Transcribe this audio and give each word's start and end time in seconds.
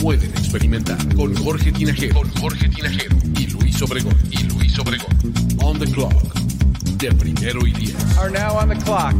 pueden 0.00 0.30
experimentar. 0.30 0.96
Con 1.14 1.34
Jorge 1.36 1.70
Tinajero, 1.72 2.14
con 2.14 2.30
Jorge 2.40 2.68
Tinajero 2.68 3.16
y 3.38 3.46
Luis 3.48 3.82
Obregón, 3.82 4.16
y 4.30 4.42
Luis 4.44 4.78
Obregón. 4.78 5.16
On 5.62 5.78
the 5.78 5.86
clock, 5.86 6.34
de 6.96 7.12
primero 7.12 7.66
y 7.66 7.72
diez. 7.72 8.18
Are 8.18 8.30
now 8.30 8.56
on 8.58 8.70
the 8.70 8.76
clock. 8.76 9.14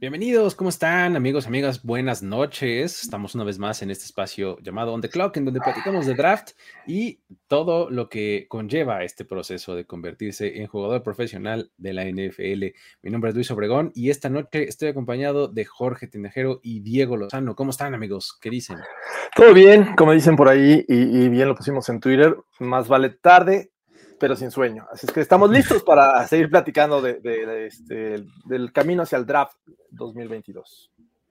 Bienvenidos, 0.00 0.54
¿cómo 0.54 0.70
están 0.70 1.16
amigos, 1.16 1.48
amigas? 1.48 1.82
Buenas 1.82 2.22
noches. 2.22 3.02
Estamos 3.02 3.34
una 3.34 3.42
vez 3.42 3.58
más 3.58 3.82
en 3.82 3.90
este 3.90 4.04
espacio 4.04 4.56
llamado 4.60 4.92
On 4.92 5.00
the 5.00 5.08
Clock, 5.08 5.36
en 5.36 5.44
donde 5.44 5.58
platicamos 5.58 6.06
de 6.06 6.14
draft 6.14 6.50
y 6.86 7.18
todo 7.48 7.90
lo 7.90 8.08
que 8.08 8.46
conlleva 8.48 9.02
este 9.02 9.24
proceso 9.24 9.74
de 9.74 9.86
convertirse 9.86 10.60
en 10.60 10.68
jugador 10.68 11.02
profesional 11.02 11.72
de 11.78 11.92
la 11.94 12.04
NFL. 12.04 12.76
Mi 13.02 13.10
nombre 13.10 13.30
es 13.30 13.34
Luis 13.34 13.50
Obregón 13.50 13.90
y 13.92 14.10
esta 14.10 14.28
noche 14.28 14.68
estoy 14.68 14.90
acompañado 14.90 15.48
de 15.48 15.64
Jorge 15.64 16.06
Tinajero 16.06 16.60
y 16.62 16.78
Diego 16.78 17.16
Lozano. 17.16 17.56
¿Cómo 17.56 17.70
están 17.70 17.92
amigos? 17.92 18.38
¿Qué 18.40 18.50
dicen? 18.50 18.76
Todo 19.34 19.52
bien, 19.52 19.96
como 19.96 20.12
dicen 20.12 20.36
por 20.36 20.48
ahí, 20.48 20.84
y, 20.86 20.94
y 21.24 21.28
bien 21.28 21.48
lo 21.48 21.56
pusimos 21.56 21.88
en 21.88 21.98
Twitter, 21.98 22.36
más 22.60 22.86
vale 22.86 23.10
tarde, 23.10 23.72
pero 24.20 24.36
sin 24.36 24.50
sueño. 24.50 24.86
Así 24.92 25.06
es 25.06 25.12
que 25.12 25.20
estamos 25.20 25.50
listos 25.50 25.82
para 25.82 26.26
seguir 26.26 26.50
platicando 26.50 27.00
de, 27.02 27.14
de- 27.20 27.46
de 27.46 27.66
este, 27.66 28.24
del 28.44 28.72
camino 28.72 29.02
hacia 29.02 29.18
el 29.18 29.26
draft 29.26 29.56
2022. 29.90 30.90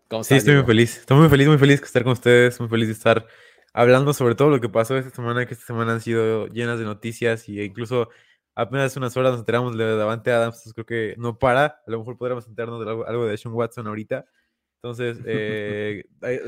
¿Cómo 0.09 0.23
Sí, 0.23 0.35
estoy 0.35 0.55
muy 0.55 0.63
feliz. 0.63 0.97
Estoy 0.99 1.17
muy 1.17 1.29
feliz, 1.29 1.47
muy 1.47 1.57
feliz 1.57 1.79
de 1.81 1.85
estar 1.85 2.03
con 2.03 2.13
ustedes. 2.13 2.59
Muy 2.59 2.69
feliz 2.69 2.87
de 2.87 2.93
estar 2.93 3.25
hablando 3.73 4.13
sobre 4.13 4.35
todo 4.35 4.49
lo 4.49 4.61
que 4.61 4.69
pasó 4.69 4.97
esta 4.97 5.09
semana, 5.11 5.45
que 5.45 5.53
esta 5.53 5.65
semana 5.65 5.93
han 5.93 6.01
sido 6.01 6.47
llenas 6.47 6.79
de 6.79 6.85
noticias 6.85 7.47
y 7.49 7.61
incluso 7.61 8.09
apenas 8.55 8.95
unas 8.97 9.15
horas 9.17 9.31
nos 9.33 9.41
enteramos 9.41 9.77
de 9.77 9.95
Davante 9.97 10.31
Adams. 10.31 10.55
Entonces 10.57 10.73
creo 10.73 10.85
que 10.85 11.15
no 11.17 11.37
para. 11.37 11.65
A 11.65 11.81
lo 11.91 11.99
mejor 11.99 12.17
podríamos 12.17 12.47
enterarnos 12.47 12.83
de 12.83 12.89
algo, 12.89 13.05
algo 13.05 13.25
de 13.25 13.37
Sean 13.37 13.53
Watson 13.53 13.85
ahorita. 13.87 14.25
Entonces, 14.81 15.17
eh, 15.25 16.03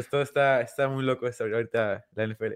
todo 0.10 0.22
está, 0.22 0.62
está 0.62 0.88
muy 0.88 1.04
loco 1.04 1.28
esta- 1.28 1.44
ahorita 1.44 2.06
la 2.14 2.24
NFL. 2.28 2.54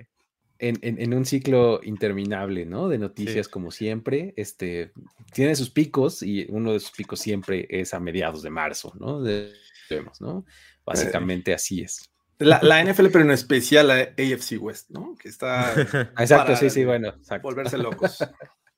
En, 0.59 0.77
en- 0.81 1.01
en 1.01 1.13
un 1.13 1.25
ciclo 1.25 1.81
interminable, 1.83 2.65
¿no? 2.65 2.87
De 2.87 2.97
noticias 2.97 3.47
como 3.49 3.71
siempre. 3.71 4.33
Este, 4.37 4.91
tiene 5.33 5.55
sus 5.55 5.69
picos 5.69 6.23
y 6.23 6.45
uno 6.49 6.73
de 6.73 6.79
sus 6.79 6.91
picos 6.91 7.19
siempre 7.19 7.67
es 7.69 7.93
a 7.93 7.99
mediados 7.99 8.43
de 8.43 8.49
marzo, 8.49 8.93
¿no? 8.99 9.21
De- 9.21 9.51
vemos, 9.89 10.21
¿no? 10.21 10.45
Básicamente 10.85 11.53
así 11.53 11.81
es. 11.81 12.09
La, 12.39 12.59
la 12.63 12.81
NFL, 12.83 13.07
pero 13.07 13.21
en 13.25 13.31
especial 13.31 13.87
la 13.89 13.95
AFC 14.17 14.57
West, 14.59 14.89
¿no? 14.89 15.15
Que 15.15 15.29
está 15.29 15.73
Exacto, 16.19 16.55
sí, 16.55 16.69
sí, 16.69 16.83
bueno, 16.85 17.09
exacto. 17.09 17.47
volverse 17.47 17.77
locos. 17.77 18.17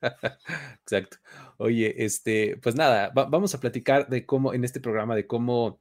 Exacto. 0.82 1.16
Oye, 1.58 2.04
este, 2.04 2.56
pues 2.58 2.74
nada, 2.74 3.08
va- 3.16 3.24
vamos 3.26 3.54
a 3.54 3.60
platicar 3.60 4.08
de 4.08 4.26
cómo, 4.26 4.52
en 4.54 4.64
este 4.64 4.80
programa, 4.80 5.14
de 5.14 5.26
cómo, 5.26 5.80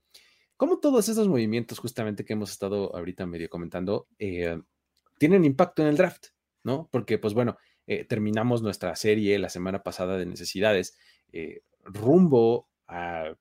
cómo 0.57 0.79
todos 0.79 1.09
esos 1.09 1.27
movimientos 1.27 1.79
justamente 1.79 2.23
que 2.25 2.33
hemos 2.33 2.51
estado 2.51 2.95
ahorita 2.95 3.25
medio 3.25 3.49
comentando, 3.49 4.07
eh, 4.19 4.59
tienen 5.17 5.45
impacto 5.45 5.81
en 5.81 5.89
el 5.89 5.97
draft, 5.97 6.27
¿no? 6.63 6.89
Porque, 6.91 7.17
pues 7.17 7.33
bueno, 7.33 7.57
eh, 7.87 8.05
terminamos 8.05 8.61
nuestra 8.61 8.95
serie 8.95 9.37
la 9.39 9.49
semana 9.49 9.83
pasada 9.83 10.17
de 10.17 10.25
necesidades 10.25 10.97
eh, 11.31 11.61
rumbo 11.83 12.69
a 12.87 13.35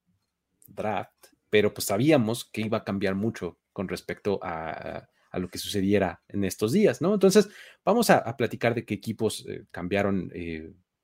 draft, 0.66 1.26
pero 1.50 1.72
pues 1.72 1.86
sabíamos 1.86 2.44
que 2.44 2.62
iba 2.62 2.78
a 2.78 2.84
cambiar 2.84 3.14
mucho 3.14 3.58
con 3.72 3.88
respecto 3.88 4.38
a, 4.42 5.08
a 5.30 5.38
lo 5.38 5.48
que 5.48 5.58
sucediera 5.58 6.22
en 6.28 6.44
estos 6.44 6.72
días, 6.72 7.00
¿no? 7.00 7.14
Entonces, 7.14 7.48
vamos 7.84 8.08
a, 8.10 8.36
platicar 8.36 8.74
de 8.74 8.84
qué 8.84 8.94
equipos 8.94 9.44
eh, 9.48 9.64
cambiaron 9.70 10.30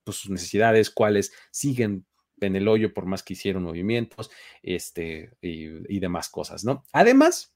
pues, 0.05 0.17
sus 0.17 0.31
necesidades, 0.31 0.91
cuáles 0.91 1.33
siguen 1.51 2.07
en 2.41 2.57
el 2.57 2.69
hoyo 2.69 2.95
por 2.95 3.07
más 3.07 3.23
que 3.23 3.33
hicieron 3.35 3.65
movimientos, 3.65 4.31
este, 4.63 5.33
y, 5.43 5.95
y 5.95 5.99
demás 6.01 6.29
cosas, 6.29 6.65
¿no? 6.65 6.85
Además, 6.93 7.55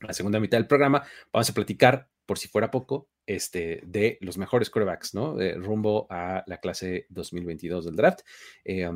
la 0.00 0.12
segunda 0.12 0.38
mitad 0.38 0.58
del 0.58 0.66
programa 0.66 1.02
vamos 1.32 1.48
a 1.48 1.54
platicar, 1.54 2.08
por 2.26 2.38
si 2.38 2.48
fuera 2.48 2.70
poco, 2.70 3.08
este, 3.24 3.80
de 3.86 4.18
los 4.20 4.38
mejores 4.38 4.70
quarterbacks, 4.70 5.14
¿no? 5.14 5.40
Eh, 5.40 5.54
rumbo 5.54 6.06
a 6.10 6.44
la 6.46 6.58
clase 6.58 7.06
2022 7.08 7.86
del 7.86 7.96
draft. 7.96 8.20
Eh, 8.64 8.90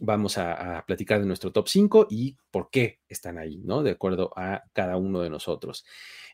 vamos 0.00 0.38
a, 0.38 0.78
a 0.78 0.86
platicar 0.86 1.20
de 1.20 1.26
nuestro 1.26 1.52
top 1.52 1.68
5 1.68 2.06
y 2.10 2.36
por 2.50 2.70
qué 2.70 3.00
están 3.08 3.38
ahí, 3.38 3.58
¿no? 3.64 3.82
De 3.82 3.92
acuerdo 3.92 4.32
a 4.36 4.64
cada 4.72 4.96
uno 4.96 5.20
de 5.22 5.30
nosotros. 5.30 5.84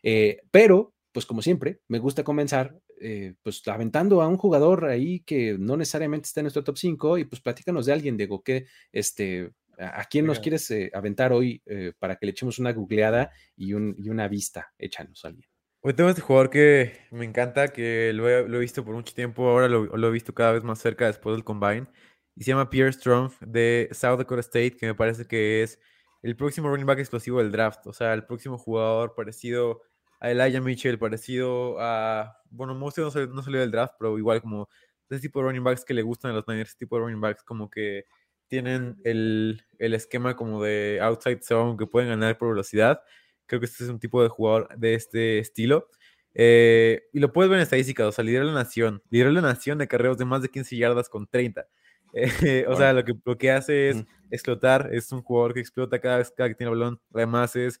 Eh, 0.03 0.41
pero, 0.51 0.93
pues 1.11 1.25
como 1.25 1.41
siempre, 1.41 1.81
me 1.87 1.99
gusta 1.99 2.23
comenzar 2.23 2.79
eh, 3.03 3.33
pues 3.41 3.67
aventando 3.67 4.21
a 4.21 4.27
un 4.27 4.37
jugador 4.37 4.85
ahí 4.85 5.21
que 5.21 5.57
no 5.57 5.75
necesariamente 5.75 6.27
está 6.27 6.41
en 6.41 6.43
nuestro 6.43 6.63
top 6.63 6.77
5 6.77 7.17
y 7.17 7.25
pues 7.25 7.41
platícanos 7.41 7.87
de 7.87 7.93
alguien, 7.93 8.15
Diego, 8.15 8.43
que 8.43 8.67
este, 8.91 9.53
a, 9.79 10.05
quién 10.05 10.27
nos 10.27 10.39
quieres 10.39 10.69
eh, 10.69 10.91
aventar 10.93 11.33
hoy 11.33 11.63
eh, 11.65 11.93
para 11.97 12.17
que 12.17 12.27
le 12.27 12.33
echemos 12.33 12.59
una 12.59 12.73
googleada 12.73 13.31
y, 13.55 13.73
un, 13.73 13.95
y 13.97 14.09
una 14.09 14.27
vista, 14.27 14.71
échanos 14.77 15.25
a 15.25 15.29
alguien. 15.29 15.50
Hoy 15.83 15.93
tengo 15.93 16.09
este 16.09 16.21
jugador 16.21 16.49
que 16.51 16.99
me 17.09 17.25
encanta, 17.25 17.69
que 17.69 18.13
lo 18.13 18.29
he, 18.29 18.59
visto 18.59 18.85
por 18.85 18.93
mucho 18.93 19.13
tiempo, 19.15 19.47
ahora 19.49 19.67
lo, 19.67 20.07
he 20.07 20.11
visto 20.11 20.33
cada 20.33 20.51
vez 20.51 20.63
más 20.63 20.79
cerca 20.79 21.07
después 21.07 21.35
del 21.35 21.43
Combine, 21.43 21.87
y 22.35 22.43
se 22.43 22.51
llama 22.51 22.69
Pierre 22.69 22.93
Strong 22.93 23.31
de 23.41 23.89
South 23.91 24.17
Dakota 24.19 24.41
State, 24.41 24.77
que 24.77 24.85
me 24.85 24.93
parece 24.95 25.25
que 25.25 25.63
es 25.63 25.79
el 26.21 26.35
próximo 26.35 26.69
running 26.69 26.85
back 26.85 26.99
explosivo 26.99 27.39
del 27.39 27.51
draft, 27.51 27.87
o 27.87 27.93
sea, 27.93 28.13
el 28.13 28.25
próximo 28.25 28.59
jugador 28.59 29.15
parecido 29.15 29.81
a 30.19 30.29
Elijah 30.29 30.61
Mitchell, 30.61 30.99
parecido 30.99 31.77
a, 31.79 32.37
bueno, 32.51 32.75
Mostly 32.75 33.03
no, 33.03 33.09
salió- 33.11 33.33
no 33.33 33.41
salió 33.41 33.59
del 33.59 33.71
draft, 33.71 33.95
pero 33.97 34.17
igual 34.19 34.39
como 34.41 34.69
ese 35.09 35.19
tipo 35.21 35.39
de 35.39 35.45
running 35.47 35.63
backs 35.63 35.83
que 35.83 35.95
le 35.95 36.03
gustan 36.03 36.31
a 36.31 36.35
los 36.35 36.47
Niners, 36.47 36.69
ese 36.69 36.77
tipo 36.77 36.95
de 36.97 37.01
running 37.03 37.21
backs 37.21 37.43
como 37.43 37.69
que 37.71 38.05
tienen 38.47 38.97
el, 39.03 39.63
el 39.79 39.93
esquema 39.95 40.35
como 40.35 40.61
de 40.63 40.99
outside 41.01 41.41
zone, 41.41 41.75
que 41.77 41.87
pueden 41.87 42.09
ganar 42.09 42.37
por 42.37 42.49
velocidad. 42.49 43.01
Creo 43.51 43.59
que 43.59 43.65
este 43.65 43.83
es 43.83 43.89
un 43.89 43.99
tipo 43.99 44.23
de 44.23 44.29
jugador 44.29 44.69
de 44.77 44.93
este 44.95 45.39
estilo. 45.39 45.89
Eh, 46.33 47.03
y 47.11 47.19
lo 47.19 47.33
puedes 47.33 47.49
ver 47.49 47.59
en 47.59 47.63
estadísticas, 47.63 48.07
o 48.07 48.11
sea, 48.13 48.23
lidera 48.23 48.45
la 48.45 48.53
nación. 48.53 49.03
Lidera 49.09 49.29
la 49.31 49.41
nación 49.41 49.77
de 49.77 49.89
carreos 49.89 50.17
de 50.17 50.23
más 50.23 50.41
de 50.41 50.47
15 50.49 50.77
yardas 50.77 51.09
con 51.09 51.27
30. 51.27 51.67
Eh, 52.13 52.65
o 52.67 52.75
sea, 52.75 52.93
lo 52.93 53.03
que, 53.05 53.13
lo 53.25 53.37
que 53.37 53.51
hace 53.51 53.89
es 53.89 54.05
explotar. 54.29 54.89
Es 54.93 55.11
un 55.11 55.21
jugador 55.21 55.53
que 55.53 55.59
explota 55.61 55.99
cada 55.99 56.17
vez 56.19 56.31
cada 56.35 56.49
que 56.49 56.55
tiene 56.55 56.71
el 56.71 56.77
balón. 56.79 56.99
Además, 57.13 57.55
es 57.57 57.79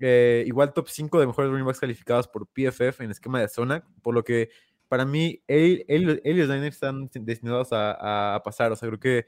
eh, 0.00 0.44
igual 0.46 0.72
top 0.72 0.88
5 0.88 1.20
de 1.20 1.26
mejores 1.26 1.50
running 1.50 1.66
backs 1.66 1.80
calificados 1.80 2.26
por 2.28 2.46
PFF 2.48 3.00
en 3.04 3.10
esquema 3.10 3.40
de 3.40 3.48
zona. 3.48 3.84
Por 4.02 4.14
lo 4.14 4.22
que 4.24 4.48
para 4.88 5.04
mí, 5.04 5.42
él, 5.46 5.84
él- 5.88 6.20
él 6.24 6.36
y 6.36 6.40
los 6.40 6.48
Niners 6.48 6.74
están 6.74 7.08
destinados 7.22 7.72
a, 7.72 8.34
a 8.34 8.42
pasar. 8.42 8.72
O 8.72 8.76
sea, 8.76 8.88
creo 8.88 9.00
que 9.00 9.26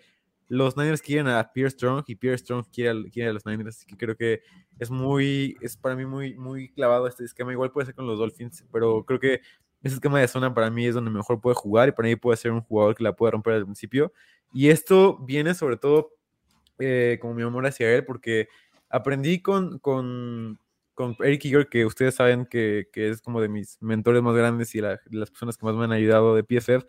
los 0.55 0.77
Niners 0.77 1.01
quieren 1.01 1.29
a 1.29 1.51
Pierre 1.53 1.71
Strong 1.71 2.05
y 2.09 2.15
Pierre 2.17 2.37
Strong 2.39 2.67
quiere, 2.73 2.91
al- 2.91 3.11
quiere 3.11 3.31
a 3.31 3.33
los 3.33 3.47
Niners. 3.47 3.77
Así 3.77 3.87
que 3.87 3.97
creo 3.97 4.17
que 4.17 4.43
es 4.79 4.91
muy, 4.91 5.57
es 5.63 5.77
para 5.77 5.97
mí 5.97 6.05
muy, 6.05 6.35
muy 6.35 6.69
clavado 6.73 7.07
este 7.07 7.25
esquema. 7.25 7.53
Igual 7.53 7.71
puede 7.73 7.87
ser 7.87 7.95
con 7.95 8.07
los 8.07 8.19
Dolphins, 8.19 8.65
pero 8.71 9.05
creo 9.05 9.19
que 9.19 9.41
ese 9.83 9.95
esquema 9.95 10.21
de 10.21 10.29
zona 10.29 10.53
para 10.55 10.71
mí 10.71 10.87
es 10.87 10.95
donde 10.95 11.11
mejor 11.11 11.41
puede 11.41 11.55
jugar 11.57 11.89
y 11.89 11.93
para 11.93 12.09
mí 12.09 12.17
puede 12.17 12.37
ser 12.37 12.53
un 12.53 12.61
jugador 12.61 12.95
que 12.95 13.03
la 13.03 13.15
puede 13.15 13.33
romper 13.33 13.55
al 13.55 13.65
principio. 13.65 14.13
Y 14.53 14.69
esto 14.69 15.19
viene 15.25 15.55
sobre 15.55 15.77
todo 15.79 16.11
eh, 16.79 17.19
como 17.21 17.35
mi 17.35 17.43
amor 17.43 17.67
hacia 17.67 17.91
él, 17.95 18.05
porque 18.05 18.49
aprendí 18.91 19.41
con, 19.41 19.79
con, 19.79 20.59
con 20.95 21.17
Eric 21.21 21.45
Eager, 21.47 21.69
que 21.69 21.87
ustedes 21.87 22.15
saben 22.17 22.47
que, 22.47 22.89
que 22.93 23.09
es 23.11 23.23
como 23.23 23.41
de 23.41 23.49
mis 23.49 23.81
mentores 23.81 24.23
más 24.23 24.35
grandes 24.37 24.75
y 24.75 24.81
la- 24.81 25.01
las 25.11 25.31
personas 25.31 25.57
que 25.57 25.65
más 25.67 25.75
me 25.77 25.85
han 25.85 25.93
ayudado 25.93 26.35
de 26.35 26.45
PFF. 26.45 26.87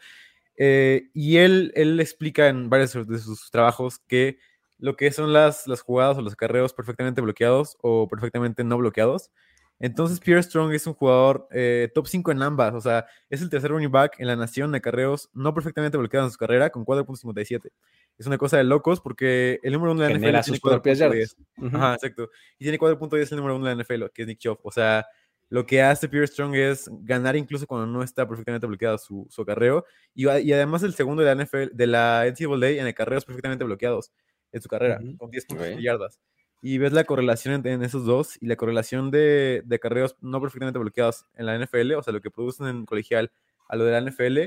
Eh, 0.57 1.09
y 1.13 1.37
él, 1.37 1.71
él 1.75 1.99
explica 1.99 2.47
en 2.47 2.69
varios 2.69 2.93
de 3.07 3.19
sus 3.19 3.49
trabajos 3.51 3.99
que 3.99 4.37
lo 4.77 4.95
que 4.95 5.11
son 5.11 5.31
las, 5.33 5.67
las 5.67 5.81
jugadas 5.81 6.17
o 6.17 6.21
los 6.21 6.33
acarreos 6.33 6.73
perfectamente 6.73 7.21
bloqueados 7.21 7.77
o 7.81 8.07
perfectamente 8.07 8.63
no 8.63 8.77
bloqueados. 8.77 9.31
Entonces, 9.79 10.19
Pierre 10.19 10.43
Strong 10.43 10.71
es 10.73 10.87
un 10.87 10.93
jugador 10.93 11.47
eh, 11.51 11.91
top 11.93 12.07
5 12.07 12.31
en 12.31 12.41
ambas. 12.41 12.73
O 12.73 12.81
sea, 12.81 13.05
es 13.29 13.41
el 13.41 13.49
tercer 13.49 13.71
running 13.71 13.91
back 13.91 14.15
en 14.19 14.27
la 14.27 14.35
nación 14.35 14.71
de 14.71 14.77
acarreos 14.77 15.29
no 15.33 15.53
perfectamente 15.53 15.97
bloqueados 15.97 16.29
en 16.29 16.31
su 16.31 16.37
carrera 16.37 16.69
con 16.69 16.85
4.57. 16.85 17.69
Es 18.17 18.27
una 18.27 18.37
cosa 18.37 18.57
de 18.57 18.63
locos 18.63 19.01
porque 19.01 19.59
el 19.63 19.73
número 19.73 19.93
uno 19.93 20.03
de 20.03 20.09
la 20.09 20.15
NFL 20.15 20.23
tiene 20.23 20.43
sus 20.43 20.59
propias 20.59 20.99
4.10. 20.99 21.01
yardas. 21.01 21.37
Ujú. 21.57 21.77
Ajá, 21.77 21.93
exacto. 21.95 22.29
Y 22.59 22.63
tiene 22.65 22.79
4.10 22.79 23.31
el 23.31 23.37
número 23.37 23.55
uno 23.55 23.65
de 23.65 23.75
la 23.75 23.83
NFL, 23.83 24.03
que 24.13 24.21
es 24.21 24.27
Nick 24.27 24.39
Chubb. 24.39 24.59
O 24.63 24.71
sea, 24.71 25.05
lo 25.53 25.67
que 25.67 25.83
hace 25.83 26.09
Pierre 26.09 26.25
Strong 26.25 26.55
es 26.55 26.89
ganar 27.03 27.35
incluso 27.35 27.67
cuando 27.67 27.85
no 27.85 28.01
está 28.01 28.27
perfectamente 28.27 28.65
bloqueado 28.65 28.97
su, 28.97 29.27
su 29.29 29.43
acarreo. 29.43 29.85
Y, 30.15 30.23
y, 30.27 30.51
además 30.51 30.81
el 30.81 30.95
segundo 30.95 31.21
de 31.21 31.35
la 31.35 31.43
NFL, 31.45 31.75
de 31.75 31.85
la 31.85 32.25
NCAA 32.25 32.69
en 32.81 32.87
acarreos 32.87 33.23
perfectamente 33.23 33.63
bloqueados 33.63 34.11
en 34.51 34.61
su 34.63 34.67
carrera, 34.67 34.99
Ujú, 34.99 35.17
con 35.17 35.29
10 35.29 35.45
puntos 35.45 35.67
ok. 35.67 35.75
de 35.75 35.83
yardas. 35.83 36.19
Y 36.63 36.79
ves 36.79 36.91
la 36.93 37.03
correlación 37.03 37.53
en, 37.53 37.67
en 37.67 37.83
esos 37.83 38.03
dos 38.03 38.35
y 38.41 38.47
la 38.47 38.55
correlación 38.55 39.11
de, 39.11 39.61
de 39.63 39.75
acarreos 39.75 40.15
no 40.21 40.41
perfectamente 40.41 40.79
bloqueados 40.79 41.25
en 41.35 41.45
la 41.45 41.55
NFL, 41.59 41.93
o 41.93 42.01
sea, 42.01 42.13
lo 42.13 42.21
que 42.21 42.31
producen 42.31 42.65
en 42.65 42.85
colegial 42.87 43.31
a 43.69 43.75
lo 43.75 43.83
de 43.85 43.91
la 43.91 43.99
NFL 44.09 44.37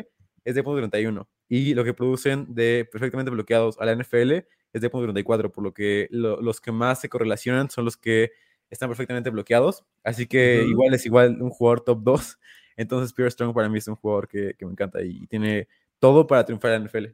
es 0.45 0.55
de 0.57 0.63
punto 0.65 0.79
31. 0.79 1.29
Y 1.49 1.75
lo 1.75 1.85
que 1.85 1.95
producen 1.95 2.53
de 2.53 2.89
perfectamente 2.91 3.31
bloqueados 3.31 3.79
a 3.79 3.85
la 3.85 3.93
NFL 3.93 4.33
es 4.73 4.81
de 4.83 4.91
punto 4.91 5.05
34, 5.05 5.53
por 5.53 5.63
lo 5.63 5.73
que 5.73 6.09
lo- 6.11 6.41
los 6.43 6.61
que 6.61 6.73
más 6.73 7.01
se 7.01 7.09
correlacionan 7.09 7.71
son 7.71 7.85
los 7.85 7.97
que 7.97 8.33
están 8.71 8.89
perfectamente 8.89 9.31
bloqueados. 9.31 9.85
Así 10.05 10.27
que 10.27 10.63
igual 10.65 10.95
es 10.95 11.07
igual 11.07 11.41
un 11.43 11.51
jugador 11.51 11.81
top 11.83 12.01
2. 12.03 12.39
Entonces 12.77 13.13
Pierre 13.13 13.31
Strong 13.31 13.55
para 13.55 13.69
mí 13.69 13.79
es 13.79 13.89
un 13.89 13.97
jugador 13.97 14.29
que, 14.29 14.55
que 14.59 14.67
me 14.67 14.73
encanta 14.73 15.03
y 15.03 15.27
tiene 15.29 15.69
todo 15.99 16.27
para 16.27 16.45
triunfar 16.45 16.73
en 16.73 16.83
la 16.83 16.89
NFL. 16.89 17.07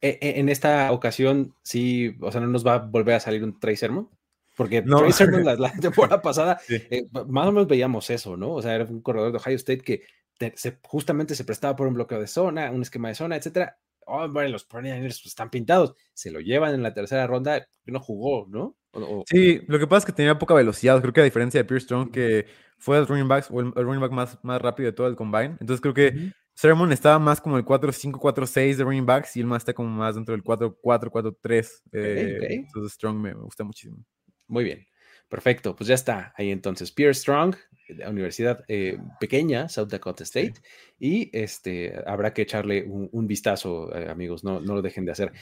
E- 0.00 0.18
e- 0.20 0.40
En 0.40 0.48
esta 0.48 0.90
ocasión, 0.92 1.54
sí, 1.62 2.16
o 2.20 2.32
sea, 2.32 2.40
no 2.40 2.46
nos 2.48 2.66
va 2.66 2.74
a 2.74 2.78
volver 2.78 3.14
a 3.16 3.20
salir 3.20 3.44
un 3.44 3.58
Trey 3.60 3.76
Sermon. 3.76 4.08
Porque 4.56 4.82
No. 4.82 4.98
Trey 4.98 5.12
Sermon 5.12 5.44
la, 5.44 5.54
la 5.54 5.72
temporada 5.72 6.20
pasada, 6.22 6.58
Sí. 6.66 6.76
eh, 6.90 7.06
más 7.28 7.46
o 7.46 7.52
menos 7.52 7.68
veíamos 7.68 8.08
eso, 8.10 8.36
¿no? 8.36 8.52
O 8.52 8.62
sea, 8.62 8.74
era 8.74 8.84
un 8.84 9.00
corredor 9.00 9.32
de 9.32 9.38
Ohio 9.38 9.56
State 9.56 9.80
que 9.82 10.02
te- 10.38 10.52
se- 10.56 10.78
justamente 10.82 11.34
se 11.34 11.44
prestaba 11.44 11.76
por 11.76 11.86
un 11.86 11.94
bloqueo 11.94 12.20
de 12.20 12.26
zona, 12.26 12.70
un 12.70 12.82
esquema 12.82 13.08
de 13.08 13.14
zona, 13.14 13.36
etcétera. 13.36 13.78
Oh, 14.06 14.28
bueno, 14.28 14.48
los 14.50 14.68
49ers 14.68 15.24
están 15.26 15.48
pintados, 15.50 15.94
se 16.12 16.30
lo 16.32 16.40
llevan 16.40 16.74
en 16.74 16.82
la 16.82 16.92
tercera 16.92 17.26
ronda, 17.26 17.66
no 17.86 18.00
jugó, 18.00 18.46
¿no? 18.48 18.76
O- 18.92 19.24
Sí, 19.26 19.62
lo 19.68 19.78
que 19.78 19.86
pasa 19.86 19.98
es 20.00 20.04
que 20.06 20.12
tenía 20.12 20.38
poca 20.38 20.54
velocidad. 20.54 21.00
Creo 21.00 21.12
que 21.12 21.20
a 21.20 21.24
diferencia 21.24 21.60
de 21.60 21.64
Pierre 21.64 21.80
Strong, 21.80 22.10
que 22.10 22.46
fue 22.78 22.98
el 22.98 23.06
running 23.06 23.28
back, 23.28 23.46
o 23.50 23.60
el, 23.60 23.72
el 23.76 23.84
running 23.84 24.00
back 24.00 24.12
más, 24.12 24.38
más 24.42 24.60
rápido 24.60 24.86
de 24.88 24.92
todo 24.92 25.06
el 25.06 25.16
combine. 25.16 25.56
Entonces 25.60 25.80
creo 25.80 25.94
que 25.94 26.12
Ujú. 26.16 26.30
Sermon 26.54 26.92
estaba 26.92 27.18
más 27.18 27.40
como 27.40 27.56
el 27.56 27.64
4-5, 27.64 28.18
4-6 28.20 28.76
de 28.76 28.84
running 28.84 29.06
backs 29.06 29.36
y 29.36 29.40
el 29.40 29.46
más 29.46 29.62
está 29.62 29.72
como 29.72 29.88
más 29.88 30.14
dentro 30.14 30.32
del 30.32 30.42
4-4, 30.42 31.10
4-3. 31.10 31.82
eh, 31.92 32.36
ok. 32.36 32.50
Entonces 32.50 32.92
Strong 32.92 33.16
me, 33.16 33.34
me 33.34 33.40
gusta 33.42 33.64
muchísimo. 33.64 34.04
Muy 34.48 34.64
bien. 34.64 34.86
Perfecto, 35.28 35.74
pues 35.74 35.88
ya 35.88 35.94
está 35.94 36.34
ahí 36.36 36.50
entonces. 36.50 36.92
Pierre 36.92 37.14
Strong, 37.14 37.56
la 37.88 38.10
universidad 38.10 38.62
eh, 38.68 38.98
pequeña, 39.18 39.70
South 39.70 39.88
Dakota 39.88 40.24
State, 40.24 40.54
y 40.98 41.30
este 41.32 41.94
habrá 42.06 42.34
que 42.34 42.42
echarle 42.42 42.84
un, 42.84 43.08
un 43.12 43.26
vistazo, 43.26 43.94
eh, 43.96 44.10
amigos, 44.10 44.44
no, 44.44 44.60
no 44.60 44.74
lo 44.74 44.82
dejen 44.82 45.06
de 45.06 45.12
hacer. 45.12 45.32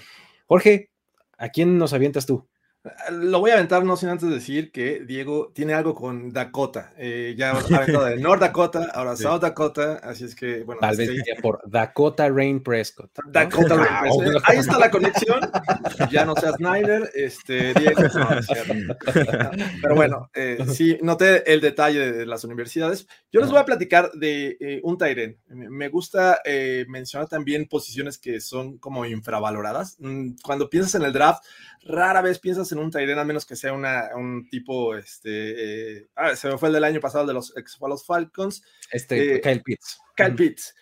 Jorge, 0.46 0.90
¿a 1.38 1.48
quién 1.48 1.76
nos 1.76 1.92
avientas 1.92 2.24
tú? 2.24 2.48
Lo 3.10 3.40
voy 3.40 3.50
a 3.50 3.54
aventar 3.54 3.84
no 3.84 3.96
sin 3.96 4.08
antes 4.08 4.30
decir 4.30 4.72
que 4.72 5.00
Diego 5.00 5.52
tiene 5.54 5.74
algo 5.74 5.94
con 5.94 6.32
Dakota. 6.32 6.92
Eh, 6.96 7.34
ya 7.36 7.50
ha 7.50 7.58
aventado 7.58 8.04
de 8.06 8.16
North 8.16 8.40
Dakota, 8.40 8.90
ahora 8.94 9.16
Sí. 9.20 9.24
South 9.24 9.40
Dakota, 9.40 10.00
así 10.02 10.24
es 10.24 10.34
que, 10.34 10.62
bueno, 10.62 10.80
Tal 10.80 10.96
vez 10.96 11.10
sea 11.24 11.34
por 11.42 11.60
Dakota 11.68 12.28
Rain 12.30 12.62
Prescott. 12.62 13.10
¿no? 13.24 13.32
Dakota 13.32 13.74
Rain 13.74 13.88
Ah, 13.90 14.00
Prescott. 14.02 14.42
Ahí 14.46 14.58
está 14.58 14.78
la 14.78 14.90
conexión. 14.90 15.40
Ya 16.10 16.24
no 16.24 16.34
seas 16.36 16.54
Snyder, 16.56 17.10
este, 17.14 17.74
Diego. 17.74 18.02
no, 18.14 18.38
es. 18.38 18.46
Pero 19.82 19.94
bueno, 19.94 20.30
eh, 20.34 20.64
sí, 20.72 20.98
noté 21.02 21.52
el 21.52 21.60
detalle 21.60 22.12
de 22.12 22.24
las 22.26 22.44
universidades. 22.44 23.06
Yo 23.32 23.40
les 23.40 23.50
voy 23.50 23.58
a 23.58 23.64
platicar 23.64 24.10
de 24.12 24.56
eh, 24.60 24.80
un 24.84 24.96
Tyren. 24.96 25.38
Me 25.48 25.80
me 25.80 25.88
gusta 25.88 26.40
eh, 26.44 26.84
mencionar 26.88 27.28
también 27.28 27.66
posiciones 27.66 28.18
que 28.18 28.40
son 28.40 28.78
como 28.78 29.06
infravaloradas. 29.06 29.96
Mm, 29.98 30.32
Cuando 30.42 30.68
piensas 30.68 30.94
en 30.94 31.02
el 31.02 31.12
draft, 31.12 31.42
rara 31.82 32.20
vez 32.20 32.38
piensas 32.38 32.69
en 32.72 32.78
un 32.78 32.90
Tyren, 32.90 33.18
a 33.18 33.24
menos 33.24 33.44
que 33.46 33.56
sea 33.56 33.72
una, 33.72 34.10
un 34.16 34.48
tipo, 34.48 34.94
este, 34.96 35.98
eh, 35.98 36.08
ah, 36.16 36.34
se 36.36 36.48
me 36.48 36.58
fue 36.58 36.68
el 36.68 36.74
del 36.74 36.84
año 36.84 37.00
pasado 37.00 37.26
de 37.26 37.34
los, 37.34 37.56
ex- 37.56 37.76
fue 37.76 37.88
a 37.88 37.90
los 37.90 38.04
Falcons, 38.04 38.62
Este, 38.90 39.36
eh, 39.36 39.40
Kyle 39.40 39.62
Pitts. 39.62 39.98
Kyle 40.16 40.34
Pitts 40.34 40.74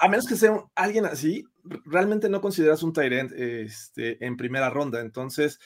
a 0.00 0.08
menos 0.08 0.26
que 0.26 0.36
sea 0.36 0.52
un- 0.52 0.64
alguien 0.74 1.04
así, 1.04 1.44
realmente 1.84 2.30
no 2.30 2.40
consideras 2.40 2.82
un 2.82 2.94
Tyrant 2.94 3.30
este, 3.32 4.24
en 4.24 4.34
primera 4.38 4.70
ronda. 4.70 5.00
Entonces, 5.02 5.58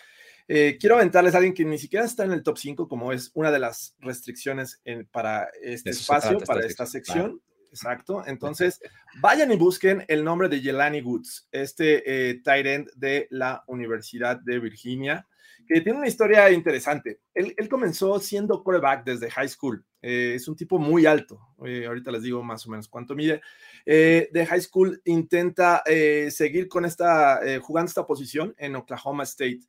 eh, 0.49 0.79
quiero 0.81 0.97
aventarles 0.97 1.32
a 1.35 1.37
alguien 1.38 1.55
que 1.55 1.65
ni 1.65 1.79
siquiera 1.79 2.05
está 2.05 2.25
en 2.25 2.33
el 2.33 2.43
top 2.43 2.59
5, 2.59 2.88
como 2.88 3.12
es 3.12 3.31
una 3.35 3.53
de 3.53 3.61
las 3.61 3.94
restricciones 4.00 4.81
en- 4.85 5.06
para 5.06 5.49
este 5.62 5.91
espacio, 5.91 6.38
trata 6.38 6.44
para 6.44 6.67
esta 6.67 6.87
sección. 6.87 7.41
Exacto. 7.71 8.25
Entonces, 8.26 8.81
vayan 9.21 9.53
y 9.53 9.56
busquen 9.56 10.05
el 10.09 10.25
nombre 10.25 10.49
de 10.49 10.59
Jelani 10.61 11.03
Woods, 11.03 11.47
este 11.53 12.31
eh, 12.31 12.41
tight 12.43 12.67
end 12.67 12.91
de 12.97 13.29
la 13.31 13.62
Universidad 13.69 14.41
de 14.41 14.59
Virginia, 14.59 15.25
que 15.73 15.81
tiene 15.83 15.99
una 15.99 16.09
historia 16.09 16.51
interesante. 16.51 17.21
Él, 17.33 17.55
él 17.57 17.69
comenzó 17.69 18.19
siendo 18.19 18.63
quarterback 18.65 19.05
desde 19.05 19.31
high 19.31 19.49
school. 19.49 19.85
Eh, 20.03 20.33
es 20.35 20.49
un 20.49 20.57
tipo 20.57 20.81
muy 20.81 21.07
alto. 21.07 21.41
Eh, 21.65 21.87
ahorita 21.87 22.11
les 22.11 22.23
digo 22.23 22.43
más 22.43 22.67
o 22.67 22.71
menos 22.71 22.89
cuánto 22.89 23.15
mide. 23.15 23.41
Eh, 23.87 24.29
de 24.33 24.47
high 24.47 24.61
school 24.61 25.01
intenta 25.05 25.85
eh, 25.87 26.29
seguir 26.33 26.67
con 26.67 26.85
esta, 26.85 27.41
eh, 27.47 27.61
jugando 27.61 27.89
esta 27.89 28.05
posición 28.05 28.53
en 28.59 28.75
Oklahoma 28.75 29.23
State. 29.23 29.61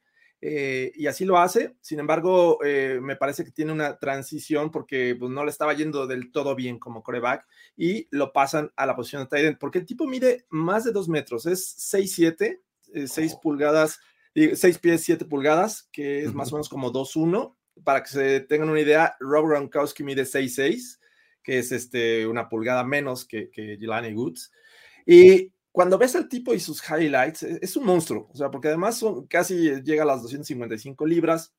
Eh, 0.41 0.91
y 0.95 1.05
así 1.05 1.23
lo 1.23 1.37
hace. 1.37 1.75
Sin 1.81 1.99
embargo, 1.99 2.57
me 2.63 3.15
parece 3.15 3.45
que 3.45 3.51
tiene 3.51 3.71
una 3.71 3.99
transición 3.99 4.71
porque 4.71 5.15
pues, 5.19 5.29
no 5.29 5.45
le 5.45 5.51
estaba 5.51 5.73
yendo 5.73 6.07
del 6.07 6.31
todo 6.31 6.55
bien 6.55 6.79
como 6.79 7.03
coreback 7.03 7.45
y 7.77 8.07
lo 8.09 8.33
pasan 8.33 8.71
a 8.75 8.87
la 8.87 8.95
posición 8.95 9.21
de 9.21 9.27
tight 9.27 9.45
end, 9.45 9.59
porque 9.59 9.77
el 9.77 9.85
tipo 9.85 10.07
mide 10.07 10.47
más 10.49 10.83
de 10.83 10.93
dos 10.93 11.07
metros, 11.09 11.45
es 11.45 11.77
6'7, 11.93 12.59
6 13.05 13.35
pulgadas, 13.35 13.99
6 14.33 14.79
pies 14.79 15.03
7 15.03 15.25
pulgadas, 15.25 15.89
que 15.91 16.23
es 16.23 16.33
más 16.33 16.51
o 16.51 16.55
menos 16.55 16.69
como 16.69 16.91
2'1. 16.91 17.55
Para 17.83 18.03
que 18.03 18.09
se 18.09 18.39
tengan 18.41 18.69
una 18.69 18.81
idea, 18.81 19.15
Rob 19.19 19.47
Gronkowski 19.47 20.03
mide 20.03 20.23
6'6, 20.23 20.99
que 21.41 21.59
es 21.59 21.71
este, 21.71 22.27
una 22.27 22.49
pulgada 22.49 22.83
menos 22.83 23.25
que, 23.25 23.49
que 23.49 23.77
Jelani 23.79 24.13
Woods. 24.13 24.51
Y 25.05 25.51
cuando 25.71 25.97
ves 25.97 26.15
al 26.15 26.27
tipo 26.27 26.53
y 26.53 26.59
sus 26.59 26.81
highlights, 26.87 27.43
es, 27.43 27.59
es 27.61 27.75
un 27.77 27.85
monstruo, 27.85 28.29
o 28.31 28.35
sea, 28.35 28.51
porque 28.51 28.67
además 28.67 28.97
son, 28.97 29.25
casi 29.27 29.81
llega 29.81 30.03
a 30.03 30.05
las 30.05 30.21
255 30.21 31.05
libras. 31.05 31.53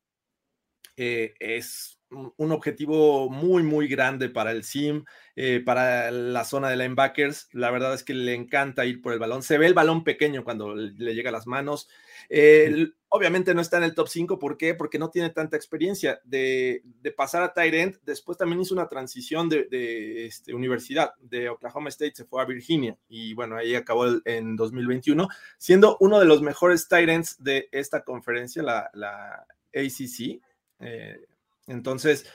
Eh, 0.96 1.34
es 1.40 1.98
un, 2.12 2.52
objetivo 2.52 3.28
muy, 3.30 3.62
muy 3.62 3.88
grande 3.88 4.28
para 4.28 4.52
el 4.52 4.64
sim, 4.64 5.04
eh, 5.36 5.62
para 5.64 6.10
la 6.10 6.44
zona 6.44 6.68
de 6.68 6.76
linebackers. 6.76 7.48
La 7.52 7.70
verdad 7.70 7.94
es 7.94 8.04
que 8.04 8.14
le 8.14 8.34
encanta 8.34 8.84
ir 8.84 9.00
por 9.00 9.12
el 9.12 9.18
balón. 9.18 9.42
Se 9.42 9.58
ve 9.58 9.66
el 9.66 9.74
balón 9.74 10.04
pequeño 10.04 10.44
cuando 10.44 10.74
le, 10.74 10.92
le 10.92 11.14
llega 11.14 11.30
a 11.30 11.32
las 11.32 11.46
manos. 11.46 11.88
Eh, 12.28 12.88
obviamente 13.08 13.54
no 13.54 13.60
está 13.60 13.76
en 13.76 13.84
el 13.84 13.94
top 13.94 14.08
5, 14.08 14.38
¿por 14.38 14.56
qué? 14.56 14.74
Porque 14.74 14.98
no 14.98 15.10
tiene 15.10 15.30
tanta 15.30 15.56
experiencia 15.56 16.20
de, 16.24 16.82
de 16.84 17.12
pasar 17.12 17.42
a 17.42 17.52
tight 17.52 17.74
end. 17.74 18.00
Después 18.04 18.38
también 18.38 18.60
hizo 18.60 18.74
una 18.74 18.88
transición 18.88 19.48
de, 19.48 19.64
de 19.64 20.26
este, 20.26 20.54
universidad, 20.54 21.14
de 21.20 21.48
Oklahoma 21.50 21.90
State 21.90 22.14
se 22.14 22.24
fue 22.24 22.42
a 22.42 22.46
Virginia 22.46 22.96
y 23.08 23.34
bueno, 23.34 23.56
ahí 23.56 23.74
acabó 23.74 24.06
el, 24.06 24.22
en 24.24 24.56
2021, 24.56 25.28
siendo 25.58 25.96
uno 26.00 26.18
de 26.18 26.26
los 26.26 26.42
mejores 26.42 26.88
tight 26.88 27.08
ends 27.08 27.42
de 27.42 27.68
esta 27.72 28.02
conferencia, 28.02 28.62
la, 28.62 28.90
la 28.94 29.46
ACC. 29.74 30.40
Eh, 30.80 31.26
entonces, 31.66 32.26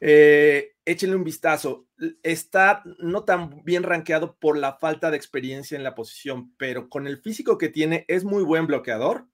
eh, 0.00 0.74
échenle 0.84 1.16
un 1.16 1.24
vistazo. 1.24 1.86
Está 2.22 2.82
no 2.98 3.24
tan 3.24 3.62
bien 3.64 3.82
rankeado 3.82 4.36
por 4.36 4.58
la 4.58 4.74
falta 4.74 5.10
de 5.10 5.16
experiencia 5.16 5.76
en 5.76 5.84
la 5.84 5.94
posición, 5.94 6.54
pero 6.56 6.88
con 6.88 7.06
el 7.06 7.18
físico 7.18 7.58
que 7.58 7.68
tiene 7.68 8.04
es 8.08 8.24
muy 8.24 8.42
buen 8.42 8.66
bloqueador. 8.66 9.26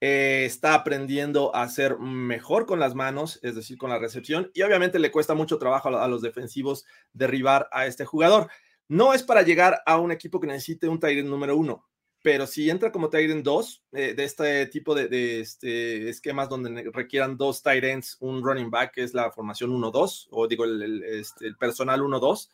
Eh, 0.00 0.44
está 0.44 0.74
aprendiendo 0.74 1.54
a 1.56 1.68
ser 1.68 1.98
mejor 1.98 2.66
con 2.66 2.78
las 2.78 2.94
manos, 2.94 3.40
es 3.42 3.56
decir, 3.56 3.78
con 3.78 3.90
la 3.90 3.98
recepción, 3.98 4.48
y 4.54 4.62
obviamente 4.62 5.00
le 5.00 5.10
cuesta 5.10 5.34
mucho 5.34 5.58
trabajo 5.58 5.88
a, 5.88 6.06
los 6.06 6.22
defensivos 6.22 6.84
derribar 7.12 7.68
a 7.72 7.86
este 7.86 8.04
jugador. 8.04 8.48
No 8.86 9.12
es 9.12 9.24
para 9.24 9.42
llegar 9.42 9.82
a 9.86 9.98
un 9.98 10.12
equipo 10.12 10.38
que 10.38 10.46
necesite 10.46 10.88
un 10.88 11.00
Tyrant 11.00 11.28
número 11.28 11.56
uno, 11.56 11.88
pero 12.22 12.46
si 12.46 12.68
entra 12.68 12.90
como 12.90 13.10
Tyrant 13.10 13.44
2, 13.44 13.84
eh, 13.92 14.14
de 14.14 14.24
este 14.24 14.66
tipo 14.66 14.94
de, 14.94 15.40
este, 15.40 16.08
esquemas 16.08 16.48
donde 16.48 16.90
requieran 16.92 17.36
dos 17.36 17.62
Tyrants, 17.62 18.16
un 18.20 18.42
running 18.42 18.70
back, 18.70 18.92
que 18.94 19.04
es 19.04 19.14
la 19.14 19.30
formación 19.30 19.70
1-2, 19.70 20.28
o 20.30 20.48
digo, 20.48 20.64
el, 20.64 20.82
el, 20.82 21.04
este, 21.04 21.54
personal 21.54 22.00
1-2, 22.00 22.50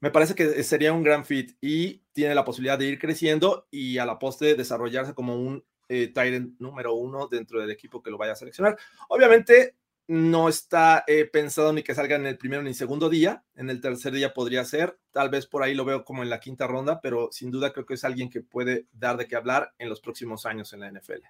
me 0.00 0.10
parece 0.10 0.34
que 0.34 0.62
sería 0.62 0.92
un 0.92 1.02
gran 1.02 1.24
fit 1.24 1.56
y 1.60 2.02
tiene 2.12 2.34
la 2.34 2.44
posibilidad 2.44 2.78
de 2.78 2.86
ir 2.86 2.98
creciendo 2.98 3.66
y 3.70 3.98
a 3.98 4.06
la 4.06 4.18
poste 4.18 4.54
desarrollarse 4.54 5.14
como 5.14 5.36
un 5.36 5.64
eh, 5.88 6.12
Tyrant 6.12 6.58
número 6.58 6.94
uno 6.94 7.28
dentro 7.28 7.60
del 7.60 7.70
equipo 7.70 8.02
que 8.02 8.10
lo 8.10 8.18
vaya 8.18 8.32
a 8.32 8.36
seleccionar. 8.36 8.76
Obviamente, 9.08 9.76
no 10.08 10.48
está 10.48 11.04
eh, 11.06 11.24
pensado 11.24 11.72
ni 11.72 11.82
que 11.82 11.94
salga 11.94 12.16
en 12.16 12.26
el 12.26 12.38
primero 12.38 12.62
ni 12.62 12.74
segundo 12.74 13.08
día, 13.08 13.44
en 13.54 13.70
el 13.70 13.80
tercer 13.80 14.12
día 14.12 14.34
podría 14.34 14.64
ser, 14.64 14.98
tal 15.10 15.30
vez 15.30 15.46
por 15.46 15.62
ahí 15.62 15.74
lo 15.74 15.84
veo 15.84 16.04
como 16.04 16.22
en 16.22 16.30
la 16.30 16.40
quinta 16.40 16.66
ronda, 16.66 17.00
pero 17.00 17.28
sin 17.32 17.50
duda 17.50 17.72
creo 17.72 17.86
que 17.86 17.94
es 17.94 18.04
alguien 18.04 18.30
que 18.30 18.40
puede 18.40 18.86
dar 18.92 19.16
de 19.16 19.26
qué 19.26 19.36
hablar 19.36 19.74
en 19.78 19.88
los 19.88 20.00
próximos 20.00 20.46
años 20.46 20.72
en 20.72 20.80
la 20.80 20.90
NFL. 20.90 21.24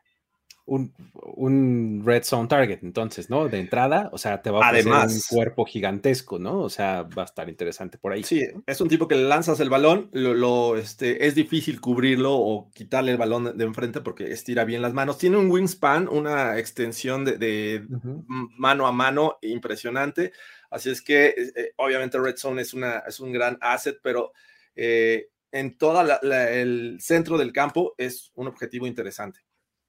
Un, 0.67 0.93
un 1.15 2.03
red 2.05 2.25
zone 2.25 2.49
target, 2.49 2.81
entonces, 2.83 3.31
¿no? 3.31 3.49
De 3.49 3.61
entrada, 3.61 4.11
o 4.13 4.19
sea, 4.19 4.43
te 4.43 4.51
va 4.51 4.67
a 4.67 4.71
ofrecer 4.71 4.93
un 4.93 5.21
cuerpo 5.29 5.65
gigantesco, 5.65 6.41
¿no? 6.41 6.61
O 6.61 6.69
sea, 6.69 7.03
va 7.03 7.23
a 7.23 7.25
estar 7.25 7.49
interesante 7.49 7.99
por 7.99 8.13
ahí. 8.13 8.25
Sí, 8.25 8.45
es 8.67 8.81
un 8.81 8.89
tipo 8.89 9.07
que 9.07 9.15
le 9.15 9.23
lanzas 9.23 9.61
el 9.61 9.71
balón, 9.71 10.11
lo, 10.13 10.35
lo, 10.35 10.77
este, 10.77 11.27
es 11.27 11.37
difícil 11.37 11.81
cubrirlo 11.81 12.35
o 12.35 12.71
quitarle 12.73 13.13
el 13.13 13.17
balón 13.17 13.57
de, 13.57 13.65
enfrente 13.65 14.01
porque 14.01 14.33
estira 14.33 14.65
bien 14.65 14.83
las 14.83 14.93
manos. 14.93 15.19
Tiene 15.19 15.37
un 15.37 15.51
wingspan, 15.51 16.09
una 16.09 16.59
extensión 16.59 17.25
de, 17.25 17.39
de 17.39 17.87
mano 18.27 18.89
a 18.89 18.93
mano 18.93 19.39
impresionante. 19.43 20.33
Así 20.71 20.91
es 20.91 21.01
que, 21.01 21.29
eh, 21.29 21.73
obviamente, 21.77 22.19
Red 22.19 22.37
Zone 22.37 22.63
es, 22.63 22.75
una, 22.75 22.99
es 23.07 23.21
un 23.21 23.33
gran 23.33 23.57
asset, 23.61 24.01
pero 24.03 24.33
eh, 24.75 25.29
en 25.53 25.79
todo 25.79 26.03
el 26.23 26.99
centro 27.01 27.39
del 27.39 27.53
campo 27.53 27.95
es 27.97 28.33
un 28.35 28.49
objetivo 28.49 28.87
interesante. 28.87 29.46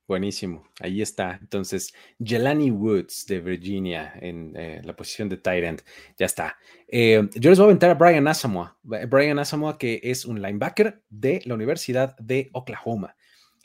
Buenísimo, 0.08 0.64
ahí 0.80 1.02
está. 1.02 1.38
Entonces, 1.42 1.94
Jelani 2.24 2.72
Woods 2.72 3.26
de 3.28 3.42
Virginia 3.42 4.14
en 4.22 4.54
eh, 4.56 4.82
la 4.86 4.96
posición 4.96 5.28
de 5.28 5.38
end. 5.44 5.82
Ya 6.18 6.28
está. 6.28 6.58
Eh, 6.88 7.28
yo 7.36 7.50
les 7.50 7.60
voy 7.60 7.66
a 7.66 7.68
aventar 7.68 7.90
a 7.90 7.96
Brian 7.96 8.26
Asamoah. 8.26 8.78
Brian 8.84 9.38
Asamoah, 9.38 9.78
que 9.78 10.00
es 10.02 10.24
un 10.24 10.42
linebacker 10.42 11.04
de 11.10 11.42
la 11.44 11.56
Universidad 11.56 12.16
de 12.20 12.50
Oklahoma. 12.54 13.18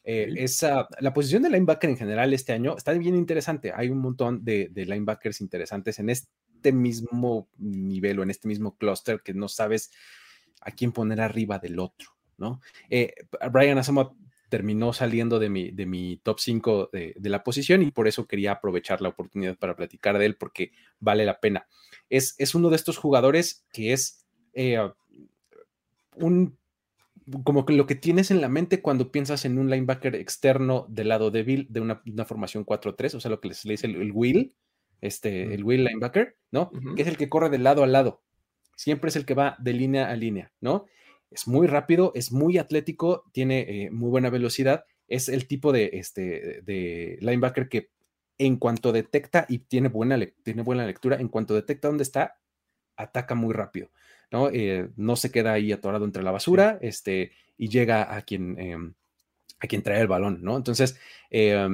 Eh, 0.03 0.35
esa, 0.37 0.89
la 0.99 1.13
posición 1.13 1.45
de 1.45 1.51
linebacker 1.51 1.89
en 1.89 1.97
general 1.97 2.35
este 2.35 2.53
año 2.53 2.77
está 2.77 2.93
bien 2.93 3.15
interesante. 3.15 3.73
Hay 3.73 3.89
un 3.89 3.99
montón 3.99 4.45
de, 4.45 4.69
de 4.73 4.85
linebackers 4.85 5.41
interesantes 5.41 6.01
en 6.01 6.11
este 6.11 6.73
mismo 6.73 7.49
nivel 7.59 8.19
o 8.19 8.25
en 8.25 8.31
este 8.31 8.49
mismo 8.49 8.77
clúster 8.77 9.23
que 9.23 9.33
no 9.33 9.47
sabes 9.47 9.93
a 10.61 10.73
quién 10.73 10.91
poner 10.91 11.21
arriba 11.21 11.61
del 11.61 11.79
otro, 11.79 12.11
¿no? 12.37 12.61
Eh, 12.91 13.15
Brian 13.53 13.79
Asamoah 13.79 14.13
terminó 14.53 14.93
saliendo 14.93 15.39
de 15.39 15.49
mi, 15.49 15.71
de 15.71 15.87
mi 15.87 16.19
top 16.19 16.39
5 16.39 16.91
de, 16.93 17.15
de, 17.17 17.31
la 17.31 17.43
posición 17.43 17.83
y 17.83 17.91
por 17.91 18.07
eso 18.07 18.27
quería 18.27 18.53
aprovechar 18.53 19.01
la 19.01 19.09
oportunidad 19.09 19.57
para 19.57 19.77
platicar 19.77 20.19
de 20.19 20.27
él 20.27 20.37
porque 20.37 20.73
vale 21.01 21.25
la 21.25 21.41
pena. 21.41 21.67
Es, 22.11 22.35
es 22.37 22.55
uno 22.55 22.69
de 22.69 22.77
estos 22.77 22.99
jugadores 22.99 23.65
que 23.73 23.95
es 23.95 24.27
eh, 24.53 24.79
un 26.17 26.59
como 27.45 27.65
que 27.65 27.73
lo 27.73 27.87
que 27.87 27.95
tienes 27.95 28.31
en 28.31 28.43
la 28.43 28.51
mente 28.51 28.83
cuando 28.83 29.11
piensas 29.11 29.47
en 29.47 29.59
un 29.59 29.71
linebacker 29.71 30.17
externo 30.17 30.85
del 30.91 31.09
lado 31.09 31.31
débil 31.31 31.67
de 31.71 31.81
una, 31.81 32.03
una 32.05 32.27
formación 32.27 32.67
4-3, 32.67 33.15
o 33.15 33.21
sea, 33.21 33.31
lo 33.31 33.41
que 33.41 33.55
se 33.55 33.67
le 33.67 33.73
dice 33.73 33.87
el, 33.87 33.97
el 33.97 34.13
wheel, 34.13 34.55
este, 35.01 35.55
el 35.55 35.65
wheel 35.65 35.83
linebacker, 35.83 36.37
¿no? 36.51 36.69
Uh 36.75 36.77
-huh. 36.77 36.95
Que 36.95 37.03
es 37.03 37.09
el 37.09 37.17
que 37.17 37.31
corre 37.31 37.49
de 37.49 37.59
lado 37.59 37.85
a 37.85 37.87
lado. 37.87 38.21
Siempre 38.77 39.09
es 39.09 39.17
el 39.17 39.25
que 39.25 39.33
va 39.33 39.57
de 39.61 39.73
línea 39.73 40.11
a 40.11 40.15
línea, 40.15 40.53
¿no? 40.61 40.85
Es 41.35 41.47
muy 41.49 41.67
rápido, 41.67 42.13
es 42.15 42.33
muy 42.33 42.59
atlético, 42.59 43.25
tiene 43.33 43.85
eh, 43.85 43.91
muy 43.91 44.11
buena 44.11 44.31
velocidad. 44.31 44.85
Es 45.09 45.29
el 45.29 45.47
tipo 45.47 45.73
de, 45.73 45.91
este, 45.95 46.63
de 46.63 47.19
linebacker 47.21 47.69
que 47.69 47.91
en 48.39 48.57
cuanto 48.57 48.93
detecta 48.93 49.47
y 49.49 49.59
tiene 49.59 49.89
buena, 49.89 50.19
tiene 50.43 50.63
buena 50.63 50.87
lectura, 50.87 51.17
en 51.17 51.29
cuanto 51.29 51.55
detecta 51.55 51.89
dónde 51.89 52.03
está, 52.03 52.39
ataca 52.97 53.35
muy 53.35 53.53
rápido. 53.53 53.91
¿no? 54.33 54.49
Eh, 54.49 54.89
no 54.97 55.15
se 55.15 55.31
queda 55.31 55.53
ahí 55.53 55.73
atorado 55.73 56.05
entre 56.05 56.23
la 56.23 56.31
basura 56.31 56.79
este, 56.81 57.33
y 57.59 57.69
llega 57.69 58.17
a 58.17 58.23
quien, 58.23 58.59
eh, 58.59 58.77
a 59.61 59.67
quien 59.67 59.83
trae 59.83 60.01
el 60.01 60.09
balón, 60.09 60.43
¿no? 60.43 60.57
Entonces, 60.57 60.99
eh, 61.31 61.69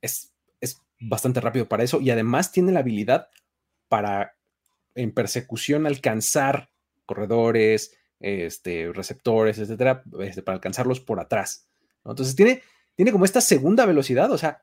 es, 0.00 0.34
es 0.60 0.82
bastante 0.98 1.40
rápido 1.40 1.68
para 1.68 1.84
eso 1.84 2.00
y 2.00 2.10
además 2.10 2.50
tiene 2.50 2.72
la 2.72 2.80
habilidad 2.80 3.28
para 3.88 4.34
en 4.94 5.12
persecución 5.12 5.86
alcanzar 5.86 6.70
corredores, 7.06 7.96
este, 8.22 8.90
receptores, 8.92 9.58
etcétera, 9.58 10.02
este, 10.20 10.42
para 10.42 10.56
alcanzarlos 10.56 11.00
por 11.00 11.20
atrás. 11.20 11.68
Entonces 12.04 12.34
tiene, 12.34 12.62
tiene 12.94 13.12
como 13.12 13.24
esta 13.24 13.40
segunda 13.40 13.84
velocidad, 13.84 14.30
o 14.30 14.38
sea, 14.38 14.62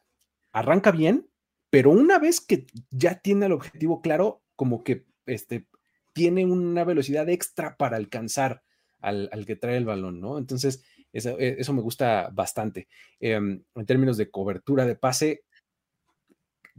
arranca 0.51 0.92
bien, 0.92 1.30
pero 1.70 1.92
una 1.92 2.18
vez 2.18 2.42
que 2.42 2.66
ya 2.89 3.20
tiene 3.20 3.46
el 3.46 3.51
objetivo 3.51 4.01
claro, 4.01 4.42
como 4.56 4.84
que 4.84 5.06
este, 5.25 5.68
tiene 6.13 6.46
una 6.46 6.84
velocidad 6.84 7.30
extra 7.30 7.78
para 7.78 7.98
alcanzar 7.98 8.63
al, 9.00 9.30
al 9.32 9.46
que 9.46 9.56
trae 9.56 9.78
el 9.78 9.86
balón, 9.86 10.20
¿no? 10.20 10.38
Entonces, 10.38 10.84
eso, 11.13 11.38
eso 11.39 11.74
me 11.74 11.82
gusta 11.82 12.30
bastante. 12.32 12.88
Eh, 13.20 13.34
en 13.34 13.86
términos 13.86 14.18
de 14.18 14.30
cobertura 14.30 14.86
de 14.86 14.96
pase, 14.96 15.44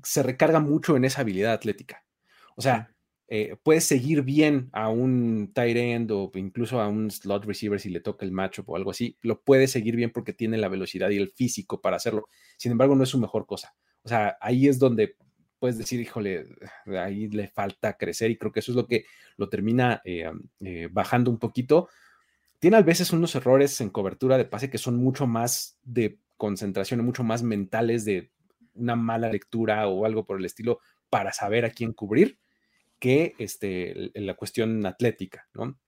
se 0.02 0.22
recarga 0.22 0.60
mucho 0.60 0.96
en 0.96 1.04
esa 1.04 1.20
habilidad 1.20 1.52
atlética. 1.52 2.04
O 2.56 2.62
sea, 2.62 2.94
eh, 3.32 3.54
puedes 3.62 3.84
seguir 3.84 4.22
bien 4.22 4.70
a 4.72 4.88
un 4.88 5.52
tight 5.54 5.76
end 5.76 6.10
o 6.10 6.32
incluso 6.34 6.80
a 6.80 6.88
un 6.88 7.12
slot 7.12 7.44
receiver 7.44 7.78
si 7.78 7.88
le 7.88 8.00
toca 8.00 8.26
el 8.26 8.32
matchup 8.32 8.68
o 8.68 8.74
algo 8.74 8.90
así, 8.90 9.16
lo 9.22 9.40
puedes 9.40 9.70
seguir 9.70 9.94
bien 9.94 10.10
porque 10.10 10.32
tiene 10.32 10.58
la 10.58 10.68
velocidad 10.68 11.10
y 11.10 11.16
el 11.16 11.30
físico 11.30 11.80
para 11.80 11.96
hacerlo. 11.96 12.28
Sin 12.56 12.72
embargo, 12.72 12.96
no 12.96 13.04
es 13.04 13.08
su 13.08 13.20
mejor 13.20 13.46
cosa. 13.46 13.76
O 14.02 14.08
sea, 14.08 14.36
ahí 14.40 14.66
es 14.66 14.80
donde 14.80 15.14
puedes 15.60 15.78
decir, 15.78 16.00
híjole, 16.00 16.48
ahí 17.00 17.28
le 17.28 17.46
falta 17.46 17.96
crecer 17.96 18.32
y 18.32 18.36
creo 18.36 18.50
que 18.50 18.58
eso 18.60 18.72
es 18.72 18.76
lo 18.76 18.88
que 18.88 19.04
lo 19.36 19.48
termina 19.48 20.02
eh, 20.04 20.28
eh, 20.58 20.88
bajando 20.90 21.30
un 21.30 21.38
poquito. 21.38 21.88
Tiene 22.58 22.78
a 22.78 22.82
veces 22.82 23.12
unos 23.12 23.32
errores 23.36 23.80
en 23.80 23.90
cobertura 23.90 24.38
de 24.38 24.44
pase 24.44 24.70
que 24.70 24.78
son 24.78 24.96
mucho 24.96 25.28
más 25.28 25.78
de 25.84 26.18
concentración, 26.36 27.04
mucho 27.04 27.22
más 27.22 27.44
mentales 27.44 28.04
de 28.04 28.32
una 28.74 28.96
mala 28.96 29.30
lectura 29.30 29.86
o 29.86 30.04
algo 30.04 30.26
por 30.26 30.40
el 30.40 30.46
estilo 30.46 30.80
para 31.10 31.32
saber 31.32 31.64
a 31.64 31.70
quién 31.70 31.92
cubrir 31.92 32.40
que 33.00 33.34
este, 33.38 34.12
la 34.14 34.34
cuestión 34.34 34.86
atlética, 34.86 35.48
¿no? 35.54 35.78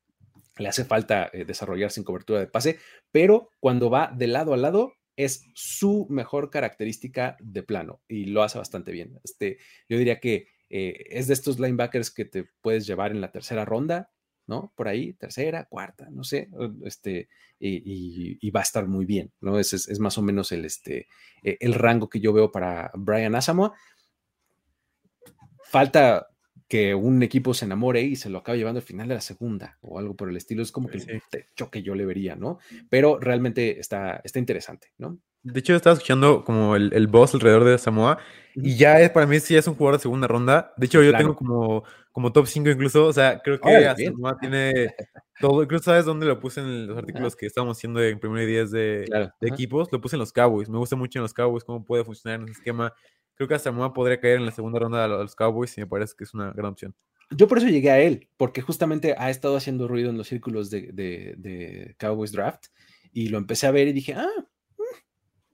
Le 0.58 0.68
hace 0.68 0.84
falta 0.84 1.30
eh, 1.32 1.44
desarrollarse 1.44 2.00
en 2.00 2.04
cobertura 2.04 2.40
de 2.40 2.46
pase, 2.46 2.78
pero 3.10 3.50
cuando 3.60 3.90
va 3.90 4.12
de 4.14 4.26
lado 4.26 4.52
a 4.52 4.56
lado 4.56 4.94
es 5.16 5.44
su 5.54 6.06
mejor 6.08 6.50
característica 6.50 7.36
de 7.40 7.62
plano 7.62 8.00
y 8.08 8.26
lo 8.26 8.42
hace 8.42 8.58
bastante 8.58 8.92
bien. 8.92 9.18
Este, 9.22 9.58
yo 9.88 9.98
diría 9.98 10.20
que 10.20 10.48
eh, 10.70 11.04
es 11.10 11.26
de 11.26 11.34
estos 11.34 11.60
linebackers 11.60 12.10
que 12.10 12.24
te 12.24 12.44
puedes 12.60 12.86
llevar 12.86 13.12
en 13.12 13.20
la 13.20 13.30
tercera 13.30 13.64
ronda, 13.64 14.10
¿no? 14.46 14.72
Por 14.74 14.88
ahí, 14.88 15.12
tercera, 15.14 15.66
cuarta, 15.66 16.08
no 16.10 16.24
sé, 16.24 16.48
este, 16.84 17.28
y, 17.60 18.50
va 18.50 18.60
a 18.60 18.64
estar 18.64 18.86
muy 18.88 19.04
bien, 19.04 19.32
¿no? 19.40 19.58
Es, 19.58 19.72
es, 19.72 19.98
más 20.00 20.18
o 20.18 20.22
menos 20.22 20.50
el, 20.52 20.64
este, 20.64 21.06
eh, 21.42 21.58
el 21.60 21.74
rango 21.74 22.08
que 22.08 22.20
yo 22.20 22.32
veo 22.32 22.50
para 22.50 22.90
Brian 22.94 23.34
Asamoah. 23.34 23.72
Falta 25.64 26.31
que 26.72 26.94
un 26.94 27.22
equipo 27.22 27.52
se 27.52 27.66
enamore 27.66 28.00
y 28.00 28.16
se 28.16 28.30
lo 28.30 28.38
acabe 28.38 28.56
llevando 28.56 28.78
al 28.78 28.86
final 28.86 29.06
de 29.06 29.16
la 29.16 29.20
segunda 29.20 29.76
o 29.82 29.98
algo 29.98 30.16
por 30.16 30.30
el 30.30 30.38
estilo. 30.38 30.62
Es 30.62 30.72
como 30.72 30.88
que 30.88 31.00
sí. 31.00 31.10
el 31.10 31.20
techo 31.30 31.70
que 31.70 31.82
yo 31.82 31.94
le 31.94 32.06
vería, 32.06 32.34
¿no? 32.34 32.60
Pero 32.88 33.20
realmente 33.20 33.78
está, 33.78 34.22
está 34.24 34.38
interesante, 34.38 34.90
¿no? 34.96 35.18
De 35.42 35.60
hecho, 35.60 35.76
estaba 35.76 35.92
escuchando 35.92 36.44
como 36.44 36.74
el, 36.74 36.90
el 36.94 37.08
boss 37.08 37.34
alrededor 37.34 37.64
de 37.64 37.76
Samoa 37.76 38.16
y 38.54 38.74
ya 38.76 39.02
es, 39.02 39.10
para 39.10 39.26
mí 39.26 39.38
sí 39.38 39.54
es 39.54 39.66
un 39.66 39.74
jugador 39.74 39.98
de 39.98 40.02
segunda 40.02 40.26
ronda. 40.26 40.72
De 40.78 40.86
hecho, 40.86 41.02
yo 41.02 41.10
claro. 41.10 41.24
tengo 41.24 41.36
como, 41.36 41.84
como 42.10 42.32
top 42.32 42.46
5 42.46 42.70
incluso. 42.70 43.04
O 43.04 43.12
sea, 43.12 43.38
creo 43.44 43.60
que 43.60 43.68
oh, 43.68 43.94
Samoa 43.94 44.38
tiene 44.40 44.94
todo. 45.40 45.62
Incluso 45.62 45.84
sabes 45.84 46.06
dónde 46.06 46.24
lo 46.24 46.40
puse 46.40 46.60
en 46.60 46.86
los 46.86 46.96
artículos 46.96 47.34
ah. 47.34 47.36
que 47.38 47.44
estábamos 47.44 47.76
haciendo 47.76 48.02
en 48.02 48.18
primero 48.18 48.42
y 48.44 48.46
10 48.46 48.70
de, 48.70 49.04
claro. 49.08 49.30
de 49.38 49.48
equipos. 49.48 49.92
Lo 49.92 50.00
puse 50.00 50.16
en 50.16 50.20
los 50.20 50.32
Cowboys. 50.32 50.70
Me 50.70 50.78
gusta 50.78 50.96
mucho 50.96 51.18
en 51.18 51.24
los 51.24 51.34
Cowboys 51.34 51.64
cómo 51.64 51.84
puede 51.84 52.02
funcionar 52.02 52.40
en 52.40 52.44
ese 52.44 52.52
esquema. 52.52 52.94
Creo 53.46 53.58
que 53.58 53.64
Samoa 53.64 53.92
podría 53.92 54.20
caer 54.20 54.36
en 54.36 54.46
la 54.46 54.52
segunda 54.52 54.78
ronda 54.78 55.02
de 55.02 55.08
los 55.08 55.34
Cowboys 55.34 55.76
y 55.76 55.80
me 55.80 55.88
parece 55.88 56.14
que 56.16 56.22
es 56.22 56.32
una 56.32 56.52
gran 56.52 56.72
opción. 56.72 56.94
Yo 57.32 57.48
por 57.48 57.58
eso 57.58 57.66
llegué 57.66 57.90
a 57.90 57.98
él, 57.98 58.28
porque 58.36 58.60
justamente 58.60 59.16
ha 59.18 59.30
estado 59.30 59.56
haciendo 59.56 59.88
ruido 59.88 60.10
en 60.10 60.16
los 60.16 60.28
círculos 60.28 60.70
de, 60.70 60.92
de, 60.92 61.34
de 61.38 61.96
Cowboys 61.98 62.30
Draft 62.30 62.66
y 63.12 63.30
lo 63.30 63.38
empecé 63.38 63.66
a 63.66 63.72
ver 63.72 63.88
y 63.88 63.92
dije, 63.92 64.14
ah, 64.14 64.28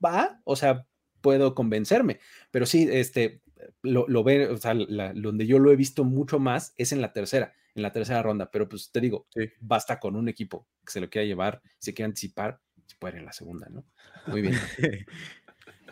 va, 0.04 0.42
o 0.44 0.54
sea, 0.54 0.86
puedo 1.22 1.54
convencerme. 1.54 2.20
Pero 2.50 2.66
sí, 2.66 2.86
este, 2.90 3.40
lo, 3.80 4.06
lo 4.06 4.22
ve, 4.22 4.48
o 4.48 4.58
sea, 4.58 4.74
la, 4.74 5.14
donde 5.14 5.46
yo 5.46 5.58
lo 5.58 5.72
he 5.72 5.76
visto 5.76 6.04
mucho 6.04 6.38
más 6.38 6.74
es 6.76 6.92
en 6.92 7.00
la 7.00 7.14
tercera, 7.14 7.54
en 7.74 7.82
la 7.82 7.92
tercera 7.92 8.22
ronda. 8.22 8.50
Pero 8.50 8.68
pues 8.68 8.90
te 8.92 9.00
digo, 9.00 9.26
sí. 9.30 9.48
basta 9.60 9.98
con 9.98 10.14
un 10.14 10.28
equipo 10.28 10.66
que 10.84 10.92
se 10.92 11.00
lo 11.00 11.08
quiera 11.08 11.26
llevar, 11.26 11.62
se 11.78 11.94
quiera 11.94 12.08
anticipar, 12.08 12.60
se 12.84 12.96
puede 12.96 13.14
ir 13.14 13.20
en 13.20 13.24
la 13.24 13.32
segunda, 13.32 13.66
¿no? 13.70 13.86
Muy 14.26 14.42
bien. 14.42 14.54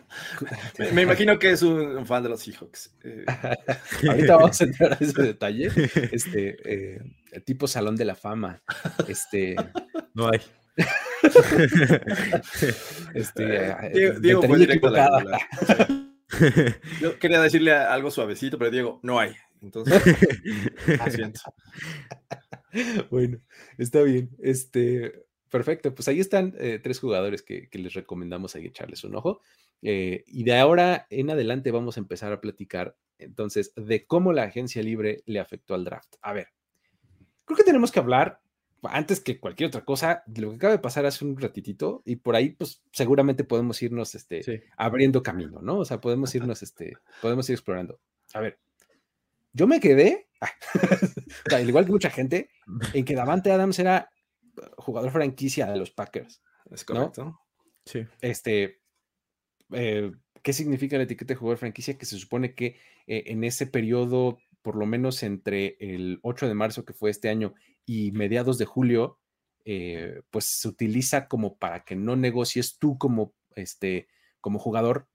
Me, 0.78 0.92
me, 0.92 1.02
imagino 1.02 1.38
que 1.38 1.50
es 1.50 1.62
un, 1.62 1.96
un, 1.96 2.06
fan 2.06 2.22
de 2.22 2.28
los 2.28 2.40
Seahawks. 2.40 2.94
Eh. 3.04 3.24
Ahorita 4.08 4.36
vamos 4.38 4.60
a 4.60 4.64
entrar 4.64 4.92
a 4.92 4.96
ese 5.00 5.22
detalle. 5.22 5.70
Este, 6.12 6.56
eh, 6.64 7.00
tipo 7.44 7.66
Salón 7.66 7.96
de 7.96 8.04
la 8.04 8.14
Fama. 8.14 8.62
Este. 9.08 9.56
No 10.14 10.30
hay. 10.30 10.40
este, 13.14 13.66
eh, 13.68 13.90
Diego, 13.92 14.20
Diego 14.20 14.42
fue 14.42 14.58
directo 14.58 14.88
a 14.88 14.90
la. 14.90 15.38
Yo 17.00 17.18
quería 17.18 17.40
decirle 17.40 17.72
algo 17.72 18.10
suavecito, 18.10 18.58
pero 18.58 18.70
Diego, 18.70 19.00
no 19.02 19.18
hay. 19.18 19.34
Entonces, 19.62 20.02
siento. 21.10 21.40
Bueno, 23.10 23.38
está 23.78 24.02
bien. 24.02 24.30
Este, 24.38 25.26
perfecto. 25.50 25.94
Pues 25.94 26.08
ahí 26.08 26.20
están 26.20 26.54
eh, 26.58 26.78
tres 26.82 27.00
jugadores 27.00 27.42
que, 27.42 27.68
que, 27.68 27.78
les 27.78 27.94
recomendamos 27.94 28.54
ahí 28.54 28.66
echarles 28.66 29.04
un 29.04 29.16
ojo. 29.16 29.40
Eh, 29.82 30.24
y 30.26 30.44
de 30.44 30.56
ahora 30.58 31.06
en 31.10 31.30
adelante 31.30 31.70
vamos 31.70 31.96
a 31.96 32.00
empezar 32.00 32.32
a 32.32 32.40
platicar 32.40 32.96
entonces 33.18 33.72
de 33.76 34.06
cómo 34.06 34.32
la 34.32 34.42
agencia 34.44 34.82
libre 34.82 35.22
le 35.26 35.40
afectó 35.40 35.74
al 35.74 35.84
draft. 35.84 36.14
A 36.22 36.32
ver, 36.32 36.48
creo 37.44 37.56
que 37.56 37.64
tenemos 37.64 37.92
que 37.92 38.00
hablar 38.00 38.40
antes 38.82 39.20
que 39.20 39.40
cualquier 39.40 39.68
otra 39.68 39.84
cosa, 39.84 40.22
lo 40.36 40.50
que 40.50 40.56
acaba 40.56 40.72
de 40.72 40.78
pasar 40.78 41.06
hace 41.06 41.24
un 41.24 41.36
ratitito, 41.40 42.02
y 42.04 42.16
por 42.16 42.36
ahí, 42.36 42.50
pues 42.50 42.82
seguramente 42.92 43.42
podemos 43.42 43.82
irnos 43.82 44.14
este, 44.14 44.42
Sí. 44.42 44.60
abriendo 44.76 45.22
camino, 45.22 45.60
¿no? 45.60 45.78
O 45.78 45.84
sea, 45.84 46.00
podemos 46.00 46.32
irnos, 46.34 46.62
este, 46.62 46.96
podemos 47.20 47.48
ir 47.48 47.54
explorando. 47.54 47.98
A 48.34 48.40
ver, 48.40 48.58
yo 49.52 49.66
me 49.66 49.80
quedé, 49.80 50.28
al 51.52 51.68
igual 51.68 51.86
que 51.86 51.92
mucha 51.92 52.10
gente, 52.10 52.50
en 52.92 53.04
que 53.04 53.14
Davante 53.14 53.50
Adams 53.50 53.78
era 53.78 54.08
jugador 54.76 55.10
franquicia 55.10 55.66
de 55.66 55.78
los 55.78 55.90
Packers. 55.90 56.42
Es 56.70 56.84
correcto. 56.84 57.40
Sí. 57.84 58.06
Este, 58.20 58.80
eh, 59.72 60.12
¿qué 60.42 60.52
significa 60.52 60.96
la 60.96 61.04
etiqueta 61.04 61.34
de 61.34 61.38
jugador 61.38 61.58
franquicia? 61.58 61.98
Que 61.98 62.06
se 62.06 62.18
supone 62.18 62.54
que 62.54 62.76
eh, 63.06 63.24
en 63.26 63.44
ese 63.44 63.66
periodo, 63.66 64.38
por 64.62 64.76
lo 64.76 64.86
menos 64.86 65.22
entre 65.22 65.76
el 65.80 66.18
8 66.22 66.48
de 66.48 66.54
marzo, 66.54 66.84
que 66.84 66.92
fue 66.92 67.10
este 67.10 67.28
año, 67.28 67.54
y 67.84 68.12
mediados 68.12 68.58
de 68.58 68.64
julio, 68.64 69.20
eh, 69.64 70.22
pues 70.30 70.44
se 70.46 70.68
utiliza 70.68 71.28
como 71.28 71.56
para 71.56 71.84
que 71.84 71.96
no 71.96 72.16
negocies 72.16 72.78
tú 72.78 72.98
como, 72.98 73.34
este, 73.54 74.08
como 74.40 74.58
jugador 74.58 75.08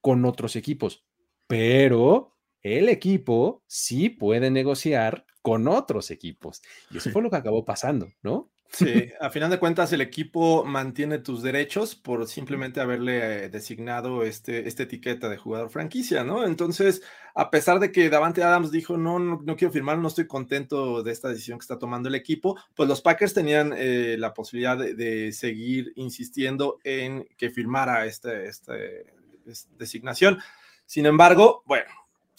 con 0.00 0.24
otros 0.24 0.56
equipos. 0.56 1.04
Pero 1.46 2.36
el 2.62 2.88
equipo 2.88 3.62
sí 3.66 4.08
puede 4.08 4.50
negociar 4.50 5.26
con 5.42 5.66
otros 5.68 6.10
equipos. 6.10 6.62
Y 6.90 6.98
eso 6.98 7.10
fue 7.12 7.22
lo 7.22 7.30
que 7.30 7.36
acabó 7.36 7.64
pasando, 7.64 8.08
¿no? 8.22 8.51
Sí, 8.72 9.12
a 9.20 9.30
final 9.30 9.50
de 9.50 9.58
cuentas 9.58 9.92
el 9.92 10.00
equipo 10.00 10.64
mantiene 10.64 11.18
tus 11.18 11.42
derechos 11.42 11.94
por 11.94 12.26
simplemente 12.26 12.80
haberle 12.80 13.44
eh, 13.44 13.48
designado 13.50 14.22
este, 14.22 14.66
esta 14.66 14.84
etiqueta 14.84 15.28
de 15.28 15.36
jugador 15.36 15.68
franquicia, 15.68 16.24
¿no? 16.24 16.44
Entonces, 16.46 17.02
a 17.34 17.50
pesar 17.50 17.80
de 17.80 17.92
que 17.92 18.08
Davante 18.08 18.42
Adams 18.42 18.70
dijo, 18.70 18.96
no, 18.96 19.18
no, 19.18 19.42
no 19.44 19.56
quiero 19.56 19.72
firmar, 19.72 19.98
no 19.98 20.08
estoy 20.08 20.26
contento 20.26 21.02
de 21.02 21.12
esta 21.12 21.28
decisión 21.28 21.58
que 21.58 21.64
está 21.64 21.78
tomando 21.78 22.08
el 22.08 22.14
equipo, 22.14 22.58
pues 22.74 22.88
los 22.88 23.02
Packers 23.02 23.34
tenían 23.34 23.74
eh, 23.76 24.16
la 24.18 24.32
posibilidad 24.32 24.78
de, 24.78 24.94
de, 24.94 25.32
seguir 25.32 25.92
insistiendo 25.96 26.78
en 26.82 27.28
que 27.36 27.50
firmara 27.50 28.06
este, 28.06 28.46
este, 28.46 29.06
esta 29.46 29.70
designación. 29.76 30.38
Sin 30.86 31.06
embargo, 31.06 31.62
bueno, 31.66 31.90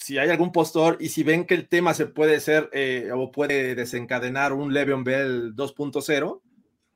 si 0.04 0.18
hay 0.18 0.30
algún 0.30 0.52
postor 0.52 0.98
y 1.00 1.08
si 1.08 1.24
ven 1.24 1.46
que 1.46 1.54
el 1.54 1.70
tema 1.70 1.94
se 1.94 2.08
puede 2.08 2.42
ser 2.42 2.70
eh, 2.74 3.10
o 3.16 3.32
puede 3.32 3.74
desencadenar 3.74 4.52
un 4.52 4.74
Le'Veon 4.74 5.06
Bell 5.06 5.56
2.0, 5.56 6.42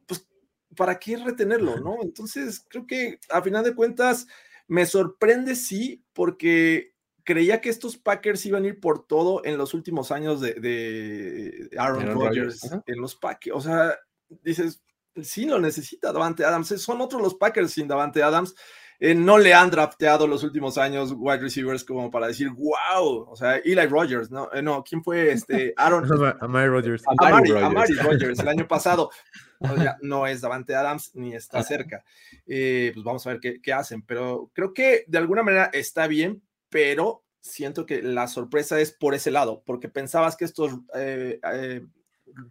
pues 0.06 0.28
¿para 0.76 1.00
qué 1.00 1.16
retenerlo? 1.16 1.80
¿no? 1.80 2.00
Entonces 2.02 2.66
creo 2.68 2.86
que 2.86 3.18
a 3.30 3.42
final 3.42 3.64
de 3.64 3.76
cuentas 3.76 4.28
me 4.68 4.86
sorprende 4.86 5.56
sí 5.56 6.04
porque 6.12 6.96
creía 7.24 7.62
que 7.62 7.70
estos 7.70 7.96
Packers 7.96 8.46
iban 8.46 8.66
a 8.66 8.68
ir 8.68 8.82
por 8.82 9.08
todo 9.08 9.42
en 9.46 9.58
los 9.58 9.74
últimos 9.74 10.12
años 10.12 10.42
de, 10.42 10.56
de 10.56 11.70
Aaron, 11.78 12.02
Aaron 12.02 12.20
Rodgers 12.20 12.70
en 12.86 13.00
los 13.00 13.16
Packers. 13.16 13.56
O 13.56 13.62
sea, 13.62 13.96
dices, 14.44 14.84
sí 15.24 15.46
lo 15.46 15.62
necesita 15.62 16.12
Davante 16.12 16.44
Adams, 16.44 16.68
son 16.82 17.00
otros 17.00 17.22
los 17.22 17.36
Packers 17.36 17.72
sin 17.72 17.88
Davante 17.88 18.22
Adams. 18.22 18.54
Eh, 19.00 19.14
no 19.14 19.38
le 19.38 19.54
han 19.54 19.70
drafteado 19.70 20.28
los 20.28 20.44
últimos 20.44 20.78
años 20.78 21.14
wide 21.16 21.40
receivers 21.40 21.84
como 21.84 22.10
para 22.10 22.28
decir, 22.28 22.50
wow, 22.50 23.30
o 23.30 23.36
sea, 23.36 23.58
Eli 23.58 23.86
Rogers, 23.86 24.32
¿no? 24.32 24.50
Eh, 24.54 24.62
no, 24.62 24.84
¿quién 24.84 25.04
fue 25.04 25.32
este? 25.32 25.74
Aaron. 25.78 26.06
Amari 26.42 26.68
Rogers. 26.68 27.04
Amari, 27.08 27.52
Amari 27.52 27.94
Rogers 27.94 28.40
el 28.40 28.48
año 28.48 28.68
pasado. 28.68 29.12
O 29.60 29.76
sea, 29.76 29.98
no 30.02 30.26
es 30.26 30.42
Davante 30.42 30.76
Adams 30.76 31.12
ni 31.16 31.36
está 31.36 31.62
cerca. 31.64 32.04
Eh, 32.46 32.92
pues 32.94 33.04
vamos 33.04 33.26
a 33.28 33.32
ver 33.32 33.40
qué, 33.40 33.62
qué, 33.62 33.74
hacen, 33.74 34.02
pero 34.02 34.52
creo 34.54 34.74
que 34.74 35.04
de 35.08 35.18
alguna 35.18 35.44
manera 35.44 35.70
está 35.74 36.08
bien, 36.08 36.42
pero 36.70 37.24
siento 37.48 37.86
que 37.86 38.02
la 38.02 38.28
sorpresa 38.28 38.80
es 38.80 38.92
por 38.92 39.14
ese 39.16 39.32
lado, 39.32 39.64
porque 39.66 39.90
pensabas 39.90 40.36
que 40.36 40.46
estos 40.46 40.74
eh, 40.96 41.40
eh, 41.54 41.86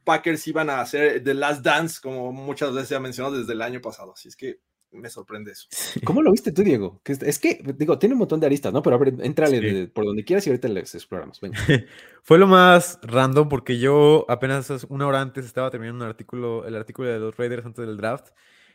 Packers 0.04 0.46
iban 0.48 0.70
a 0.70 0.80
hacer 0.80 1.22
The 1.22 1.34
Last 1.34 1.62
Dance, 1.62 2.00
como 2.02 2.32
muchas 2.32 2.72
veces 2.72 2.88
se 2.88 2.96
ha 2.96 3.00
mencionado 3.00 3.38
desde 3.38 3.52
el 3.52 3.62
año 3.62 3.80
pasado, 3.80 4.12
así 4.12 4.28
es 4.28 4.36
que 4.36 4.60
me 4.92 5.10
sorprende 5.10 5.52
eso. 5.52 5.66
¿Cómo 6.04 6.22
lo 6.22 6.32
viste 6.32 6.52
tú, 6.52 6.62
Diego? 6.62 7.00
Que 7.02 7.12
es, 7.12 7.22
es, 7.22 7.38
que, 7.38 7.60
digo, 7.76 7.98
tiene 7.98 8.14
un 8.14 8.20
montón 8.20 8.40
de 8.40 8.46
aristas, 8.46 8.72
¿no? 8.72 8.82
Pero 8.82 8.96
a 8.96 8.98
ver, 8.98 9.14
entrale 9.20 9.60
sí. 9.60 9.64
de, 9.64 9.88
por 9.88 10.04
donde 10.04 10.24
quieras 10.24 10.46
y 10.46 10.50
ahorita 10.50 10.68
les 10.68 10.94
exploramos. 10.94 11.40
Venga. 11.40 11.58
Fue 12.22 12.38
lo 12.38 12.46
más 12.46 12.98
random 13.02 13.48
porque 13.48 13.78
yo 13.78 14.24
apenas 14.28 14.70
una 14.88 15.06
hora 15.06 15.20
antes 15.20 15.44
estaba 15.44 15.70
terminando 15.70 16.04
un 16.04 16.10
artículo, 16.10 16.66
el 16.66 16.76
artículo 16.76 17.08
de 17.10 17.18
los 17.18 17.36
Raiders 17.36 17.66
antes 17.66 17.86
del 17.86 17.96
draft. 17.96 18.28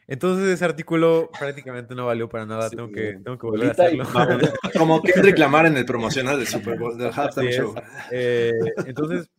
Entonces 0.07 0.47
ese 0.47 0.65
artículo 0.65 1.29
prácticamente 1.37 1.95
no 1.95 2.05
valió 2.05 2.27
para 2.27 2.45
nada. 2.45 2.69
Sí, 2.69 2.75
tengo, 2.75 2.91
que, 2.91 3.19
tengo 3.23 3.37
que 3.37 3.47
volver 3.47 3.69
a 3.69 3.71
hacerlo. 3.71 4.05
Como 4.77 5.01
que 5.01 5.13
reclamar 5.13 5.67
en 5.67 5.77
el 5.77 5.85
promocional 5.85 6.37
del 6.37 6.47
Super 6.47 6.77
Bowl, 6.77 6.97
del 6.97 7.11
halftime 7.13 7.51
show. 7.51 7.75
Eh, 8.11 8.51
entonces, 8.85 9.29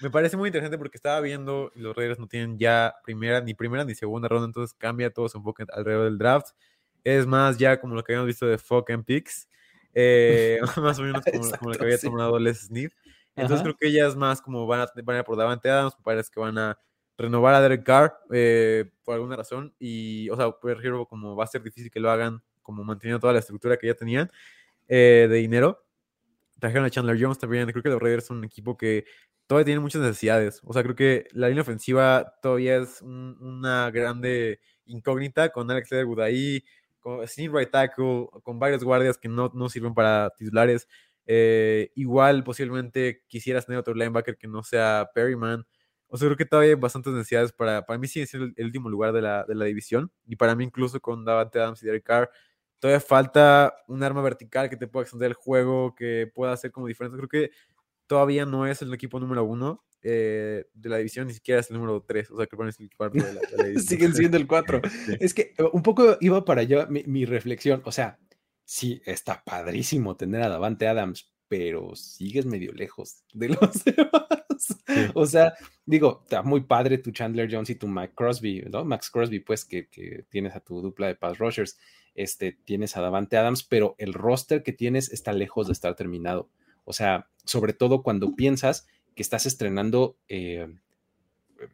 me 0.00 0.10
parece 0.10 0.36
muy 0.36 0.48
interesante 0.48 0.78
porque 0.78 0.96
estaba 0.96 1.20
viendo 1.20 1.70
los 1.74 1.94
Raiders 1.94 2.18
no 2.18 2.26
tienen 2.26 2.58
ya 2.58 2.94
primera, 3.04 3.40
ni 3.40 3.54
primera 3.54 3.84
ni 3.84 3.94
segunda 3.94 4.28
ronda, 4.28 4.46
entonces 4.46 4.76
cambia 4.78 5.10
todo 5.10 5.28
su 5.28 5.38
enfoque 5.38 5.64
alrededor 5.72 6.04
del 6.04 6.18
draft. 6.18 6.48
Es 7.04 7.26
más 7.26 7.58
ya 7.58 7.80
como 7.80 7.94
lo 7.94 8.02
que 8.02 8.12
habíamos 8.12 8.26
visto 8.26 8.46
de 8.46 8.58
Fuck 8.58 8.90
and 8.90 9.04
Picks, 9.04 9.48
eh, 9.92 10.58
más 10.82 10.98
o 10.98 11.02
menos 11.02 11.24
como, 11.24 11.36
Exacto, 11.36 11.58
como, 11.58 11.72
lo 11.72 11.78
que 11.78 11.84
había 11.84 11.98
tomado 11.98 12.38
Les 12.38 12.62
Snead. 12.62 12.90
Entonces 13.36 13.60
Ajá. 13.60 13.64
creo 13.64 13.76
que 13.76 13.92
ya 13.92 14.06
es 14.06 14.16
más 14.16 14.40
como 14.40 14.66
van 14.66 14.80
a, 14.80 14.88
van 15.02 15.16
a 15.16 15.18
ir 15.20 15.24
por 15.24 15.36
Davante 15.36 15.68
Adams, 15.70 15.96
parece 16.02 16.30
que 16.32 16.40
van 16.40 16.58
a 16.58 16.78
renovar 17.16 17.54
a 17.54 17.60
Derek 17.60 17.84
Carr 17.84 18.18
eh, 18.32 18.90
por 19.04 19.14
alguna 19.14 19.36
razón 19.36 19.74
y, 19.78 20.28
o 20.30 20.36
sea, 20.36 20.52
prefiero 20.58 21.06
como 21.06 21.36
va 21.36 21.44
a 21.44 21.48
ser 21.48 21.62
difícil 21.62 21.90
que 21.90 22.00
lo 22.00 22.10
hagan 22.10 22.42
como 22.62 22.82
manteniendo 22.82 23.20
toda 23.20 23.32
la 23.32 23.38
estructura 23.38 23.76
que 23.76 23.86
ya 23.86 23.94
tenían 23.94 24.30
eh, 24.88 25.26
de 25.28 25.36
dinero. 25.36 25.84
Trajeron 26.58 26.86
a 26.86 26.90
Chandler 26.90 27.18
Jones 27.20 27.38
también, 27.38 27.70
creo 27.70 27.82
que 27.82 27.88
los 27.88 28.00
Raiders 28.00 28.26
son 28.26 28.38
un 28.38 28.44
equipo 28.44 28.76
que 28.76 29.04
todavía 29.46 29.66
tiene 29.66 29.80
muchas 29.80 30.02
necesidades. 30.02 30.60
O 30.64 30.72
sea, 30.72 30.82
creo 30.82 30.94
que 30.94 31.26
la 31.32 31.48
línea 31.48 31.62
ofensiva 31.62 32.34
todavía 32.42 32.76
es 32.76 33.02
un, 33.02 33.36
una 33.40 33.90
grande 33.90 34.60
incógnita 34.86 35.50
con 35.50 35.70
Alex 35.70 35.90
Leatherwood 35.90 36.20
ahí, 36.20 36.64
con, 37.00 37.26
sin 37.28 37.54
right 37.54 37.70
tackle, 37.70 38.26
con 38.42 38.58
varios 38.58 38.84
guardias 38.84 39.18
que 39.18 39.28
no, 39.28 39.50
no 39.54 39.68
sirven 39.68 39.94
para 39.94 40.30
titulares. 40.36 40.88
Eh, 41.26 41.90
igual 41.94 42.44
posiblemente 42.44 43.22
quisieras 43.28 43.66
tener 43.66 43.78
otro 43.78 43.94
linebacker 43.94 44.36
que 44.36 44.48
no 44.48 44.62
sea 44.62 45.10
Perryman. 45.14 45.66
O 46.08 46.16
sea, 46.16 46.28
creo 46.28 46.36
que 46.36 46.44
todavía 46.44 46.70
hay 46.74 46.80
bastantes 46.80 47.12
necesidades 47.12 47.52
para, 47.52 47.84
para 47.86 47.98
mí 47.98 48.06
sigue 48.06 48.26
siendo 48.26 48.46
el, 48.46 48.54
el 48.56 48.66
último 48.66 48.88
lugar 48.88 49.12
de 49.12 49.22
la, 49.22 49.44
de 49.44 49.54
la, 49.54 49.64
división. 49.64 50.12
Y 50.26 50.36
para 50.36 50.54
mí 50.54 50.64
incluso 50.64 51.00
con 51.00 51.24
Davante 51.24 51.58
Adams 51.58 51.82
y 51.82 51.86
Derek 51.86 52.04
Carr, 52.04 52.30
todavía 52.78 53.00
falta 53.00 53.74
un 53.88 54.02
arma 54.02 54.22
vertical 54.22 54.68
que 54.68 54.76
te 54.76 54.86
pueda 54.86 55.02
extender 55.04 55.30
el 55.30 55.34
juego, 55.34 55.94
que 55.94 56.30
pueda 56.32 56.52
hacer 56.52 56.70
como 56.70 56.86
diferente. 56.86 57.16
Creo 57.16 57.28
que 57.28 57.50
todavía 58.06 58.46
no 58.46 58.66
es 58.66 58.82
el 58.82 58.92
equipo 58.92 59.20
número 59.20 59.44
uno 59.44 59.84
eh, 60.02 60.66
de 60.74 60.88
la 60.90 60.98
división, 60.98 61.26
ni 61.26 61.32
siquiera 61.32 61.60
es 61.60 61.70
el 61.70 61.76
número 61.76 62.04
tres, 62.06 62.30
o 62.30 62.36
sea, 62.36 62.46
que 62.46 62.56
es 62.68 62.80
el 62.80 62.90
cuarto 62.94 63.24
de 63.24 63.32
la, 63.32 63.40
de 63.40 63.56
la 63.56 63.64
división. 63.68 63.86
Siguen 63.86 64.14
siendo 64.14 64.36
el 64.36 64.46
cuatro. 64.46 64.80
Sí. 65.06 65.16
Es 65.18 65.34
que 65.34 65.54
un 65.72 65.82
poco 65.82 66.18
iba 66.20 66.44
para 66.44 66.60
allá 66.60 66.86
mi, 66.86 67.02
mi, 67.04 67.24
reflexión, 67.24 67.82
o 67.84 67.92
sea, 67.92 68.18
sí, 68.64 69.00
está 69.06 69.42
padrísimo 69.44 70.16
tener 70.16 70.42
a 70.42 70.48
Davante 70.48 70.86
Adams, 70.86 71.32
pero 71.48 71.94
sigues 71.96 72.46
medio 72.46 72.72
lejos 72.72 73.22
de 73.32 73.48
los 73.60 73.84
demás. 73.84 74.24
Sí. 74.58 75.10
O 75.14 75.26
sea, 75.26 75.54
digo, 75.86 76.20
está 76.24 76.42
muy 76.42 76.62
padre 76.62 76.98
tu 76.98 77.10
Chandler 77.10 77.48
Jones 77.50 77.70
y 77.70 77.74
tu 77.74 77.88
Mike 77.88 78.14
Crosby, 78.14 78.64
¿no? 78.70 78.84
Max 78.84 79.10
Crosby, 79.10 79.40
pues, 79.40 79.64
que, 79.64 79.88
que 79.88 80.24
tienes 80.28 80.54
a 80.54 80.60
tu 80.60 80.80
dupla 80.80 81.06
de 81.06 81.14
pass 81.16 81.38
rushers, 81.38 81.78
este, 82.14 82.52
tienes 82.52 82.96
a 82.96 83.00
Davante 83.00 83.36
Adams, 83.36 83.62
pero 83.62 83.94
el 83.98 84.12
roster 84.12 84.62
que 84.62 84.72
tienes 84.72 85.12
está 85.12 85.32
lejos 85.32 85.66
de 85.66 85.72
estar 85.72 85.94
terminado. 85.96 86.50
O 86.84 86.92
sea, 86.92 87.28
sobre 87.44 87.72
todo 87.72 88.02
cuando 88.02 88.34
piensas 88.34 88.86
que 89.14 89.22
estás 89.22 89.46
estrenando 89.46 90.18
eh, 90.28 90.66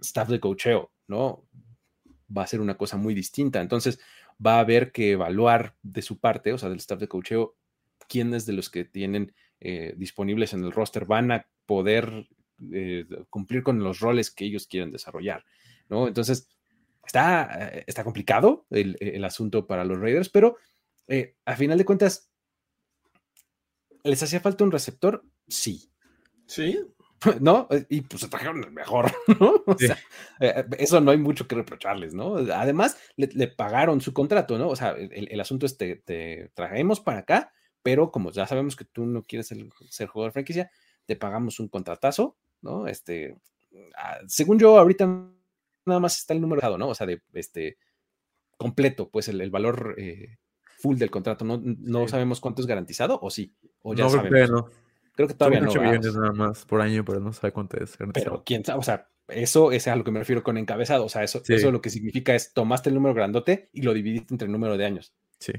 staff 0.00 0.28
de 0.28 0.40
cocheo, 0.40 0.92
¿no? 1.06 1.44
Va 2.34 2.42
a 2.42 2.46
ser 2.46 2.60
una 2.60 2.76
cosa 2.76 2.96
muy 2.96 3.14
distinta. 3.14 3.60
Entonces, 3.60 3.98
va 4.44 4.56
a 4.56 4.60
haber 4.60 4.92
que 4.92 5.12
evaluar 5.12 5.76
de 5.82 6.02
su 6.02 6.18
parte, 6.18 6.52
o 6.52 6.58
sea, 6.58 6.68
del 6.68 6.78
staff 6.78 7.00
de 7.00 7.08
cocheo, 7.08 7.56
quiénes 8.08 8.46
de 8.46 8.52
los 8.52 8.70
que 8.70 8.84
tienen 8.84 9.34
eh, 9.60 9.94
disponibles 9.96 10.52
en 10.52 10.64
el 10.64 10.72
roster 10.72 11.04
van 11.04 11.32
a 11.32 11.46
poder 11.66 12.28
eh, 12.72 13.06
cumplir 13.28 13.62
con 13.62 13.82
los 13.82 14.00
roles 14.00 14.30
que 14.30 14.44
ellos 14.44 14.66
quieren 14.66 14.90
desarrollar, 14.90 15.44
¿no? 15.88 16.08
Entonces, 16.08 16.48
está, 17.04 17.82
está 17.86 18.04
complicado 18.04 18.66
el, 18.70 18.96
el 19.00 19.24
asunto 19.24 19.66
para 19.66 19.84
los 19.84 19.98
Raiders, 19.98 20.28
pero 20.28 20.56
a 21.44 21.56
final 21.56 21.76
de 21.76 21.84
cuentas, 21.84 22.29
¿Les 24.04 24.22
hacía 24.22 24.40
falta 24.40 24.64
un 24.64 24.70
receptor? 24.70 25.24
Sí. 25.48 25.90
Sí. 26.46 26.78
¿No? 27.40 27.68
Y 27.88 28.00
pues 28.02 28.22
se 28.22 28.28
trajeron 28.28 28.64
el 28.64 28.72
mejor, 28.72 29.12
¿no? 29.40 29.62
O 29.66 29.76
sí. 29.78 29.86
sea, 29.86 29.98
eh, 30.40 30.64
eso 30.78 31.00
no 31.00 31.10
hay 31.10 31.18
mucho 31.18 31.46
que 31.46 31.54
reprocharles, 31.54 32.14
¿no? 32.14 32.36
Además, 32.36 32.96
le, 33.16 33.28
le 33.32 33.48
pagaron 33.48 34.00
su 34.00 34.12
contrato, 34.12 34.58
¿no? 34.58 34.68
O 34.68 34.76
sea, 34.76 34.90
el, 34.90 35.28
el 35.30 35.40
asunto 35.40 35.66
es 35.66 35.76
te, 35.76 35.96
te, 35.96 36.50
trajemos 36.54 37.00
para 37.00 37.18
acá, 37.18 37.52
pero 37.82 38.10
como 38.10 38.30
ya 38.30 38.46
sabemos 38.46 38.76
que 38.76 38.84
tú 38.84 39.04
no 39.04 39.22
quieres 39.22 39.48
ser, 39.48 39.58
ser 39.90 40.08
jugador 40.08 40.30
de 40.30 40.34
franquicia, 40.34 40.70
te 41.04 41.16
pagamos 41.16 41.60
un 41.60 41.68
contratazo, 41.68 42.38
¿no? 42.62 42.86
Este, 42.86 43.36
según 44.26 44.58
yo, 44.58 44.78
ahorita 44.78 45.06
nada 45.86 46.00
más 46.00 46.18
está 46.18 46.34
el 46.34 46.40
número, 46.40 46.78
¿no? 46.78 46.88
O 46.88 46.94
sea, 46.94 47.06
de 47.06 47.22
este 47.34 47.78
completo, 48.56 49.10
pues 49.10 49.28
el, 49.28 49.40
el 49.40 49.50
valor 49.50 49.94
eh, 49.98 50.36
full 50.78 50.96
del 50.98 51.10
contrato. 51.10 51.44
No, 51.44 51.60
no 51.62 52.02
sí. 52.02 52.08
sabemos 52.08 52.40
cuánto 52.40 52.60
es 52.60 52.66
garantizado, 52.66 53.18
o 53.22 53.30
sí. 53.30 53.54
O 53.82 53.94
ya 53.94 54.04
no, 54.04 54.10
sabemos. 54.10 54.30
Creo, 54.30 54.46
no. 54.48 54.68
creo 55.14 55.28
que 55.28 55.34
todavía 55.34 55.58
Son 55.60 55.68
8 55.68 55.78
no. 55.82 55.84
millones 55.90 56.14
nada 56.14 56.32
más 56.32 56.64
por 56.64 56.80
año, 56.80 57.04
pero 57.04 57.20
no 57.20 57.32
sabe 57.32 57.52
cuánto 57.52 57.76
es. 57.82 57.96
Pero 58.12 58.42
quién 58.44 58.64
sabe, 58.64 58.78
o 58.78 58.82
sea, 58.82 59.08
Eso 59.28 59.70
es 59.72 59.86
a 59.86 59.94
lo 59.96 60.02
que 60.04 60.10
me 60.10 60.18
refiero 60.18 60.42
con 60.42 60.58
encabezado. 60.58 61.04
O 61.04 61.08
sea, 61.08 61.22
eso, 61.22 61.40
Sí. 61.44 61.54
eso 61.54 61.70
lo 61.70 61.80
que 61.80 61.90
significa 61.90 62.34
es 62.34 62.52
tomaste 62.52 62.88
el 62.88 62.96
número 62.96 63.14
grandote 63.14 63.70
y 63.72 63.82
lo 63.82 63.94
dividiste 63.94 64.34
entre 64.34 64.46
el 64.46 64.52
número 64.52 64.76
de 64.76 64.84
años, 64.86 65.14
Sí. 65.38 65.52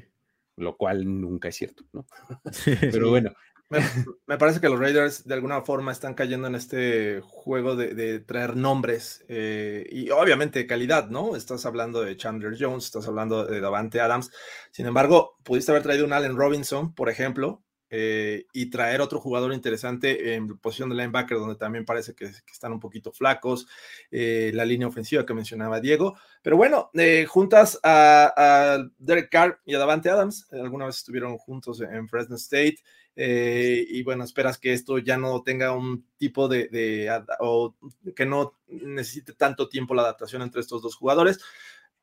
lo 0.58 0.76
cual 0.78 1.06
nunca 1.22 1.48
es 1.50 1.56
cierto, 1.56 1.84
¿no? 1.94 2.06
Pero 3.06 3.10
bueno, 3.10 3.32
Me, 3.70 3.80
me 4.28 4.38
parece 4.38 4.60
que 4.60 4.68
los 4.68 4.78
Raiders 4.78 5.24
de 5.26 5.34
alguna 5.34 5.62
forma 5.62 5.94
están 5.94 6.14
cayendo 6.14 6.48
en 6.48 6.56
este 6.56 7.22
juego 7.24 7.78
de, 7.78 7.94
de 7.96 8.20
traer 8.20 8.58
nombres 8.58 9.24
eh, 9.30 9.88
y 9.90 10.10
obviamente 10.10 10.68
calidad, 10.68 11.08
¿no? 11.10 11.38
Estás 11.38 11.66
hablando 11.66 12.02
de 12.02 12.18
Chandler 12.18 12.58
Jones, 12.60 12.84
estás 12.84 13.08
hablando 13.08 13.46
de 13.46 13.62
Davante 13.62 14.02
Adams. 14.02 14.30
Sin 14.72 14.86
embargo, 14.88 15.38
pudiste 15.44 15.72
haber 15.72 15.84
traído 15.84 16.04
un 16.06 16.12
Allen 16.12 16.36
Robinson, 16.36 16.94
por 16.94 17.10
ejemplo, 17.10 17.64
eh, 17.94 18.46
y 18.54 18.70
traer 18.70 19.02
otro 19.02 19.20
jugador 19.20 19.54
interesante 19.54 20.34
en 20.34 20.58
posición 20.58 20.90
de 20.90 20.96
linebacker, 20.96 21.38
donde 21.38 21.56
también 21.56 21.84
parece 21.84 22.16
que, 22.16 22.32
están 22.52 22.72
un 22.72 22.80
poquito 22.80 23.12
flacos, 23.12 23.68
eh, 24.10 24.52
la 24.54 24.64
línea 24.64 24.88
ofensiva 24.88 25.26
que 25.26 25.34
mencionaba 25.34 25.82
Diego. 25.82 26.16
Pero 26.42 26.56
bueno, 26.56 26.90
eh, 26.94 27.26
juntas 27.28 27.78
a, 27.84 28.78
Derek 28.98 29.30
Carr 29.30 29.60
y 29.66 29.76
a 29.76 29.80
Davante 29.80 30.10
Adams, 30.10 30.48
alguna 30.54 30.86
vez 30.86 30.98
estuvieron 30.98 31.38
juntos 31.38 31.82
en 31.82 32.08
Fresno 32.08 32.38
State. 32.38 32.78
Y 33.14 34.02
bueno, 34.04 34.24
esperas 34.24 34.58
que 34.58 34.72
esto 34.72 34.98
ya 34.98 35.18
no 35.18 35.44
tenga 35.44 35.74
un 35.74 36.06
tipo 36.18 36.48
de, 36.48 36.70
de 36.70 37.22
o 37.42 37.76
que 38.16 38.26
no 38.26 38.54
necesite 38.68 39.34
tanto 39.34 39.68
tiempo 39.68 39.94
la 39.94 40.04
adaptación 40.04 40.42
entre 40.42 40.62
estos 40.62 40.82
dos 40.82 40.96
jugadores, 40.96 41.40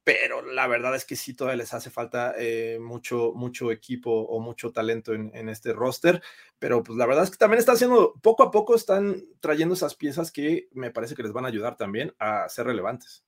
pero 0.09 0.41
la 0.41 0.67
verdad 0.67 0.97
es 0.97 1.05
que 1.05 1.17
sí 1.17 1.35
todavía 1.35 1.59
les 1.59 1.75
hace 1.75 1.91
falta 1.91 2.33
eh, 2.39 2.79
mucho, 2.81 3.35
mucho 3.35 3.71
equipo 3.71 4.11
o 4.11 4.41
mucho 4.41 4.73
talento 4.73 5.13
en, 5.13 5.51
este 5.51 5.75
roster, 5.75 6.23
pero 6.59 6.83
pues 6.83 6.97
la 6.97 7.05
verdad 7.05 7.25
es 7.25 7.31
que 7.31 7.37
también 7.37 7.59
están 7.59 7.75
haciendo, 7.75 8.15
poco 8.23 8.43
a 8.43 8.51
poco 8.51 8.75
están 8.75 9.23
trayendo 9.41 9.75
esas 9.75 9.95
piezas 9.95 10.33
que 10.33 10.71
me 10.73 10.91
parece 10.91 11.15
que 11.15 11.23
les 11.23 11.35
van 11.35 11.45
a 11.45 11.49
ayudar 11.49 11.77
también 11.77 12.15
a 12.19 12.49
ser 12.49 12.65
relevantes. 12.65 13.23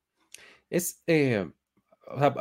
es, 0.70 1.02
eh, 1.06 1.50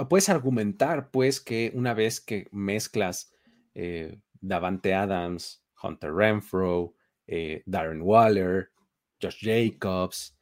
puedes 0.07 0.29
argumentar, 0.29 1.11
pues, 1.11 1.41
que 1.41 1.73
una 1.75 1.93
vez 1.93 2.21
que 2.21 2.47
mezclas 2.51 3.33
eh, 3.75 4.21
Davante 4.39 4.93
Adams, 4.93 5.65
Hunter 5.83 6.13
Renfro, 6.13 6.93
Darren 7.65 8.01
Waller, 8.01 8.71
Josh 9.21 9.39
Jacobs, 9.41 10.39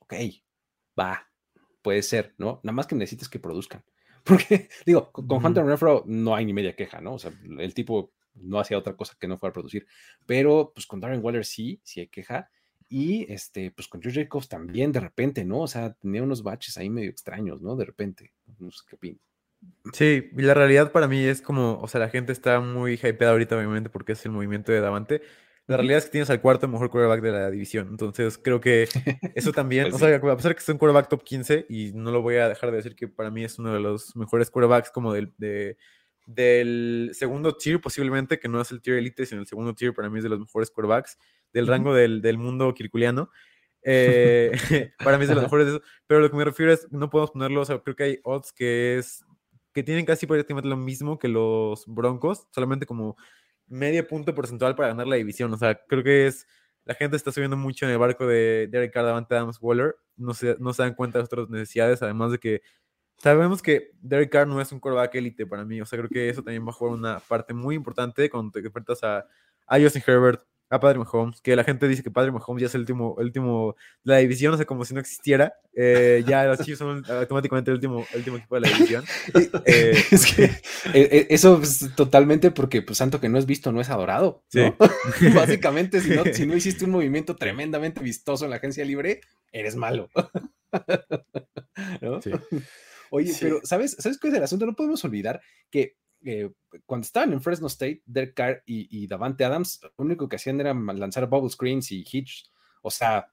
ok, 0.00 0.14
va, 0.98 1.31
puede 1.82 2.02
ser, 2.02 2.34
¿no? 2.38 2.60
Nada 2.62 2.74
más 2.74 2.86
que 2.86 2.94
necesites 2.94 3.28
que 3.28 3.38
produzcan. 3.38 3.82
Porque, 4.24 4.68
digo, 4.86 5.10
con, 5.12 5.26
con 5.26 5.38
Ujú. 5.38 5.48
Hunter 5.48 5.64
Renfro 5.64 6.04
no 6.06 6.34
hay 6.34 6.44
ni 6.44 6.52
media 6.52 6.76
queja, 6.76 7.00
¿no? 7.00 7.14
O 7.14 7.18
sea, 7.18 7.32
el 7.58 7.74
tipo 7.74 8.12
no 8.34 8.60
hacía 8.60 8.78
otra 8.78 8.96
cosa 8.96 9.16
que 9.18 9.28
no 9.28 9.36
fuera 9.36 9.50
a 9.50 9.54
producir. 9.54 9.86
Pero, 10.26 10.72
pues 10.74 10.86
con 10.86 11.00
Darren 11.00 11.22
Waller 11.22 11.44
sí, 11.44 11.80
sí 11.82 12.00
hay 12.00 12.08
queja. 12.08 12.50
Y 12.88 13.30
este, 13.32 13.70
pues 13.70 13.88
con 13.88 14.02
Josh 14.02 14.14
Jacobs 14.14 14.48
también 14.48 14.92
de 14.92 15.00
repente, 15.00 15.44
¿no? 15.44 15.60
O 15.60 15.66
sea, 15.66 15.94
tenía 15.94 16.22
unos 16.22 16.42
baches 16.42 16.76
ahí 16.76 16.90
medio 16.90 17.10
extraños, 17.10 17.62
¿no? 17.62 17.74
De 17.74 17.84
repente. 17.84 18.32
No 18.58 18.70
sé 18.70 18.82
qué 18.88 18.96
opinan. 18.96 19.20
Sí, 19.92 20.30
y 20.36 20.42
la 20.42 20.54
realidad 20.54 20.92
para 20.92 21.08
mí 21.08 21.24
es 21.24 21.40
como, 21.40 21.78
o 21.80 21.88
sea, 21.88 22.00
la 22.00 22.08
gente 22.08 22.32
está 22.32 22.60
muy 22.60 22.94
hypeada 22.94 23.32
ahorita, 23.32 23.56
obviamente, 23.56 23.90
porque 23.90 24.12
es 24.12 24.24
el 24.24 24.32
movimiento 24.32 24.72
de 24.72 24.80
Davante. 24.80 25.22
La 25.68 25.76
realidad 25.76 25.98
es 25.98 26.04
que 26.06 26.10
tienes 26.12 26.28
al 26.30 26.40
cuarto 26.40 26.66
mejor 26.68 26.90
quarterback 26.90 27.22
de 27.22 27.30
la 27.32 27.50
división. 27.50 27.88
Entonces, 27.90 28.36
creo 28.36 28.60
que 28.60 28.88
eso 29.34 29.52
también, 29.52 29.84
Pues 29.90 29.94
o 29.94 29.98
sea, 30.06 30.16
a 30.16 30.36
pesar 30.36 30.50
de 30.50 30.54
que 30.56 30.60
es 30.62 30.68
un 30.68 30.78
quarterback 30.78 31.08
top 31.08 31.22
15, 31.22 31.66
y 31.68 31.92
no 31.94 32.10
lo 32.10 32.20
voy 32.22 32.36
a 32.36 32.48
dejar 32.48 32.70
de 32.70 32.76
decir 32.78 32.96
que 32.96 33.08
para 33.08 33.30
mí 33.30 33.44
es 33.44 33.58
uno 33.58 33.72
de 33.72 33.80
los 33.80 34.14
mejores 34.16 34.50
quarterbacks 34.50 34.90
como 34.90 35.12
del, 35.12 35.32
de- 35.38 35.76
del 36.26 37.10
segundo 37.14 37.56
tier, 37.56 37.80
posiblemente, 37.80 38.38
que 38.38 38.48
no 38.48 38.60
es 38.60 38.70
el 38.70 38.80
tier 38.80 38.96
elite, 38.98 39.26
sino 39.26 39.40
el 39.40 39.46
segundo 39.46 39.74
tier, 39.74 39.92
para 39.94 40.08
mí 40.10 40.18
es 40.18 40.24
de 40.24 40.30
los 40.30 40.38
mejores 40.40 40.70
quarterbacks 40.70 41.18
del 41.52 41.66
rango 41.66 41.94
del, 41.94 42.22
del 42.22 42.38
mundo 42.38 42.72
kirkuliano. 42.74 43.30
Eh, 43.84 44.52
para 45.02 45.18
mí 45.18 45.24
es 45.24 45.28
de 45.28 45.34
los 45.34 45.42
mejores 45.42 45.66
de 45.66 45.72
eso. 45.72 45.82
Pero 46.06 46.20
lo 46.20 46.30
que 46.30 46.36
me 46.36 46.44
refiero 46.44 46.72
es, 46.72 46.86
no 46.92 47.10
podemos 47.10 47.32
ponerlo, 47.32 47.62
o 47.62 47.64
sea, 47.64 47.80
creo 47.80 47.96
que 47.96 48.04
hay 48.04 48.18
odds 48.22 48.52
que 48.52 48.96
es 48.98 49.24
que 49.74 49.82
tienen 49.82 50.04
casi 50.04 50.24
prácticamente 50.24 50.68
lo 50.68 50.76
mismo 50.76 51.18
que 51.18 51.26
los 51.26 51.84
Broncos, 51.88 52.46
solamente 52.52 52.86
como 52.86 53.16
medio 53.66 54.06
punto 54.06 54.34
porcentual 54.34 54.74
para 54.74 54.88
ganar 54.88 55.06
la 55.06 55.16
división. 55.16 55.52
O 55.52 55.58
sea, 55.58 55.74
creo 55.88 56.02
que 56.02 56.26
es. 56.26 56.46
La 56.84 56.94
gente 56.94 57.16
está 57.16 57.30
subiendo 57.30 57.56
mucho 57.56 57.86
en 57.86 57.92
el 57.92 57.98
barco 57.98 58.26
de 58.26 58.68
Derek 58.70 58.92
Carr, 58.92 59.04
Davante 59.04 59.36
Adams, 59.36 59.58
Waller. 59.60 59.94
No 60.16 60.34
se, 60.34 60.56
no 60.58 60.72
se 60.72 60.82
dan 60.82 60.94
cuenta 60.94 61.18
de 61.18 61.24
otras 61.24 61.48
necesidades, 61.48 62.02
además 62.02 62.32
de 62.32 62.38
que 62.38 62.62
sabemos 63.18 63.62
que 63.62 63.92
Derek 64.00 64.30
Carr 64.30 64.48
no 64.48 64.60
es 64.60 64.72
un 64.72 64.80
quarterback 64.80 65.14
élite 65.14 65.46
para 65.46 65.64
mí. 65.64 65.80
O 65.80 65.86
sea, 65.86 65.98
creo 65.98 66.10
que 66.10 66.28
eso 66.28 66.42
también 66.42 66.66
va 66.66 66.70
a 66.70 66.72
jugar 66.72 66.94
una 66.94 67.20
parte 67.20 67.54
muy 67.54 67.76
importante 67.76 68.28
cuando 68.28 68.50
te 68.50 68.58
enfrentas 68.66 69.02
a, 69.04 69.24
a 69.66 69.80
Justin 69.80 70.02
Herbert, 70.04 70.42
a 70.72 70.80
Patrick 70.80 71.04
Mahomes, 71.04 71.40
que 71.42 71.54
la 71.54 71.64
gente 71.64 71.86
dice 71.86 72.02
que 72.02 72.10
Patrick 72.10 72.32
Mahomes 72.34 72.62
ya 72.62 72.66
es 72.66 72.74
el 72.74 72.80
último, 72.80 73.14
el 73.18 73.26
último 73.26 73.76
de 74.04 74.12
la 74.14 74.18
división, 74.18 74.54
o 74.54 74.56
sea, 74.56 74.64
como 74.64 74.84
si 74.84 74.94
no 74.94 75.00
existiera. 75.00 75.54
Eh, 75.74 76.24
ya 76.26 76.44
los 76.46 76.60
Chiefs 76.60 76.78
son 76.78 77.04
automáticamente 77.10 77.70
el 77.70 77.76
último, 77.76 78.06
el 78.12 78.18
último 78.18 78.36
equipo 78.38 78.54
de 78.54 78.60
la 78.62 78.68
división. 78.68 79.04
Eh, 79.66 79.92
es 80.10 80.34
que 80.34 80.44
eh, 80.94 81.26
eso 81.30 81.60
es 81.62 81.94
totalmente 81.94 82.50
porque, 82.50 82.80
pues, 82.82 82.98
santo 82.98 83.20
que 83.20 83.28
no 83.28 83.38
es 83.38 83.46
visto, 83.46 83.70
no 83.70 83.80
es 83.80 83.90
adorado. 83.90 84.44
¿no? 84.54 84.76
Básicamente, 85.34 86.00
si 86.00 86.10
no, 86.10 86.24
si 86.32 86.46
no 86.46 86.56
hiciste 86.56 86.84
un 86.86 86.90
movimiento 86.92 87.36
tremendamente 87.36 88.00
vistoso 88.00 88.44
en 88.44 88.50
la 88.50 88.56
agencia 88.56 88.84
libre, 88.84 89.20
eres 89.52 89.76
malo. 89.76 90.08
¿No? 92.00 92.22
Sí. 92.22 92.30
Oye, 93.10 93.32
Sí. 93.32 93.38
pero 93.42 93.60
¿sabes, 93.62 93.94
¿sabes 93.98 94.18
qué 94.18 94.28
es 94.28 94.34
el 94.34 94.42
asunto? 94.42 94.64
No 94.64 94.74
podemos 94.74 95.04
olvidar 95.04 95.42
que 95.70 95.96
eh, 96.24 96.50
cuando 96.86 97.04
estaban 97.04 97.32
en 97.32 97.40
Fresno 97.42 97.66
State, 97.66 98.02
Derek 98.06 98.34
Carr 98.34 98.62
y, 98.66 98.88
y 99.04 99.06
Davante 99.06 99.44
Adams, 99.44 99.80
lo 99.82 100.04
único 100.04 100.28
que 100.28 100.36
hacían 100.36 100.60
era 100.60 100.74
lanzar 100.74 101.28
bubble 101.28 101.50
screens 101.50 101.90
y 101.92 102.04
hitch. 102.10 102.50
O 102.82 102.90
sea, 102.90 103.28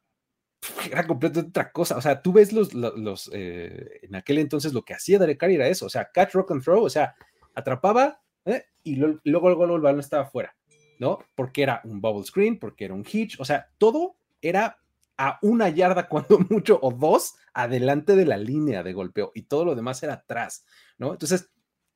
era 0.91 1.06
completamente 1.08 1.49
otra 1.49 1.71
cosa. 1.71 1.97
O 1.97 2.02
sea, 2.02 2.21
tú 2.21 2.34
ves 2.34 2.52
los, 2.52 2.73
los, 2.73 2.97
los, 2.97 3.30
eh, 3.34 3.99
en 4.04 4.15
aquel 4.15 4.39
entonces 4.39 4.73
lo 4.73 4.84
que 4.84 4.93
hacía 4.93 5.19
Derek 5.19 5.39
Carr 5.39 5.52
era 5.52 5.67
eso. 5.67 5.86
O 5.86 5.89
sea, 5.89 6.10
catch, 6.12 6.34
rock 6.34 6.52
and 6.52 6.63
throw. 6.63 6.84
O 6.84 6.89
sea, 6.89 7.15
atrapaba 7.56 8.21
¿eh? 8.45 8.65
y 8.84 8.95
lo- 8.95 9.19
luego, 9.23 9.49
luego, 9.49 9.75
el 9.75 9.82
balón 9.82 9.99
estaba 9.99 10.25
fuera, 10.25 10.56
¿no? 10.99 11.19
Porque 11.36 11.63
era 11.63 11.82
un 11.86 12.02
bubble 12.02 12.25
screen, 12.25 12.60
porque 12.60 12.86
era 12.86 12.93
un 12.93 13.06
hitch. 13.10 13.39
O 13.39 13.45
sea, 13.45 13.69
todo 13.78 14.17
era 14.41 14.80
a 15.17 15.38
una 15.41 15.69
yarda 15.69 16.08
cuando 16.10 16.39
mucho 16.49 16.80
o 16.82 16.91
dos 16.91 17.36
adelante 17.54 18.15
de 18.15 18.25
la 18.25 18.38
línea 18.38 18.84
de 18.84 18.93
golpeo 18.93 19.32
y 19.34 19.43
todo 19.43 19.65
lo 19.65 19.75
demás 19.75 20.02
era 20.04 20.13
atrás, 20.13 20.65
¿no? 20.97 21.12
Entonces, 21.13 21.52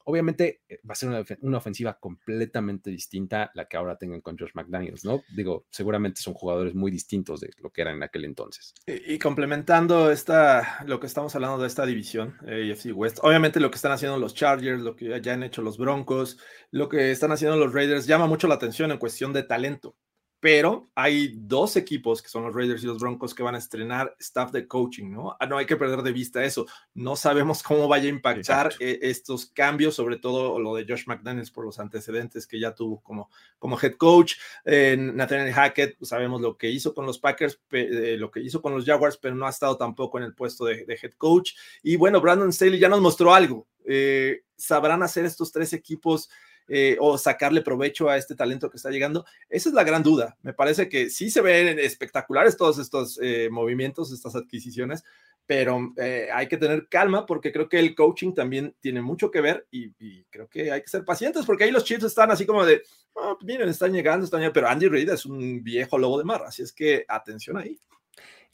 obviamente 0.06 0.62
eh, 0.68 0.80
va 0.88 0.94
a 0.94 0.96
ser 0.96 1.10
una, 1.10 1.22
ofen- 1.22 1.38
una 1.42 1.58
ofensiva 1.58 1.98
completamente 2.00 2.90
distinta 2.90 3.52
la 3.54 3.66
que 3.68 3.78
ahora 3.78 3.98
tengan 3.98 4.22
con 4.22 4.38
Josh 4.38 4.52
McDaniels, 4.54 5.06
¿no? 5.06 5.22
Digo, 5.36 5.66
seguramente 5.70 6.22
son 6.22 6.34
jugadores 6.34 6.76
muy 6.76 6.92
distintos 6.92 7.42
de 7.42 7.52
lo 7.62 7.72
que 7.72 7.82
eran 7.82 7.98
en 7.98 8.04
aquel 8.04 8.26
entonces. 8.26 8.74
Y, 8.86 9.20
complementando 9.20 10.12
esta, 10.12 10.84
lo 10.86 11.00
que 11.00 11.08
estamos 11.08 11.34
hablando 11.36 11.58
de 11.60 11.68
esta 11.68 11.86
división, 11.86 12.36
AFC 12.42 12.92
West, 12.94 13.20
obviamente 13.22 13.60
lo 13.60 13.70
que 13.72 13.76
están 13.76 13.92
haciendo 13.92 14.18
los 14.18 14.34
Chargers, 14.34 14.82
lo 14.82 14.96
que 14.96 15.22
ya 15.22 15.34
han 15.34 15.44
hecho 15.44 15.62
los 15.62 15.78
Broncos, 15.78 16.40
lo 16.72 16.90
que 16.90 17.12
están 17.12 17.32
haciendo 17.32 17.58
los 17.58 17.74
Raiders 17.74 18.06
llama 18.08 18.28
mucho 18.28 18.48
la 18.48 18.56
atención 18.56 18.92
en 18.92 18.98
cuestión 18.98 19.34
de 19.34 19.44
talento. 19.44 19.96
Pero 20.44 20.90
hay 20.94 21.36
dos 21.38 21.78
equipos 21.78 22.22
que 22.22 22.28
son 22.28 22.44
los 22.44 22.54
Raiders 22.54 22.84
y 22.84 22.86
los 22.86 23.00
Broncos 23.00 23.34
que 23.34 23.44
van 23.44 23.56
a 23.56 23.60
estrenar 23.60 24.14
staff 24.20 24.52
de 24.52 24.68
coaching, 24.68 25.10
¿no? 25.10 25.38
Ah, 25.40 25.46
no 25.46 25.58
hay 25.58 25.66
que 25.66 25.78
perder 25.78 26.02
de 26.02 26.12
vista 26.12 26.44
eso. 26.44 26.66
No 26.94 27.16
sabemos 27.16 27.64
cómo 27.64 27.88
vaya 27.88 28.08
a 28.08 28.10
impactar 28.10 28.66
Exacto. 28.66 28.84
eh, 28.84 29.00
estos 29.04 29.46
cambios, 29.46 29.96
sobre 29.96 30.18
todo 30.18 30.60
lo 30.60 30.76
de 30.76 30.86
Josh 30.86 31.06
McDaniels 31.08 31.50
por 31.50 31.64
los 31.64 31.80
antecedentes 31.80 32.46
que 32.46 32.60
ya 32.60 32.76
tuvo 32.76 33.00
como, 33.00 33.30
como 33.58 33.80
head 33.82 33.94
coach. 33.94 34.34
Eh, 34.66 34.98
Nathaniel 35.00 35.54
Hackett, 35.54 35.98
pues, 35.98 36.10
sabemos 36.10 36.42
lo 36.42 36.58
que 36.58 36.70
hizo 36.70 36.94
con 36.94 37.06
los 37.06 37.20
Packers, 37.20 37.62
eh, 37.72 38.18
lo 38.20 38.30
que 38.30 38.42
hizo 38.42 38.62
con 38.62 38.74
los 38.74 38.84
Jaguars, 38.84 39.16
pero 39.16 39.36
no 39.36 39.48
ha 39.48 39.50
estado 39.50 39.78
tampoco 39.78 40.18
en 40.18 40.26
el 40.26 40.36
puesto 40.36 40.66
de, 40.66 40.84
de 40.84 41.00
head 41.02 41.14
coach. 41.14 41.54
Y 41.84 41.96
bueno, 41.96 42.20
Brandon 42.20 42.52
Staley 42.52 42.80
ya 42.80 42.90
nos 42.90 43.00
mostró 43.00 43.34
algo. 43.34 43.66
Eh, 43.86 44.42
¿Sabrán 44.58 45.04
hacer 45.04 45.24
estos 45.24 45.54
tres 45.54 45.72
equipos 45.72 46.30
eh, 46.68 46.98
o 47.00 47.18
sacarle 47.18 47.62
provecho 47.62 48.10
a 48.10 48.18
este 48.18 48.36
talento 48.36 48.70
que 48.70 48.78
está 48.78 48.90
llegando? 48.90 49.26
Esa 49.50 49.70
es 49.70 49.76
la 49.76 49.84
gran 49.84 50.04
duda. 50.04 50.38
Me 50.42 50.54
parece 50.54 50.90
que 50.90 51.10
sí 51.10 51.30
se 51.30 51.42
ven 51.42 51.80
espectaculares 51.80 52.58
todos 52.58 52.80
estos 52.80 53.20
eh, 53.22 53.50
movimientos, 53.52 54.12
estas 54.12 54.36
adquisiciones, 54.36 55.04
pero 55.46 55.94
eh, 55.98 56.30
hay 56.34 56.48
que 56.48 56.58
tener 56.58 56.88
calma 56.90 57.26
porque 57.26 57.52
creo 57.52 57.68
que 57.68 57.78
el 57.80 57.96
coaching 57.96 58.34
también 58.34 58.76
tiene 58.80 59.02
mucho 59.02 59.30
que 59.30 59.42
ver 59.42 59.68
y, 59.72 59.92
y 60.00 60.24
creo 60.30 60.48
que 60.48 60.72
hay 60.72 60.82
que 60.82 60.88
ser 60.88 61.04
pacientes 61.04 61.46
porque 61.46 61.66
ahí 61.66 61.72
los 61.72 61.84
Chiefs 61.84 62.06
están 62.06 62.32
así 62.32 62.46
como 62.46 62.66
de, 62.66 62.82
"Ah, 63.18 63.36
miren, 63.42 63.68
están 63.68 63.92
llegando, 63.92 64.24
están 64.24 64.40
llegando, 64.40 64.54
pero 64.54 64.70
Andy 64.70 64.88
Reid 64.88 65.10
es 65.10 65.26
un 65.26 65.62
viejo 65.62 65.98
lobo 65.98 66.18
de 66.18 66.24
mar, 66.24 66.44
así 66.48 66.62
es 66.62 66.72
que 66.72 67.04
atención 67.10 67.58
ahí. 67.58 67.78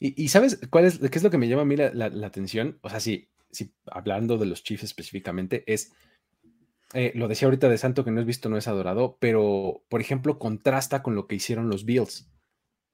Y, 0.00 0.20
y 0.24 0.28
¿sabes 0.28 0.58
cuál 0.70 0.86
es, 0.86 0.98
qué 0.98 1.18
es 1.18 1.22
lo 1.22 1.30
que 1.30 1.38
me 1.38 1.46
llama 1.48 1.62
a 1.62 1.66
mí 1.66 1.76
la, 1.76 1.92
la- 1.94 2.08
la 2.08 2.26
atención? 2.26 2.78
O 2.82 2.88
sea, 2.90 2.98
sí, 2.98 3.28
sí, 3.52 3.72
hablando 3.86 4.36
de 4.38 4.46
los 4.46 4.64
Chiefs 4.64 4.82
específicamente, 4.84 5.62
es, 5.72 5.92
eh, 6.94 7.12
lo 7.14 7.28
decía 7.28 7.46
ahorita 7.46 7.68
de 7.68 7.78
Santo 7.78 8.04
que 8.04 8.10
no 8.10 8.20
es 8.20 8.26
visto, 8.26 8.48
no 8.48 8.56
es 8.56 8.68
adorado, 8.68 9.16
pero, 9.20 9.84
por 9.88 10.00
ejemplo, 10.00 10.38
contrasta 10.38 11.02
con 11.02 11.14
lo 11.14 11.26
que 11.26 11.36
hicieron 11.36 11.68
los 11.68 11.84
Bills, 11.84 12.30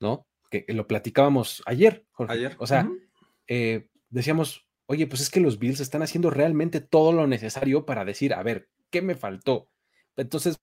¿no? 0.00 0.26
Que, 0.50 0.64
lo 0.68 0.86
platicábamos 0.86 1.62
ayer, 1.66 2.06
Jorge. 2.12 2.34
Ayer. 2.34 2.56
O 2.58 2.66
sea, 2.66 2.88
eh, 3.48 3.88
decíamos, 4.10 4.68
oye, 4.86 5.06
pues 5.06 5.20
es 5.22 5.30
que 5.30 5.40
los 5.40 5.58
Bills 5.58 5.80
están 5.80 6.02
haciendo 6.02 6.30
realmente 6.30 6.80
todo 6.80 7.12
lo 7.12 7.26
necesario 7.26 7.86
para 7.86 8.04
decir, 8.04 8.34
a 8.34 8.42
ver, 8.42 8.68
¿qué 8.90 9.02
me 9.02 9.14
faltó? 9.14 9.70
Entonces, 10.16 10.56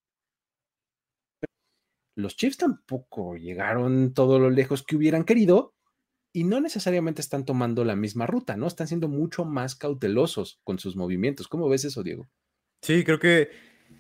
los 2.16 2.36
Chiefs 2.38 2.58
tampoco 2.58 3.36
llegaron 3.36 4.14
todo 4.14 4.40
lo 4.40 4.50
lejos 4.50 4.84
que 4.84 4.96
hubieran 4.96 5.24
querido, 5.24 5.74
y 6.34 6.44
no 6.44 6.60
necesariamente 6.60 7.22
están 7.22 7.46
tomando 7.46 7.86
la 7.86 7.96
misma 7.96 8.26
ruta, 8.26 8.58
¿no? 8.58 8.66
Están 8.66 8.88
siendo 8.88 9.08
mucho 9.08 9.46
más 9.46 9.76
cautelosos 9.76 10.60
con 10.64 10.80
sus 10.80 10.96
movimientos. 10.96 11.48
¿Cómo 11.48 11.70
ves 11.70 11.86
eso, 11.86 12.02
Diego? 12.02 12.28
Sí, 12.84 13.06
creo 13.06 13.18
que 13.18 13.50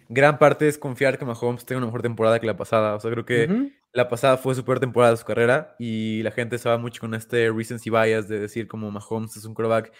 gran 0.09 0.37
parte 0.37 0.67
es 0.67 0.77
confiar 0.77 1.17
que 1.17 1.23
Mahomes 1.23 1.65
tenga 1.65 1.77
una 1.77 1.87
mejor 1.87 2.01
temporada 2.01 2.39
que 2.39 2.45
la 2.45 2.57
pasada. 2.57 2.95
O 2.95 2.99
sea, 2.99 3.09
creo 3.11 3.25
que 3.25 3.71
la 3.93 4.09
pasada 4.09 4.37
fue 4.37 4.55
su 4.55 4.65
peor 4.65 4.81
temporada 4.81 5.13
de 5.13 5.17
su 5.17 5.25
carrera 5.25 5.75
y 5.79 6.21
la 6.21 6.31
gente 6.31 6.57
se 6.57 6.67
va 6.67 6.77
mucho 6.77 6.99
con 6.99 7.13
este 7.13 7.49
recency 7.49 7.89
bias 7.89 8.27
de 8.27 8.39
decir 8.39 8.67
como 8.67 8.91
Mahomes 8.91 9.37
es 9.37 9.45
un 9.45 9.53
quarterback 9.53 9.93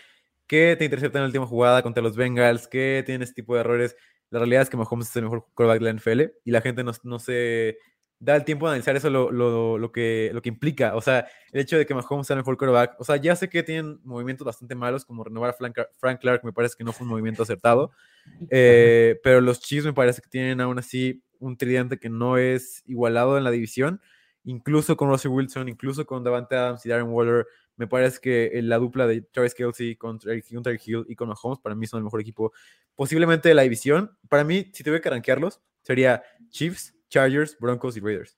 que 0.47 0.75
te 0.77 0.83
intercepta 0.83 1.19
en 1.19 1.23
la 1.23 1.27
última 1.27 1.47
jugada 1.47 1.81
contra 1.81 2.03
los 2.03 2.17
Bengals, 2.17 2.67
que 2.67 3.03
tiene 3.05 3.23
ese 3.23 3.33
tipo 3.33 3.55
de 3.55 3.61
errores. 3.61 3.95
La 4.29 4.39
realidad 4.39 4.63
es 4.63 4.69
que 4.69 4.75
Mahomes 4.75 5.09
es 5.09 5.15
el 5.15 5.23
mejor 5.23 5.45
quarterback 5.55 5.79
de 5.79 5.85
la 5.85 5.99
NFL 5.99 6.21
y 6.43 6.51
la 6.51 6.59
gente 6.59 6.83
no, 6.83 6.91
no 7.03 7.19
se 7.19 7.77
da 8.23 8.38
el 8.38 8.45
tiempo 8.45 8.65
de 8.65 8.71
analizar 8.71 8.95
eso 8.95 9.09
lo, 9.09 9.31
lo, 9.31 9.77
lo, 9.77 9.91
que, 9.91 10.31
lo 10.33 10.41
que 10.41 10.47
implica. 10.47 10.95
O 10.95 11.01
sea, 11.01 11.27
el 11.51 11.59
hecho 11.59 11.77
de 11.77 11.86
que 11.86 11.93
Mahomes 11.93 12.25
sea 12.25 12.36
el 12.36 12.39
mejor 12.39 12.57
quarterback. 12.57 12.95
O 12.97 13.03
sea, 13.03 13.17
ya 13.17 13.36
sé 13.36 13.49
que 13.49 13.63
tienen 13.63 13.99
movimientos 14.05 14.45
bastante 14.45 14.75
malos, 14.75 15.03
como 15.03 15.25
renovar 15.25 15.49
a 15.49 15.53
Frank, 15.53 15.77
Frank 15.97 16.21
Clark, 16.21 16.45
me 16.45 16.53
parece 16.53 16.75
que 16.77 16.86
no 16.86 16.93
fue 16.93 17.03
un 17.05 17.12
movimiento 17.12 17.43
acertado. 17.43 17.91
Eh, 18.49 19.19
pero 19.21 19.41
los 19.41 19.59
Chiefs 19.59 19.86
me 19.86 19.91
parece 19.91 20.21
que 20.21 20.29
tienen 20.29 20.62
aún 20.62 20.79
así 20.79 21.21
un 21.39 21.57
tridente 21.57 21.99
que 21.99 22.07
no 22.07 22.38
es 22.38 22.81
igualado 22.86 23.38
en 23.38 23.43
la 23.43 23.51
división. 23.51 23.99
Incluso 24.45 24.95
con 24.95 25.09
Russell 25.09 25.31
Wilson, 25.31 25.67
incluso 25.67 26.05
con 26.05 26.23
Davante 26.23 26.55
Adams 26.55 26.86
y 26.86 26.89
Darren 26.89 27.09
Waller. 27.09 27.45
Me 27.75 27.86
parece 27.86 28.19
que 28.21 28.62
la 28.63 28.77
dupla 28.77 29.07
de 29.07 29.23
Travis 29.23 29.53
Kelsey 29.53 29.97
contra 29.97 30.33
Hunter 30.33 30.79
Hill 30.86 31.05
y 31.09 31.15
con 31.15 31.27
Mahomes 31.27 31.59
para 31.59 31.75
mí 31.75 31.86
son 31.86 31.97
el 31.97 32.05
mejor 32.05 32.21
equipo 32.21 32.53
posiblemente 32.95 33.49
de 33.49 33.55
la 33.55 33.63
división. 33.63 34.17
Para 34.29 34.45
mí, 34.45 34.71
si 34.73 34.83
tuviera 34.83 35.01
que 35.01 35.09
rankearlos, 35.09 35.59
sería 35.81 36.23
Chiefs, 36.49 36.95
Chargers, 37.13 37.58
Broncos 37.60 37.95
y 37.95 37.99
Raiders. 37.99 38.38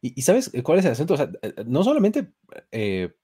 ¿Y, 0.00 0.22
sabes 0.22 0.50
cuál 0.62 0.78
es 0.78 0.86
el 0.86 0.92
asunto? 0.92 1.14
O 1.14 1.16
sea, 1.16 1.30
eh, 1.42 1.52
no 1.66 1.84
solamente 1.84 2.32
eh, 2.72 3.14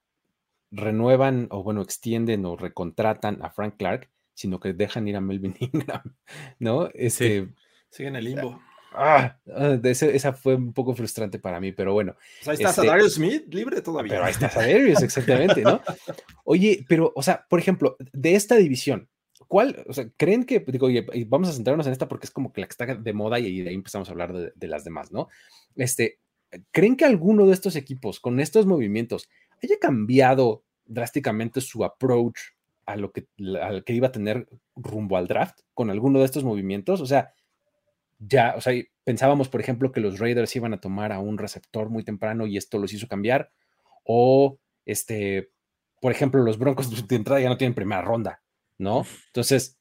renuevan 0.71 1.47
o, 1.51 1.63
bueno, 1.63 1.81
extienden 1.81 2.45
o 2.45 2.57
recontratan 2.57 3.43
a 3.43 3.51
Frank 3.51 3.77
Clark, 3.79 4.11
sino 4.35 4.61
que 4.61 4.75
dejan 4.75 5.09
ir 5.09 5.17
a 5.17 5.21
Melvin 5.21 5.57
Ingram, 5.61 6.15
¿no? 6.59 6.91
Este, 6.93 7.49
Sigue 7.89 8.09
en 8.09 8.17
el 8.17 8.25
limbo. 8.25 8.61
Ah, 8.93 9.39
ah 9.57 9.79
esa 9.83 10.33
fue 10.33 10.55
un 10.55 10.73
poco 10.73 10.95
frustrante 10.95 11.39
para 11.39 11.61
mí, 11.61 11.73
pero 11.73 11.95
bueno. 11.95 12.15
Pues 12.45 12.49
ahí 12.49 12.65
está 12.65 12.71
este, 12.71 12.87
Darius 12.87 13.15
Smith 13.15 13.53
libre 13.55 13.81
todavía. 13.81 14.13
Pero 14.13 14.25
ahí 14.25 14.33
está 14.33 14.49
Darius, 14.49 15.03
exactamente, 15.03 15.63
¿no? 15.63 15.81
Oye, 16.45 16.85
pero, 16.89 17.13
o 17.17 17.23
sea, 17.23 17.47
por 17.49 17.59
ejemplo, 17.59 17.97
de 18.13 18.35
esta 18.35 18.57
división, 18.57 19.09
¿Cuál, 19.55 19.85
o 19.87 19.93
sea, 19.93 20.09
creen 20.17 20.43
que, 20.43 20.59
digo, 20.67 20.91
y 20.91 21.25
vamos 21.27 21.49
a 21.49 21.53
centrarnos 21.53 21.87
en 21.87 21.93
esta 21.93 22.09
porque 22.09 22.27
es 22.27 22.33
como 22.33 22.53
que 22.53 22.61
la 22.61 22.67
que 22.67 22.73
está 22.73 22.87
de 22.93 23.13
moda 23.13 23.39
y 23.39 23.61
de 23.61 23.69
ahí 23.69 23.77
empezamos 23.77 24.09
a 24.09 24.11
hablar 24.11 24.33
de, 24.33 24.67
las 24.67 24.83
demás, 24.83 25.13
¿no? 25.13 25.29
Este, 25.77 26.19
¿creen 26.73 26.97
que 26.97 27.05
alguno 27.05 27.47
de 27.47 27.53
estos 27.53 27.77
equipos 27.77 28.19
con 28.19 28.41
estos 28.41 28.67
movimientos 28.67 29.29
haya 29.63 29.79
cambiado 29.81 30.65
drásticamente 30.87 31.61
su 31.61 31.85
approach 31.85 32.37
a 32.85 32.97
lo 32.97 33.13
que, 33.13 33.29
al 33.63 33.85
que 33.85 33.93
iba 33.93 34.09
a 34.09 34.11
tener 34.11 34.49
rumbo 34.75 35.17
al 35.17 35.29
draft 35.29 35.61
con 35.73 35.89
alguno 35.89 36.19
de 36.19 36.25
estos 36.25 36.43
movimientos? 36.43 37.01
O 37.01 37.07
sea, 37.07 37.33
ya, 38.19 38.55
o 38.57 38.61
sea, 38.61 38.75
pensábamos, 39.05 39.49
por 39.49 39.61
ejemplo, 39.61 39.93
que 39.93 40.01
los 40.01 40.19
Raiders 40.19 40.57
iban 40.57 40.75
a 40.75 40.81
tomar 40.81 41.13
a 41.13 41.21
un 41.21 41.39
receptor 41.39 41.91
muy 41.91 42.03
temprano 42.03 42.49
y 42.49 42.57
esto 42.57 42.81
los 42.81 42.93
hizo 42.93 43.07
cambiar, 43.07 43.53
o 44.03 44.59
este, 44.85 45.53
por 46.01 46.11
ejemplo, 46.11 46.43
los 46.43 46.59
Broncos 46.59 46.91
de 47.07 47.15
entrada 47.15 47.41
ya 47.41 47.49
no 47.49 47.57
tienen 47.57 47.75
primera 47.77 48.03
ronda, 48.03 48.43
¿no? 48.79 49.07
Entonces, 49.27 49.79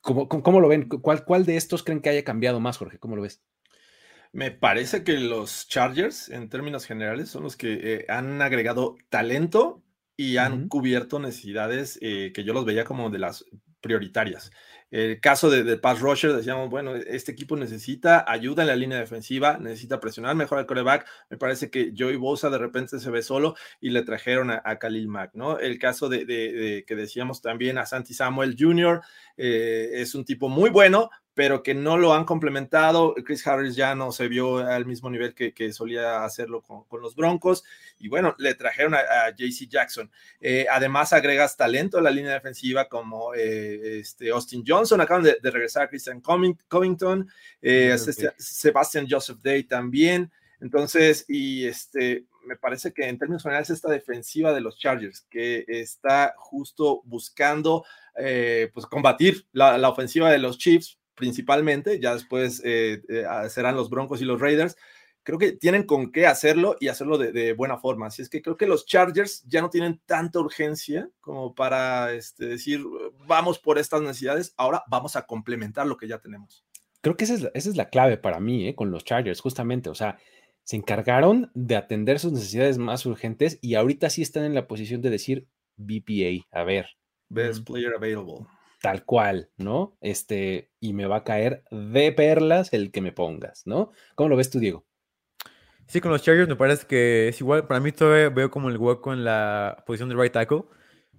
¿cómo, 0.00 0.28
cómo, 0.28 0.60
lo 0.60 0.68
ven? 0.68 0.88
¿Cuál, 0.88 1.24
¿Cuál 1.24 1.44
de 1.44 1.56
estos 1.56 1.82
creen 1.82 2.00
que 2.00 2.10
haya 2.10 2.24
cambiado 2.24 2.60
más, 2.60 2.78
Jorge? 2.78 2.98
¿Cómo 2.98 3.16
lo 3.16 3.22
ves? 3.22 3.42
Me 4.32 4.50
parece 4.50 5.02
que 5.02 5.14
los 5.14 5.66
Chargers, 5.68 6.28
en 6.28 6.48
términos 6.48 6.86
generales, 6.86 7.30
son 7.30 7.42
los 7.42 7.56
que 7.56 7.80
eh, 7.82 8.06
han 8.08 8.40
agregado 8.42 8.96
talento 9.08 9.82
y 10.16 10.36
han 10.36 10.68
cubierto 10.68 11.18
necesidades 11.18 11.98
eh, 12.02 12.30
que 12.32 12.44
yo 12.44 12.52
los 12.52 12.64
veía 12.64 12.84
como 12.84 13.10
de 13.10 13.18
las 13.18 13.44
prioritarias. 13.80 14.52
El 14.90 15.20
caso 15.20 15.50
de, 15.50 15.62
de, 15.62 15.76
Pass 15.76 16.00
Rusher, 16.00 16.32
decíamos, 16.32 16.68
bueno, 16.68 16.96
este 16.96 17.32
equipo 17.32 17.56
necesita 17.56 18.24
ayuda 18.26 18.62
en 18.62 18.68
la 18.68 18.76
línea 18.76 18.98
defensiva, 18.98 19.58
necesita 19.58 20.00
presionar 20.00 20.34
mejor 20.34 20.58
al 20.58 20.66
coreback. 20.66 21.06
Me 21.30 21.36
parece 21.36 21.70
que 21.70 21.92
Joey 21.96 22.16
Bosa 22.16 22.50
de 22.50 22.58
repente 22.58 22.98
se 22.98 23.10
ve 23.10 23.22
solo 23.22 23.54
y 23.80 23.90
le 23.90 24.02
trajeron 24.02 24.50
a, 24.50 24.78
Khalil 24.78 25.08
Mack, 25.08 25.34
¿no? 25.34 25.58
El 25.58 25.78
caso 25.78 26.08
de, 26.08 26.84
que 26.86 26.96
decíamos 26.96 27.40
también 27.40 27.78
a 27.78 27.86
Santi 27.86 28.14
Samuel 28.14 28.56
Jr., 28.58 29.00
eh, 29.36 29.90
es 29.94 30.14
un 30.14 30.24
tipo 30.24 30.48
muy 30.48 30.70
bueno, 30.70 31.10
pero 31.40 31.62
que 31.62 31.72
no 31.72 31.96
lo 31.96 32.12
han 32.12 32.26
complementado. 32.26 33.14
Chris 33.24 33.46
Harris 33.46 33.74
ya 33.74 33.94
no 33.94 34.12
se 34.12 34.28
vio 34.28 34.58
al 34.58 34.84
mismo 34.84 35.08
nivel 35.08 35.34
que, 35.34 35.72
solía 35.72 36.22
hacerlo 36.22 36.60
con, 36.60 37.00
los 37.00 37.16
Broncos. 37.16 37.64
Y 37.98 38.08
bueno, 38.08 38.34
le 38.36 38.54
trajeron 38.54 38.94
a, 38.94 39.30
JC 39.34 39.66
Jackson. 39.66 40.10
Eh, 40.38 40.66
además, 40.70 41.14
agregas 41.14 41.56
talento 41.56 41.96
a 41.96 42.02
la 42.02 42.10
línea 42.10 42.34
defensiva 42.34 42.90
como 42.90 43.32
eh, 43.34 44.00
este 44.00 44.28
Austin 44.28 44.64
Johnson. 44.66 45.00
Acaban 45.00 45.22
de, 45.22 45.38
regresar 45.42 45.84
a 45.84 45.88
Christian 45.88 46.20
Covington, 46.20 47.26
eh, 47.62 47.96
Sebastian 48.36 49.06
Joseph 49.08 49.38
Day 49.40 49.64
también. 49.64 50.30
Entonces, 50.60 51.24
y 51.26 51.64
este, 51.64 52.26
me 52.44 52.56
parece 52.56 52.92
que 52.92 53.08
en 53.08 53.16
términos 53.16 53.44
generales 53.44 53.70
esta 53.70 53.90
defensiva 53.90 54.52
de 54.52 54.60
los 54.60 54.78
Chargers, 54.78 55.22
que 55.30 55.64
está 55.66 56.34
justo 56.36 57.00
buscando 57.06 57.86
pues 58.14 58.84
combatir 58.84 59.46
la, 59.52 59.78
la, 59.78 59.88
ofensiva 59.88 60.30
de 60.30 60.36
los 60.36 60.58
Chiefs, 60.58 60.99
principalmente, 61.20 62.00
ya 62.00 62.14
después 62.14 62.62
eh, 62.64 63.02
eh, 63.08 63.24
ah, 63.28 63.48
serán 63.48 63.76
los 63.76 63.90
Broncos 63.90 64.22
y 64.22 64.24
los 64.24 64.40
Raiders. 64.40 64.76
Creo 65.22 65.38
que 65.38 65.52
tienen 65.52 65.84
con 65.84 66.10
qué 66.10 66.26
hacerlo 66.26 66.76
y 66.80 66.88
hacerlo 66.88 67.18
de, 67.18 67.52
buena 67.52 67.76
forma. 67.76 68.06
Así 68.06 68.22
es 68.22 68.30
que 68.30 68.40
creo 68.40 68.56
que 68.56 68.66
los 68.66 68.86
Chargers 68.86 69.44
ya 69.46 69.60
no 69.60 69.68
tienen 69.68 70.00
tanta 70.06 70.40
urgencia 70.40 71.10
como 71.20 71.54
para 71.54 72.14
este, 72.14 72.46
decir, 72.46 72.82
vamos 73.26 73.58
por 73.58 73.78
estas 73.78 74.00
necesidades, 74.00 74.54
ahora 74.56 74.82
vamos 74.88 75.16
a 75.16 75.26
complementar 75.26 75.86
lo 75.86 75.98
que 75.98 76.08
ya 76.08 76.18
tenemos. 76.18 76.64
Creo 77.02 77.18
que 77.18 77.24
esa 77.24 77.34
es 77.34 77.42
la, 77.42 77.50
esa 77.52 77.68
es 77.68 77.76
la 77.76 77.90
clave 77.90 78.16
para 78.16 78.40
mí, 78.40 78.66
¿eh? 78.66 78.74
con 78.74 78.90
los 78.90 79.04
Chargers, 79.04 79.42
justamente. 79.42 79.90
O 79.90 79.94
sea, 79.94 80.18
se 80.64 80.76
encargaron 80.76 81.50
de 81.54 81.76
atender 81.76 82.18
sus 82.18 82.32
necesidades 82.32 82.78
más 82.78 83.04
urgentes 83.04 83.58
y 83.60 83.74
ahorita 83.74 84.08
sí 84.08 84.22
están 84.22 84.44
en 84.44 84.54
la 84.54 84.66
posición 84.66 85.02
de 85.02 85.10
decir 85.10 85.46
BPA, 85.76 86.46
a 86.50 86.64
ver. 86.64 86.86
Best 87.28 87.66
player 87.66 87.92
available 87.94 88.46
tal 88.80 89.04
cual, 89.04 89.50
¿no? 89.56 89.96
Este, 90.00 90.70
y 90.80 90.92
me 90.92 91.06
va 91.06 91.16
a 91.16 91.24
caer 91.24 91.64
de 91.70 92.12
perlas 92.12 92.72
el 92.72 92.90
que 92.90 93.00
me 93.00 93.12
pongas, 93.12 93.66
¿no? 93.66 93.92
¿Cómo 94.14 94.30
lo 94.30 94.36
ves 94.36 94.50
tú, 94.50 94.58
Diego? 94.58 94.84
Sí, 95.86 96.00
con 96.00 96.12
los 96.12 96.22
Chargers 96.22 96.48
me 96.48 96.56
parece 96.56 96.86
que 96.86 97.28
es 97.28 97.40
igual. 97.40 97.66
Para 97.66 97.80
mí 97.80 97.90
todavía 97.92 98.28
veo 98.30 98.50
como 98.50 98.68
el 98.68 98.78
hueco 98.78 99.12
en 99.12 99.24
la 99.24 99.82
posición 99.86 100.08
de 100.08 100.14
right 100.14 100.32
tackle. 100.32 100.62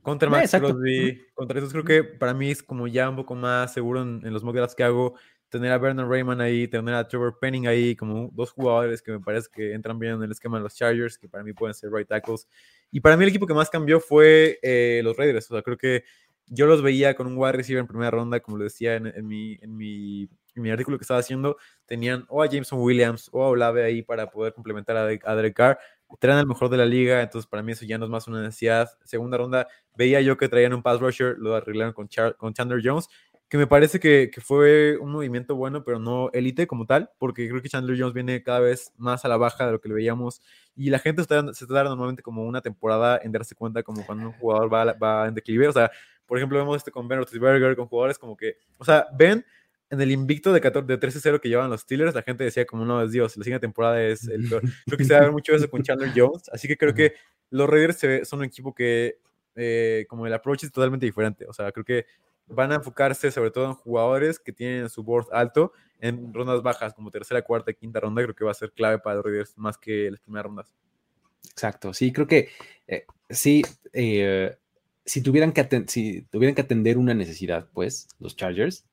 Contra 0.02 0.30
ah, 0.30 0.32
Max 0.32 0.52
Crosby, 0.52 1.22
contra 1.36 1.60
esos 1.60 1.72
creo 1.72 1.84
que 1.84 2.04
para 2.04 2.34
mí 2.34 2.50
es 2.50 2.64
como 2.64 2.88
ya 2.88 3.08
un 3.10 3.18
poco 3.18 3.36
más 3.36 3.74
seguro 3.74 4.02
en, 4.02 4.34
los 4.34 4.44
mock 4.44 4.74
que 4.76 4.84
hago. 4.84 5.16
Tener 5.50 5.74
a 5.74 5.78
Bernard 5.78 6.08
Raymond 6.08 6.42
ahí, 6.42 6.70
tener 6.70 6.96
a 6.96 7.06
Trevor 7.06 7.38
Penning 7.38 7.68
ahí, 7.68 7.98
como 7.98 8.30
dos 8.34 8.52
jugadores 8.52 9.02
que 9.02 9.12
me 9.12 9.20
parece 9.20 9.50
que 9.52 9.74
entran 9.74 10.00
bien 10.00 10.14
en 10.14 10.24
el 10.24 10.32
esquema 10.32 10.58
de 10.58 10.64
los 10.64 10.74
Chargers, 10.76 11.18
que 11.18 11.28
para 11.28 11.44
mí 11.44 11.52
pueden 11.52 11.74
ser 11.74 11.92
right 11.92 12.08
tackles. 12.08 12.48
Y 12.90 13.02
para 13.02 13.18
mí 13.18 13.24
el 13.24 13.30
equipo 13.30 13.46
que 13.46 13.54
más 13.54 13.70
cambió 13.70 14.00
fue 14.00 14.58
eh, 14.62 15.02
los 15.04 15.18
Raiders. 15.18 15.52
O 15.52 15.56
sea, 15.56 15.62
creo 15.62 15.78
que 15.78 16.06
yo 16.54 16.66
los 16.66 16.82
veía 16.82 17.16
con 17.16 17.28
un 17.28 17.38
wide 17.38 17.54
receiver 17.54 17.80
en 17.80 17.88
primera 17.88 18.12
ronda, 18.12 18.42
como 18.42 18.58
lo 18.58 18.66
decía 18.66 18.96
en, 18.96 19.26
mi, 19.26 19.58
en, 19.62 19.78
mi, 19.78 20.24
en, 20.54 20.62
mi, 20.62 20.70
artículo 20.70 20.98
que 20.98 21.04
estaba 21.04 21.22
haciendo, 21.22 21.56
tenían 21.86 22.26
o 22.28 22.44
a 22.44 22.48
Jameson 22.48 22.82
Williams 22.82 23.30
o 23.32 23.42
a 23.42 23.48
Olave 23.48 23.86
ahí 23.86 24.02
para 24.04 24.30
poder 24.30 24.54
complementar 24.54 24.98
a, 24.98 25.04
a 25.04 25.36
Derek 25.36 25.56
Carr. 25.56 25.80
Traen 26.20 26.40
el 26.40 26.46
mejor 26.46 26.68
de 26.68 26.76
la 26.76 26.86
liga, 26.86 27.22
entonces 27.22 27.50
para 27.50 27.64
mí 27.64 27.72
eso 27.72 27.86
ya 27.86 27.98
no 27.98 28.04
es 28.04 28.12
más 28.12 28.28
una 28.28 28.42
necesidad. 28.42 28.90
Segunda 29.06 29.38
ronda, 29.38 29.66
veía 29.96 30.20
yo 30.20 30.36
que 30.36 30.50
traían 30.50 30.74
un 30.74 30.84
pass 30.84 31.00
rusher, 31.00 31.38
lo 31.38 31.56
arreglaron 31.56 31.94
con, 31.94 32.10
con 32.38 32.54
Chandler 32.54 32.82
Jones, 32.84 33.08
que 33.48 33.58
me 33.58 33.66
parece 33.66 34.02
que, 34.02 34.30
que, 34.34 34.42
fue 34.42 34.98
un 34.98 35.14
movimiento 35.14 35.56
bueno, 35.56 35.86
pero 35.86 36.00
no 36.00 36.32
élite 36.34 36.68
como 36.68 36.86
tal, 36.86 37.12
porque 37.18 37.48
creo 37.48 37.62
que 37.62 37.70
Chandler 37.70 37.98
Jones 37.98 38.14
viene 38.14 38.44
cada 38.44 38.60
vez 38.60 38.92
más 38.98 39.24
a 39.24 39.30
la 39.30 39.38
baja 39.38 39.66
de 39.66 39.72
lo 39.72 39.80
que 39.80 39.88
le 39.88 39.96
veíamos 39.96 40.42
y 40.76 40.90
la 40.90 41.00
gente 41.00 41.24
se 41.24 41.64
está 41.64 41.84
normalmente 41.84 42.24
como 42.24 42.44
una 42.44 42.62
temporada 42.62 43.20
en 43.24 43.32
darse 43.32 43.56
cuenta 43.56 43.84
como 43.84 44.06
cuando 44.06 44.28
un 44.28 44.34
jugador 44.34 44.74
va, 44.74 44.94
va 44.94 45.28
en 45.28 45.34
declive, 45.34 45.68
o 45.68 45.74
sea, 45.74 45.92
por 46.32 46.38
ejemplo, 46.38 46.58
vemos 46.58 46.78
este 46.78 46.92
con 46.92 47.10
Ben 47.10 47.18
Roethlisberger, 47.18 47.76
con 47.76 47.88
jugadores 47.88 48.18
como 48.18 48.38
que, 48.38 48.56
o 48.78 48.86
sea, 48.86 49.06
Ben 49.12 49.46
en 49.90 50.00
el 50.00 50.12
invicto 50.12 50.54
de, 50.54 50.62
14, 50.62 50.88
de 50.88 50.98
13-0 50.98 51.42
que 51.42 51.50
llevan 51.50 51.70
los 51.70 51.82
Steelers, 51.82 52.16
la 52.16 52.22
gente 52.22 52.46
decía 52.46 52.66
como, 52.66 52.86
no, 52.86 53.02
es 53.02 53.12
Dios, 53.12 53.36
la 53.36 53.44
siguiente 53.44 53.68
temporada 53.68 54.02
es 54.02 54.30
el 54.30 54.48
peor. 54.48 54.62
Creo 54.86 54.98
que 54.98 55.04
se 55.04 55.14
va 55.14 55.20
a 55.20 55.24
ver 55.24 55.34
mucho 55.34 55.54
eso 55.54 55.70
con 55.70 55.84
Chandler 55.84 56.14
Jones, 56.16 56.48
así 56.54 56.70
que 56.70 56.78
creo 56.78 56.94
que 56.94 57.16
los 57.50 57.70
Raiders 57.70 58.30
son 58.30 58.40
un 58.40 58.46
equipo 58.46 58.74
que, 58.74 59.18
eh, 59.58 60.06
como 60.08 60.26
el 60.26 60.34
approach 60.34 60.64
es 60.64 60.72
totalmente 60.72 61.06
diferente, 61.06 61.46
o 61.46 61.52
sea, 61.52 61.70
creo 61.74 61.84
que 61.84 62.06
van 62.48 62.72
a 62.72 62.76
enfocarse 62.76 63.30
sobre 63.30 63.52
todo 63.52 63.66
en 63.66 63.74
jugadores 63.74 64.40
que 64.40 64.54
tienen 64.54 64.88
su 64.88 65.04
board 65.04 65.28
alto 65.34 65.74
en 66.00 66.34
rondas 66.34 66.62
bajas, 66.62 66.94
como 66.94 67.12
tercera, 67.12 67.42
cuarta 67.42 67.72
y 67.72 67.76
quinta 67.76 68.00
ronda, 68.00 68.24
creo 68.24 68.36
que 68.36 68.46
va 68.46 68.52
a 68.52 68.54
ser 68.54 68.72
clave 68.72 69.00
para 69.00 69.18
los 69.18 69.26
Raiders 69.26 69.58
más 69.58 69.78
que 69.78 70.10
las 70.10 70.22
primeras 70.22 70.46
rondas. 70.46 70.72
Exacto, 71.44 71.94
sí, 71.94 72.14
creo 72.14 72.26
que 72.26 72.48
eh, 72.88 73.06
sí, 73.30 73.64
eh, 73.92 74.56
si 75.06 75.22
tuvieran 75.22 75.52
que, 75.54 75.86
si 75.88 76.24
tuvieran 76.24 76.56
que 76.56 76.62
atender 76.62 76.98
una 76.98 77.14
necesidad, 77.14 77.70
pues, 77.74 78.08
los 78.20 78.36
Chargers, 78.36 78.86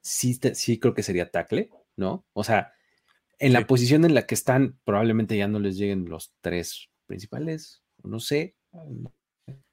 sí, 0.00 0.38
sí 0.54 0.78
creo 0.78 0.94
que 0.94 1.02
sería 1.02 1.30
tackle, 1.30 1.70
¿no? 1.96 2.24
O 2.32 2.44
sea, 2.44 2.72
en 3.38 3.52
la 3.52 3.66
posición 3.66 4.04
en 4.04 4.14
la 4.14 4.26
que 4.26 4.34
están, 4.34 4.78
probablemente 4.84 5.36
ya 5.36 5.48
no 5.48 5.58
les 5.58 5.76
lleguen 5.76 6.08
los 6.08 6.32
tres 6.40 6.88
principales 7.06 7.82
no 8.06 8.20
sé, 8.20 8.56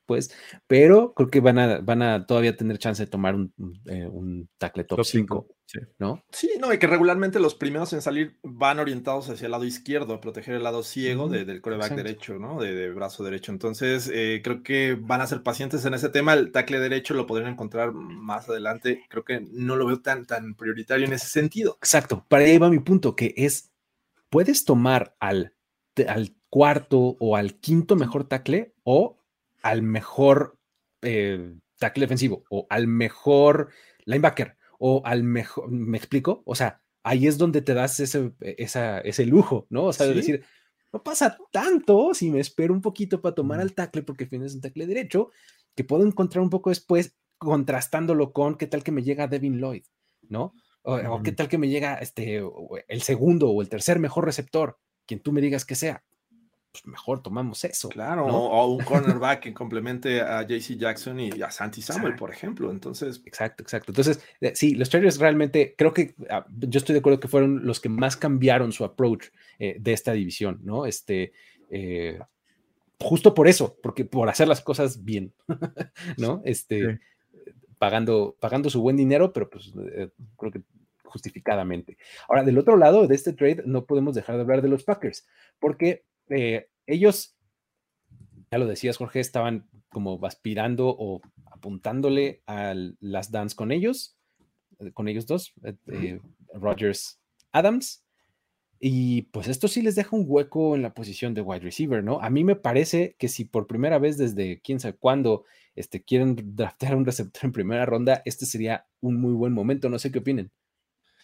pues, 0.06 0.36
pero 0.68 1.14
creo 1.14 1.30
que 1.30 1.40
van 1.40 1.60
a, 1.60 1.80
van 1.80 2.02
a 2.02 2.26
todavía 2.26 2.56
tener 2.56 2.78
chance 2.78 3.04
de 3.04 3.10
tomar 3.10 3.36
un, 3.36 3.54
eh, 3.86 4.08
un 4.08 4.50
tackle 4.58 4.84
top, 4.84 4.98
Top 4.98 5.06
5, 5.06 5.48
cinco, 5.48 5.56
sí. 5.66 5.80
¿no? 6.00 6.24
Sí, 6.32 6.50
no, 6.60 6.74
y 6.74 6.78
que 6.80 6.88
regularmente 6.88 7.40
los 7.40 7.56
primeros 7.56 7.94
en 7.94 8.02
salir 8.02 8.38
van 8.44 8.80
orientados 8.80 9.30
hacia 9.30 9.46
el 9.46 9.52
lado 9.52 9.64
izquierdo, 9.66 10.14
a 10.14 10.22
proteger 10.22 10.56
el 10.56 10.64
lado 10.64 10.84
ciego 10.84 11.30
de- 11.30 11.46
del 11.46 11.62
coreback 11.62 11.92
exacto. 11.92 12.04
derecho, 12.04 12.40
¿no? 12.40 12.62
De, 12.62 12.74
de 12.74 12.90
brazo 12.92 13.24
derecho. 13.24 13.52
Entonces, 13.52 14.10
eh, 14.14 14.42
creo 14.44 14.62
que 14.64 14.98
van 15.00 15.22
a 15.22 15.28
ser 15.28 15.44
pacientes 15.44 15.86
en 15.86 15.94
ese 15.94 16.10
tema. 16.10 16.34
El 16.34 16.52
tackle 16.52 16.80
derecho 16.80 17.14
lo 17.14 17.26
podrían 17.26 17.52
encontrar 17.54 17.92
más 17.94 18.50
adelante. 18.50 19.04
Creo 19.10 19.24
que 19.24 19.46
no 19.52 19.76
lo 19.76 19.86
veo 19.86 20.02
tan, 20.02 20.26
tan 20.26 20.56
prioritario 20.56 21.06
en 21.06 21.14
ese 21.14 21.28
sentido. 21.28 21.78
Exacto, 21.82 22.26
para 22.28 22.44
ahí 22.44 22.58
va 22.58 22.70
mi 22.70 22.80
punto, 22.80 23.16
que 23.16 23.34
es, 23.38 23.72
puedes 24.30 24.66
tomar 24.66 25.16
al, 25.20 25.54
al 26.08 26.36
cuarto 26.50 27.16
o 27.20 27.36
al 27.36 27.56
quinto 27.60 27.96
mejor 27.96 28.26
tackle 28.28 28.74
o 28.84 29.23
al 29.64 29.82
mejor 29.82 30.58
eh, 31.02 31.56
tackle 31.80 32.02
defensivo 32.02 32.44
o 32.50 32.68
al 32.70 32.88
mejor 32.88 33.70
linebacker 34.06 34.56
o 34.78 35.02
al 35.06 35.24
mejor, 35.24 35.72
¿me 35.72 35.98
explico? 35.98 36.44
O 36.46 36.54
sea, 36.56 36.82
ahí 37.04 37.26
es 37.28 37.38
donde 37.38 37.62
te 37.62 37.74
das 37.74 38.00
ese, 38.00 38.34
esa- 38.42 39.00
ese 39.00 39.26
lujo, 39.26 39.66
¿no? 39.70 39.86
O 39.86 39.94
sea, 39.94 40.06
de 40.06 40.14
decir, 40.16 40.46
no 40.94 41.02
pasa 41.04 41.38
tanto 41.52 42.14
si 42.14 42.30
me 42.30 42.40
espero 42.40 42.74
un 42.74 42.82
poquito 42.82 43.22
para 43.22 43.34
tomar 43.36 43.60
al 43.60 43.74
tackle 43.74 44.04
porque 44.04 44.26
al 44.26 44.30
final 44.30 44.46
es 44.48 44.54
un 44.56 44.62
tackle 44.62 44.86
derecho, 44.86 45.30
que 45.76 45.84
puedo 45.84 46.06
encontrar 46.06 46.44
un 46.44 46.50
poco 46.52 46.70
después 46.70 47.16
contrastándolo 47.38 48.32
con 48.32 48.56
qué 48.58 48.68
tal 48.68 48.84
que 48.84 48.92
me 48.92 49.04
llega 49.04 49.28
Devin 49.28 49.58
Lloyd, 49.60 49.84
¿no? 50.30 50.54
O, 50.84 50.96
o 50.96 51.24
qué 51.24 51.32
tal 51.32 51.48
que 51.48 51.58
me 51.58 51.70
llega 51.70 51.96
este, 51.96 52.42
el 52.88 53.02
segundo 53.02 53.50
o 53.50 53.62
el 53.62 53.70
tercer 53.70 54.00
mejor 54.00 54.26
receptor, 54.26 54.78
quien 55.06 55.22
tú 55.22 55.32
me 55.32 55.42
digas 55.42 55.66
que 55.66 55.76
sea. 55.76 56.04
Pues 56.74 56.88
mejor 56.88 57.22
tomamos 57.22 57.64
eso. 57.64 57.88
Claro, 57.88 58.28
¿no? 58.28 58.36
o 58.36 58.74
un 58.74 58.84
cornerback 58.84 59.42
que 59.42 59.54
complemente 59.54 60.22
a 60.22 60.42
JC 60.42 60.76
Jackson 60.76 61.20
y 61.20 61.42
a 61.42 61.52
Santi 61.52 61.84
Samuel, 61.84 62.16
por 62.16 62.32
ejemplo. 62.32 62.72
Entonces, 62.72 63.22
Exacto, 63.26 63.62
exacto. 63.62 63.92
Entonces, 63.92 64.26
eh, 64.42 64.54
sí, 64.56 64.74
los 64.74 64.90
Chargers 64.90 65.20
realmente, 65.20 65.76
creo 65.78 65.94
que 65.94 66.16
ah, 66.32 66.46
yo 66.50 66.80
estoy 66.80 66.94
de 66.94 67.00
acuerdo 67.00 67.20
que 67.20 67.28
fueron 67.28 67.66
los 67.66 67.80
que 67.80 67.90
más 67.90 68.18
cambiaron 68.18 68.72
su 68.72 68.84
approach 68.84 69.28
eh, 69.60 69.78
de 69.80 69.94
esta 69.94 70.14
división, 70.14 70.62
¿no? 70.64 70.88
Este, 70.88 71.32
eh, 71.70 72.20
justo 73.00 73.34
por 73.34 73.48
eso, 73.48 73.78
porque 73.84 74.06
por 74.06 74.28
hacer 74.30 74.48
las 74.48 74.62
cosas 74.62 75.04
bien, 75.04 75.32
¿no? 76.18 76.42
Este, 76.44 77.00
pagando, 77.78 78.36
pagando 78.40 78.70
su 78.70 78.82
buen 78.82 78.98
dinero, 78.98 79.32
pero 79.32 79.50
pues 79.50 79.74
eh, 79.92 80.10
creo 80.38 80.52
que 80.52 80.62
justificadamente. 81.04 81.98
Ahora, 82.28 82.44
del 82.44 82.58
otro 82.58 82.78
lado 82.78 83.06
de 83.06 83.14
este 83.14 83.34
trade, 83.34 83.64
no 83.66 83.86
podemos 83.86 84.16
dejar 84.16 84.36
de 84.36 84.42
hablar 84.42 84.62
de 84.62 84.70
los 84.70 84.84
Packers, 84.84 85.28
porque 85.60 86.04
eh, 86.30 86.70
ellos, 86.86 87.36
ya 88.52 88.58
lo 88.58 88.68
decías, 88.68 88.98
Jorge, 88.98 89.20
estaban 89.20 89.70
como 89.90 90.20
aspirando 90.26 90.88
o 90.90 91.22
apuntándole 91.46 92.44
a 92.46 92.74
las 93.00 93.32
dance 93.32 93.56
con 93.56 93.72
ellos, 93.72 94.18
eh, 94.80 94.92
con 94.92 95.08
ellos 95.08 95.26
dos, 95.26 95.54
eh, 95.64 95.76
eh, 95.88 96.20
Rogers 96.54 97.22
Adams. 97.52 98.04
Y 98.80 99.24
pues 99.32 99.48
esto 99.48 99.70
sí 99.70 99.82
les 99.82 99.96
deja 99.96 100.14
un 100.14 100.26
hueco 100.28 100.76
en 100.76 100.82
la 100.82 100.94
posición 100.94 101.34
de 101.34 101.42
wide 101.42 101.62
receiver, 101.62 102.04
¿no? 102.04 102.20
A 102.20 102.30
mí 102.30 102.44
me 102.44 102.58
parece 102.58 103.16
que 103.18 103.30
si 103.30 103.46
por 103.46 103.66
primera 103.66 103.98
vez 103.98 104.18
desde 104.18 104.60
quién 104.60 104.82
sabe 104.82 104.98
cuándo 104.98 105.46
este, 105.76 106.04
quieren 106.04 106.36
draftear 106.56 106.96
un 106.98 107.06
receptor 107.06 107.46
en 107.46 107.54
primera 107.54 107.86
ronda, 107.86 108.22
este 108.26 108.46
sería 108.46 108.86
un 109.00 109.22
muy 109.22 109.32
buen 109.34 109.54
momento. 109.54 109.88
No 109.90 110.00
sé 110.00 110.12
qué 110.12 110.20
opinen. 110.20 110.52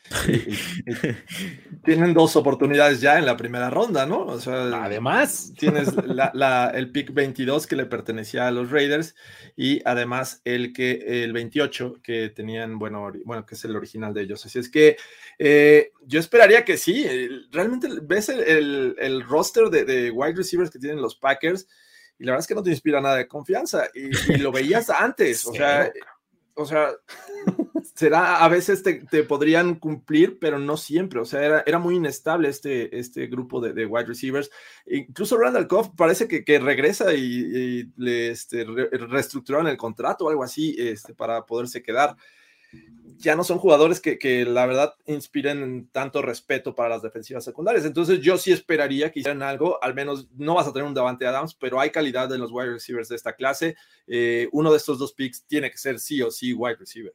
tienen 1.86 2.14
dos 2.14 2.36
oportunidades 2.36 3.02
ya 3.02 3.18
en 3.20 3.26
la 3.26 3.38
primera 3.38 3.70
ronda, 3.70 4.06
¿no? 4.06 4.26
O 4.26 4.40
sea, 4.40 4.84
Además, 4.84 5.54
tienes 5.58 5.94
la- 6.06 6.32
la- 6.34 6.72
el 6.74 6.92
pick 6.92 7.14
22 7.14 7.68
que 7.68 7.76
le 7.76 7.86
pertenecía 7.86 8.48
a 8.48 8.52
los 8.52 8.72
Raiders 8.72 9.16
y 9.56 9.82
además 9.86 10.42
el 10.46 10.74
que 10.74 11.24
el 11.24 11.34
28 11.34 12.00
que 12.04 12.30
tenían, 12.30 12.80
bueno, 12.80 13.12
bueno, 13.26 13.46
que 13.46 13.56
es 13.56 13.64
el 13.66 13.76
original 13.76 14.14
de 14.14 14.22
ellos. 14.24 14.46
Así 14.46 14.60
es 14.60 14.70
que 14.70 14.98
eh, 15.38 15.92
yo 16.06 16.20
esperaría 16.20 16.66
que 16.66 16.78
sí. 16.78 17.04
el- 17.06 17.48
Realmente 17.52 17.88
ves 18.02 18.30
el, 18.30 18.40
el- 18.42 18.96
el 19.00 19.24
roster 19.24 19.66
de, 19.70 19.86
de 19.86 20.12
wide 20.12 20.36
receivers 20.36 20.70
que 20.70 20.80
tienen 20.80 21.02
los 21.02 21.16
Packers 21.16 21.68
y 22.18 22.26
la 22.26 22.32
verdad 22.34 22.42
es 22.44 22.48
que 22.48 22.56
no 22.56 22.64
te 22.64 22.70
inspira 22.72 23.00
nada 23.00 23.16
de 23.16 23.28
confianza 23.28 23.88
y, 23.94 24.10
y 24.34 24.38
lo 24.38 24.52
veías 24.52 24.90
antes. 24.90 25.46
O 25.46 25.54
sea, 25.54 25.92
o 26.60 26.66
sea, 26.66 26.90
será, 27.96 28.44
a 28.44 28.50
veces 28.50 28.84
te, 28.84 29.06
te 29.06 29.24
podrían 29.24 29.76
cumplir, 29.76 30.38
pero 30.40 30.60
no 30.60 30.76
siempre. 30.78 31.20
O 31.20 31.26
sea, 31.26 31.44
era, 31.44 31.64
era 31.66 31.80
muy 31.80 31.96
inestable 31.96 32.50
este, 32.50 32.98
este 33.00 33.28
grupo 33.28 33.62
de, 33.62 33.74
de 33.74 33.86
wide 33.86 34.06
receivers. 34.08 34.52
Incluso 34.86 35.38
Randall 35.38 35.68
Cobb 35.68 35.96
parece 35.96 36.28
que, 36.28 36.44
que 36.44 36.60
regresa 36.60 37.14
y, 37.14 37.92
le 37.96 38.30
este, 38.32 38.66
re- 38.66 38.90
reestructuraron 38.90 39.68
el 39.68 39.78
contrato 39.78 40.26
o 40.26 40.30
algo 40.30 40.44
así 40.44 40.76
este, 40.78 41.14
para 41.14 41.46
poderse 41.46 41.82
quedar. 41.82 42.16
Ya 43.22 43.36
no 43.36 43.44
son 43.44 43.58
jugadores 43.58 44.00
que, 44.00 44.18
que 44.18 44.46
la 44.46 44.66
verdad 44.66 44.94
inspiren 45.06 45.90
tanto 45.92 46.22
respeto 46.22 46.74
para 46.74 46.88
las 46.90 47.02
defensivas 47.02 47.44
secundarias. 47.44 47.84
Entonces 47.84 48.22
yo 48.22 48.38
sí 48.38 48.54
esperaría 48.54 49.12
que 49.12 49.20
hicieran 49.20 49.44
algo, 49.44 49.78
al 49.84 49.94
menos 49.94 50.30
no 50.38 50.56
vas 50.56 50.68
a 50.68 50.72
tener 50.72 50.88
un 50.88 50.94
Davante 50.94 51.28
Adams, 51.28 51.54
pero 51.54 51.82
hay 51.82 51.90
calidad 51.90 52.34
en 52.34 52.40
los 52.40 52.52
wide 52.52 52.72
receivers 52.72 53.10
de 53.10 53.18
esta 53.18 53.34
clase. 53.34 53.76
Eh, 54.08 54.48
uno 54.54 54.72
de 54.72 54.78
estos 54.78 54.98
dos 55.00 55.12
picks 55.12 55.44
tiene 55.48 55.70
que 55.70 55.78
ser 55.78 56.00
sí 56.00 56.22
o 56.22 56.32
sí 56.32 56.54
wide 56.54 56.78
receiver. 56.78 57.14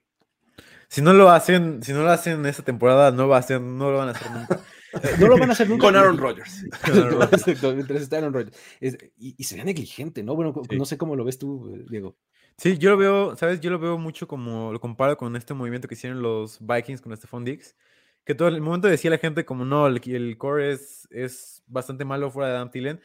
Si 0.89 1.01
no 1.01 1.15
lo 1.15 1.31
hacen, 1.31 1.83
si 1.83 1.93
no 1.93 2.03
lo 2.03 2.11
hacen 2.11 2.45
esta 2.45 2.63
temporada, 2.63 3.11
no 3.11 3.27
va 3.27 3.39
a 3.39 3.43
ser, 3.43 3.61
no 3.63 3.91
lo 3.91 3.97
van 3.99 4.09
a 4.09 4.13
hacer 4.13 4.31
nunca. 4.31 4.61
no 5.19 5.27
lo 5.27 5.39
van 5.39 5.49
a 5.49 5.53
hacer 5.55 5.69
nunca. 5.69 5.87
Con 5.87 5.97
Aaron 5.97 6.19
Rodgers. 6.19 6.65
Exacto, 7.33 7.73
mientras 7.75 8.03
está 8.03 8.19
Aaron 8.19 8.35
Rodgers. 8.35 8.57
Es- 8.81 8.99
y, 9.17 9.35
y 9.39 9.45
sería 9.45 9.65
negligente, 9.65 10.23
¿no? 10.23 10.37
Bueno, 10.37 10.53
Sí. 10.69 10.77
no 10.77 10.85
sé 10.85 10.99
cómo 10.99 11.17
lo 11.17 11.25
ves 11.25 11.39
tú, 11.39 11.75
eh, 11.75 11.85
Diego. 11.89 12.17
Sí, 12.59 12.79
yo 12.79 12.91
lo 12.91 12.97
veo, 12.97 13.37
¿sabes? 13.37 13.61
Yo 13.61 13.71
lo 13.71 13.79
veo 13.79 13.99
mucho 13.99 14.29
como 14.29 14.73
lo 14.73 14.81
comparo 14.81 15.17
con 15.17 15.35
este 15.37 15.55
movimiento 15.55 15.89
que 15.89 15.95
hicieron 15.95 16.23
los 16.23 16.59
Vikings 16.61 17.01
con 17.01 17.17
Stephon 17.17 17.45
Diggs. 17.45 17.77
Que 18.25 18.35
todo 18.35 18.49
el 18.49 18.61
momento 18.61 18.89
decía 18.89 19.11
la 19.11 19.19
gente 19.19 19.45
como 19.45 19.65
no, 19.65 19.87
el, 19.87 20.01
el 20.05 20.39
core 20.39 20.73
es, 20.73 21.07
es 21.11 21.63
bastante 21.67 22.05
malo 22.05 22.31
fuera 22.31 22.49
de 22.49 22.57
Adam 22.57 22.71
Thielen. 22.71 23.01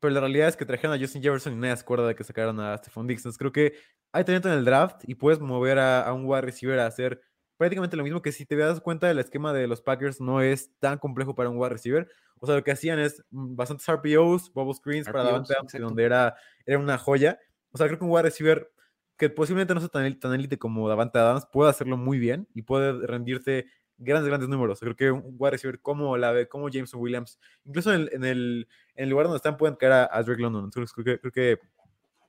Pero 0.00 0.14
la 0.14 0.20
realidad 0.20 0.48
es 0.48 0.56
que 0.56 0.64
trajeron 0.64 0.96
a 0.96 1.00
Justin 1.00 1.22
Jefferson 1.22 1.54
y 1.54 1.56
nadie 1.56 1.76
se 1.76 1.82
acuerda 1.82 2.06
de 2.06 2.14
que 2.14 2.24
sacaron 2.24 2.60
a 2.60 2.76
Stephon 2.76 3.06
Diggs. 3.06 3.20
Entonces 3.20 3.38
creo 3.38 3.52
que 3.52 3.74
hay 4.12 4.24
talento 4.24 4.48
en 4.48 4.58
el 4.58 4.64
draft 4.64 5.02
y 5.06 5.14
puedes 5.14 5.40
mover 5.40 5.78
a, 5.78 6.02
a 6.02 6.12
un 6.12 6.24
wide 6.26 6.42
receiver 6.42 6.78
a 6.78 6.86
hacer 6.86 7.20
prácticamente 7.56 7.96
lo 7.96 8.04
mismo 8.04 8.22
que 8.22 8.32
si 8.32 8.46
te 8.46 8.56
das 8.56 8.80
cuenta 8.80 9.06
del 9.06 9.18
esquema 9.18 9.52
de 9.52 9.66
los 9.66 9.82
Packers 9.82 10.18
no 10.18 10.40
es 10.40 10.70
tan 10.78 10.98
complejo 10.98 11.34
para 11.34 11.50
un 11.50 11.58
wide 11.58 11.70
receiver. 11.70 12.08
O 12.38 12.46
sea, 12.46 12.54
lo 12.56 12.64
que 12.64 12.70
hacían 12.70 12.98
es 12.98 13.22
bastantes 13.30 13.86
RPOs, 13.86 14.50
bubble 14.52 14.74
screens 14.74 15.06
para 15.06 15.24
Davante 15.24 15.78
donde 15.78 16.04
era, 16.04 16.34
era 16.64 16.78
una 16.78 16.96
joya. 16.96 17.38
O 17.70 17.76
sea, 17.76 17.86
creo 17.86 17.98
que 17.98 18.04
un 18.04 18.10
wide 18.10 18.22
receiver 18.22 18.70
que 19.20 19.28
posiblemente 19.28 19.74
no 19.74 19.80
sea 19.80 19.90
tan, 19.90 20.32
élite 20.32 20.58
como 20.58 20.88
Davante 20.88 21.18
Adams 21.18 21.44
puede 21.52 21.68
hacerlo 21.68 21.98
muy 21.98 22.18
bien 22.18 22.48
y 22.54 22.62
puede 22.62 23.06
rendirte 23.06 23.66
grandes, 23.98 24.26
grandes 24.26 24.48
números. 24.48 24.80
Creo 24.80 24.96
que 24.96 25.10
un 25.10 25.36
wide 25.38 25.50
receiver 25.50 25.78
como, 25.78 26.16
la, 26.16 26.46
como 26.46 26.70
Jameson 26.70 27.02
Williams, 27.02 27.38
incluso 27.66 27.92
en 27.92 28.00
el, 28.00 28.10
en 28.14 28.24
el, 28.24 28.68
en 28.94 29.04
el 29.04 29.10
lugar 29.10 29.26
donde 29.26 29.36
están, 29.36 29.58
pueden 29.58 29.76
caer 29.76 29.92
a, 29.92 30.08
a 30.10 30.22
Drake 30.22 30.40
London. 30.40 30.64
Entonces, 30.64 30.90
creo 30.94 31.04
que, 31.04 31.20
creo 31.20 31.32
que 31.32 31.58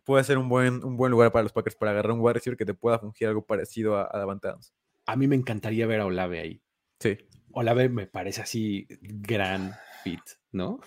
puede 0.03 0.25
ser 0.25 0.37
un 0.37 0.49
buen, 0.49 0.83
un 0.83 0.97
buen 0.97 1.13
lugar 1.13 1.31
para 1.31 1.43
los 1.43 1.53
Packers 1.53 1.77
para 1.77 1.91
agarrar 1.91 2.11
un 2.11 2.19
wide 2.19 2.33
receiver 2.33 2.57
que 2.57 2.65
te 2.65 2.73
pueda 2.73 2.99
fungir 2.99 3.29
algo 3.29 3.45
parecido 3.45 3.95
a, 3.95 4.09
a 4.11 4.19
Davante 4.19 4.49
Adams. 4.49 4.73
A 5.05 5.15
mí 5.15 5.29
me 5.29 5.37
encantaría 5.37 5.87
ver 5.87 6.01
a 6.01 6.05
Olave 6.05 6.41
ahí. 6.41 6.61
Sí. 6.99 7.17
Olave 7.53 7.87
me 7.87 8.05
parece 8.05 8.41
así 8.41 8.85
gran 8.99 9.71
fit, 10.03 10.21
¿no? 10.51 10.79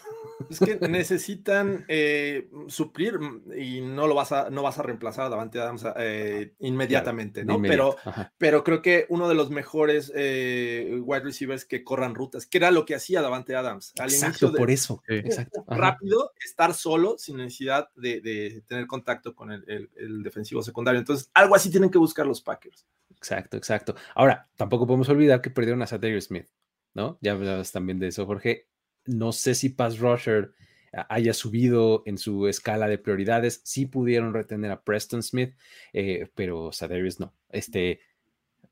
Es 0.50 0.58
que 0.60 0.76
necesitan 0.88 1.84
eh, 1.88 2.48
suplir 2.68 3.18
mm, 3.18 3.52
y 3.58 3.80
no 3.80 4.06
lo 4.06 4.14
vas 4.14 4.32
a, 4.32 4.50
no 4.50 4.62
vas 4.62 4.78
a 4.78 4.82
reemplazar 4.82 5.26
a 5.26 5.28
Davante 5.28 5.58
Adams 5.60 5.84
eh, 5.96 6.54
inmediatamente, 6.58 7.44
¿no? 7.44 7.54
inmediato, 7.54 7.96
Pero, 8.02 8.10
ajá. 8.10 8.32
pero 8.38 8.64
creo 8.64 8.82
que 8.82 9.06
uno 9.08 9.28
de 9.28 9.34
los 9.34 9.50
mejores 9.50 10.12
eh, 10.14 10.98
wide 11.02 11.24
receivers 11.24 11.64
que 11.64 11.84
corran 11.84 12.14
rutas, 12.14 12.46
que 12.46 12.58
era 12.58 12.70
lo 12.70 12.84
que 12.84 12.94
hacía 12.94 13.22
Davante 13.22 13.54
Adams 13.56 13.92
al 13.98 14.08
inicio 14.10 14.26
Exacto, 14.28 14.50
de- 14.52 14.58
por 14.58 14.70
eso. 14.70 15.02
Exacto. 15.08 15.64
rápido, 15.68 16.32
estar 16.44 16.74
solo 16.74 17.16
sin 17.18 17.36
necesidad 17.38 17.88
de, 17.94 18.20
de 18.20 18.62
tener 18.66 18.86
contacto 18.86 19.34
con 19.34 19.50
el, 19.52 19.64
el- 19.68 19.90
el 19.96 20.22
defensivo 20.22 20.62
secundario. 20.62 20.98
Entonces, 21.00 21.30
algo 21.34 21.54
así 21.54 21.70
tienen 21.70 21.90
que 21.90 21.98
buscar 21.98 22.26
los 22.26 22.40
Packers. 22.42 22.86
Exacto, 23.16 23.56
exacto. 23.56 23.94
Ahora, 24.14 24.46
tampoco 24.56 24.86
podemos 24.86 25.08
olvidar 25.08 25.40
que 25.40 25.48
perdieron 25.50 25.80
a 25.80 25.86
Zadarius 25.86 26.24
Smith, 26.24 26.48
¿no? 26.92 27.16
Ya 27.22 27.32
hablabas 27.32 27.72
también 27.72 27.98
de 27.98 28.08
eso, 28.08 28.26
Jorge. 28.26 28.68
No 29.06 29.32
sé 29.32 29.54
si 29.54 29.68
Pass 29.70 29.98
Rusher 29.98 30.52
haya 31.08 31.34
subido 31.34 32.02
en 32.06 32.18
su 32.18 32.46
escala 32.46 32.86
de 32.88 32.98
prioridades. 32.98 33.60
Sí 33.64 33.86
pudieron 33.86 34.32
retener 34.32 34.70
a 34.70 34.82
Preston 34.82 35.22
Smith, 35.22 35.54
eh, 35.92 36.28
pero 36.34 36.70
Zadarius 36.72 37.18
no. 37.18 37.34
Este, 37.50 38.00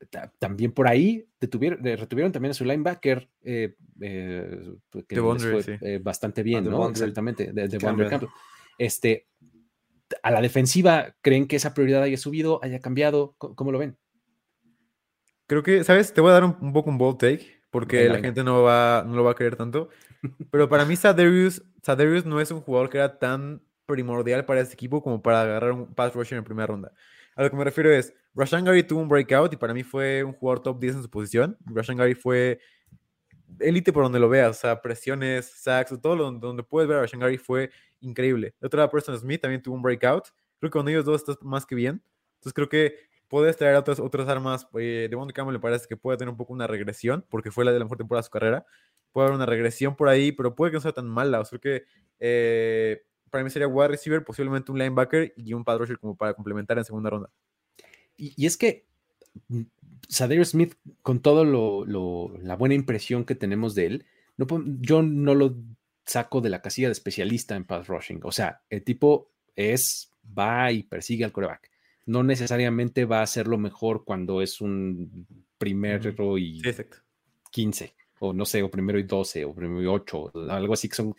ta- 0.09 0.31
también 0.39 0.71
por 0.71 0.87
ahí 0.87 1.27
detuvieron, 1.39 1.85
eh, 1.85 1.97
retuvieron 1.97 2.31
también 2.31 2.51
a 2.51 2.53
su 2.53 2.63
linebacker, 2.63 3.29
eh, 3.43 3.75
eh, 4.01 4.71
que 5.07 5.19
fue, 5.21 5.63
sí. 5.63 5.73
bastante 6.01 6.43
bien, 6.43 6.63
¿no? 6.63 6.71
Devondre 6.71 7.01
Exactamente, 7.03 7.51
de, 7.51 7.67
de 7.67 7.77
Campbell. 7.77 8.09
Campbell. 8.09 8.29
Este, 8.77 9.27
a 10.21 10.31
la 10.31 10.41
defensiva, 10.41 11.15
¿creen 11.21 11.47
que 11.47 11.57
esa 11.57 11.73
prioridad 11.73 12.03
haya 12.03 12.17
subido, 12.17 12.59
haya 12.63 12.79
cambiado? 12.79 13.35
¿Cómo, 13.37 13.55
cómo 13.55 13.71
lo 13.73 13.79
ven? 13.79 13.97
Creo 15.45 15.61
que, 15.61 15.83
¿sabes? 15.83 16.13
Te 16.13 16.21
voy 16.21 16.29
a 16.31 16.35
dar 16.35 16.45
un, 16.45 16.55
un 16.61 16.71
poco 16.71 16.89
un 16.89 16.97
bold 16.97 17.17
take, 17.17 17.61
porque 17.73 18.07
la 18.07 18.19
gente 18.19 18.43
no, 18.43 18.61
va, 18.61 19.03
no 19.03 19.15
lo 19.15 19.23
va 19.23 19.31
a 19.31 19.33
creer 19.33 19.55
tanto. 19.55 19.89
Pero 20.51 20.69
para 20.69 20.85
mí, 20.85 20.95
Sadarius, 20.95 21.63
Sadarius 21.81 22.23
no 22.23 22.39
es 22.39 22.51
un 22.51 22.61
jugador 22.61 22.87
que 22.87 22.99
era 22.99 23.17
tan 23.17 23.63
primordial 23.87 24.45
para 24.45 24.61
este 24.61 24.75
equipo 24.75 25.01
como 25.01 25.23
para 25.23 25.41
agarrar 25.41 25.71
un 25.71 25.91
pass 25.91 26.13
rusher 26.13 26.37
en 26.37 26.43
primera 26.43 26.67
ronda. 26.67 26.93
A 27.35 27.41
lo 27.41 27.49
que 27.49 27.55
me 27.55 27.63
refiero 27.63 27.91
es, 27.91 28.13
Rashan 28.35 28.63
Gary 28.63 28.83
tuvo 28.83 29.01
un 29.01 29.09
breakout 29.09 29.51
y 29.53 29.57
para 29.57 29.73
mí 29.73 29.81
fue 29.81 30.23
un 30.23 30.33
jugador 30.33 30.61
top 30.61 30.79
10 30.79 30.97
en 30.97 31.01
su 31.01 31.09
posición. 31.09 31.57
Rashan 31.65 31.97
Gary 31.97 32.13
fue 32.13 32.59
élite 33.59 33.91
por 33.91 34.03
donde 34.03 34.19
lo 34.19 34.29
veas, 34.29 34.51
o 34.51 34.61
sea, 34.61 34.79
presiones, 34.79 35.47
sacks, 35.47 35.99
todo 35.99 36.15
lo, 36.15 36.31
donde 36.31 36.61
puedes 36.61 36.87
ver 36.87 36.99
a 36.99 37.01
Rashan 37.01 37.21
Gary 37.21 37.39
fue 37.39 37.71
increíble. 38.01 38.53
De 38.61 38.67
otra 38.67 38.87
Preston 38.87 39.17
Smith 39.17 39.41
también 39.41 39.63
tuvo 39.63 39.73
un 39.73 39.81
breakout. 39.81 40.27
Creo 40.59 40.69
que 40.69 40.77
con 40.77 40.87
ellos 40.87 41.05
dos 41.05 41.21
estás 41.21 41.37
más 41.41 41.65
que 41.65 41.73
bien. 41.73 42.03
Entonces 42.35 42.53
creo 42.53 42.69
que 42.69 42.97
puedes 43.33 43.57
traer 43.57 43.75
otras, 43.77 43.99
otras 43.99 44.29
armas. 44.29 44.67
Eh, 44.75 45.07
de 45.09 45.15
Bond 45.15 45.31
Campbell 45.31 45.55
me 45.55 45.59
parece 45.59 45.87
que 45.87 45.97
puede 45.97 46.19
tener 46.19 46.29
un 46.29 46.37
poco 46.37 46.53
una 46.53 46.67
regresión, 46.67 47.25
porque 47.29 47.49
fue 47.49 47.65
la 47.65 47.71
de 47.71 47.79
la 47.79 47.85
mejor 47.85 47.97
temporada 47.97 48.21
de 48.21 48.25
su 48.25 48.29
carrera. 48.29 48.63
Puede 49.11 49.25
haber 49.25 49.37
una 49.37 49.47
regresión 49.47 49.95
por 49.95 50.07
ahí, 50.07 50.31
pero 50.31 50.53
puede 50.53 50.69
que 50.71 50.75
no 50.75 50.81
sea 50.81 50.91
tan 50.91 51.07
mala. 51.07 51.39
O 51.39 51.45
sea, 51.45 51.57
que 51.57 51.81
eh, 52.19 53.01
para 53.31 53.43
mí 53.43 53.49
sería 53.49 53.67
wide 53.67 53.87
receiver, 53.87 54.23
posiblemente 54.23 54.71
un 54.71 54.77
linebacker 54.77 55.33
y 55.35 55.53
un 55.53 55.63
pad 55.63 55.79
rusher 55.79 55.97
como 55.97 56.15
para 56.15 56.35
complementar 56.35 56.77
en 56.77 56.85
segunda 56.85 57.09
ronda. 57.09 57.31
Y, 58.15 58.35
y 58.37 58.45
es 58.45 58.55
que 58.55 58.85
mm, 59.47 59.63
Sadir 60.07 60.45
Smith, 60.45 60.75
con 61.01 61.19
todo 61.19 61.43
lo, 61.43 62.37
la 62.37 62.55
buena 62.55 62.75
impresión 62.75 63.25
que 63.25 63.33
tenemos 63.33 63.73
de 63.73 63.87
él, 63.87 64.05
no, 64.37 64.45
yo 64.79 65.01
no 65.01 65.33
lo 65.33 65.55
saco 66.05 66.39
de 66.39 66.51
la 66.51 66.61
casilla 66.61 66.87
de 66.87 66.91
especialista 66.91 67.55
en 67.55 67.65
pass 67.65 67.87
rushing. 67.87 68.19
O 68.25 68.31
sea, 68.31 68.61
el 68.69 68.83
tipo 68.83 69.31
es, 69.55 70.11
va 70.23 70.71
y 70.71 70.83
persigue 70.83 71.25
al 71.25 71.31
coreback. 71.31 71.72
No 72.05 72.23
necesariamente 72.23 73.05
va 73.05 73.19
a 73.19 73.23
hacerlo 73.23 73.57
mejor 73.57 74.03
cuando 74.03 74.41
es 74.41 74.59
un 74.61 75.25
primero 75.57 76.37
y 76.37 76.59
exacto. 76.65 76.97
15, 77.51 77.95
o 78.19 78.33
no 78.33 78.45
sé, 78.45 78.61
o 78.63 78.69
primero 78.69 78.99
y 78.99 79.03
12, 79.03 79.45
o 79.45 79.53
primero 79.53 79.81
y 79.81 79.85
8, 79.87 80.31
algo 80.49 80.73
así 80.73 80.89
que 80.89 80.95
son 80.95 81.15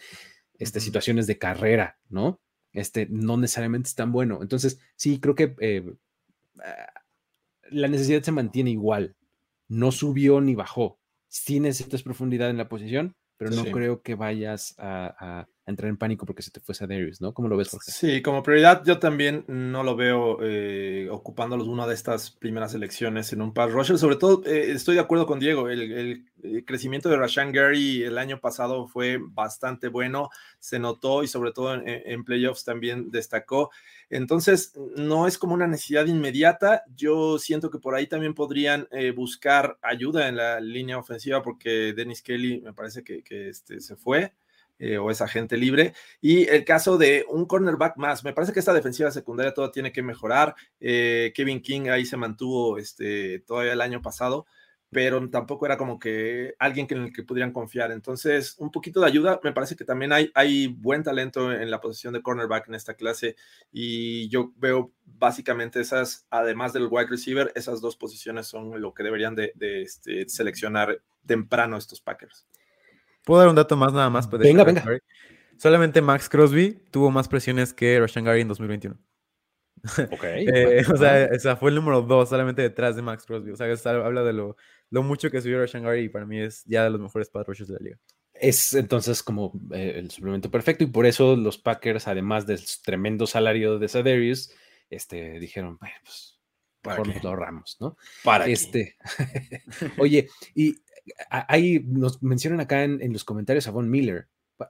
este, 0.59 0.81
situaciones 0.81 1.27
de 1.27 1.39
carrera, 1.39 1.99
¿no? 2.11 2.41
Este, 2.73 3.07
no 3.11 3.37
necesariamente 3.37 3.89
es 3.89 3.95
tan 3.95 4.13
bueno. 4.13 4.41
Entonces, 4.43 4.81
sí, 4.97 5.21
creo 5.21 5.35
que 5.35 5.55
eh, 5.61 5.95
ah, 6.63 7.01
la 7.71 7.89
necesidad 7.89 8.23
se 8.23 8.33
mantiene 8.33 8.71
igual. 8.71 9.15
No 9.69 9.91
subió 9.93 10.41
ni 10.41 10.55
bajó. 10.55 10.99
Sí 11.29 11.61
necesitas 11.61 12.03
profundidad 12.03 12.51
en 12.51 12.59
la 12.59 12.69
posición, 12.69 13.15
pero 13.39 13.51
no 13.51 13.65
Sí. 13.65 13.71
creo 13.73 14.03
que 14.03 14.15
vayas 14.17 14.75
a, 14.79 15.15
a- 15.19 15.49
entrar 15.67 15.89
en 15.89 15.97
pánico 15.97 16.27
porque 16.27 16.43
se 16.43 16.51
te 16.51 16.61
fuese 16.61 16.85
a 16.85 16.87
Darius, 16.87 17.21
¿no? 17.21 17.33
¿Cómo 17.35 17.49
lo 17.49 17.57
ves, 17.57 17.69
Jorge? 17.69 17.93
Sí, 17.93 18.23
como 18.23 18.43
prioridad 18.43 18.83
yo 18.85 18.99
también 18.99 19.45
no 19.47 19.83
lo 19.83 19.95
veo 19.95 20.39
eh, 20.43 21.09
ocupándolos 21.11 21.69
una 21.69 21.87
de 21.87 21.95
estas 21.95 22.31
primeras 22.31 22.75
elecciones 22.75 23.33
en 23.33 23.43
un 23.43 23.53
pass 23.55 23.73
rusher. 23.73 23.99
Sobre 23.99 24.17
todo, 24.17 24.43
eh, 24.47 24.73
estoy 24.73 24.95
de 24.97 25.01
acuerdo 25.03 25.27
con 25.27 25.39
Diego, 25.39 25.69
el, 25.69 25.81
el- 25.93 26.25
el 26.43 26.65
crecimiento 26.67 27.09
de 27.09 27.17
Rashan 27.17 27.53
Gary 27.53 28.03
el 28.03 28.19
año 28.19 28.39
pasado 28.39 28.87
fue 28.87 29.19
bastante 29.19 29.89
bueno, 29.89 30.29
se 30.59 30.79
notó 30.79 31.23
y 31.23 31.29
sobre 31.29 31.53
todo 31.53 31.73
en, 31.75 31.83
en 31.87 32.23
playoffs 32.25 32.65
también 32.65 33.11
destacó. 33.11 33.71
Entonces, 34.11 34.73
no 34.97 35.27
es 35.27 35.39
como 35.39 35.55
una 35.55 35.67
necesidad 35.67 36.05
inmediata. 36.07 36.83
Yo 36.95 37.39
siento 37.39 37.71
que 37.71 37.79
por 37.79 37.95
ahí 37.95 38.07
también 38.07 38.35
podrían 38.35 38.87
eh, 38.91 39.13
buscar 39.13 39.79
ayuda 39.81 40.29
en 40.29 40.37
la 40.37 40.61
línea 40.61 40.99
ofensiva 40.99 41.43
porque 41.43 41.95
Dennis 41.95 42.21
Kelly 42.23 42.61
me 42.61 42.75
parece 42.75 43.03
que, 43.03 43.23
que, 43.23 43.49
este, 43.49 43.81
se 43.81 43.97
fue. 43.97 44.35
Eh, 44.79 44.99
o 44.99 45.11
es 45.11 45.21
agente 45.21 45.57
libre. 45.57 45.95
Y 46.21 46.47
el 46.49 46.65
caso 46.65 46.99
de 46.99 47.25
un 47.29 47.47
cornerback 47.47 47.97
más, 47.97 48.25
me 48.25 48.33
parece 48.33 48.53
que 48.53 48.61
esta 48.61 48.73
defensiva 48.73 49.11
secundaria 49.11 49.55
todo 49.55 49.71
tiene 49.71 49.93
que 49.93 50.03
mejorar. 50.03 50.55
Eh, 50.81 51.33
Kevin 51.35 51.63
King 51.63 51.89
ahí 51.89 52.05
se 52.05 52.17
mantuvo 52.17 52.79
este, 52.79 53.41
todavía 53.41 53.73
el 53.73 53.81
año 53.81 54.03
pasado, 54.03 54.47
pero 54.91 55.29
tampoco 55.29 55.67
era 55.67 55.77
como 55.77 55.99
que 55.99 56.55
alguien 56.59 56.87
en 56.91 57.05
el 57.05 57.13
que 57.13 57.25
pudieran 57.25 57.53
confiar. 57.53 57.93
Entonces, 57.93 58.57
un 58.59 58.71
poquito 58.71 59.01
de 59.01 59.07
ayuda. 59.07 59.41
Me 59.43 59.53
parece 59.53 59.77
que 59.77 59.85
también 59.85 60.13
hay, 60.13 60.31
hay 60.35 60.69
buen 60.69 61.03
talento 61.03 61.53
en 61.53 61.71
la 61.71 61.81
posición 61.81 62.15
de 62.15 62.23
cornerback 62.23 62.69
en 62.69 62.75
esta 62.77 62.95
clase. 62.95 63.37
Y 63.73 64.29
yo 64.29 64.53
veo 64.57 64.93
básicamente 65.05 65.81
esas, 65.81 66.27
además 66.31 66.73
del 66.73 66.89
wide 66.91 67.09
receiver, 67.09 67.53
esas 67.57 67.81
dos 67.81 67.97
posiciones 67.97 68.47
son 68.47 68.81
lo 68.81 68.95
que 68.95 69.03
deberían 69.03 69.35
de, 69.35 69.53
de, 69.57 69.83
este, 69.83 70.29
seleccionar 70.29 71.01
temprano 71.27 71.77
estos 71.77 72.01
Packers. 72.01 72.47
Puedo 73.25 73.41
dar 73.41 73.49
un 73.49 73.57
dato 73.57 73.77
más 73.77 73.93
nada 73.93 74.11
más. 74.11 74.29
Venga, 74.31 74.65
venga. 74.65 74.83
Gary? 74.83 75.01
Solamente 75.57 76.03
Max 76.03 76.29
Crosby 76.29 76.73
tuvo 76.91 77.11
más 77.11 77.29
presiones 77.29 77.73
que 77.73 77.99
Rashan 77.99 78.25
Gary 78.25 78.43
en 78.43 78.49
2021. 78.49 78.97
Ok. 80.13 80.25
Eh, 80.25 80.83
o, 80.93 80.97
sea, 80.97 81.29
o 81.35 81.39
sea, 81.39 81.57
fue 81.57 81.69
el 81.71 81.77
número 81.77 82.01
dos 82.01 82.31
solamente 82.31 82.63
detrás 82.63 82.97
de 82.97 83.03
Max 83.03 83.27
Crosby. 83.27 83.51
O 83.51 83.57
sea, 83.57 83.69
eso 83.69 83.91
habla 83.91 84.23
de 84.23 84.33
lo, 84.33 84.57
lo 84.91 85.03
mucho 85.03 85.31
que 85.31 85.43
subió 85.43 85.61
Rashan 85.61 85.83
Gary 85.83 86.05
y 86.05 86.09
para 86.09 86.25
mí 86.25 86.41
es 86.41 86.65
ya 86.65 86.85
de 86.85 86.91
los 86.91 87.01
mejores 87.01 87.29
pass 87.29 87.47
rushers 87.47 87.69
de 87.69 87.75
la 87.75 87.81
liga. 87.81 87.99
es 88.33 88.73
entonces 88.73 89.23
como 89.23 89.53
eh, 89.73 89.95
el 89.97 90.11
suplemento 90.11 90.51
perfecto 90.51 90.85
y 90.85 90.87
por 90.87 91.05
eso 91.05 91.37
los 91.37 91.59
Packers, 91.59 92.09
además 92.09 92.47
del 92.47 92.61
tremendo 92.83 93.27
salario 93.27 93.79
de 93.79 93.89
Sadarius, 93.89 94.51
este, 94.89 95.39
dijeron, 95.39 95.79
pues 95.79 96.35
¿Para 96.85 96.99
mejor 96.99 97.15
nos 97.15 97.25
lo 97.25 97.31
ahorramos, 97.31 97.77
¿no? 97.81 97.97
Para 98.23 98.47
Este, 98.47 98.97
oye, 99.99 100.29
y 100.55 100.77
ahí 101.31 101.81
nos 101.87 102.23
mencionan 102.23 102.61
acá 102.61 102.85
en, 102.85 103.01
en 103.03 103.13
los 103.13 103.25
comentarios 103.25 103.67
a 103.67 103.71
Von 103.71 103.91
Miller. 103.91 104.29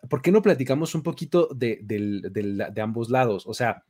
¿Por 0.08 0.22
qué 0.22 0.32
no 0.32 0.42
platicamos 0.42 0.94
un 0.94 1.02
poquito 1.02 1.48
de, 1.54 2.72
ambos 2.82 3.10
lados? 3.10 3.46
O 3.46 3.54
sea, 3.54 3.84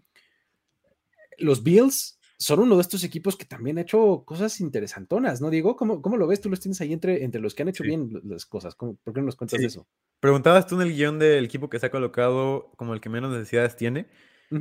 los 1.39 1.63
Bills 1.63 2.19
son 2.37 2.61
uno 2.61 2.75
de 2.77 2.83
estos 2.83 3.05
equipos 3.05 3.37
que 3.37 3.45
también 3.45 3.79
ha 3.79 3.83
hecho 3.83 4.25
cosas 4.27 4.61
interesantonas, 4.61 5.41
¿no, 5.41 5.51
Diego? 5.51 5.77
¿Cómo, 5.77 6.03
cómo 6.03 6.17
lo 6.17 6.27
ves? 6.27 6.41
Tú 6.41 6.51
los 6.51 6.61
tienes 6.61 6.81
ahí 6.81 6.93
entre, 6.93 7.25
entre 7.25 7.41
los 7.41 7.55
que 7.55 7.63
han 7.63 7.69
hecho 7.69 7.85
Sí. 7.85 7.89
bien 7.89 8.11
las 8.25 8.45
cosas. 8.45 8.75
¿Cómo- 8.75 8.97
¿Por 9.05 9.15
qué 9.15 9.21
no 9.21 9.27
nos 9.27 9.37
cuentas 9.37 9.61
Sí. 9.61 9.67
eso? 9.67 9.87
Preguntabas 10.21 10.67
tú 10.67 10.75
en 10.81 10.89
el 10.89 10.95
guion 10.95 11.19
del 11.19 11.45
equipo 11.45 11.71
que 11.71 11.79
se 11.79 11.87
ha 11.87 11.91
colocado 11.91 12.73
como 12.77 12.93
el 12.93 13.01
que 13.01 13.09
menos 13.09 13.31
necesidades 13.33 13.77
tiene. 13.77 14.07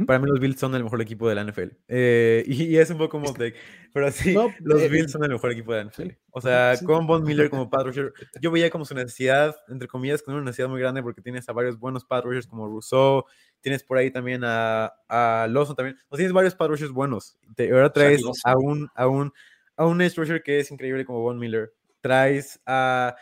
Para 0.06 0.20
mí 0.20 0.28
los 0.28 0.40
Bills 0.40 0.60
son 0.60 0.74
el 0.76 0.84
mejor 0.84 1.02
equipo 1.02 1.28
de 1.30 1.36
la 1.36 1.44
NFL. 1.44 1.70
Eh, 1.88 2.44
y, 2.48 2.64
y 2.76 2.78
es 2.78 2.90
un 2.90 2.98
poco 2.98 3.20
como 3.20 3.32
de... 3.34 3.54
Pero 3.94 4.12
sí, 4.12 4.34
No, 4.34 4.54
los 4.62 4.82
eh, 4.82 4.90
Bills 4.90 5.08
eh, 5.08 5.10
son 5.10 5.24
el 5.24 5.32
mejor 5.32 5.52
equipo 5.52 5.74
de 5.74 5.84
la 5.84 5.90
NFL. 5.90 6.10
O 6.32 6.42
sea, 6.42 6.76
sí. 6.76 6.86
con 6.86 7.06
Von 7.06 7.24
Miller 7.24 7.50
como 7.50 7.70
pad 7.70 7.86
rusher, 7.86 8.14
yo 8.42 8.52
veía 8.52 8.70
como 8.70 8.86
su 8.86 8.96
necesidad, 8.96 9.56
entre 9.68 9.88
comillas, 9.88 10.24
con 10.24 10.34
una 10.34 10.44
necesidad 10.44 10.70
muy 10.70 10.80
grande 10.80 11.04
porque 11.04 11.22
tienes 11.22 11.48
a 11.50 11.54
varios 11.54 11.78
buenos 11.78 12.06
pad 12.06 12.24
rushers 12.24 12.48
como 12.48 12.68
Rousseau, 12.68 13.26
tienes 13.62 13.84
por 13.84 13.98
ahí 13.98 14.10
también 14.10 14.42
a, 14.44 14.94
a 15.08 15.48
Lawson 15.50 15.76
también. 15.76 15.98
O 16.10 16.16
sea, 16.16 16.18
tienes 16.18 16.34
varios 16.34 16.56
pad 16.56 16.70
rushers 16.70 16.92
buenos. 16.92 17.38
Te, 17.56 17.72
ahora 17.72 17.92
traes 17.92 18.24
a 18.44 18.58
un, 18.58 18.90
a, 18.96 19.08
un, 19.08 19.32
a 19.78 19.86
un 19.86 20.02
edge 20.02 20.16
rusher 20.16 20.42
que 20.42 20.60
es 20.60 20.72
increíble 20.72 21.06
como 21.06 21.22
Von 21.22 21.38
Miller. 21.38 21.74
Traes 22.02 22.60
a 22.66 23.16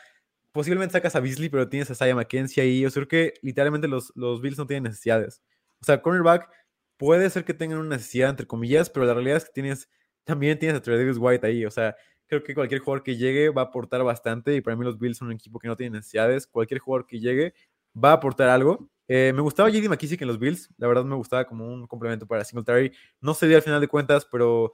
posiblemente 0.51 0.93
sacas 0.93 1.15
a 1.15 1.19
Beasley, 1.19 1.49
pero 1.49 1.67
tienes 1.69 1.89
a 1.91 1.95
Saya 1.95 2.15
McKenzie 2.15 2.63
ahí. 2.63 2.81
Yo 2.81 2.91
creo 2.91 3.07
que 3.07 3.33
literalmente 3.41 3.87
los, 3.87 4.11
los 4.15 4.41
Bills 4.41 4.57
no 4.57 4.67
tienen 4.67 4.83
necesidades. 4.83 5.41
O 5.81 5.85
sea, 5.85 6.01
cornerback 6.01 6.49
puede 7.01 7.31
ser 7.31 7.43
que 7.43 7.55
tengan 7.55 7.79
una 7.79 7.95
necesidad, 7.95 8.29
entre 8.29 8.45
comillas, 8.45 8.87
pero 8.87 9.07
la 9.07 9.15
realidad 9.15 9.37
es 9.37 9.45
que 9.45 9.51
tienes, 9.51 9.89
también 10.23 10.59
tienes 10.59 10.77
a 10.77 10.83
Tredavious 10.83 11.17
White 11.19 11.47
ahí. 11.47 11.65
O 11.65 11.71
sea, 11.71 11.95
creo 12.27 12.43
que 12.43 12.53
cualquier 12.53 12.79
jugador 12.79 13.01
que 13.01 13.17
llegue 13.17 13.49
va 13.49 13.63
a 13.63 13.65
aportar 13.65 14.03
bastante. 14.03 14.55
Y 14.55 14.61
para 14.61 14.77
mí 14.77 14.85
los 14.85 14.99
Bills 14.99 15.17
son 15.17 15.29
un 15.29 15.33
equipo 15.33 15.57
que 15.57 15.67
no 15.67 15.75
tiene 15.75 15.97
necesidades. 15.97 16.45
Cualquier 16.45 16.79
jugador 16.79 17.07
que 17.07 17.19
llegue 17.19 17.55
va 17.97 18.11
a 18.11 18.13
aportar 18.13 18.49
algo. 18.49 18.87
Eh, 19.07 19.31
me 19.33 19.41
gustaba 19.41 19.71
JD 19.71 19.89
McKissick 19.89 20.21
en 20.21 20.27
los 20.27 20.37
Bills. 20.37 20.69
La 20.77 20.87
verdad 20.87 21.03
me 21.03 21.15
gustaba 21.15 21.45
como 21.45 21.67
un 21.67 21.87
complemento 21.87 22.27
para 22.27 22.43
Singletary. 22.45 22.91
No 23.19 23.33
se 23.33 23.47
dio 23.47 23.57
al 23.57 23.63
final 23.63 23.81
de 23.81 23.87
cuentas, 23.87 24.27
pero 24.31 24.73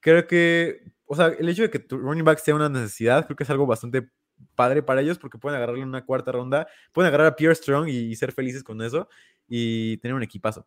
creo 0.00 0.26
que, 0.26 0.82
o 1.06 1.14
sea, 1.14 1.28
el 1.28 1.48
hecho 1.48 1.62
de 1.62 1.70
que 1.70 1.78
tu 1.78 1.96
running 1.96 2.24
back 2.24 2.40
sea 2.40 2.56
una 2.56 2.68
necesidad, 2.68 3.24
creo 3.24 3.36
que 3.36 3.44
es 3.44 3.50
algo 3.50 3.66
bastante 3.66 4.10
padre 4.56 4.82
para 4.82 5.00
ellos 5.00 5.16
porque 5.16 5.38
pueden 5.38 5.58
agarrarle 5.58 5.84
una 5.84 6.04
cuarta 6.04 6.32
ronda, 6.32 6.66
pueden 6.92 7.06
agarrar 7.06 7.28
a 7.28 7.36
Pierre 7.36 7.54
Strong 7.54 7.88
y 7.88 8.16
ser 8.16 8.32
felices 8.32 8.64
con 8.64 8.82
eso 8.82 9.08
y 9.46 9.98
tener 9.98 10.16
un 10.16 10.24
equipazo. 10.24 10.66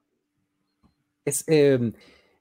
Es, 1.26 1.44
eh, 1.48 1.92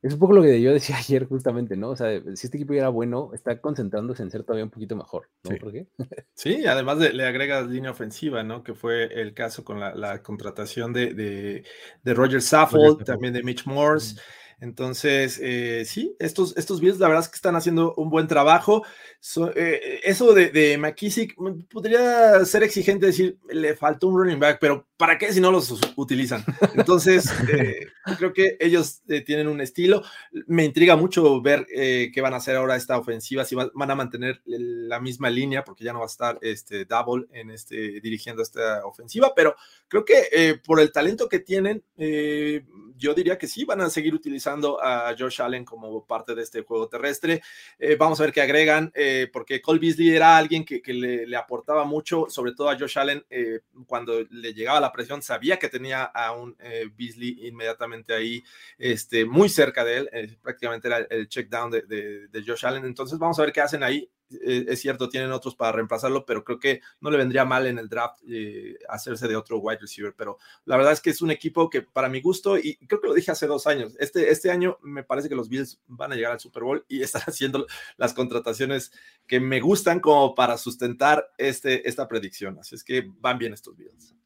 es 0.02 0.14
un 0.14 0.18
poco 0.18 0.32
lo 0.32 0.42
que 0.42 0.60
yo 0.60 0.72
decía 0.72 0.96
ayer 0.98 1.26
justamente, 1.26 1.76
¿no? 1.76 1.90
O 1.90 1.96
sea, 1.96 2.20
si 2.34 2.46
este 2.46 2.56
equipo 2.56 2.72
ya 2.72 2.80
era 2.80 2.88
bueno, 2.88 3.30
está 3.34 3.60
concentrándose 3.60 4.22
en 4.22 4.30
ser 4.30 4.44
todavía 4.44 4.64
un 4.64 4.70
poquito 4.70 4.96
mejor, 4.96 5.28
¿no? 5.44 5.50
Sí. 5.50 5.56
¿Por 5.58 5.72
qué? 5.72 5.86
Sí, 6.34 6.64
además 6.66 6.98
de, 6.98 7.12
le 7.12 7.26
agregas 7.26 7.68
línea 7.68 7.90
ofensiva, 7.90 8.42
¿no? 8.42 8.62
Que 8.64 8.74
fue 8.74 9.20
el 9.20 9.34
caso 9.34 9.62
con 9.62 9.78
la, 9.78 9.94
la 9.94 10.22
contratación 10.22 10.92
de, 10.92 11.12
de, 11.12 11.64
de 12.02 12.14
Roger 12.14 12.40
Saffold, 12.40 12.82
Saffold. 12.82 13.04
también 13.04 13.34
de 13.34 13.42
Mitch 13.42 13.66
Morse. 13.66 14.18
Entonces, 14.60 15.38
eh, 15.42 15.84
sí, 15.86 16.14
estos, 16.18 16.54
estos 16.56 16.80
Bills 16.82 16.98
la 16.98 17.08
verdad 17.08 17.24
es 17.24 17.30
que 17.30 17.36
están 17.36 17.56
haciendo 17.56 17.94
un 17.96 18.10
buen 18.10 18.26
trabajo. 18.28 18.84
So- 19.18 19.50
eh, 19.56 20.00
eso 20.04 20.34
de, 20.34 20.50
de 20.50 20.76
McKissick 20.76 21.34
mm, 21.38 21.62
podría 21.70 22.44
ser 22.44 22.62
exigente 22.62 23.06
decir, 23.06 23.38
le 23.48 23.74
faltó 23.74 24.08
un 24.08 24.18
running 24.18 24.38
back, 24.38 24.58
pero 24.60 24.86
¿para 24.98 25.16
qué 25.16 25.32
si 25.32 25.40
no 25.40 25.50
los 25.50 25.80
utilizan? 25.96 26.44
Entonces, 26.74 27.30
eh, 27.52 27.86
creo 28.18 28.34
que 28.34 28.58
ellos 28.60 29.00
eh, 29.08 29.22
tienen 29.22 29.48
un 29.48 29.62
estilo. 29.62 30.02
Me 30.46 30.64
intriga 30.66 30.94
mucho 30.94 31.40
ver 31.40 31.66
qué 31.66 32.20
van 32.20 32.34
a 32.34 32.36
hacer 32.36 32.56
ahora 32.56 32.76
esta 32.76 32.98
ofensiva, 32.98 33.44
si 33.46 33.54
va- 33.54 33.70
van 33.74 33.90
a 33.90 33.94
mantener 33.94 34.42
la 34.44 35.00
misma 35.00 35.30
línea, 35.30 35.64
porque 35.64 35.84
ya 35.84 35.92
no 35.92 36.00
va 36.00 36.04
a 36.04 36.08
estar 36.08 36.38
este 36.42 36.84
Double 36.84 37.26
en 37.32 37.50
este, 37.50 38.00
dirigiendo 38.00 38.42
esta 38.42 38.84
ofensiva, 38.84 39.32
pero 39.34 39.54
creo 39.88 40.04
que 40.04 40.60
por 40.64 40.80
el 40.80 40.92
talento 40.92 41.28
que 41.28 41.38
tienen, 41.40 41.82
eh, 41.96 42.64
yo 42.96 43.14
diría 43.14 43.38
que 43.38 43.46
sí, 43.46 43.64
van 43.64 43.80
a 43.80 43.90
seguir 43.90 44.14
utilizando 44.14 44.49
a 44.82 45.14
Josh 45.18 45.40
Allen 45.40 45.64
como 45.64 46.04
parte 46.04 46.34
de 46.34 46.42
este 46.42 46.62
juego 46.62 46.88
terrestre. 46.88 47.42
Eh, 47.78 47.96
vamos 47.96 48.20
a 48.20 48.24
ver 48.24 48.32
qué 48.32 48.40
agregan, 48.40 48.90
eh, 48.94 49.28
porque 49.32 49.60
Cole 49.60 49.78
Beasley 49.78 50.10
era 50.14 50.36
alguien 50.36 50.64
que, 50.64 50.82
le, 50.92 51.36
aportaba 51.36 51.84
mucho, 51.84 52.26
sobre 52.28 52.52
todo 52.52 52.68
a 52.68 52.78
Josh 52.78 52.98
Allen, 52.98 53.24
eh, 53.30 53.60
cuando 53.86 54.22
le 54.30 54.52
llegaba 54.52 54.80
la 54.80 54.92
presión, 54.92 55.22
sabía 55.22 55.58
que 55.58 55.68
tenía 55.68 56.04
a 56.04 56.32
un 56.32 56.56
Beasley 56.96 57.46
inmediatamente 57.46 58.14
ahí, 58.14 58.42
este, 58.78 59.24
muy 59.24 59.48
cerca 59.48 59.84
de 59.84 59.98
él, 59.98 60.38
prácticamente 60.42 60.88
era 60.88 60.98
el 60.98 61.28
check 61.28 61.48
down 61.48 61.70
de, 61.70 61.82
de 62.28 62.44
Josh 62.46 62.66
Allen. 62.66 62.84
Entonces 62.84 63.18
vamos 63.18 63.38
a 63.38 63.42
ver 63.42 63.52
qué 63.52 63.60
hacen 63.60 63.82
ahí. 63.82 64.08
Eh, 64.42 64.66
es 64.68 64.80
cierto, 64.80 65.08
tienen 65.08 65.32
otros 65.32 65.54
para 65.54 65.72
reemplazarlo, 65.72 66.24
pero 66.24 66.44
creo 66.44 66.58
que 66.58 66.80
no 67.00 67.10
le 67.10 67.18
vendría 67.18 67.44
mal 67.44 67.66
en 67.66 67.78
el 67.78 67.88
draft 67.88 68.20
eh, 68.28 68.76
hacerse 68.88 69.28
de 69.28 69.36
otro 69.36 69.58
wide 69.58 69.78
receiver. 69.80 70.14
Pero 70.16 70.38
la 70.64 70.76
verdad 70.76 70.92
es 70.92 71.00
que 71.00 71.10
es 71.10 71.22
un 71.22 71.30
equipo 71.30 71.70
que 71.70 71.82
para 71.82 72.08
mi 72.08 72.20
gusto, 72.20 72.58
y 72.58 72.76
creo 72.86 73.00
que 73.00 73.08
lo 73.08 73.14
dije 73.14 73.30
hace 73.30 73.46
dos 73.46 73.66
años, 73.66 73.96
este, 73.98 74.30
este 74.30 74.50
año 74.50 74.78
me 74.82 75.04
parece 75.04 75.28
que 75.28 75.34
los 75.34 75.48
Bills 75.48 75.80
van 75.86 76.12
a 76.12 76.14
llegar 76.14 76.32
al 76.32 76.40
Super 76.40 76.62
Bowl 76.62 76.84
y 76.88 77.02
están 77.02 77.22
haciendo 77.26 77.66
las 77.96 78.14
contrataciones 78.14 78.92
que 79.26 79.40
me 79.40 79.60
gustan 79.60 80.00
como 80.00 80.34
para 80.34 80.58
sustentar 80.58 81.30
este, 81.38 81.88
esta 81.88 82.08
predicción. 82.08 82.58
Así 82.58 82.74
es 82.74 82.84
que 82.84 83.10
van 83.20 83.38
bien 83.38 83.52
estos 83.52 83.76
Bills. 83.76 84.19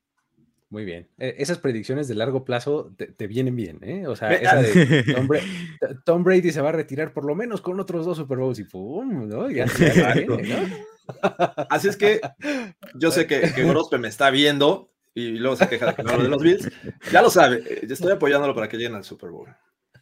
Muy 0.71 0.85
bien. 0.85 1.09
E, 1.19 1.37
esas 1.39 1.59
predicciones 1.59 2.09
de 2.09 2.15
largo 2.15 2.45
plazo 2.45 2.95
te, 2.97 3.27
vienen 3.27 3.57
bien, 3.57 3.79
¿eh? 3.83 4.07
O 4.07 4.17
sea, 4.17 4.33
esa 4.33 4.63
de 4.63 5.05
Tom 6.05 6.25
Brady, 6.25 6.53
se 6.53 6.61
va 6.61 6.71
a 6.71 6.73
retirar 6.73 7.13
por 7.13 7.25
lo 7.25 7.35
menos 7.35 7.61
con 7.61 7.79
otros 7.81 8.07
dos 8.07 8.17
Super 8.17 8.39
Bowls 8.39 8.59
y 8.59 8.65
¡pum! 8.65 9.29
¿no? 9.29 9.51
Ya, 9.51 9.67
Así 11.69 11.89
es 11.89 11.97
que 11.97 12.21
yo 12.95 13.11
sé 13.11 13.27
que, 13.27 13.53
que 13.55 13.65
Grospe 13.65 13.99
me 13.99 14.09
está 14.09 14.31
viendo 14.31 14.91
y 15.15 15.39
luego 15.39 15.57
se 15.57 15.69
queja 15.69 15.87
de 15.87 15.95
que 15.95 16.03
no 16.03 16.19
de 16.19 16.29
los 16.29 16.43
Bills. 16.43 16.71
Ya 17.13 17.23
lo 17.23 17.31
sabe, 17.31 17.63
eh, 17.67 17.87
estoy 17.89 18.13
apoyándolo 18.13 18.55
para 18.55 18.69
que 18.69 18.77
lleguen 18.77 18.95
al 18.95 19.05
Super 19.05 19.31
Bowl. 19.31 19.49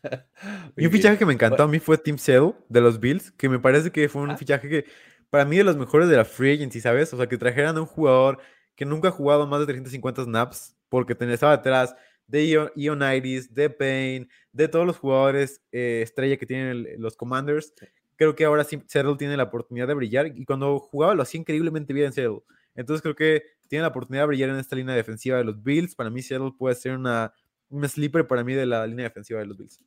Y 0.76 0.86
un 0.86 0.90
fichaje 0.90 1.16
que 1.16 1.26
me 1.26 1.32
encantó 1.32 1.62
a 1.62 1.68
mí 1.68 1.78
fue 1.78 1.96
Tim 1.96 2.18
Sale 2.18 2.54
de 2.68 2.80
los 2.80 2.98
Bills, 2.98 3.30
que 3.30 3.48
me 3.48 3.60
parece 3.60 3.92
que 3.92 4.08
fue 4.08 4.22
un 4.22 4.32
ah. 4.32 4.36
fichaje 4.36 4.68
que 4.68 4.84
para 5.30 5.44
mí 5.44 5.56
de 5.56 5.64
los 5.64 5.76
mejores 5.76 6.08
de 6.08 6.16
la 6.16 6.24
free 6.24 6.54
agency, 6.54 6.80
¿sabes? 6.80 7.12
O 7.14 7.16
sea, 7.16 7.28
que 7.28 7.38
trajeran 7.38 7.76
a 7.76 7.80
un 7.80 7.86
jugador 7.86 8.38
que 8.74 8.84
nunca 8.84 9.08
ha 9.08 9.12
jugado 9.12 9.46
más 9.46 9.60
de 9.60 9.66
350 9.66 10.24
snaps 10.24 10.76
porque 10.88 11.16
estaba 11.18 11.56
detrás 11.56 11.94
de 12.26 12.70
Ionides, 12.76 13.52
de 13.54 13.70
Payne, 13.70 14.28
de 14.52 14.68
todos 14.68 14.86
los 14.86 14.98
jugadores 14.98 15.62
eh, 15.72 16.00
estrella 16.02 16.36
que 16.36 16.46
tienen 16.46 16.86
los 16.98 17.16
Commanders. 17.16 17.74
Creo 18.16 18.34
que 18.34 18.44
ahora 18.44 18.64
sí 18.64 18.82
Settle 18.86 19.16
tiene 19.16 19.36
la 19.36 19.44
oportunidad 19.44 19.88
de 19.88 19.94
brillar 19.94 20.26
y 20.26 20.44
cuando 20.44 20.78
jugaba 20.78 21.14
lo 21.14 21.22
hacía 21.22 21.40
increíblemente 21.40 21.92
bien 21.92 22.12
Settle. 22.12 22.42
Entonces 22.74 23.02
creo 23.02 23.14
que 23.14 23.42
tiene 23.68 23.82
la 23.82 23.88
oportunidad 23.88 24.22
de 24.22 24.28
brillar 24.28 24.50
en 24.50 24.56
esta 24.56 24.76
línea 24.76 24.94
defensiva 24.94 25.38
de 25.38 25.44
los 25.44 25.62
Bills. 25.62 25.94
Para 25.94 26.10
mí 26.10 26.22
Settle 26.22 26.52
puede 26.56 26.74
ser 26.74 26.96
una, 26.96 27.32
un 27.68 27.86
sleeper 27.88 28.26
para 28.26 28.44
mí 28.44 28.54
de 28.54 28.66
la 28.66 28.86
línea 28.86 29.04
defensiva 29.04 29.40
de 29.40 29.46
los 29.46 29.56
Bills. 29.56 29.80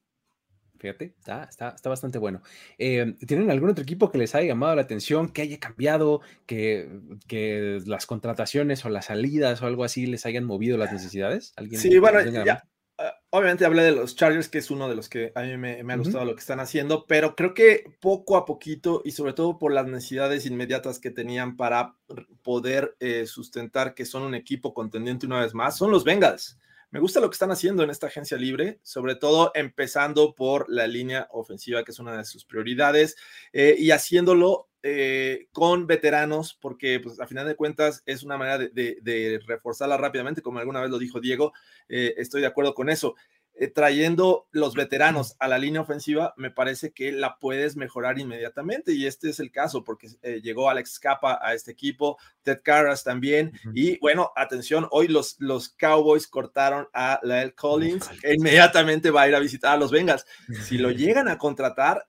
Fíjate, 0.85 1.15
está, 1.17 1.49
está, 1.73 1.89
bastante 1.89 2.19
bueno. 2.19 2.43
Eh, 2.77 3.15
¿Tienen 3.25 3.49
algún 3.49 3.71
otro 3.71 3.81
equipo 3.81 4.11
que 4.11 4.19
les 4.19 4.35
haya 4.35 4.49
llamado 4.49 4.75
la 4.75 4.83
atención, 4.83 5.29
que 5.29 5.41
haya 5.41 5.59
cambiado, 5.59 6.21
que, 6.45 6.87
que, 7.27 7.81
las 7.87 8.05
contrataciones 8.05 8.85
o 8.85 8.89
las 8.89 9.05
salidas 9.05 9.63
o 9.63 9.65
algo 9.65 9.83
así 9.83 10.05
les 10.05 10.27
hayan 10.27 10.43
movido 10.43 10.77
las 10.77 10.93
necesidades? 10.93 11.53
¿Alguien 11.55 11.81
sí, 11.81 11.97
bueno, 11.97 12.21
ya, 12.45 12.67
ah, 12.99 13.15
obviamente 13.31 13.65
hablé 13.65 13.81
de 13.81 13.93
los 13.93 14.15
Chargers, 14.15 14.47
que 14.47 14.59
es 14.59 14.69
uno 14.69 14.87
de 14.87 14.95
los 14.95 15.09
que 15.09 15.31
a 15.33 15.41
mí 15.41 15.57
me, 15.57 15.81
ha 15.81 15.97
gustado 15.97 16.23
lo 16.23 16.35
que 16.35 16.41
están 16.41 16.59
haciendo, 16.59 17.07
pero 17.07 17.35
creo 17.35 17.55
que 17.55 17.85
poco 17.99 18.37
a 18.37 18.45
poquito 18.45 19.01
y 19.03 19.09
sobre 19.09 19.33
todo 19.33 19.57
por 19.57 19.73
las 19.73 19.87
necesidades 19.87 20.45
inmediatas 20.45 20.99
que 20.99 21.09
tenían 21.09 21.57
para 21.57 21.95
poder 22.43 22.95
eh, 22.99 23.25
sustentar 23.25 23.95
que 23.95 24.05
son 24.05 24.21
un 24.21 24.35
equipo 24.35 24.75
contendiente 24.75 25.25
una 25.25 25.41
vez 25.41 25.55
más, 25.55 25.75
son 25.75 25.89
los 25.89 26.03
Bengals. 26.03 26.59
Me 26.91 26.99
gusta 26.99 27.19
lo 27.19 27.29
que 27.29 27.35
están 27.35 27.51
haciendo 27.51 27.83
en 27.83 27.89
esta 27.89 28.07
agencia 28.07 28.37
libre, 28.37 28.79
sobre 28.83 29.15
todo 29.15 29.51
empezando 29.53 30.33
por 30.33 30.69
la 30.69 30.87
línea 30.87 31.27
ofensiva, 31.31 31.83
que 31.83 31.91
es 31.91 31.99
una 31.99 32.17
de 32.17 32.25
sus 32.25 32.45
prioridades, 32.45 33.15
eh, 33.53 33.75
y 33.77 33.91
haciéndolo 33.91 34.69
eh, 34.87 35.47
con 35.51 35.87
veteranos, 35.87 36.53
porque 36.61 36.99
pues, 36.99 37.19
a 37.19 37.25
final 37.25 37.47
de 37.47 37.55
cuentas 37.55 38.03
es 38.05 38.21
una 38.21 38.37
manera 38.37 38.59
de, 38.59 39.41
reforzarla 39.47 39.97
rápidamente, 39.97 40.43
como 40.43 40.59
alguna 40.59 40.79
vez 40.79 40.91
lo 40.91 40.99
dijo 40.99 41.19
Diego, 41.19 41.53
eh, 41.89 42.13
estoy 42.17 42.41
de 42.41 42.47
acuerdo 42.47 42.75
con 42.75 42.89
eso. 42.89 43.15
Eh, 43.57 43.67
trayendo 43.67 44.47
los 44.51 44.73
veteranos 44.73 45.37
a 45.39 45.47
la 45.47 45.57
línea 45.57 45.79
ofensiva, 45.79 46.33
me 46.35 46.51
parece 46.51 46.91
que 46.91 47.13
la 47.13 47.39
puedes 47.39 47.77
mejorar 47.77 48.19
inmediatamente 48.19 48.91
y 48.91 49.05
este 49.05 49.29
es 49.29 49.39
el 49.39 49.49
caso 49.49 49.85
porque 49.85 50.09
eh, 50.23 50.41
llegó 50.43 50.69
Alex 50.69 50.99
Capa 50.99 51.39
a 51.41 51.53
este 51.53 51.71
equipo, 51.71 52.17
Ted 52.43 52.59
Carras 52.63 53.05
también 53.05 53.53
y 53.73 53.97
bueno, 53.99 54.33
atención, 54.35 54.87
hoy 54.91 55.07
los, 55.07 55.37
los 55.39 55.69
Cowboys 55.69 56.27
cortaron 56.27 56.89
a 56.93 57.21
Lael 57.23 57.55
Collins 57.55 58.09
e 58.23 58.33
inmediatamente 58.33 59.09
va 59.09 59.21
a 59.21 59.29
ir 59.29 59.35
a 59.35 59.39
visitar 59.39 59.73
a 59.73 59.77
los 59.77 59.91
Bengals. 59.91 60.25
Si 60.65 60.77
lo 60.77 60.91
llegan 60.91 61.27
a 61.27 61.37
contratar, 61.37 62.07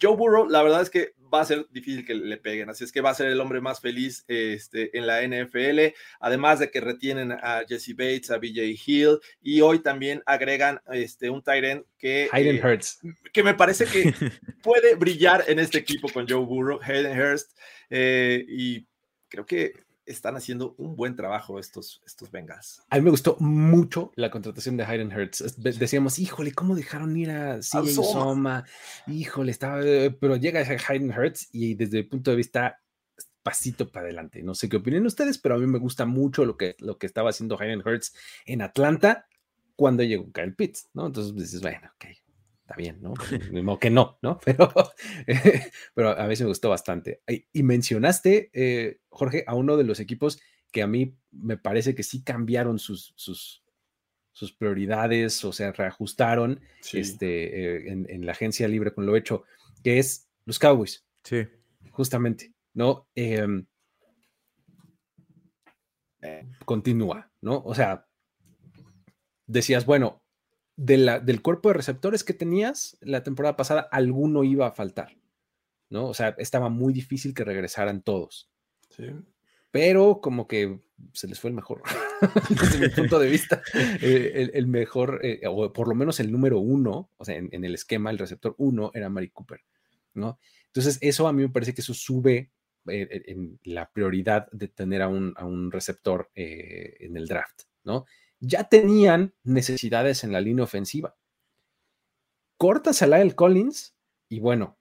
Joe 0.00 0.16
Burrow, 0.16 0.48
la 0.48 0.62
verdad 0.62 0.82
es 0.82 0.90
que 0.90 1.14
va 1.32 1.40
a 1.40 1.44
ser 1.44 1.66
difícil 1.70 2.04
que 2.04 2.14
le 2.14 2.36
peguen, 2.36 2.70
así 2.70 2.84
es 2.84 2.92
que 2.92 3.00
va 3.00 3.10
a 3.10 3.14
ser 3.14 3.28
el 3.28 3.40
hombre 3.40 3.60
más 3.60 3.80
feliz 3.80 4.24
este, 4.28 4.96
en 4.96 5.06
la 5.06 5.22
NFL, 5.22 5.94
además 6.20 6.58
de 6.58 6.70
que 6.70 6.80
retienen 6.80 7.32
a 7.32 7.62
Jesse 7.68 7.94
Bates, 7.94 8.30
a 8.30 8.38
BJ 8.38 8.76
Hill, 8.86 9.18
y 9.42 9.60
hoy 9.60 9.80
también 9.80 10.22
agregan 10.26 10.80
este, 10.92 11.30
un 11.30 11.42
Tyrant 11.42 11.84
que, 11.98 12.28
Hayden 12.32 12.56
eh, 12.56 12.78
que 13.32 13.42
me 13.42 13.54
parece 13.54 13.84
que 13.86 14.12
puede 14.62 14.94
brillar 14.94 15.44
en 15.48 15.58
este 15.58 15.78
equipo 15.78 16.08
con 16.08 16.26
Joe 16.28 16.44
Burrow, 16.44 16.80
Hayden 16.82 17.18
Hurst, 17.18 17.56
eh, 17.90 18.44
y 18.48 18.86
creo 19.28 19.46
que 19.46 19.87
están 20.08 20.36
haciendo 20.36 20.74
un 20.78 20.96
buen 20.96 21.14
trabajo 21.14 21.58
estos, 21.58 22.02
estos 22.06 22.30
Bengals. 22.30 22.82
A 22.90 22.96
mí 22.96 23.02
me 23.02 23.10
gustó 23.10 23.36
mucho 23.40 24.12
la 24.16 24.30
contratación 24.30 24.76
de 24.76 24.84
Hayden 24.84 25.12
Hurts. 25.12 25.56
Decíamos, 25.58 26.18
híjole, 26.18 26.52
¿cómo 26.52 26.74
dejaron 26.74 27.16
ir 27.16 27.30
a 27.30 27.60
CJ 27.60 27.92
Soma? 27.92 28.64
Híjole, 29.06 29.50
estaba, 29.50 29.80
eh, 29.82 30.10
pero 30.10 30.36
llega 30.36 30.60
Hayden 30.60 31.10
Hurts 31.10 31.48
y 31.52 31.74
desde 31.74 31.98
el 31.98 32.08
punto 32.08 32.30
de 32.30 32.36
vista 32.36 32.80
pasito 33.42 33.90
para 33.90 34.04
adelante. 34.04 34.42
No 34.42 34.54
sé 34.54 34.68
qué 34.68 34.76
opinan 34.76 35.06
ustedes, 35.06 35.38
pero 35.38 35.54
a 35.54 35.58
mí 35.58 35.66
me 35.66 35.78
gusta 35.78 36.04
mucho 36.06 36.44
lo 36.44 36.56
que, 36.56 36.76
lo 36.80 36.98
que 36.98 37.06
estaba 37.06 37.30
haciendo 37.30 37.58
Hayden 37.58 37.82
Hurts 37.86 38.14
en 38.44 38.62
Atlanta 38.62 39.26
cuando 39.76 40.02
llegó 40.02 40.30
Kyle 40.32 40.54
Pitts, 40.54 40.88
¿no? 40.92 41.06
Entonces 41.06 41.34
dices, 41.34 41.62
bueno, 41.62 41.88
ok, 41.94 42.06
está 42.68 42.76
bien, 42.76 43.00
¿no? 43.00 43.14
Mismo 43.50 43.78
que 43.78 43.88
no, 43.88 44.18
¿no? 44.20 44.38
Pero, 44.44 44.70
pero 45.94 46.10
a 46.10 46.26
mí 46.26 46.34
me 46.38 46.44
gustó 46.44 46.68
bastante. 46.68 47.22
Y 47.26 47.62
mencionaste, 47.62 48.50
eh, 48.52 49.00
Jorge, 49.08 49.44
a 49.46 49.54
uno 49.54 49.78
de 49.78 49.84
los 49.84 50.00
equipos 50.00 50.38
que 50.70 50.82
a 50.82 50.86
mí 50.86 51.16
me 51.30 51.56
parece 51.56 51.94
que 51.94 52.02
sí 52.02 52.22
cambiaron 52.22 52.78
sus, 52.78 53.14
sus, 53.16 53.64
sus 54.32 54.52
prioridades 54.52 55.42
o 55.46 55.52
se 55.52 55.72
reajustaron 55.72 56.60
este, 56.92 57.86
eh, 57.86 57.90
en, 57.90 58.26
la 58.26 58.32
agencia 58.32 58.68
libre 58.68 58.92
con 58.92 59.06
lo 59.06 59.16
hecho, 59.16 59.44
que 59.82 59.98
es 59.98 60.28
los 60.44 60.58
Cowboys. 60.58 61.06
Sí. 61.22 61.48
Justamente, 61.90 62.52
¿no? 62.74 63.08
Em, 63.14 63.64
eh, 66.20 66.46
continúa, 66.66 67.32
¿no? 67.40 67.62
O 67.64 67.74
sea, 67.74 68.06
decías, 69.46 69.86
bueno, 69.86 70.22
del 70.78 71.42
cuerpo 71.42 71.68
de 71.68 71.74
receptores 71.74 72.22
que 72.22 72.34
tenías 72.34 72.96
la 73.00 73.24
temporada 73.24 73.56
pasada, 73.56 73.88
alguno 73.90 74.44
iba 74.44 74.68
a 74.68 74.70
faltar, 74.70 75.18
¿no? 75.90 76.06
O 76.06 76.14
sea, 76.14 76.36
estaba 76.38 76.68
muy 76.68 76.92
difícil 76.92 77.34
que 77.34 77.44
regresaran 77.44 78.00
todos. 78.02 78.48
Sí. 78.90 79.06
Pero 79.72 80.20
como 80.20 80.46
que 80.46 80.80
se 81.12 81.26
les 81.26 81.40
fue 81.40 81.50
el 81.50 81.56
mejor, 81.56 81.82
desde 82.48 82.78
mi 82.78 82.88
punto 82.90 83.18
de 83.18 83.28
vista, 83.28 83.60
eh, 83.74 84.50
el, 84.54 84.68
mejor, 84.68 85.20
eh, 85.24 85.40
o 85.48 85.72
por 85.72 85.88
lo 85.88 85.96
menos 85.96 86.20
el 86.20 86.30
número 86.30 86.60
uno, 86.60 87.10
o 87.16 87.24
sea, 87.24 87.36
en, 87.36 87.64
el 87.64 87.74
esquema, 87.74 88.10
el 88.10 88.18
receptor 88.18 88.54
uno 88.58 88.92
era 88.94 89.10
Mari 89.10 89.30
Cooper, 89.30 89.60
¿no? 90.14 90.38
Entonces, 90.66 90.98
eso 91.00 91.26
a 91.26 91.32
mí 91.32 91.42
me 91.42 91.48
parece 91.48 91.74
que 91.74 91.80
eso 91.80 91.92
sube 91.92 92.52
eh, 92.88 93.22
en 93.26 93.58
la 93.64 93.90
prioridad 93.90 94.48
de 94.52 94.68
tener 94.68 95.02
a 95.02 95.08
un, 95.08 95.34
a 95.36 95.44
un 95.44 95.72
receptor 95.72 96.30
en 96.34 97.16
el 97.16 97.26
draft, 97.26 97.62
¿no? 97.82 98.04
Ya 98.40 98.64
tenían 98.68 99.34
necesidades 99.44 100.24
en 100.24 100.32
la 100.32 100.40
línea 100.40 100.64
ofensiva. 100.64 101.16
Cortas 102.56 103.02
a 103.02 103.06
Lyle 103.06 103.34
Collins 103.34 103.94
y 104.28 104.40
bueno, 104.40 104.76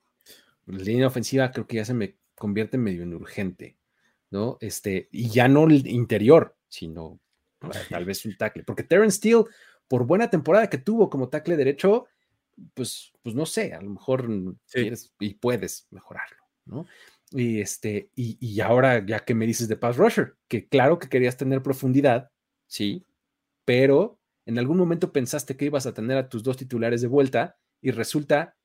la 0.66 0.80
línea 0.80 1.08
ofensiva 1.08 1.52
creo 1.52 1.68
que 1.68 1.78
ya 1.78 1.86
se 1.86 1.94
me 1.94 2.18
convierte 2.36 2.78
medio 2.78 3.04
en 3.04 3.14
urgente, 3.14 3.78
¿no? 4.30 4.58
Este, 4.60 5.08
y 5.12 5.30
ya 5.30 5.48
no 5.48 5.66
el 5.66 5.88
interior, 5.88 6.56
sino 6.68 7.20
tal 7.90 8.06
vez 8.06 8.26
un 8.26 8.38
tackle, 8.38 8.64
porque 8.64 8.84
Terrence 8.84 9.18
Steele, 9.18 9.46
por 9.88 10.06
buena 10.06 10.30
temporada 10.30 10.70
que 10.70 10.78
tuvo 10.78 11.10
como 11.10 11.30
tackle 11.30 11.56
derecho, 11.56 12.08
pues, 12.74 13.14
pues 13.24 13.36
no 13.36 13.46
sé, 13.46 13.74
a 13.74 13.82
lo 13.82 13.92
mejor 13.92 14.28
quieres 14.72 15.14
y 15.20 15.36
puedes 15.36 15.88
mejorarlo, 15.92 16.38
¿no? 16.66 16.86
Y 17.32 17.60
este, 17.60 18.10
y, 18.16 18.38
y 18.40 18.62
ahora 18.62 19.06
ya 19.06 19.20
que 19.20 19.36
me 19.36 19.46
dices 19.46 19.68
de 19.68 19.78
pass 19.78 19.98
rusher, 19.98 20.36
que 20.48 20.68
claro 20.68 20.98
que 20.98 21.10
querías 21.10 21.38
tener 21.38 21.62
profundidad, 21.62 22.32
sí, 22.68 23.06
pero 23.68 24.18
en 24.46 24.58
algún 24.58 24.78
momento 24.78 25.12
pensaste 25.12 25.58
que 25.58 25.66
ibas 25.66 25.86
a 25.86 25.94
tener 25.94 26.18
a 26.18 26.30
tus 26.30 26.42
dos 26.42 26.56
titulares 26.56 27.02
de 27.02 27.10
vuelta 27.10 27.58
y 27.82 27.92
resulta, 27.92 28.56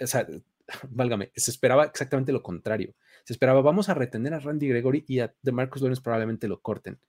o 0.00 0.06
sea, 0.06 0.24
válgame, 0.88 1.32
se 1.34 1.50
esperaba 1.50 1.86
exactamente 1.86 2.30
lo 2.30 2.44
contrario. 2.44 2.94
Se 3.24 3.32
esperaba, 3.32 3.60
vamos 3.60 3.88
a 3.88 3.94
retener 3.94 4.34
a 4.34 4.38
Randy 4.38 4.68
Gregory 4.68 5.04
y 5.08 5.18
a 5.18 5.34
DeMarcus 5.42 5.82
Lawrence 5.82 6.00
probablemente 6.00 6.46
lo 6.46 6.60
corten. 6.60 7.00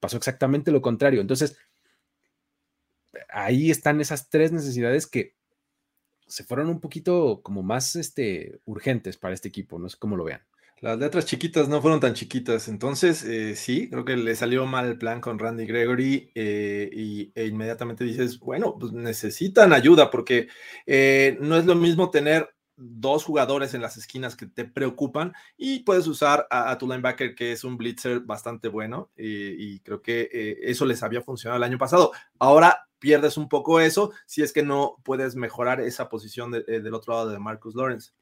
Pasó 0.00 0.16
exactamente 0.16 0.72
lo 0.72 0.82
contrario. 0.82 1.20
Entonces, 1.20 1.58
ahí 3.28 3.70
están 3.70 4.00
esas 4.00 4.28
tres 4.28 4.50
necesidades 4.50 5.06
que 5.06 5.36
se 6.26 6.42
fueron 6.42 6.70
un 6.70 6.80
poquito 6.80 7.40
como 7.44 7.62
más 7.62 7.94
este, 7.94 8.58
urgentes 8.64 9.16
para 9.16 9.34
este 9.34 9.46
equipo. 9.46 9.78
No 9.78 9.88
sé 9.88 9.96
cómo 9.96 10.16
lo 10.16 10.24
vean. 10.24 10.42
Las 10.80 10.98
letras 10.98 11.26
chiquitas 11.26 11.68
no 11.68 11.82
fueron 11.82 12.00
tan 12.00 12.14
chiquitas, 12.14 12.66
entonces 12.68 13.22
eh, 13.24 13.54
sí, 13.54 13.90
creo 13.90 14.06
que 14.06 14.16
le 14.16 14.34
salió 14.34 14.64
mal 14.64 14.86
el 14.86 14.96
plan 14.96 15.20
con 15.20 15.38
Randy 15.38 15.66
Gregory 15.66 16.32
eh, 16.34 16.88
y, 16.90 17.30
e 17.34 17.46
inmediatamente 17.48 18.02
dices, 18.02 18.40
bueno, 18.40 18.78
pues 18.80 18.90
necesitan 18.92 19.74
ayuda 19.74 20.10
porque 20.10 20.48
eh, 20.86 21.36
no 21.42 21.58
es 21.58 21.66
lo 21.66 21.74
mismo 21.74 22.08
tener 22.08 22.48
dos 22.76 23.24
jugadores 23.24 23.74
en 23.74 23.82
las 23.82 23.98
esquinas 23.98 24.36
que 24.36 24.46
te 24.46 24.64
preocupan 24.64 25.34
y 25.58 25.80
puedes 25.80 26.06
usar 26.06 26.46
a, 26.48 26.78
tu 26.78 26.88
linebacker 26.88 27.34
que 27.34 27.52
es 27.52 27.62
un 27.62 27.76
blitzer 27.76 28.20
bastante 28.20 28.68
bueno 28.68 29.10
y 29.18 29.80
creo 29.80 30.00
que 30.00 30.56
eso 30.62 30.86
les 30.86 31.02
había 31.02 31.20
funcionado 31.20 31.58
el 31.58 31.64
año 31.64 31.76
pasado. 31.76 32.12
Ahora 32.38 32.88
pierdes 32.98 33.36
un 33.36 33.50
poco 33.50 33.80
eso 33.80 34.12
si 34.24 34.40
es 34.40 34.50
que 34.54 34.62
no 34.62 34.96
puedes 35.04 35.36
mejorar 35.36 35.82
esa 35.82 36.08
posición 36.08 36.50
del 36.52 36.94
otro 36.94 37.12
lado 37.12 37.28
de 37.28 37.38
Marcus 37.38 37.74
Lawrence. 37.74 38.12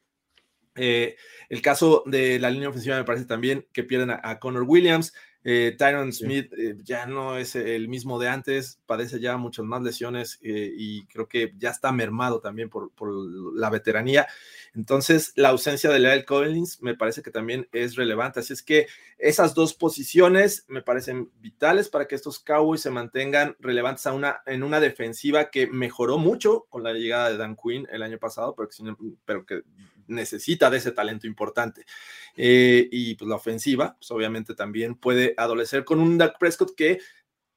Eh, 0.79 1.17
el 1.49 1.61
caso 1.61 2.03
de 2.05 2.39
la 2.39 2.49
línea 2.49 2.69
ofensiva 2.69 2.95
me 2.95 3.03
parece 3.03 3.25
también 3.25 3.67
que 3.73 3.83
pierden 3.83 4.11
a, 4.11 4.39
Connor 4.39 4.63
Williams. 4.63 5.13
Eh, 5.43 5.75
Tyron 5.77 6.11
Smith 6.13 6.51
eh, 6.57 6.75
ya 6.83 7.05
no 7.05 7.37
es 7.37 7.55
el 7.55 7.87
mismo 7.87 8.19
de 8.19 8.27
antes, 8.27 8.79
padece 8.85 9.19
ya 9.19 9.37
muchas 9.37 9.65
más 9.65 9.81
lesiones 9.81 10.37
y 10.41 11.05
creo 11.05 11.29
que 11.29 11.53
ya 11.57 11.69
está 11.69 11.91
mermado 11.91 12.39
también 12.39 12.69
por, 12.69 12.91
la 13.55 13.69
veteranía. 13.69 14.27
Entonces, 14.75 15.33
la 15.35 15.49
ausencia 15.49 15.89
de 15.89 15.99
Lyle 15.99 16.25
Collins 16.25 16.81
me 16.81 16.95
parece 16.95 17.21
que 17.21 17.31
también 17.31 17.67
es 17.71 17.95
relevante. 17.95 18.39
Así 18.39 18.53
es 18.53 18.61
que 18.61 18.87
esas 19.17 19.53
dos 19.55 19.73
posiciones 19.73 20.65
me 20.67 20.81
parecen 20.81 21.31
vitales 21.41 21.89
para 21.89 22.07
que 22.07 22.15
estos 22.15 22.39
Cowboys 22.39 22.81
se 22.81 22.91
mantengan 22.91 23.55
relevantes 23.59 24.05
a 24.05 24.13
una, 24.13 24.41
en 24.45 24.63
una 24.63 24.79
defensiva 24.79 25.49
que 25.49 25.67
mejoró 25.67 26.17
mucho 26.17 26.67
con 26.69 26.83
la 26.83 26.93
llegada 26.93 27.31
de 27.31 27.37
Dan 27.37 27.55
Quinn 27.55 27.87
el 27.91 28.03
año 28.03 28.19
pasado, 28.19 28.55
pero 28.55 28.69
que, 28.69 28.95
pero 29.25 29.45
que 29.45 29.63
necesita 30.09 30.69
de 30.69 30.77
ese 30.77 30.91
talento 30.91 31.27
importante. 31.27 31.85
Eh, 32.35 32.87
y 32.91 33.15
pues 33.15 33.29
la 33.29 33.35
ofensiva, 33.35 33.95
pues 33.97 34.11
obviamente 34.11 34.55
también 34.55 34.95
puede 34.95 35.33
adolecer 35.37 35.85
con 35.85 35.99
un 35.99 36.17
Dak 36.17 36.37
Prescott 36.37 36.75
que 36.75 36.99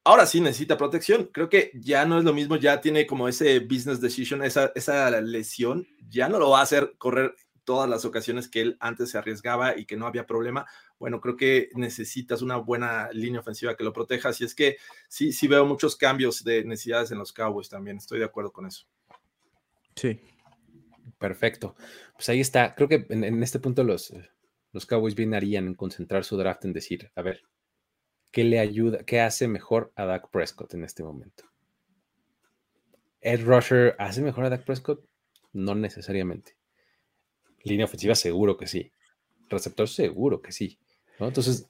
ahora 0.03 0.25
sí 0.25 0.41
necesita 0.41 0.77
protección. 0.77 1.29
Creo 1.31 1.49
que 1.49 1.71
ya 1.73 2.05
no 2.05 2.17
es 2.17 2.23
lo 2.23 2.33
mismo, 2.33 2.55
ya 2.55 2.81
tiene 2.81 3.05
como 3.05 3.27
ese 3.27 3.59
business 3.59 4.01
decision, 4.01 4.43
esa, 4.43 4.71
esa 4.75 5.09
lesión, 5.21 5.87
ya 6.09 6.29
no 6.29 6.39
lo 6.39 6.49
va 6.49 6.59
a 6.59 6.63
hacer 6.63 6.95
correr 6.97 7.35
todas 7.63 7.89
las 7.89 8.03
ocasiones 8.05 8.49
que 8.49 8.61
él 8.61 8.77
antes 8.79 9.11
se 9.11 9.17
arriesgaba 9.17 9.77
y 9.77 9.85
que 9.85 9.95
no 9.95 10.05
había 10.05 10.25
problema. 10.25 10.65
Bueno, 10.99 11.21
creo 11.21 11.37
que 11.37 11.69
necesitas 11.75 12.41
una 12.41 12.57
buena 12.57 13.09
línea 13.11 13.39
ofensiva 13.39 13.75
que 13.75 13.83
lo 13.83 13.93
proteja. 13.93 14.29
Así 14.29 14.43
es 14.43 14.53
que 14.53 14.77
sí, 15.07 15.31
sí 15.31 15.47
veo 15.47 15.65
muchos 15.65 15.95
cambios 15.95 16.43
de 16.43 16.63
necesidades 16.65 17.11
en 17.11 17.19
los 17.19 17.31
Cowboys 17.31 17.69
también. 17.69 17.97
Estoy 17.97 18.19
de 18.19 18.25
acuerdo 18.25 18.51
con 18.51 18.65
eso. 18.65 18.85
Sí, 19.95 20.19
Perfecto. 21.23 21.73
Pues 22.15 22.27
ahí 22.27 22.41
está. 22.41 22.75
Creo 22.75 22.89
que 22.89 23.05
en, 23.07 23.41
este 23.43 23.57
punto 23.57 23.85
los, 23.85 24.11
eh, 24.11 24.29
los 24.73 24.85
Cowboys 24.85 25.15
bien 25.15 25.33
harían 25.33 25.67
en 25.67 25.73
concentrar 25.73 26.25
su 26.25 26.35
draft 26.35 26.65
en 26.65 26.73
decir, 26.73 27.13
a 27.15 27.21
ver, 27.21 27.43
¿qué 28.29 28.43
le 28.43 28.59
ayuda, 28.59 29.05
qué 29.05 29.21
hace 29.21 29.47
mejor 29.47 29.93
a 29.95 30.03
Dak 30.03 30.29
Prescott 30.31 30.73
en 30.73 30.83
este 30.83 31.01
momento? 31.01 31.45
¿Ed 33.21 33.45
Rusher 33.45 33.95
hace 33.99 34.21
mejor 34.21 34.43
a 34.43 34.49
Dak 34.49 34.65
Prescott? 34.65 35.07
No 35.53 35.75
necesariamente. 35.75 36.57
Línea 37.63 37.85
ofensiva, 37.85 38.15
seguro 38.15 38.57
que 38.57 38.67
sí. 38.67 38.91
Receptor, 39.47 39.87
seguro 39.87 40.41
que 40.41 40.51
sí. 40.51 40.77
Entonces, 41.19 41.69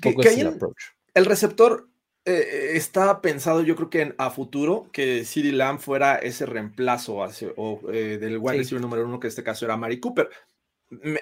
poco 0.00 0.22
es 0.22 0.38
el 0.38 0.46
approach. 0.46 0.84
El 1.14 1.24
receptor 1.24 1.88
eh, 2.24 2.76
está 2.76 3.20
pensado, 3.20 3.62
yo 3.62 3.74
creo 3.74 3.90
que 3.90 4.02
en, 4.02 4.14
a 4.16 4.30
futuro, 4.30 4.88
que 4.92 5.24
CD 5.24 5.50
Lamb 5.50 5.80
fuera 5.80 6.16
ese 6.16 6.46
reemplazo 6.46 7.16
o, 7.56 7.92
eh, 7.92 8.18
del 8.20 8.38
wide 8.38 8.58
receiver 8.58 8.80
número 8.80 9.04
uno, 9.04 9.18
que 9.18 9.26
en 9.26 9.30
este 9.30 9.42
caso 9.42 9.64
era 9.64 9.76
Mari 9.76 9.98
Cooper. 9.98 10.28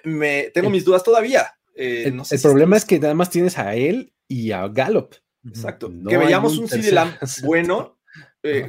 Me, 0.05 0.51
tengo 0.53 0.69
mis 0.69 0.85
dudas 0.85 1.03
todavía. 1.03 1.55
Eh, 1.75 2.13
el, 2.31 2.41
problema 2.43 2.77
es 2.77 2.85
que 2.85 2.99
nada 2.99 3.15
más 3.15 3.31
tienes 3.31 3.57
a 3.57 3.75
él 3.75 4.13
y 4.29 4.53
a 4.53 4.69
Gallup. 4.69 5.15
Exacto. 5.47 5.91
que 6.07 6.19
veíamos 6.19 6.59
un, 6.59 6.69
CD 6.69 6.93
Lamb 6.93 7.15
bueno 7.45 7.97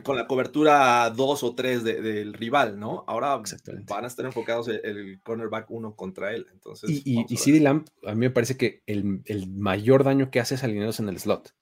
con 0.03 0.15
la 0.15 0.27
cobertura 0.27 1.09
2 1.09 1.43
o 1.43 1.55
3 1.55 1.83
del 1.83 2.33
rival, 2.33 2.79
¿no? 2.79 3.03
Ahora 3.07 3.41
van 3.87 4.05
a 4.05 4.07
estar 4.07 4.25
enfocados 4.25 4.69
el, 4.69 5.19
cornerback 5.21 5.69
uno 5.69 5.95
contra 5.97 6.33
él. 6.33 6.47
Entonces, 6.53 6.89
y, 6.89 7.25
y, 7.27 7.37
CD 7.37 7.59
Lamb, 7.59 7.85
a 8.05 8.11
mí 8.11 8.19
me 8.19 8.29
parece 8.29 8.55
que 8.55 8.83
el, 8.85 9.21
el 9.25 9.49
mayor 9.49 10.05
daño 10.05 10.31
que 10.31 10.39
hace 10.39 10.55
es 10.55 10.63
alineados 10.63 11.01
en 11.01 11.09
el 11.09 11.19
slot. 11.19 11.53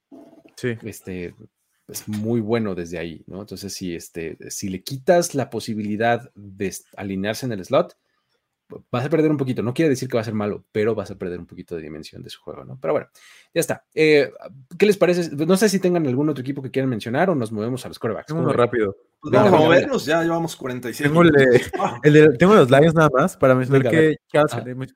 Sí. 0.60 0.78
Este, 0.84 1.34
es 1.88 2.08
muy 2.08 2.42
bueno 2.42 2.76
desde 2.76 3.00
ahí, 3.00 3.24
¿no? 3.28 3.40
Entonces, 3.40 3.74
si, 3.74 3.96
este, 3.96 4.38
si 4.50 4.70
le 4.70 4.84
quitas 4.84 5.36
la 5.36 5.50
posibilidad 5.50 6.30
de 6.36 6.76
alinearse 6.98 7.46
en 7.46 7.54
el 7.54 7.64
slot, 7.64 7.96
vas 8.92 9.06
a 9.06 9.10
perder 9.10 9.32
un 9.32 9.38
poquito. 9.38 9.64
No 9.64 9.74
quiere 9.74 9.90
decir 9.90 10.10
que 10.10 10.18
va 10.18 10.22
a 10.22 10.26
ser 10.26 10.34
malo, 10.34 10.66
pero 10.72 10.94
vas 10.94 11.10
a 11.12 11.16
perder 11.16 11.40
un 11.40 11.46
poquito 11.46 11.76
de 11.76 11.82
dimensión 11.82 12.22
de 12.22 12.30
su 12.30 12.42
juego, 12.42 12.66
¿no? 12.66 12.78
Pero 12.80 12.94
bueno, 12.94 13.08
ya 13.54 13.62
está. 13.62 13.86
Eh, 13.94 14.32
¿Qué 14.78 14.86
les 14.86 14.98
parece? 14.98 15.34
No 15.34 15.58
sé 15.58 15.70
si 15.70 15.80
tengan 15.80 16.06
algún 16.06 16.30
otro 16.30 16.42
equipo 16.42 16.62
que 16.62 16.72
quieran 16.72 16.90
mencionar 16.90 17.30
o 17.30 17.36
nos 17.36 17.52
movemos 17.52 17.86
a 17.86 17.88
los 17.88 17.98
corebacks. 17.98 18.32
Uno 18.32 18.52
rápido. 18.52 18.96
Pues 19.22 19.34
vamos 19.34 19.54
a 19.54 19.58
movernos, 19.58 20.06
ya 20.06 20.24
llevamos 20.24 20.56
45 20.56 21.24
tengo, 22.04 22.32
tengo 22.38 22.56
los 22.56 22.70
Lions 22.70 22.94
nada 22.94 23.10
más 23.12 23.36
para 23.36 23.54
mencionar 23.54 23.90
que 23.90 24.16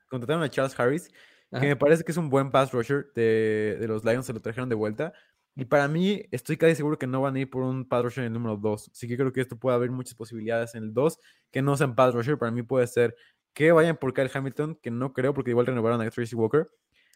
contrataron 0.08 0.42
a 0.42 0.48
Charles 0.48 0.78
Harris, 0.78 1.10
que 1.50 1.66
me 1.66 1.76
parece 1.76 2.04
que 2.04 2.12
es 2.12 2.16
un 2.16 2.30
buen 2.30 2.50
pass 2.50 2.72
rusher 2.72 3.12
de, 3.14 3.76
de 3.78 3.86
los 3.86 4.02
Lions, 4.02 4.24
se 4.24 4.32
lo 4.32 4.40
trajeron 4.40 4.68
de 4.68 4.74
vuelta. 4.76 5.12
Y 5.56 5.64
para 5.66 5.86
mí, 5.86 6.22
estoy 6.32 6.56
casi 6.56 6.74
seguro 6.74 6.98
que 6.98 7.06
no 7.06 7.20
van 7.20 7.36
a 7.36 7.40
ir 7.40 7.50
por 7.50 7.62
un 7.62 7.84
pass 7.86 8.02
rusher 8.02 8.24
en 8.24 8.28
el 8.28 8.32
número 8.32 8.56
2. 8.56 8.90
Así 8.92 9.06
que 9.06 9.16
creo 9.16 9.32
que 9.32 9.40
esto 9.40 9.56
puede 9.56 9.76
haber 9.76 9.90
muchas 9.90 10.14
posibilidades 10.14 10.74
en 10.74 10.84
el 10.84 10.94
2 10.94 11.18
que 11.50 11.62
no 11.62 11.76
sean 11.76 11.94
pass 11.94 12.12
rusher. 12.12 12.38
Para 12.38 12.50
mí 12.50 12.62
puede 12.62 12.86
ser 12.86 13.14
que 13.52 13.70
vayan 13.70 13.96
por 13.96 14.12
Kyle 14.12 14.30
Hamilton, 14.32 14.78
que 14.82 14.90
no 14.90 15.12
creo 15.12 15.32
porque 15.32 15.50
igual 15.50 15.66
renovaron 15.66 16.00
a 16.00 16.10
Tracy 16.10 16.34
Walker. 16.34 16.68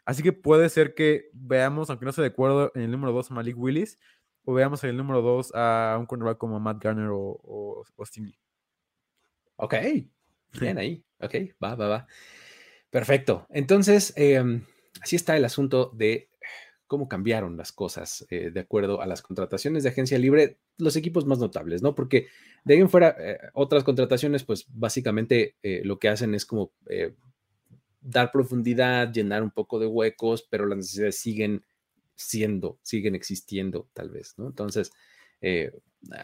Así 0.04 0.22
que 0.22 0.32
puede 0.32 0.68
ser 0.68 0.94
que 0.94 1.28
veamos, 1.32 1.90
aunque 1.90 2.04
no 2.04 2.10
esté 2.10 2.22
de 2.22 2.28
acuerdo, 2.28 2.70
en 2.74 2.82
el 2.82 2.90
número 2.90 3.12
2 3.12 3.30
a 3.30 3.34
Malik 3.34 3.58
Willis 3.58 3.98
o 4.44 4.54
veamos 4.54 4.82
en 4.82 4.90
el 4.90 4.96
número 4.96 5.20
2 5.20 5.52
a 5.54 5.96
un 6.00 6.06
cornerback 6.06 6.38
como 6.38 6.58
Matt 6.58 6.82
Garner 6.82 7.10
o, 7.10 7.18
o, 7.18 7.84
Ok, 9.56 9.74
bien 10.58 10.78
ahí. 10.78 11.04
Ok, 11.20 11.34
va, 11.62 11.74
va, 11.74 11.88
va. 11.88 12.06
Perfecto. 12.88 13.46
Entonces, 13.50 14.14
em, 14.16 14.64
así 15.02 15.16
está 15.16 15.36
el 15.36 15.44
asunto 15.44 15.90
de 15.94 16.27
cómo 16.88 17.06
cambiaron 17.06 17.56
las 17.56 17.70
cosas 17.70 18.26
eh, 18.30 18.50
de 18.50 18.60
acuerdo 18.60 19.00
a 19.00 19.06
las 19.06 19.22
contrataciones 19.22 19.82
de 19.82 19.90
agencia 19.90 20.18
libre, 20.18 20.58
los 20.78 20.96
equipos 20.96 21.26
más 21.26 21.38
notables, 21.38 21.82
¿no? 21.82 21.94
Porque 21.94 22.26
de 22.64 22.74
ahí 22.74 22.80
en 22.80 22.88
fuera, 22.88 23.14
eh, 23.20 23.38
otras 23.52 23.84
contrataciones, 23.84 24.42
pues 24.42 24.66
básicamente 24.72 25.54
eh, 25.62 25.82
lo 25.84 25.98
que 25.98 26.08
hacen 26.08 26.34
es 26.34 26.44
como 26.46 26.72
dar 28.00 28.32
profundidad, 28.32 29.12
llenar 29.12 29.42
un 29.42 29.50
poco 29.50 29.78
de 29.78 29.86
huecos, 29.86 30.42
pero 30.50 30.66
las 30.66 30.78
necesidades 30.78 31.20
siguen 31.20 31.62
siendo, 32.16 32.78
siguen 32.82 33.14
existiendo 33.14 33.88
tal 33.92 34.08
vez, 34.08 34.34
¿no? 34.38 34.46
Entonces, 34.46 34.90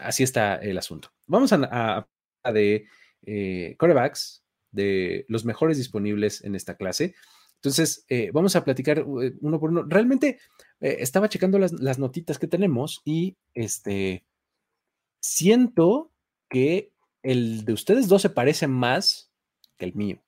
así 0.01 0.23
está 0.23 0.55
el 0.55 0.77
asunto. 0.77 1.11
Vamos 1.27 1.53
a, 1.53 2.07
a 2.43 2.51
de 2.51 2.87
corebacks, 3.77 4.43
de 4.71 5.25
los 5.29 5.45
mejores 5.45 5.77
disponibles 5.77 6.43
en 6.43 6.55
esta 6.55 6.75
clase. 6.75 7.13
Entonces, 7.65 8.05
eh, 8.09 8.29
vamos 8.31 8.55
a 8.55 8.63
platicar 8.63 8.99
eh, 8.99 9.33
uno 9.41 9.59
por 9.59 9.71
uno. 9.71 9.83
Realmente 9.87 10.37
eh, 10.79 10.97
estaba 10.99 11.29
checando 11.29 11.57
las, 11.57 11.97
notitas 11.97 12.37
que 12.37 12.45
tenemos 12.45 13.01
y 13.03 13.37
este 13.55 14.23
siento 15.19 16.11
que 16.47 16.91
el 17.23 17.65
de 17.65 17.73
ustedes 17.73 18.07
dos 18.07 18.21
se 18.21 18.29
parece 18.29 18.67
más 18.67 19.31
que 19.77 19.85
el 19.85 19.95
mío. 19.95 20.21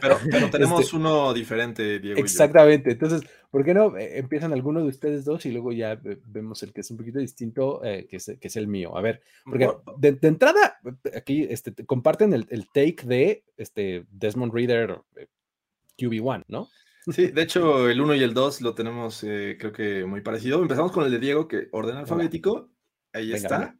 Pero, 0.00 0.16
tenemos 0.50 0.80
este 0.80 0.96
uno 0.96 1.32
diferente, 1.32 2.00
Diego. 2.00 2.18
Exactamente. 2.18 2.90
Entonces, 2.90 3.22
¿por 3.52 3.64
qué 3.64 3.72
no 3.72 3.96
empiezan 3.96 4.52
alguno 4.52 4.80
de 4.80 4.88
ustedes 4.88 5.24
dos 5.24 5.46
y 5.46 5.52
luego 5.52 5.70
ya 5.70 6.00
vemos 6.24 6.64
el 6.64 6.72
que 6.72 6.80
es 6.80 6.90
un 6.90 6.96
poquito 6.96 7.20
distinto, 7.20 7.80
que, 7.82 8.08
es, 8.10 8.56
el 8.56 8.66
mío? 8.66 8.96
A 8.96 9.00
ver, 9.00 9.22
porque 9.44 9.70
de, 9.96 10.18
entrada, 10.22 10.80
aquí 11.16 11.46
este, 11.48 11.72
comparten 11.86 12.32
el, 12.32 12.48
el, 12.50 12.66
take 12.66 13.06
de 13.06 13.44
este, 13.56 14.06
Desmond 14.10 14.52
Reader, 14.52 15.02
QB1, 15.98 16.44
¿no? 16.48 16.68
Sí, 17.12 17.28
de 17.28 17.42
hecho, 17.42 17.88
el 17.88 18.00
1 18.00 18.14
y 18.16 18.22
el 18.22 18.34
2 18.34 18.60
lo 18.60 18.74
tenemos, 18.74 19.24
eh, 19.24 19.56
creo 19.58 19.72
que 19.72 20.04
muy 20.04 20.20
parecido. 20.20 20.60
Empezamos 20.60 20.92
con 20.92 21.04
el 21.04 21.10
de 21.10 21.18
Diego, 21.18 21.48
que 21.48 21.68
ordena 21.72 22.00
alfabético. 22.00 22.70
Ahí 23.12 23.32
está. 23.32 23.76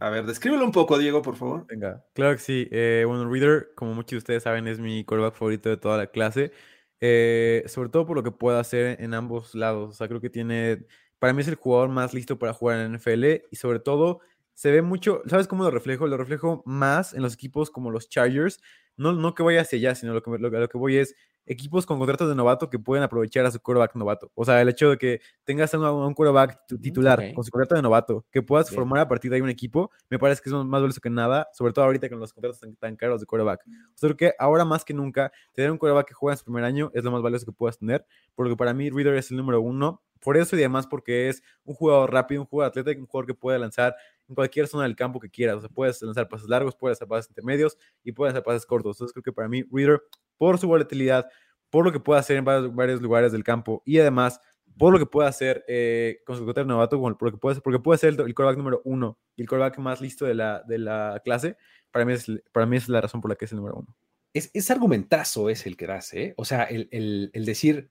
A 0.00 0.08
ver, 0.08 0.24
descríbelo 0.24 0.64
un 0.64 0.72
poco, 0.72 0.98
Diego, 0.98 1.20
por 1.20 1.36
favor. 1.36 1.66
Venga, 1.68 2.04
claro 2.14 2.34
que 2.34 2.42
sí. 2.42 2.68
Eh, 2.70 3.04
bueno, 3.06 3.28
Reader, 3.30 3.72
como 3.74 3.92
muchos 3.92 4.12
de 4.12 4.18
ustedes 4.18 4.42
saben, 4.44 4.66
es 4.66 4.78
mi 4.78 5.04
quarterback 5.04 5.34
favorito 5.34 5.68
de 5.68 5.76
toda 5.76 5.98
la 5.98 6.06
clase. 6.06 6.52
Eh, 7.00 7.64
sobre 7.66 7.88
todo 7.88 8.06
por 8.06 8.16
lo 8.16 8.22
que 8.22 8.30
puede 8.30 8.58
hacer 8.58 8.96
en 9.02 9.12
ambos 9.12 9.54
lados. 9.54 9.90
O 9.90 9.92
sea, 9.92 10.08
creo 10.08 10.20
que 10.20 10.30
tiene. 10.30 10.86
Para 11.18 11.32
mí 11.32 11.42
es 11.42 11.48
el 11.48 11.56
jugador 11.56 11.90
más 11.90 12.14
listo 12.14 12.38
para 12.38 12.54
jugar 12.54 12.78
en 12.78 12.92
NFL 12.92 13.24
y 13.50 13.56
sobre 13.56 13.80
todo 13.80 14.20
se 14.54 14.70
ve 14.70 14.82
mucho. 14.82 15.22
¿Sabes 15.26 15.46
cómo 15.46 15.64
lo 15.64 15.70
reflejo? 15.70 16.06
Lo 16.06 16.16
reflejo 16.16 16.62
más 16.64 17.12
en 17.12 17.22
los 17.22 17.34
equipos 17.34 17.70
como 17.70 17.90
los 17.90 18.08
Chargers. 18.08 18.60
No, 18.96 19.12
no 19.12 19.34
que 19.34 19.42
vaya 19.42 19.60
hacia 19.60 19.78
allá, 19.78 19.94
sino 19.94 20.14
lo 20.14 20.22
que, 20.22 20.30
lo 20.38 20.68
que 20.68 20.78
voy 20.78 20.96
es 20.96 21.14
equipos 21.46 21.86
con 21.86 21.98
contratos 21.98 22.28
de 22.28 22.34
novato 22.34 22.70
que 22.70 22.78
pueden 22.78 23.02
aprovechar 23.02 23.44
a 23.46 23.50
su 23.50 23.60
quarterback 23.60 23.94
novato. 23.96 24.30
O 24.34 24.44
sea, 24.44 24.60
el 24.60 24.68
hecho 24.68 24.90
de 24.90 24.98
que 24.98 25.20
tengas 25.44 25.72
a 25.74 25.78
un, 25.78 25.84
un 25.84 26.14
quarterback 26.14 26.58
titular 26.80 27.32
con 27.34 27.44
su 27.44 27.50
contrato 27.50 27.74
de 27.74 27.82
novato, 27.82 28.24
que 28.30 28.42
puedas 28.42 28.70
formar 28.70 29.00
a 29.00 29.08
partir 29.08 29.30
de 29.30 29.36
ahí 29.36 29.42
un 29.42 29.50
equipo, 29.50 29.90
me 30.08 30.18
parece 30.18 30.42
que 30.42 30.50
es 30.50 30.54
más 30.54 30.80
valioso 30.80 31.00
que 31.00 31.10
nada, 31.10 31.48
sobre 31.52 31.72
todo 31.72 31.84
ahorita 31.84 32.08
con 32.08 32.20
los 32.20 32.32
contratos 32.32 32.60
tan, 32.60 32.76
tan 32.76 32.96
caros 32.96 33.20
de 33.20 33.26
quarterback. 33.26 33.60
O 33.66 33.98
sea, 33.98 34.08
creo 34.08 34.16
que 34.16 34.34
ahora 34.38 34.64
más 34.64 34.84
que 34.84 34.94
nunca, 34.94 35.32
tener 35.52 35.70
un 35.70 35.78
quarterback 35.78 36.08
que 36.08 36.14
juega 36.14 36.34
en 36.34 36.38
su 36.38 36.44
primer 36.44 36.64
año 36.64 36.90
es 36.94 37.04
lo 37.04 37.10
más 37.10 37.22
valioso 37.22 37.46
que 37.46 37.52
puedas 37.52 37.78
tener, 37.78 38.06
porque 38.34 38.56
para 38.56 38.74
mí 38.74 38.90
Reader 38.90 39.14
es 39.14 39.30
el 39.30 39.36
número 39.36 39.60
uno. 39.60 40.02
Por 40.22 40.36
eso 40.36 40.56
y 40.56 40.60
además 40.60 40.86
porque 40.86 41.28
es 41.28 41.42
un 41.64 41.74
jugador 41.74 42.12
rápido, 42.12 42.42
un 42.42 42.46
jugador 42.46 42.70
atlético, 42.70 43.00
un 43.00 43.06
jugador 43.06 43.26
que 43.26 43.34
puede 43.34 43.58
lanzar 43.58 43.94
en 44.28 44.34
cualquier 44.34 44.68
zona 44.68 44.84
del 44.84 44.96
campo 44.96 45.18
que 45.20 45.28
quieras. 45.28 45.56
O 45.56 45.60
sea, 45.60 45.68
puedes 45.68 46.00
lanzar 46.02 46.28
pases 46.28 46.48
largos, 46.48 46.76
puedes 46.76 46.98
hacer 46.98 47.08
pases 47.08 47.30
intermedios 47.30 47.76
y 48.04 48.12
puedes 48.12 48.32
hacer 48.32 48.44
pases 48.44 48.64
cortos. 48.64 48.96
Entonces 48.96 49.12
creo 49.12 49.22
que 49.22 49.32
para 49.32 49.48
mí 49.48 49.64
Reader, 49.70 50.00
por 50.38 50.58
su 50.58 50.68
volatilidad, 50.68 51.28
por 51.70 51.84
lo 51.84 51.92
que 51.92 52.00
puede 52.00 52.20
hacer 52.20 52.36
en 52.36 52.44
varios, 52.44 53.00
lugares 53.02 53.32
del 53.32 53.44
campo 53.44 53.82
y 53.84 53.98
además 53.98 54.40
por 54.78 54.92
lo 54.92 54.98
que 54.98 55.06
puede 55.06 55.28
hacer 55.28 55.64
eh, 55.68 56.20
con 56.24 56.36
su 56.36 56.44
contrato 56.44 56.66
novato, 56.68 56.98
por 56.98 57.22
lo 57.22 57.30
que 57.32 57.38
puede 57.38 57.52
hacer, 57.52 57.62
porque 57.62 57.78
puede 57.78 57.98
ser 57.98 58.14
el, 58.14 58.20
el 58.20 58.56
número 58.56 58.80
uno 58.84 59.18
y 59.36 59.42
el 59.42 59.48
quarterback 59.48 59.78
más 59.78 60.00
listo 60.00 60.24
de 60.24 60.34
la, 60.34 60.62
de 60.66 60.78
la 60.78 61.20
clase, 61.24 61.56
para 61.90 62.06
mí, 62.06 62.14
es, 62.14 62.26
para 62.52 62.64
mí 62.64 62.78
es 62.78 62.88
la 62.88 63.00
razón 63.02 63.20
por 63.20 63.30
la 63.30 63.36
que 63.36 63.44
es 63.44 63.52
el 63.52 63.58
número 63.58 63.76
uno. 63.76 63.94
Es, 64.32 64.50
es 64.54 64.70
argumentazo 64.70 65.50
es 65.50 65.66
el 65.66 65.76
que 65.76 65.86
das, 65.86 66.14
¿eh? 66.14 66.32
O 66.38 66.46
sea, 66.46 66.62
el- 66.64 66.88
el 67.34 67.44
decir, 67.44 67.90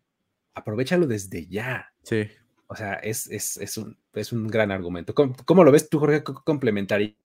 aprovechalo 0.56 1.08
desde 1.08 1.47
ya. 1.47 1.93
Sí. 2.04 2.30
O 2.68 2.76
sea, 2.76 2.95
es, 2.95 3.28
es, 3.30 3.58
es 3.58 3.78
un, 3.78 3.97
es 4.14 4.32
un 4.34 4.47
gran 4.47 4.72
argumento. 4.72 5.14
¿Cómo, 5.16 5.36
cómo 5.45 5.64
lo 5.64 5.72
ves 5.72 5.89
tú, 5.89 5.99
Jorge, 5.99 6.24
co- 6.24 6.43
complementario? 6.45 7.16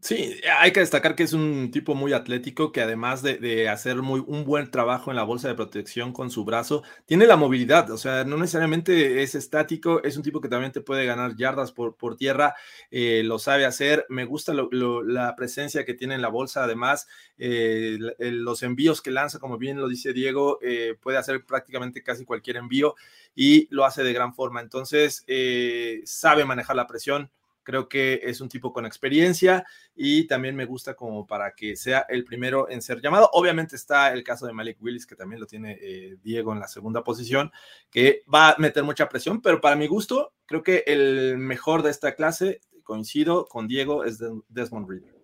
Sí, 0.00 0.40
hay 0.60 0.72
que 0.72 0.78
destacar 0.78 1.16
que 1.16 1.24
es 1.24 1.32
un 1.32 1.72
tipo 1.72 1.96
muy 1.96 2.12
atlético 2.12 2.70
que 2.70 2.80
además 2.80 3.20
de, 3.20 3.36
de 3.38 3.68
hacer 3.68 3.96
muy, 3.96 4.22
un 4.28 4.44
buen 4.44 4.70
trabajo 4.70 5.10
en 5.10 5.16
la 5.16 5.24
bolsa 5.24 5.48
de 5.48 5.56
protección 5.56 6.12
con 6.12 6.30
su 6.30 6.44
brazo, 6.44 6.84
tiene 7.04 7.26
la 7.26 7.36
movilidad, 7.36 7.90
o 7.90 7.98
sea, 7.98 8.22
no 8.22 8.36
necesariamente 8.36 9.24
es 9.24 9.34
estático, 9.34 10.00
es 10.04 10.16
un 10.16 10.22
tipo 10.22 10.40
que 10.40 10.48
también 10.48 10.70
te 10.70 10.82
puede 10.82 11.04
ganar 11.04 11.34
yardas 11.34 11.72
por, 11.72 11.96
por 11.96 12.16
tierra, 12.16 12.54
eh, 12.92 13.22
lo 13.24 13.40
sabe 13.40 13.66
hacer, 13.66 14.06
me 14.08 14.24
gusta 14.24 14.54
la 14.54 15.34
presencia 15.34 15.84
que 15.84 15.94
tiene 15.94 16.14
en 16.14 16.22
la 16.22 16.28
bolsa, 16.28 16.62
además, 16.62 17.08
eh, 17.36 17.98
los 18.20 18.62
envíos 18.62 19.02
que 19.02 19.10
lanza, 19.10 19.40
como 19.40 19.58
bien 19.58 19.78
lo 19.80 19.88
dice 19.88 20.12
Diego, 20.12 20.60
eh, 20.62 20.94
puede 21.00 21.18
hacer 21.18 21.44
prácticamente 21.44 22.04
casi 22.04 22.24
cualquier 22.24 22.56
envío 22.58 22.94
y 23.34 23.66
lo 23.74 23.84
hace 23.84 24.04
de 24.04 24.12
gran 24.12 24.32
forma, 24.32 24.60
entonces 24.60 25.24
eh, 25.26 26.02
sabe 26.04 26.44
manejar 26.44 26.76
la 26.76 26.86
presión. 26.86 27.32
Creo 27.68 27.86
que 27.86 28.20
es 28.22 28.40
un 28.40 28.48
tipo 28.48 28.72
con 28.72 28.86
experiencia 28.86 29.62
y 29.94 30.26
también 30.26 30.56
me 30.56 30.64
gusta 30.64 30.94
como 30.94 31.26
para 31.26 31.52
que 31.54 31.76
sea 31.76 32.06
el 32.08 32.24
primero 32.24 32.66
en 32.70 32.80
ser 32.80 33.02
llamado. 33.02 33.28
Obviamente 33.34 33.76
está 33.76 34.10
el 34.14 34.24
caso 34.24 34.46
de 34.46 34.54
Malik 34.54 34.78
Willis, 34.80 35.06
que 35.06 35.16
también 35.16 35.38
lo 35.38 35.46
tiene 35.46 35.76
eh, 35.78 36.16
Diego 36.22 36.54
en 36.54 36.60
la 36.60 36.66
segunda 36.68 37.04
posición, 37.04 37.52
que 37.90 38.22
va 38.32 38.52
a 38.52 38.56
meter 38.58 38.84
mucha 38.84 39.06
presión, 39.10 39.42
pero 39.42 39.60
para 39.60 39.76
mi 39.76 39.86
gusto, 39.86 40.32
creo 40.46 40.62
que 40.62 40.82
el 40.86 41.36
mejor 41.36 41.82
de 41.82 41.90
esta 41.90 42.14
clase, 42.14 42.62
coincido 42.84 43.46
con 43.48 43.68
Diego, 43.68 44.02
es 44.02 44.18
Des- 44.18 44.32
Desmond 44.48 44.88
Reader. 44.88 45.14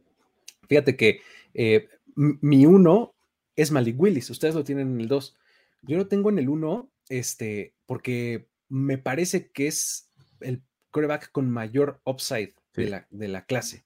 Fíjate 0.68 0.98
que 0.98 1.22
eh, 1.54 1.88
mi 2.14 2.66
uno 2.66 3.14
es 3.56 3.70
Malik 3.70 3.98
Willis, 3.98 4.28
ustedes 4.28 4.54
lo 4.54 4.64
tienen 4.64 4.92
en 4.92 5.00
el 5.00 5.08
2. 5.08 5.34
Yo 5.80 5.96
lo 5.96 6.08
tengo 6.08 6.28
en 6.28 6.38
el 6.38 6.50
1 6.50 6.90
este, 7.08 7.72
porque 7.86 8.48
me 8.68 8.98
parece 8.98 9.50
que 9.50 9.66
es 9.68 10.10
el 10.40 10.62
quarterback 10.94 11.32
con 11.32 11.50
mayor 11.50 12.00
upside 12.04 12.54
de, 12.74 12.88
la, 12.88 13.06
de 13.10 13.28
la 13.28 13.44
clase. 13.44 13.84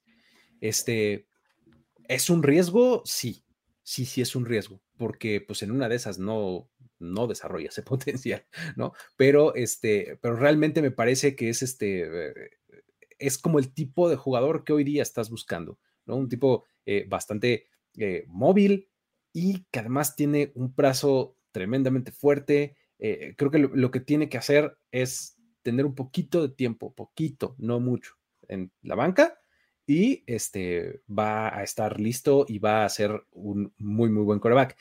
Este, 0.61 1.27
¿Es 2.07 2.29
un 2.29 2.43
riesgo? 2.43 3.01
Sí, 3.05 3.43
sí, 3.81 4.05
sí 4.05 4.21
es 4.21 4.35
un 4.35 4.45
riesgo, 4.45 4.81
porque 4.97 5.41
pues 5.41 5.63
en 5.63 5.71
una 5.71 5.89
de 5.89 5.95
esas 5.95 6.19
no, 6.19 6.69
no 6.99 7.25
desarrolla 7.25 7.69
ese 7.69 7.81
potencial, 7.83 8.45
¿no? 8.75 8.93
Pero, 9.17 9.55
este, 9.55 10.19
pero 10.21 10.35
realmente 10.35 10.83
me 10.83 10.91
parece 10.91 11.35
que 11.35 11.49
es 11.49 11.63
este, 11.63 12.01
eh, 12.27 12.51
es 13.17 13.39
como 13.39 13.57
el 13.57 13.73
tipo 13.73 14.07
de 14.07 14.15
jugador 14.15 14.63
que 14.63 14.73
hoy 14.73 14.83
día 14.83 15.01
estás 15.01 15.31
buscando, 15.31 15.79
¿no? 16.05 16.15
Un 16.15 16.29
tipo 16.29 16.65
eh, 16.85 17.05
bastante 17.09 17.67
eh, 17.97 18.25
móvil 18.27 18.89
y 19.33 19.65
que 19.71 19.79
además 19.79 20.15
tiene 20.15 20.51
un 20.53 20.75
brazo 20.75 21.35
tremendamente 21.51 22.11
fuerte. 22.11 22.77
Eh, 22.99 23.33
creo 23.35 23.49
que 23.49 23.59
lo, 23.59 23.69
lo 23.75 23.89
que 23.89 23.99
tiene 23.99 24.29
que 24.29 24.37
hacer 24.37 24.77
es 24.91 25.38
tener 25.61 25.85
un 25.85 25.95
poquito 25.95 26.41
de 26.41 26.53
tiempo, 26.53 26.93
poquito, 26.93 27.55
no 27.57 27.79
mucho, 27.79 28.15
en 28.47 28.71
la 28.81 28.95
banca 28.95 29.39
y 29.85 30.23
este 30.27 31.01
va 31.09 31.55
a 31.57 31.63
estar 31.63 31.99
listo 31.99 32.45
y 32.47 32.59
va 32.59 32.85
a 32.85 32.89
ser 32.89 33.23
un 33.31 33.73
muy, 33.77 34.09
muy 34.09 34.23
buen 34.23 34.39
coreback. 34.39 34.77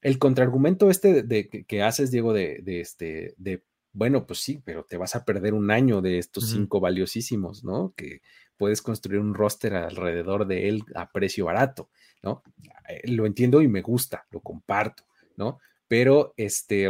El 0.00 0.18
contraargumento 0.18 0.90
este 0.90 1.22
de, 1.22 1.44
de- 1.48 1.64
que, 1.64 1.82
haces, 1.82 2.10
Diego, 2.10 2.32
de, 2.32 2.60
de 2.62 2.80
este, 2.80 3.34
de, 3.38 3.64
bueno, 3.92 4.26
pues 4.26 4.40
sí, 4.40 4.62
pero 4.64 4.84
te 4.84 4.96
vas 4.96 5.14
a 5.16 5.24
perder 5.24 5.54
un 5.54 5.70
año 5.70 6.00
de 6.00 6.18
estos 6.18 6.50
cinco 6.50 6.80
valiosísimos, 6.80 7.64
¿no? 7.64 7.92
Que 7.96 8.22
puedes 8.56 8.82
construir 8.82 9.20
un 9.20 9.34
roster 9.34 9.74
alrededor 9.74 10.46
de 10.46 10.68
él 10.68 10.84
a 10.94 11.10
precio 11.10 11.46
barato, 11.46 11.90
¿no? 12.22 12.42
Eh, 12.88 13.10
Lo 13.10 13.26
entiendo 13.26 13.62
y 13.62 13.68
me 13.68 13.82
gusta, 13.82 14.26
lo 14.30 14.40
comparto, 14.40 15.04
¿no? 15.36 15.58
Pero 15.88 16.34
este, 16.36 16.88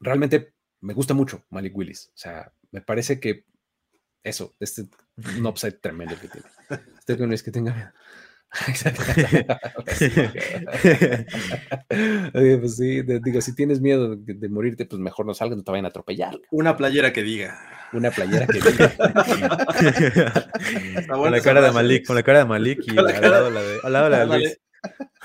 realmente 0.00 0.54
me 0.86 0.94
gusta 0.94 1.14
mucho 1.14 1.44
Malik 1.50 1.76
Willis. 1.76 2.08
O 2.14 2.18
sea, 2.18 2.52
me 2.70 2.80
parece 2.80 3.18
que 3.20 3.44
eso, 4.22 4.54
este 4.60 4.86
un 5.38 5.46
upside 5.46 5.72
tremendo 5.80 6.14
que 6.20 6.28
tiene. 6.28 6.46
Usted 6.98 7.18
que 7.18 7.26
no 7.26 7.34
es 7.34 7.42
que 7.42 7.50
tenga 7.50 7.74
miedo. 7.74 7.90
Oye, 12.34 12.58
pues 12.58 12.76
sí, 12.76 13.02
de- 13.02 13.20
digo, 13.20 13.40
si 13.40 13.54
tienes 13.54 13.80
miedo 13.80 14.16
de, 14.16 14.34
de 14.34 14.48
morirte, 14.48 14.86
pues 14.86 15.00
mejor 15.00 15.26
no 15.26 15.34
salgas, 15.34 15.56
no 15.58 15.64
te 15.64 15.70
vayan 15.72 15.86
a 15.86 15.88
atropellar. 15.88 16.38
Una 16.50 16.76
playera 16.76 17.12
que 17.12 17.22
diga. 17.22 17.58
Una 17.92 18.10
playera 18.10 18.46
que 18.46 18.60
diga. 18.70 18.92
Con 21.08 21.30
la 21.32 21.40
cara 21.40 21.60
de. 21.60 21.72
Malik, 21.72 22.06
con 22.06 22.16
la 22.16 22.22
cara 22.22 22.40
de 22.40 22.44
Malik 22.44 22.80
y 22.86 22.96
al 22.98 23.04
lado 23.20 23.50
la 23.50 23.62
de, 23.62 23.78
al 23.82 23.92
lado 23.92 24.08
la 24.08 24.26
de. 24.26 24.38
Luis. 24.38 24.58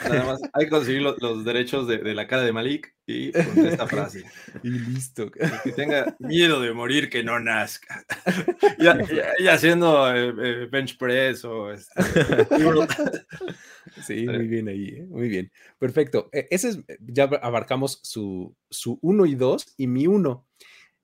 Nada 0.03 0.23
más, 0.25 0.41
hay 0.53 0.65
que 0.65 0.69
conseguir 0.71 1.01
lo- 1.01 1.15
los, 1.17 1.45
derechos 1.45 1.87
de, 1.87 1.97
de 1.99 2.13
la 2.15 2.27
cara 2.27 2.43
de 2.43 2.53
Malik 2.53 2.95
y 3.05 3.31
con 3.31 3.65
esta 3.67 3.87
frase. 3.87 4.23
y 4.63 4.69
listo. 4.69 5.29
Que 5.31 5.71
tenga 5.75 6.15
miedo 6.19 6.61
de 6.61 6.73
morir, 6.73 7.09
que 7.09 7.23
no 7.23 7.39
nazca. 7.39 8.03
ya, 8.79 8.97
ya- 9.05 9.33
ya 9.39 9.53
haciendo 9.53 10.13
eh, 10.13 10.33
eh, 10.41 10.67
bench 10.71 10.97
press 10.97 11.45
o 11.45 11.71
este, 11.71 11.93
Sí, 14.05 14.25
muy 14.25 14.47
bien 14.47 14.67
ahí, 14.67 14.87
¿eh? 14.89 15.05
muy 15.07 15.27
bien. 15.27 15.51
Perfecto. 15.79 16.29
Eh, 16.31 16.47
Ese 16.51 16.69
es, 16.69 16.79
ya 16.99 17.23
abarcamos 17.25 17.99
su, 18.03 18.55
su 18.69 18.99
1 19.01 19.25
y 19.25 19.35
2 19.35 19.73
y 19.77 19.87
mi 19.87 20.07
1. 20.07 20.47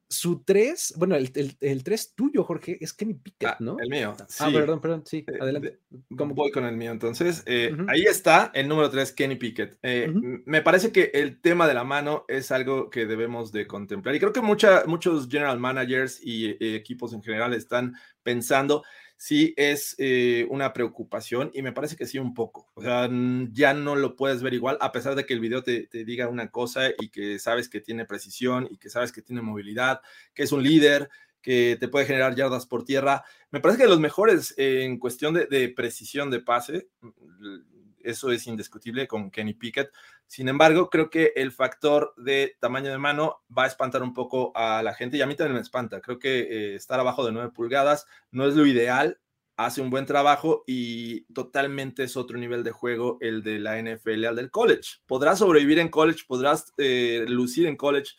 Su 0.10 0.42
3, 0.44 0.94
bueno, 0.98 1.16
el, 1.16 1.30
el, 1.36 1.58
el 1.60 1.84
3 1.84 2.14
tuyo, 2.16 2.44
Jorge, 2.46 2.78
es 2.80 2.94
Kenny 2.94 3.14
Pickett, 3.16 3.50
Ah, 3.50 3.58
¿no? 3.60 3.78
el 3.80 3.90
mío. 3.90 4.16
Ah, 4.40 4.50
perdón, 4.54 4.80
perdón, 4.80 5.04
sí, 5.06 5.26
Eh, 5.28 5.38
adelante. 5.42 5.80
de- 5.90 6.16
¿Cómo? 6.16 6.34
Voy 6.34 6.50
con 6.52 6.64
el 6.66 6.78
mío. 6.78 6.92
Entonces, 6.92 7.44
eh, 7.46 7.76
ahí 7.90 8.04
está 8.04 8.52
el 8.54 8.68
número 8.70 8.90
3, 8.90 9.12
Kenny 9.12 9.36
Pickett. 9.36 9.78
Eh, 9.84 10.10
Me 10.46 10.62
parece 10.62 10.92
que 10.94 11.12
el 11.14 11.42
tema 11.42 11.68
de 11.68 11.74
la 11.74 11.84
mano 11.84 12.24
es 12.30 12.52
algo 12.52 12.90
que 12.90 13.06
debemos 13.06 13.52
de 13.52 13.68
contemplar. 13.68 14.16
Y 14.16 14.20
creo 14.20 14.32
que 14.32 14.42
mucha, 14.42 14.86
muchos 14.86 15.28
general 15.28 15.60
managers 15.60 16.20
y 16.24 16.52
eh, 16.52 16.58
equipos 16.76 17.12
en 17.14 17.22
general 17.22 17.54
están 17.54 17.94
pensando 18.24 18.84
si 19.18 19.56
es 19.58 19.96
eh, 19.98 20.46
una 20.50 20.74
preocupación 20.74 21.50
y 21.54 21.64
me 21.64 21.72
parece 21.72 21.96
que 21.96 22.06
sí 22.06 22.20
un 22.20 22.36
poco. 22.36 22.70
O 22.76 22.82
sea, 22.82 23.10
ya 23.52 23.74
no 23.74 23.96
lo 23.96 24.16
puedes 24.16 24.44
ver 24.44 24.54
igual, 24.54 24.78
a 24.80 24.92
pesar 24.92 25.16
de 25.16 25.26
que 25.26 25.34
el 25.34 25.40
video 25.40 25.64
te, 25.64 25.88
diga 25.92 26.30
una 26.30 26.50
cosa 26.52 26.90
y 27.00 27.10
que 27.10 27.40
sabes 27.40 27.68
que 27.68 27.82
tiene 27.82 28.06
precisión 28.06 28.68
y 28.70 28.78
que 28.78 28.90
sabes 28.90 29.12
que 29.12 29.24
tiene 29.24 29.42
movilidad, 29.42 30.02
que 30.34 30.44
es 30.44 30.52
un 30.52 30.64
líder, 30.64 31.10
que 31.42 31.78
te 31.80 31.88
puede 31.88 32.06
generar 32.06 32.36
yardas 32.36 32.68
por 32.68 32.86
tierra. 32.86 33.24
Me 33.52 33.60
parece 33.60 33.82
que 33.82 33.90
los 33.90 34.00
mejores 34.00 34.54
eh, 34.58 34.84
en 34.84 35.00
cuestión 35.00 35.34
de, 35.34 35.48
de 35.48 35.70
precisión 35.70 36.30
de 36.30 36.42
pase, 36.42 36.90
mm, 37.02 37.77
eso 38.10 38.32
es 38.32 38.48
indiscutible 38.48 39.08
con 39.08 39.30
Kenny 39.32 39.54
Pickett. 39.54 39.92
Sin 40.26 40.48
embargo, 40.50 40.90
creo 40.90 41.10
que 41.10 41.34
el 41.36 41.52
factor 41.52 42.14
de 42.18 42.56
tamaño 42.60 42.92
de 42.92 42.98
mano 42.98 43.44
va 43.56 43.66
a 43.66 43.68
espantar 43.68 44.04
un 44.04 44.14
poco 44.14 44.52
a 44.56 44.82
la 44.84 44.94
gente 44.94 45.18
y 45.18 45.22
a 45.22 45.28
mí 45.28 45.36
también 45.36 45.56
me 45.56 45.62
espanta. 45.62 46.02
Creo 46.02 46.20
que 46.20 46.40
eh, 46.40 46.76
estar 46.76 47.00
abajo 47.00 47.26
de 47.26 47.32
9 47.32 47.52
pulgadas 47.54 48.06
no 48.32 48.48
es 48.48 48.56
lo 48.56 48.66
ideal, 48.66 49.20
hace 49.58 49.82
un 49.82 49.90
buen 49.90 50.06
trabajo 50.06 50.64
y 50.68 51.22
totalmente 51.34 52.04
es 52.04 52.16
otro 52.16 52.38
nivel 52.38 52.64
de 52.64 52.72
juego 52.72 53.18
el 53.22 53.42
de 53.42 53.60
la 53.60 53.82
NFL 53.82 54.26
al 54.26 54.36
del 54.36 54.52
college. 54.52 55.00
Podrás 55.08 55.40
sobrevivir 55.40 55.80
en 55.80 55.90
college, 55.90 56.24
podrás 56.28 56.74
eh, 56.78 57.26
lucir 57.28 57.66
en 57.66 57.76
college, 57.76 58.12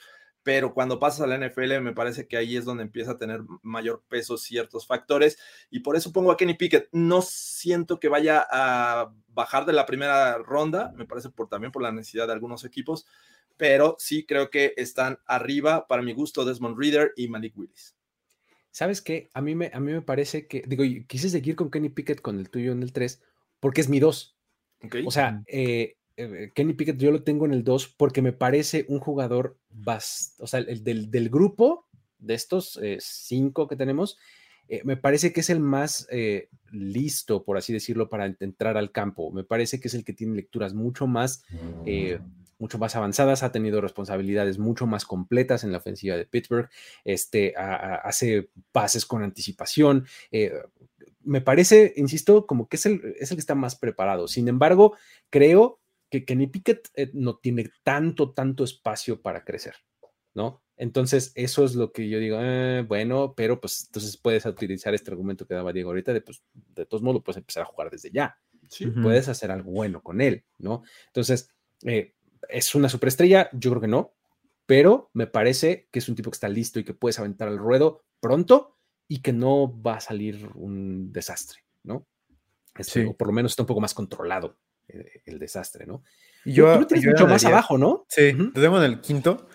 pero 0.48 0.72
cuando 0.72 0.98
pasas 0.98 1.20
a 1.20 1.26
la 1.26 1.36
NFL 1.36 1.82
me 1.82 1.92
parece 1.92 2.26
que 2.26 2.38
ahí 2.38 2.56
es 2.56 2.64
donde 2.64 2.82
empieza 2.82 3.10
a 3.10 3.18
tener 3.18 3.42
mayor 3.60 4.02
peso 4.08 4.38
ciertos 4.38 4.86
factores 4.86 5.36
y 5.70 5.80
por 5.80 5.94
eso 5.94 6.10
pongo 6.10 6.32
a 6.32 6.38
Kenny 6.38 6.54
Pickett. 6.54 6.88
No 6.90 7.20
siento 7.20 8.00
que 8.00 8.08
vaya 8.08 8.46
a 8.50 9.12
bajar 9.28 9.66
de 9.66 9.74
la 9.74 9.84
primera 9.84 10.38
ronda, 10.38 10.90
me 10.96 11.04
parece 11.04 11.28
por, 11.28 11.50
también 11.50 11.70
por 11.70 11.82
la 11.82 11.92
necesidad 11.92 12.28
de 12.28 12.32
algunos 12.32 12.64
equipos, 12.64 13.06
pero 13.58 13.96
sí 13.98 14.24
creo 14.24 14.48
que 14.48 14.72
están 14.78 15.18
arriba 15.26 15.86
para 15.86 16.00
mi 16.00 16.14
gusto 16.14 16.46
Desmond 16.46 16.78
Reader 16.78 17.12
y 17.14 17.28
Malik 17.28 17.54
Willis. 17.54 17.94
¿Sabes 18.70 19.02
qué? 19.02 19.28
A 19.34 19.42
mí, 19.42 19.54
me, 19.54 19.70
a 19.74 19.80
mí 19.80 19.92
me 19.92 20.00
parece 20.00 20.46
que, 20.46 20.62
digo, 20.66 20.82
quise 21.06 21.28
seguir 21.28 21.56
con 21.56 21.70
Kenny 21.70 21.90
Pickett 21.90 22.22
con 22.22 22.38
el 22.38 22.48
tuyo 22.48 22.72
en 22.72 22.82
el 22.82 22.94
3, 22.94 23.20
porque 23.60 23.82
es 23.82 23.90
mi 23.90 24.00
2. 24.00 24.34
¿ok? 24.84 24.96
O 25.04 25.10
sea, 25.10 25.42
eh, 25.46 25.98
eh, 26.18 26.50
Kenny 26.52 26.72
Pickett 26.72 26.98
yo 26.98 27.12
lo 27.12 27.22
tengo 27.22 27.46
en 27.46 27.52
el 27.52 27.62
2 27.62 27.94
porque 27.96 28.22
me 28.22 28.32
parece 28.32 28.84
un 28.88 28.98
jugador, 28.98 29.56
bast 29.70 30.40
o 30.40 30.48
sea, 30.48 30.58
el 30.60 30.82
del, 30.82 31.12
del 31.12 31.30
grupo 31.30 31.86
de 32.18 32.34
estos 32.34 32.76
eh, 32.82 32.98
cinco 33.00 33.68
que 33.68 33.76
tenemos, 33.76 34.18
eh, 34.68 34.82
me 34.84 34.96
parece 34.96 35.32
que 35.32 35.40
es 35.40 35.48
el 35.48 35.60
más 35.60 36.08
listo, 36.72 37.44
por 37.44 37.56
así 37.56 37.72
decirlo, 37.72 38.08
para 38.08 38.26
entrar 38.40 38.76
al 38.76 38.90
campo. 38.90 39.30
Me 39.30 39.44
parece 39.44 39.80
que 39.80 39.88
es 39.88 39.94
el 39.94 40.04
que 40.04 40.12
tiene 40.12 40.34
lecturas 40.34 40.74
mucho 40.74 41.06
más, 41.06 41.44
mucho 42.58 42.78
más 42.78 42.94
avanzadas, 42.94 43.42
ha 43.42 43.52
tenido 43.52 43.80
responsabilidades 43.80 44.58
mucho 44.58 44.86
más 44.86 45.06
completas 45.06 45.64
en 45.64 45.72
la 45.72 45.78
ofensiva 45.78 46.16
de 46.16 46.26
Pittsburgh, 46.26 46.68
este, 47.04 47.54
hace 47.56 48.50
pases 48.72 49.06
con 49.06 49.22
anticipación. 49.22 50.06
me 51.22 51.40
parece, 51.40 51.94
insisto, 51.96 52.44
como 52.44 52.68
que 52.68 52.76
es 52.76 52.84
el, 52.84 53.14
es 53.18 53.30
el 53.30 53.38
que 53.38 53.40
está 53.40 53.54
más 53.54 53.76
preparado. 53.76 54.28
Sin 54.28 54.48
embargo, 54.48 54.98
creo 55.30 55.80
que 56.10 56.24
Kenny 56.24 56.46
Pickett 56.48 56.88
eh, 56.94 57.10
no 57.14 57.36
tiene 57.38 57.70
tanto, 57.84 58.32
tanto 58.32 58.64
espacio 58.64 59.20
para 59.22 59.44
crecer, 59.44 59.74
¿no? 60.34 60.62
Entonces, 60.76 61.32
eso 61.34 61.64
es 61.64 61.74
lo 61.74 61.92
que 61.92 62.08
yo 62.08 62.18
digo, 62.20 62.38
"Eh, 62.40 62.84
bueno, 62.86 63.34
pero 63.36 63.60
pues 63.60 63.86
entonces 63.86 64.16
puedes 64.16 64.46
utilizar 64.46 64.94
este 64.94 65.10
argumento 65.10 65.46
que 65.46 65.54
daba 65.54 65.72
Diego 65.72 65.90
ahorita 65.90 66.12
de, 66.12 66.20
pues, 66.20 66.42
de 66.54 66.86
todos 66.86 67.02
modos, 67.02 67.22
puedes 67.24 67.38
empezar 67.38 67.64
a 67.64 67.66
jugar 67.66 67.90
desde 67.90 68.10
ya. 68.10 68.38
Sí. 68.68 68.86
Puedes 68.86 69.28
hacer 69.28 69.50
algo 69.50 69.70
bueno 69.72 70.02
con 70.02 70.20
él, 70.20 70.44
¿no? 70.58 70.82
Entonces, 71.06 71.50
eh, 71.84 72.14
¿es 72.48 72.74
una 72.74 72.88
superestrella? 72.88 73.48
Yo 73.52 73.70
creo 73.70 73.80
que 73.80 73.88
no, 73.88 74.14
pero 74.66 75.10
me 75.14 75.26
parece 75.26 75.88
que 75.90 75.98
es 76.00 76.08
un 76.08 76.14
tipo 76.14 76.30
que 76.30 76.36
está 76.36 76.48
listo 76.48 76.78
y 76.78 76.84
que 76.84 76.94
puedes 76.94 77.18
aventar 77.18 77.48
al 77.48 77.58
ruedo 77.58 78.04
pronto 78.20 78.76
y 79.08 79.20
que 79.22 79.32
no 79.32 79.80
va 79.82 79.96
a 79.96 80.00
salir 80.00 80.48
un 80.54 81.10
desastre, 81.12 81.60
¿no? 81.82 82.06
Este, 82.76 83.02
Sí. 83.02 83.08
O 83.08 83.16
por 83.16 83.28
lo 83.28 83.32
menos 83.32 83.52
está 83.52 83.62
un 83.64 83.66
poco 83.68 83.80
más 83.80 83.94
controlado 83.94 84.58
el 85.24 85.38
desastre, 85.38 85.86
¿no? 85.86 86.02
Y 86.44 86.50
Tú- 86.50 86.56
yo, 86.56 86.74
tú 86.74 86.80
lo 86.80 86.86
tienes 86.86 87.04
yo 87.04 87.10
mucho 87.12 87.26
más 87.26 87.44
abajo, 87.44 87.78
¿no? 87.78 88.04
Sí, 88.08 88.32
te 88.54 88.60
tengo 88.60 88.78
en 88.78 88.84
el 88.84 89.00
quinto. 89.00 89.48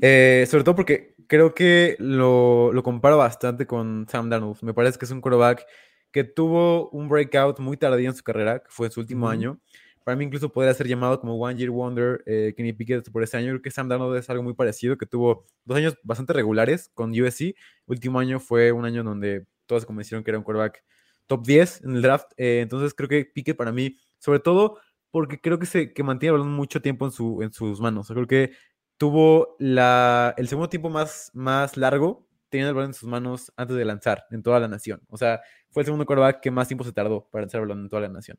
Eh, 0.00 0.46
sobre 0.48 0.64
todo 0.64 0.74
porque 0.74 1.14
creo 1.26 1.54
que 1.54 1.96
lo, 1.98 2.72
lo 2.72 2.82
comparo 2.82 3.18
bastante 3.18 3.66
con 3.66 4.06
Sam 4.08 4.30
Darnold. 4.30 4.62
Me 4.62 4.72
parece 4.72 4.98
que 4.98 5.04
es 5.04 5.10
un 5.10 5.20
quarterback 5.20 5.66
que 6.10 6.24
tuvo 6.24 6.88
un 6.90 7.08
breakout 7.08 7.58
muy 7.60 7.76
tardío 7.76 8.08
en 8.08 8.16
su 8.16 8.22
carrera, 8.24 8.60
que 8.60 8.70
fue 8.70 8.86
en 8.86 8.92
su 8.92 9.00
último 9.00 9.28
año. 9.28 9.60
Para 10.04 10.16
mí 10.16 10.24
incluso 10.24 10.50
podría 10.50 10.72
ser 10.72 10.86
llamado 10.88 11.20
como 11.20 11.34
One 11.36 11.54
Year 11.58 11.68
Wonder 11.68 12.22
eh, 12.24 12.54
Kenny 12.56 12.72
Pickett 12.72 13.10
por 13.10 13.22
ese 13.22 13.36
año. 13.36 13.48
Creo 13.50 13.60
que 13.60 13.70
Sam 13.70 13.88
Darnold 13.90 14.16
es 14.16 14.30
algo 14.30 14.42
muy 14.42 14.54
parecido, 14.54 14.96
que 14.96 15.04
tuvo 15.04 15.44
dos 15.66 15.76
años 15.76 15.98
bastante 16.02 16.32
regulares 16.32 16.90
con 16.94 17.10
USC. 17.10 17.54
Último 17.86 18.18
año 18.18 18.40
fue 18.40 18.72
un 18.72 18.86
año 18.86 19.04
donde 19.04 19.44
todos 19.66 19.82
se 19.82 19.86
convencieron 19.86 20.24
que 20.24 20.30
era 20.30 20.38
un 20.38 20.44
quarterback 20.44 20.82
top 21.26 21.44
10 21.46 21.84
en 21.84 21.96
el 21.96 22.00
draft. 22.00 22.30
Eh, 22.38 22.60
entonces 22.62 22.94
creo 22.94 23.06
que 23.10 23.26
Pickett 23.26 23.54
para 23.58 23.70
mí, 23.70 23.98
sobre 24.18 24.40
todo 24.40 24.78
porque 25.10 25.40
creo 25.40 25.58
que 25.58 25.66
se 25.66 25.92
que 25.94 26.02
mantiene 26.02 26.34
el 26.34 26.40
balón 26.40 26.54
mucho 26.54 26.82
tiempo 26.82 27.06
en, 27.06 27.12
su, 27.12 27.42
en 27.42 27.52
sus 27.52 27.80
manos. 27.80 28.08
Creo 28.08 28.26
que 28.26 28.52
tuvo 28.98 29.56
la, 29.58 30.34
el 30.36 30.48
segundo 30.48 30.68
tiempo 30.68 30.90
más, 30.90 31.30
más 31.34 31.76
largo 31.76 32.26
teniendo 32.50 32.70
el 32.70 32.74
balón 32.76 32.90
en 32.90 32.94
sus 32.94 33.08
manos 33.08 33.52
antes 33.56 33.76
de 33.76 33.84
lanzar 33.84 34.24
en 34.30 34.42
toda 34.42 34.58
la 34.60 34.68
nación. 34.68 35.00
O 35.08 35.16
sea, 35.18 35.40
fue 35.70 35.82
el 35.82 35.86
segundo 35.86 36.06
quarterback 36.06 36.40
que 36.40 36.50
más 36.50 36.66
tiempo 36.68 36.84
se 36.84 36.92
tardó 36.92 37.28
para 37.30 37.42
lanzar 37.42 37.60
el 37.60 37.68
balón 37.68 37.84
en 37.84 37.88
toda 37.90 38.02
la 38.02 38.08
nación. 38.08 38.38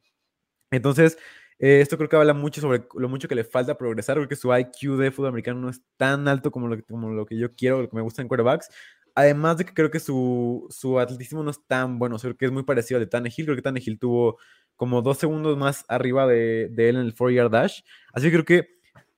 Entonces, 0.72 1.18
eh, 1.60 1.82
esto 1.82 1.98
creo 1.98 2.10
que 2.10 2.16
habla 2.16 2.34
mucho 2.34 2.62
sobre 2.62 2.86
lo 2.96 3.10
mucho 3.10 3.28
que 3.28 3.36
le 3.36 3.44
falta 3.44 3.78
progresar, 3.78 4.18
porque 4.18 4.36
su 4.36 4.56
IQ 4.56 4.98
de 4.98 5.12
fútbol 5.12 5.30
americano 5.30 5.60
no 5.60 5.70
es 5.70 5.82
tan 5.98 6.28
alto 6.28 6.52
como 6.52 6.68
lo, 6.68 6.78
que- 6.78 6.84
como 6.84 7.10
lo 7.12 7.26
que 7.26 7.38
yo 7.38 7.56
quiero, 7.56 7.82
lo 7.82 7.90
que 7.90 7.96
me 7.96 8.02
gusta 8.02 8.22
en 8.22 8.28
quarterbacks. 8.28 8.70
Además 9.16 9.58
de 9.58 9.66
que 9.66 9.74
creo 9.74 9.92
que 9.92 10.00
su, 10.00 10.68
su 10.70 11.00
atletismo 11.00 11.44
no 11.44 11.52
es 11.52 11.66
tan 11.68 12.00
bueno, 12.00 12.16
o 12.16 12.20
sea, 12.20 12.30
creo 12.30 12.38
que 12.38 12.46
es 12.46 12.52
muy 12.52 12.64
parecido 12.64 12.98
al 13.00 13.06
de 13.06 13.10
Tannehill. 13.10 13.46
Creo 13.46 13.56
que 13.56 13.62
Tannehill 13.64 14.00
tuvo 14.00 14.38
como 14.80 15.02
dos 15.02 15.18
segundos 15.18 15.58
más 15.58 15.84
arriba 15.90 16.26
de, 16.26 16.70
de 16.72 16.90
él 16.90 16.96
en 16.96 17.02
el 17.02 17.14
4-yard 17.14 17.52
dash. 17.52 17.82
Así 18.14 18.28
que 18.28 18.32
creo 18.32 18.46
que 18.46 18.70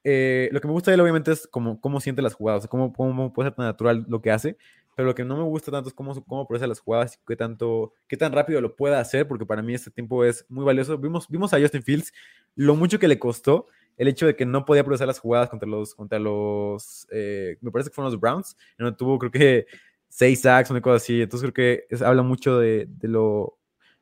eh, 0.04 0.50
lo 0.52 0.60
que 0.60 0.68
me 0.68 0.74
gusta 0.74 0.90
de 0.90 0.96
él, 0.96 1.02
obviamente, 1.02 1.32
es 1.32 1.48
cómo, 1.48 1.80
cómo 1.80 2.00
siente 2.00 2.22
las 2.24 2.34
jugadas, 2.34 2.68
cómo, 2.68 2.92
cómo 2.92 3.32
puede 3.32 3.50
ser 3.50 3.56
tan 3.56 3.66
natural 3.68 4.06
lo 4.10 4.22
que 4.22 4.32
hace. 4.32 4.58
Pero 4.96 5.08
lo 5.08 5.16
que 5.16 5.24
no 5.24 5.38
me 5.38 5.44
gusta 5.44 5.72
tanto 5.72 5.90
es 5.90 5.94
cómo, 5.96 6.20
cómo 6.26 6.48
procesa 6.48 6.68
las 6.68 6.80
jugadas 6.80 7.14
y 7.16 7.18
qué, 7.28 7.36
tanto, 7.36 7.94
qué 8.08 8.18
tan 8.18 8.34
rápido 8.34 8.60
lo 8.60 8.76
puede 8.76 8.96
hacer, 8.96 9.28
porque 9.28 9.46
para 9.46 9.62
mí 9.62 9.74
este 9.76 9.92
tiempo 9.92 10.26
es 10.26 10.46
muy 10.50 10.66
valioso. 10.66 10.98
Vimos, 10.98 11.28
vimos 11.30 11.54
a 11.54 11.60
Justin 11.62 11.84
Fields 11.84 12.12
lo 12.56 12.76
mucho 12.76 13.00
que 13.00 13.08
le 13.08 13.20
costó 13.20 13.68
el 13.98 14.08
hecho 14.08 14.26
de 14.26 14.36
que 14.36 14.46
no 14.46 14.66
podía 14.66 14.84
procesar 14.84 15.08
las 15.08 15.20
jugadas 15.20 15.50
contra 15.50 15.70
los, 15.70 15.94
contra 15.94 16.18
los 16.20 17.08
eh, 17.12 17.58
me 17.62 17.72
parece 17.72 17.90
que 17.90 17.94
fueron 17.96 18.12
los 18.12 18.20
Browns, 18.20 18.58
donde 18.80 18.98
tuvo 18.98 19.20
creo 19.20 19.32
que 19.32 19.68
seis 20.10 20.42
sacks, 20.42 20.72
una 20.72 20.82
cosa 20.82 20.96
así. 20.98 21.22
Entonces 21.22 21.50
creo 21.52 21.54
que 21.54 21.86
es- 21.94 22.02
habla 22.02 22.24
mucho 22.24 22.58
de, 22.60 22.88
de 22.90 23.08
lo, 23.08 23.58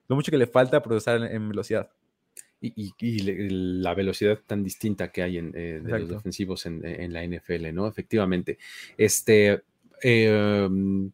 lo 0.09 0.15
mucho 0.17 0.31
que 0.31 0.37
le 0.37 0.47
falta 0.47 0.83
procesar 0.83 1.17
en, 1.17 1.23
en 1.35 1.49
velocidad. 1.49 1.89
y, 2.61 2.73
y- 2.75 2.93
y 2.99 3.19
le- 3.19 3.49
la 3.81 3.93
velocidad 3.93 4.37
tan 4.45 4.63
distinta 4.65 5.13
que 5.13 5.23
hay 5.23 5.37
en, 5.37 5.53
eh, 5.55 5.79
de 5.81 5.99
los 5.99 6.09
defensivos 6.09 6.65
en, 6.65 6.85
en 6.85 7.13
la 7.13 7.23
NFL, 7.23 7.71
¿no? 7.73 7.87
Efectivamente. 7.87 8.57
Este, 8.97 9.61
eh, 10.03 10.69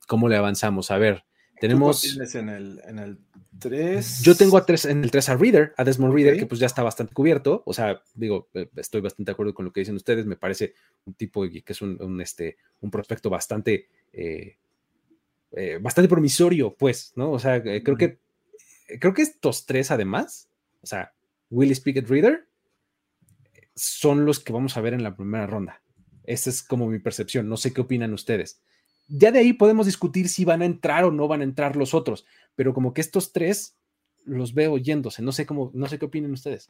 ¿cómo 0.08 0.28
le 0.28 0.38
avanzamos? 0.38 0.90
A 0.90 0.98
ver, 0.98 1.18
¿Tú 1.18 1.24
cuál 1.52 1.60
tenemos. 1.62 2.02
tienes 2.02 2.34
en 2.36 2.50
el, 2.50 2.82
en 2.88 2.98
el 3.00 3.18
3? 3.60 4.22
Yo 4.24 4.36
tengo 4.36 4.58
a 4.58 4.66
tres, 4.66 4.86
en 4.86 5.04
el 5.04 5.12
3 5.12 5.30
a 5.30 5.38
Reader, 5.38 5.74
a 5.78 5.84
Desmond 5.84 6.14
Reader, 6.16 6.38
que 6.40 6.46
pues 6.48 6.60
ya 6.60 6.66
está 6.66 6.82
bastante 6.84 7.14
cubierto. 7.14 7.62
O 7.68 7.74
sea, 7.74 8.02
digo, 8.16 8.50
eh, 8.56 8.68
estoy 8.78 9.02
bastante 9.02 9.30
de 9.30 9.34
acuerdo 9.34 9.54
con 9.54 9.66
lo 9.66 9.72
que 9.72 9.82
dicen 9.82 9.96
ustedes. 9.96 10.26
Me 10.26 10.36
parece 10.38 10.74
un 11.06 11.14
tipo 11.14 11.44
que 11.48 11.64
es 11.68 11.82
un, 11.82 12.02
un, 12.02 12.20
este, 12.22 12.58
un 12.82 12.90
prospecto 12.92 13.30
bastante, 13.30 13.88
eh, 14.12 14.58
eh, 15.52 15.78
bastante 15.82 16.10
promisorio, 16.10 16.74
pues, 16.76 17.14
¿no? 17.16 17.32
O 17.32 17.40
sea, 17.40 17.58
eh, 17.58 17.82
creo 17.84 17.96
que 17.98 18.18
creo 19.00 19.14
que 19.14 19.22
estos 19.22 19.66
tres, 19.66 19.92
además, 19.92 20.50
o 20.82 20.88
sea, 20.88 21.14
Willis 21.50 21.82
Pickett 21.82 22.08
Reader, 22.08 22.48
son 23.76 24.26
los 24.26 24.40
que 24.40 24.54
vamos 24.54 24.78
a 24.78 24.82
ver 24.82 24.94
en 24.94 25.04
la 25.04 25.16
primera 25.16 25.48
ronda. 25.48 25.82
Esa 26.24 26.50
es 26.50 26.64
como 26.64 26.88
mi 26.88 27.00
percepción. 27.00 27.50
No 27.50 27.58
sé 27.58 27.74
qué 27.74 27.82
opinan 27.82 28.14
ustedes. 28.14 28.62
Ya 29.08 29.32
de 29.32 29.40
ahí 29.40 29.54
podemos 29.54 29.86
discutir 29.86 30.30
si 30.30 30.46
van 30.46 30.62
a 30.62 30.66
entrar 30.66 31.04
o 31.04 31.12
no 31.12 31.28
van 31.28 31.42
a 31.42 31.44
entrar 31.44 31.76
los 31.76 31.94
otros, 31.94 32.26
pero 32.56 32.74
como 32.74 32.94
que 32.94 33.02
estos 33.02 33.32
tres 33.32 33.78
los 34.24 34.54
veo 34.54 34.78
yéndose. 34.78 35.22
No 35.22 35.32
sé 35.32 35.46
cómo, 35.46 35.72
no 35.74 35.88
sé 35.88 36.00
qué 36.00 36.06
opinan 36.06 36.32
ustedes. 36.32 36.70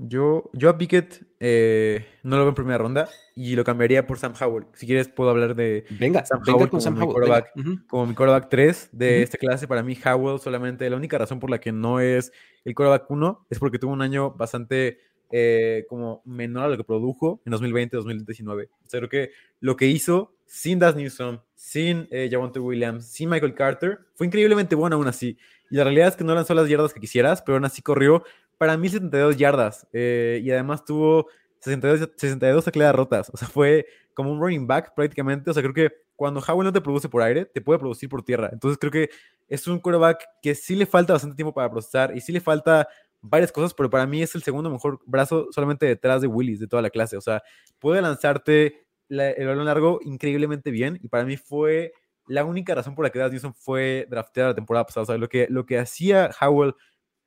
Yo, 0.00 0.48
yo 0.52 0.70
a 0.70 0.78
Pickett 0.78 1.24
eh, 1.40 2.06
no 2.22 2.36
lo 2.36 2.42
veo 2.42 2.50
en 2.50 2.54
primera 2.54 2.78
ronda 2.78 3.08
y 3.34 3.56
lo 3.56 3.64
cambiaría 3.64 4.06
por 4.06 4.16
Sam 4.18 4.32
Howell. 4.40 4.66
Si 4.74 4.86
quieres, 4.86 5.08
puedo 5.08 5.30
hablar 5.30 5.56
de 5.56 5.84
Venga, 5.98 6.24
Sam 6.24 6.38
venga 6.46 6.52
Howell 6.56 6.70
con 6.70 6.80
como 6.80 6.80
Sam 6.80 6.94
mi 6.94 7.00
Howell. 7.00 7.12
quarterback. 7.14 7.50
venga. 7.56 7.70
Ujú. 7.70 7.86
como 7.88 8.06
mi 8.06 8.14
quarterback 8.14 8.48
3 8.48 8.90
de 8.92 9.22
esta 9.22 9.38
clase. 9.38 9.66
Para 9.66 9.82
mí, 9.82 9.98
Howell 10.04 10.38
solamente 10.38 10.88
la 10.88 10.96
única 10.96 11.18
razón 11.18 11.40
por 11.40 11.50
la 11.50 11.58
que 11.58 11.72
no 11.72 11.98
es 11.98 12.32
el 12.64 12.74
quarterback 12.76 13.10
1 13.10 13.46
es 13.50 13.58
porque 13.58 13.80
tuvo 13.80 13.92
un 13.92 14.02
año 14.02 14.30
bastante 14.30 15.00
eh, 15.30 15.84
como 15.88 16.22
menor 16.24 16.64
a 16.66 16.68
lo 16.68 16.76
que 16.76 16.84
produjo 16.84 17.42
en 17.44 17.52
2020-2019. 17.52 18.68
O 18.68 18.88
sea, 18.88 19.00
creo 19.00 19.08
que 19.08 19.30
lo 19.58 19.76
que 19.76 19.86
hizo 19.86 20.32
sin 20.46 20.78
Das 20.78 20.94
Newsom, 20.94 21.40
sin 21.54 22.06
eh, 22.12 22.28
Javonte 22.30 22.60
Williams, 22.60 23.04
sin 23.06 23.28
Michael 23.30 23.54
Carter, 23.54 23.98
fue 24.14 24.28
increíblemente 24.28 24.76
bueno 24.76 24.94
aún 24.96 25.08
así. 25.08 25.36
Y 25.70 25.76
la 25.76 25.84
realidad 25.84 26.08
es 26.08 26.16
que 26.16 26.24
no 26.24 26.34
lanzó 26.34 26.54
las 26.54 26.68
yardas 26.68 26.94
que 26.94 27.00
quisieras, 27.00 27.42
pero 27.42 27.56
aún 27.56 27.64
así 27.66 27.82
corrió 27.82 28.22
para 28.58 28.76
1072 28.76 29.36
yardas. 29.36 29.86
eh, 29.92 30.40
y 30.42 30.50
además 30.50 30.84
tuvo 30.84 31.26
62, 31.60 32.10
62 32.16 32.64
tacleadas 32.64 32.94
rotas. 32.96 33.30
O 33.32 33.36
sea, 33.36 33.48
fue 33.48 33.86
como 34.14 34.32
un 34.32 34.40
running 34.40 34.66
back 34.66 34.94
prácticamente. 34.94 35.50
O 35.50 35.54
sea, 35.54 35.62
creo 35.62 35.74
que 35.74 35.92
cuando 36.16 36.40
Howell 36.46 36.64
no 36.66 36.72
te 36.72 36.80
produce 36.80 37.08
por 37.08 37.22
aire, 37.22 37.44
te 37.46 37.60
puede 37.60 37.78
producir 37.78 38.08
por 38.08 38.22
tierra. 38.24 38.50
Entonces 38.52 38.78
creo 38.78 38.90
que 38.92 39.08
es 39.48 39.66
un 39.68 39.78
quarterback 39.78 40.24
que 40.42 40.54
sí 40.54 40.74
le 40.74 40.86
falta 40.86 41.12
bastante 41.12 41.36
tiempo 41.36 41.54
para 41.54 41.70
procesar 41.70 42.16
y 42.16 42.20
sí 42.20 42.32
le 42.32 42.40
falta 42.40 42.88
varias 43.20 43.50
cosas, 43.52 43.74
pero 43.74 43.90
para 43.90 44.06
mí 44.06 44.22
es 44.22 44.34
el 44.34 44.42
segundo 44.42 44.70
mejor 44.70 45.00
brazo 45.06 45.46
solamente 45.52 45.86
detrás 45.86 46.20
de 46.20 46.26
Willis 46.28 46.60
de 46.60 46.66
toda 46.68 46.82
la 46.82 46.90
clase. 46.90 47.16
O 47.16 47.20
sea, 47.20 47.42
puede 47.78 48.00
lanzarte 48.02 48.84
la- 49.08 49.30
el 49.30 49.46
balón 49.46 49.64
largo 49.66 50.00
increíblemente 50.02 50.70
bien 50.70 50.98
y 51.02 51.08
para 51.08 51.24
mí 51.24 51.36
fue 51.36 51.92
la 52.26 52.44
única 52.44 52.74
razón 52.74 52.94
por 52.94 53.04
la 53.04 53.10
que 53.10 53.18
Daz 53.18 53.32
Newsom 53.32 53.54
fue 53.54 54.06
drafteada 54.10 54.50
la 54.50 54.54
temporada 54.54 54.84
pasada. 54.84 55.02
O 55.02 55.06
sea, 55.06 55.18
lo 55.18 55.28
que, 55.28 55.46
lo 55.50 55.64
que 55.66 55.78
hacía 55.78 56.30
Howell 56.40 56.74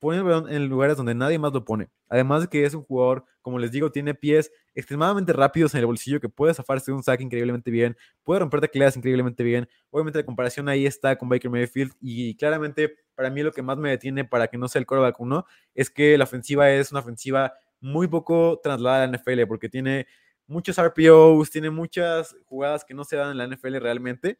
pone 0.02 0.18
en 0.52 0.68
lugares 0.68 0.96
donde 0.96 1.14
nadie 1.14 1.38
más 1.38 1.52
lo 1.52 1.64
pone. 1.64 1.88
Además 2.08 2.42
de 2.42 2.48
que 2.48 2.64
es 2.64 2.74
un 2.74 2.82
jugador, 2.82 3.24
como 3.40 3.60
les 3.60 3.70
digo, 3.70 3.92
tiene 3.92 4.16
pies 4.16 4.50
extremadamente 4.74 5.32
rápidos 5.32 5.74
en 5.74 5.78
el 5.78 5.86
bolsillo 5.86 6.18
que 6.18 6.28
puede 6.28 6.54
zafarse 6.54 6.90
de 6.90 6.96
un 6.96 7.04
saque 7.04 7.22
increíblemente 7.22 7.70
bien, 7.70 7.96
puede 8.24 8.40
romper 8.40 8.60
tacleadas 8.62 8.96
increíblemente 8.96 9.44
bien. 9.44 9.68
Obviamente 9.90 10.18
la 10.18 10.26
comparación 10.26 10.68
ahí 10.68 10.86
está 10.86 11.14
con 11.16 11.28
Baker 11.28 11.52
Mayfield 11.52 11.92
y 12.00 12.34
claramente 12.34 12.96
para 13.14 13.30
mí 13.30 13.44
lo 13.44 13.52
que 13.52 13.62
más 13.62 13.78
me 13.78 13.90
detiene 13.90 14.24
para 14.24 14.48
que 14.48 14.58
no 14.58 14.66
sea 14.66 14.80
el 14.80 14.86
quarterback 14.86 15.20
1 15.20 15.46
es 15.76 15.88
que 15.88 16.18
la 16.18 16.24
ofensiva 16.24 16.68
es 16.68 16.90
una 16.90 16.98
ofensiva 16.98 17.52
muy 17.78 18.08
poco 18.08 18.58
trasladada 18.60 19.04
a 19.04 19.06
la 19.06 19.16
NFL 19.16 19.46
porque 19.46 19.68
tiene 19.68 20.08
muchos 20.48 20.78
RPOs, 20.82 21.48
tiene 21.48 21.70
muchas 21.70 22.34
jugadas 22.46 22.84
que 22.84 22.92
no 22.92 23.04
se 23.04 23.14
dan 23.14 23.30
en 23.30 23.38
la 23.38 23.46
NFL 23.46 23.76
realmente. 23.76 24.36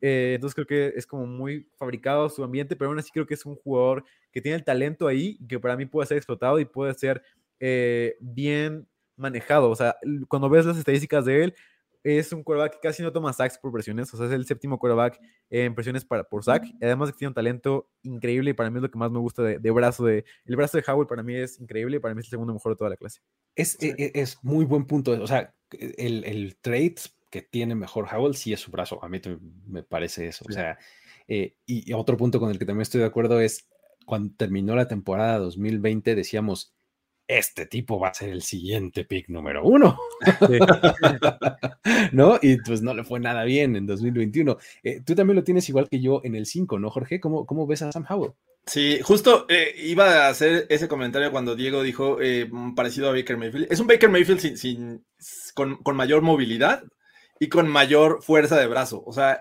Eh, 0.00 0.32
entonces 0.34 0.56
creo 0.56 0.66
que 0.66 0.98
es 0.98 1.06
como 1.06 1.24
muy 1.24 1.68
fabricado 1.76 2.28
su 2.28 2.42
ambiente, 2.42 2.74
pero 2.74 2.90
aún 2.90 2.98
así 2.98 3.12
creo 3.12 3.28
que 3.28 3.34
es 3.34 3.46
un 3.46 3.54
jugador 3.54 4.04
que 4.34 4.40
tiene 4.40 4.56
el 4.56 4.64
talento 4.64 5.06
ahí, 5.06 5.38
que 5.46 5.60
para 5.60 5.76
mí 5.76 5.86
puede 5.86 6.08
ser 6.08 6.16
explotado 6.16 6.58
y 6.58 6.64
puede 6.64 6.92
ser 6.94 7.22
eh, 7.60 8.16
bien 8.18 8.88
manejado. 9.16 9.70
O 9.70 9.76
sea, 9.76 9.96
cuando 10.28 10.50
ves 10.50 10.66
las 10.66 10.76
estadísticas 10.76 11.24
de 11.24 11.44
él, 11.44 11.54
es 12.02 12.32
un 12.32 12.42
quarterback 12.42 12.74
que 12.74 12.80
casi 12.80 13.02
no 13.02 13.12
toma 13.12 13.32
sacks 13.32 13.56
por 13.56 13.72
presiones, 13.72 14.12
o 14.12 14.16
sea, 14.16 14.26
es 14.26 14.32
el 14.32 14.44
séptimo 14.44 14.78
quarterback 14.78 15.18
en 15.48 15.74
presiones 15.74 16.04
para, 16.04 16.24
por 16.24 16.44
sack, 16.44 16.66
y 16.66 16.84
además 16.84 17.08
de 17.08 17.12
que 17.12 17.18
tiene 17.18 17.28
un 17.28 17.34
talento 17.34 17.88
increíble 18.02 18.50
y 18.50 18.52
para 18.54 18.70
mí 18.70 18.76
es 18.76 18.82
lo 18.82 18.90
que 18.90 18.98
más 18.98 19.10
me 19.10 19.20
gusta 19.20 19.42
de, 19.42 19.58
de 19.58 19.70
brazo 19.70 20.04
de, 20.04 20.24
el 20.44 20.56
brazo 20.56 20.76
de 20.76 20.84
Howell 20.86 21.06
para 21.06 21.22
mí 21.22 21.34
es 21.34 21.58
increíble 21.60 21.96
y 21.96 22.00
para 22.00 22.14
mí 22.14 22.20
es 22.20 22.26
el 22.26 22.30
segundo 22.30 22.52
mejor 22.52 22.72
de 22.72 22.76
toda 22.76 22.90
la 22.90 22.96
clase. 22.96 23.20
Es, 23.54 23.80
e, 23.82 23.94
e, 23.96 24.20
es 24.20 24.36
muy 24.42 24.66
buen 24.66 24.84
punto, 24.84 25.12
o 25.12 25.26
sea, 25.26 25.54
el, 25.70 26.24
el 26.24 26.56
trade 26.60 26.96
que 27.30 27.40
tiene 27.40 27.74
mejor 27.74 28.06
Howell 28.12 28.34
sí 28.34 28.52
es 28.52 28.60
su 28.60 28.70
brazo, 28.70 29.02
a 29.02 29.08
mí 29.08 29.22
me 29.66 29.82
parece 29.82 30.26
eso, 30.26 30.44
o 30.46 30.52
sea, 30.52 30.76
eh, 31.26 31.54
y 31.64 31.90
otro 31.94 32.18
punto 32.18 32.38
con 32.38 32.50
el 32.50 32.58
que 32.58 32.66
también 32.66 32.82
estoy 32.82 33.00
de 33.00 33.06
acuerdo 33.06 33.40
es 33.40 33.66
cuando 34.04 34.34
terminó 34.36 34.74
la 34.74 34.88
temporada 34.88 35.38
2020 35.38 36.14
decíamos, 36.14 36.74
este 37.26 37.66
tipo 37.66 37.98
va 37.98 38.08
a 38.08 38.14
ser 38.14 38.30
el 38.30 38.42
siguiente 38.42 39.04
pick 39.04 39.28
número 39.28 39.64
uno. 39.64 39.98
¿No? 42.12 42.38
Y 42.42 42.58
pues 42.58 42.82
no 42.82 42.94
le 42.94 43.04
fue 43.04 43.20
nada 43.20 43.44
bien 43.44 43.76
en 43.76 43.86
2021. 43.86 44.58
Eh, 44.82 45.00
tú 45.04 45.14
también 45.14 45.36
lo 45.36 45.44
tienes 45.44 45.68
igual 45.68 45.88
que 45.88 46.00
yo 46.00 46.20
en 46.24 46.34
el 46.34 46.46
5, 46.46 46.78
¿no, 46.78 46.90
Jorge? 46.90 47.20
¿Cómo, 47.20 47.46
cómo 47.46 47.66
ves 47.66 47.82
a 47.82 47.92
Sam 47.92 48.04
Howell? 48.08 48.32
Sí, 48.66 49.00
justo 49.02 49.46
eh, 49.48 49.74
iba 49.76 50.26
a 50.26 50.28
hacer 50.28 50.66
ese 50.70 50.88
comentario 50.88 51.30
cuando 51.30 51.54
Diego 51.54 51.82
dijo 51.82 52.20
eh, 52.20 52.50
parecido 52.74 53.08
a 53.08 53.12
Baker 53.12 53.36
Mayfield. 53.36 53.68
Es 53.70 53.80
un 53.80 53.86
Baker 53.86 54.08
Mayfield 54.08 54.40
sin, 54.40 54.56
sin 54.56 55.04
con, 55.54 55.76
con, 55.82 55.96
mayor 55.96 56.22
movilidad 56.22 56.82
y 57.38 57.48
con 57.48 57.68
mayor 57.68 58.22
fuerza 58.22 58.58
de 58.58 58.66
brazo. 58.66 59.02
O 59.04 59.12
sea, 59.12 59.40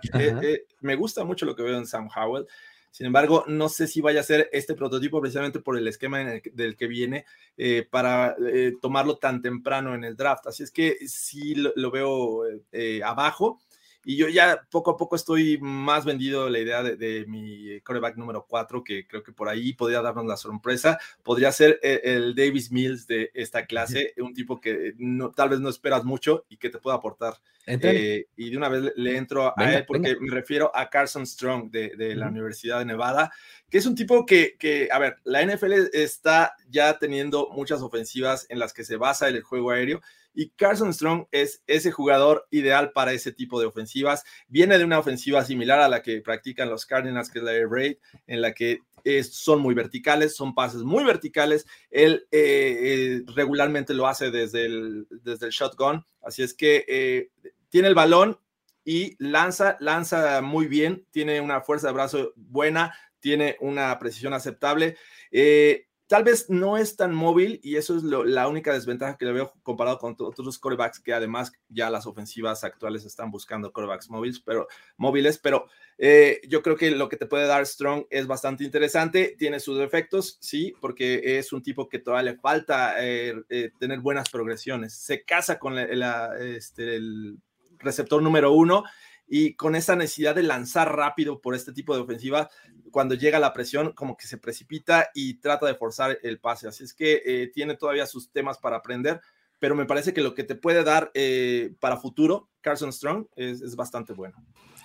me 0.81 0.95
gusta 0.95 1.23
mucho 1.23 1.45
lo 1.45 1.55
que 1.55 1.63
veo 1.63 1.77
en 1.77 1.87
Sam 1.87 2.09
Howell. 2.13 2.47
Sin 2.93 3.07
embargo, 3.07 3.43
no 3.47 3.69
sé 3.69 3.87
si 3.87 4.01
vaya 4.01 4.19
a 4.19 4.23
ser 4.23 4.51
este 4.53 4.75
prototipo 4.75 5.19
precisamente 5.19 5.59
por 5.59 5.75
el 5.79 5.87
esquema 5.87 6.21
el, 6.21 6.43
del 6.53 6.75
que 6.75 6.85
viene 6.85 7.25
eh, 7.57 7.87
para 7.89 8.35
eh, 8.47 8.73
tomarlo 8.79 9.17
tan 9.17 9.41
temprano 9.41 9.95
en 9.95 10.03
el 10.03 10.15
draft. 10.15 10.45
Así 10.45 10.61
es 10.61 10.69
que 10.69 11.07
sí 11.07 11.55
lo, 11.55 11.73
lo 11.75 11.89
veo 11.89 12.43
eh, 12.71 13.01
abajo. 13.03 13.59
Y 14.05 14.17
yo 14.17 14.27
ya 14.27 14.61
poco 14.69 14.91
a 14.91 14.97
poco 14.97 15.15
estoy 15.15 15.57
más 15.59 16.05
vendido 16.05 16.49
la 16.49 16.59
idea 16.59 16.83
de, 16.83 16.95
de 16.95 17.25
mi 17.25 17.79
coreback 17.81 18.17
número 18.17 18.45
4, 18.47 18.83
que 18.83 19.07
creo 19.07 19.23
que 19.23 19.31
por 19.31 19.49
ahí 19.49 19.73
podría 19.73 20.01
darnos 20.01 20.25
la 20.25 20.37
sorpresa. 20.37 20.99
Podría 21.23 21.51
ser 21.51 21.79
el, 21.81 22.01
el 22.03 22.35
Davis 22.35 22.71
Mills 22.71 23.07
de 23.07 23.31
esta 23.33 23.65
clase, 23.65 24.13
un 24.17 24.33
tipo 24.33 24.59
que 24.59 24.93
no, 24.97 25.31
tal 25.31 25.49
vez 25.49 25.59
no 25.59 25.69
esperas 25.69 26.03
mucho 26.03 26.45
y 26.49 26.57
que 26.57 26.69
te 26.69 26.79
pueda 26.79 26.97
aportar. 26.97 27.35
Eh, 27.65 28.27
y 28.35 28.49
de 28.49 28.57
una 28.57 28.67
vez 28.67 28.91
le 28.95 29.15
entro 29.15 29.53
venga, 29.55 29.71
a 29.71 29.75
él 29.77 29.85
porque 29.85 30.13
venga. 30.13 30.19
me 30.21 30.31
refiero 30.31 30.71
a 30.75 30.89
Carson 30.89 31.25
Strong 31.25 31.71
de, 31.71 31.95
de 31.95 32.13
la 32.15 32.25
uh 32.25 32.29
-huh. 32.29 32.31
Universidad 32.31 32.79
de 32.79 32.85
Nevada, 32.85 33.31
que 33.69 33.77
es 33.77 33.85
un 33.85 33.95
tipo 33.95 34.25
que, 34.25 34.57
que, 34.59 34.89
a 34.91 34.99
ver, 34.99 35.17
la 35.23 35.45
NFL 35.45 35.73
está 35.93 36.55
ya 36.69 36.99
teniendo 36.99 37.49
muchas 37.51 37.81
ofensivas 37.81 38.45
en 38.49 38.59
las 38.59 38.73
que 38.73 38.83
se 38.83 38.97
basa 38.97 39.29
el 39.29 39.41
juego 39.41 39.71
aéreo 39.71 40.01
y 40.33 40.49
Carson 40.51 40.93
Strong 40.93 41.27
es 41.31 41.63
ese 41.67 41.91
jugador 41.91 42.47
ideal 42.51 42.91
para 42.91 43.13
ese 43.13 43.31
tipo 43.31 43.59
de 43.59 43.67
ofensivas. 43.67 44.23
Viene 44.47 44.77
de 44.77 44.85
una 44.85 44.99
ofensiva 44.99 45.43
similar 45.45 45.79
a 45.79 45.89
la 45.89 46.01
que 46.01 46.21
practican 46.21 46.69
los 46.69 46.85
Cardinals, 46.85 47.29
que 47.29 47.39
es 47.39 47.45
la 47.45 47.53
en 47.53 48.41
la 48.41 48.53
que 48.53 48.79
es, 49.03 49.33
son 49.33 49.59
muy 49.59 49.75
verticales, 49.75 50.35
son 50.35 50.55
pases 50.55 50.81
muy 50.81 51.03
verticales. 51.03 51.65
Él 51.89 52.27
eh, 52.31 52.77
eh, 52.81 53.23
regularmente 53.35 53.93
lo 53.93 54.07
hace 54.07 54.31
desde 54.31 54.65
el, 54.65 55.07
desde 55.09 55.47
el 55.47 55.51
shotgun, 55.51 56.05
así 56.21 56.43
es 56.43 56.53
que 56.53 56.85
eh, 56.87 57.29
tiene 57.69 57.87
el 57.87 57.95
balón 57.95 58.39
y 58.85 59.15
lanza, 59.17 59.77
lanza 59.79 60.41
muy 60.41 60.67
bien, 60.67 61.05
tiene 61.11 61.41
una 61.41 61.61
fuerza 61.61 61.87
de 61.87 61.93
brazo 61.93 62.33
buena, 62.35 62.93
tiene 63.19 63.55
una 63.61 63.97
precisión 63.99 64.33
aceptable. 64.33 64.97
Eh, 65.31 65.87
Tal 66.07 66.23
vez 66.23 66.49
no 66.49 66.77
es 66.77 66.95
tan 66.95 67.13
móvil 67.13 67.59
y 67.63 67.77
eso 67.77 67.95
es 67.95 68.03
la 68.03 68.47
única 68.47 68.73
desventaja 68.73 69.17
que 69.17 69.25
le 69.25 69.31
veo 69.31 69.53
comparado 69.63 69.97
con 69.99 70.15
otros 70.19 70.59
corebacks 70.59 70.99
que 70.99 71.13
además 71.13 71.53
ya 71.69 71.89
las 71.89 72.05
ofensivas 72.05 72.63
actuales 72.63 73.05
están 73.05 73.31
buscando 73.31 73.71
corebacks 73.71 74.09
móviles, 74.09 74.39
pero, 74.41 74.67
móviles, 74.97 75.37
pero 75.37 75.67
eh, 75.97 76.41
yo 76.47 76.61
creo 76.61 76.75
que 76.75 76.91
lo 76.91 77.07
que 77.07 77.17
te 77.17 77.25
puede 77.25 77.47
dar 77.47 77.65
Strong 77.65 78.05
es 78.09 78.27
bastante 78.27 78.63
interesante. 78.63 79.35
Tiene 79.37 79.59
sus 79.59 79.77
defectos, 79.77 80.37
sí, 80.41 80.73
porque 80.81 81.37
es 81.39 81.53
un 81.53 81.63
tipo 81.63 81.87
que 81.87 81.99
todavía 81.99 82.33
le 82.33 82.37
falta 82.37 82.95
eh, 83.03 83.33
eh, 83.49 83.71
tener 83.79 83.99
buenas 83.99 84.29
progresiones. 84.29 84.93
Se 84.93 85.23
casa 85.23 85.57
con 85.57 85.77
este, 85.77 86.95
el 86.97 87.37
receptor 87.79 88.21
número 88.21 88.51
uno 88.51 88.83
y 89.27 89.55
con 89.55 89.75
esa 89.75 89.95
necesidad 89.95 90.35
de 90.35 90.43
lanzar 90.43 90.95
rápido 90.95 91.41
por 91.41 91.55
este 91.55 91.73
tipo 91.73 91.95
de 91.95 92.01
ofensiva, 92.01 92.49
cuando 92.91 93.15
llega 93.15 93.39
la 93.39 93.53
presión, 93.53 93.93
como 93.93 94.15
que 94.17 94.27
se 94.27 94.37
precipita 94.37 95.09
y 95.13 95.35
trata 95.35 95.65
de 95.65 95.75
forzar 95.75 96.19
el 96.21 96.39
pase. 96.39 96.67
Así 96.67 96.83
es 96.83 96.93
que 96.93 97.21
eh, 97.25 97.51
tiene 97.53 97.75
todavía 97.75 98.05
sus 98.05 98.31
temas 98.31 98.59
para 98.59 98.77
aprender, 98.77 99.21
pero 99.59 99.75
me 99.75 99.85
parece 99.85 100.13
que 100.13 100.21
lo 100.21 100.35
que 100.35 100.43
te 100.43 100.55
puede 100.55 100.83
dar 100.83 101.11
eh, 101.13 101.73
para 101.79 101.97
futuro 101.97 102.49
Carson 102.61 102.93
Strong 102.93 103.27
es, 103.35 103.61
es 103.61 103.75
bastante 103.75 104.13
bueno. 104.13 104.35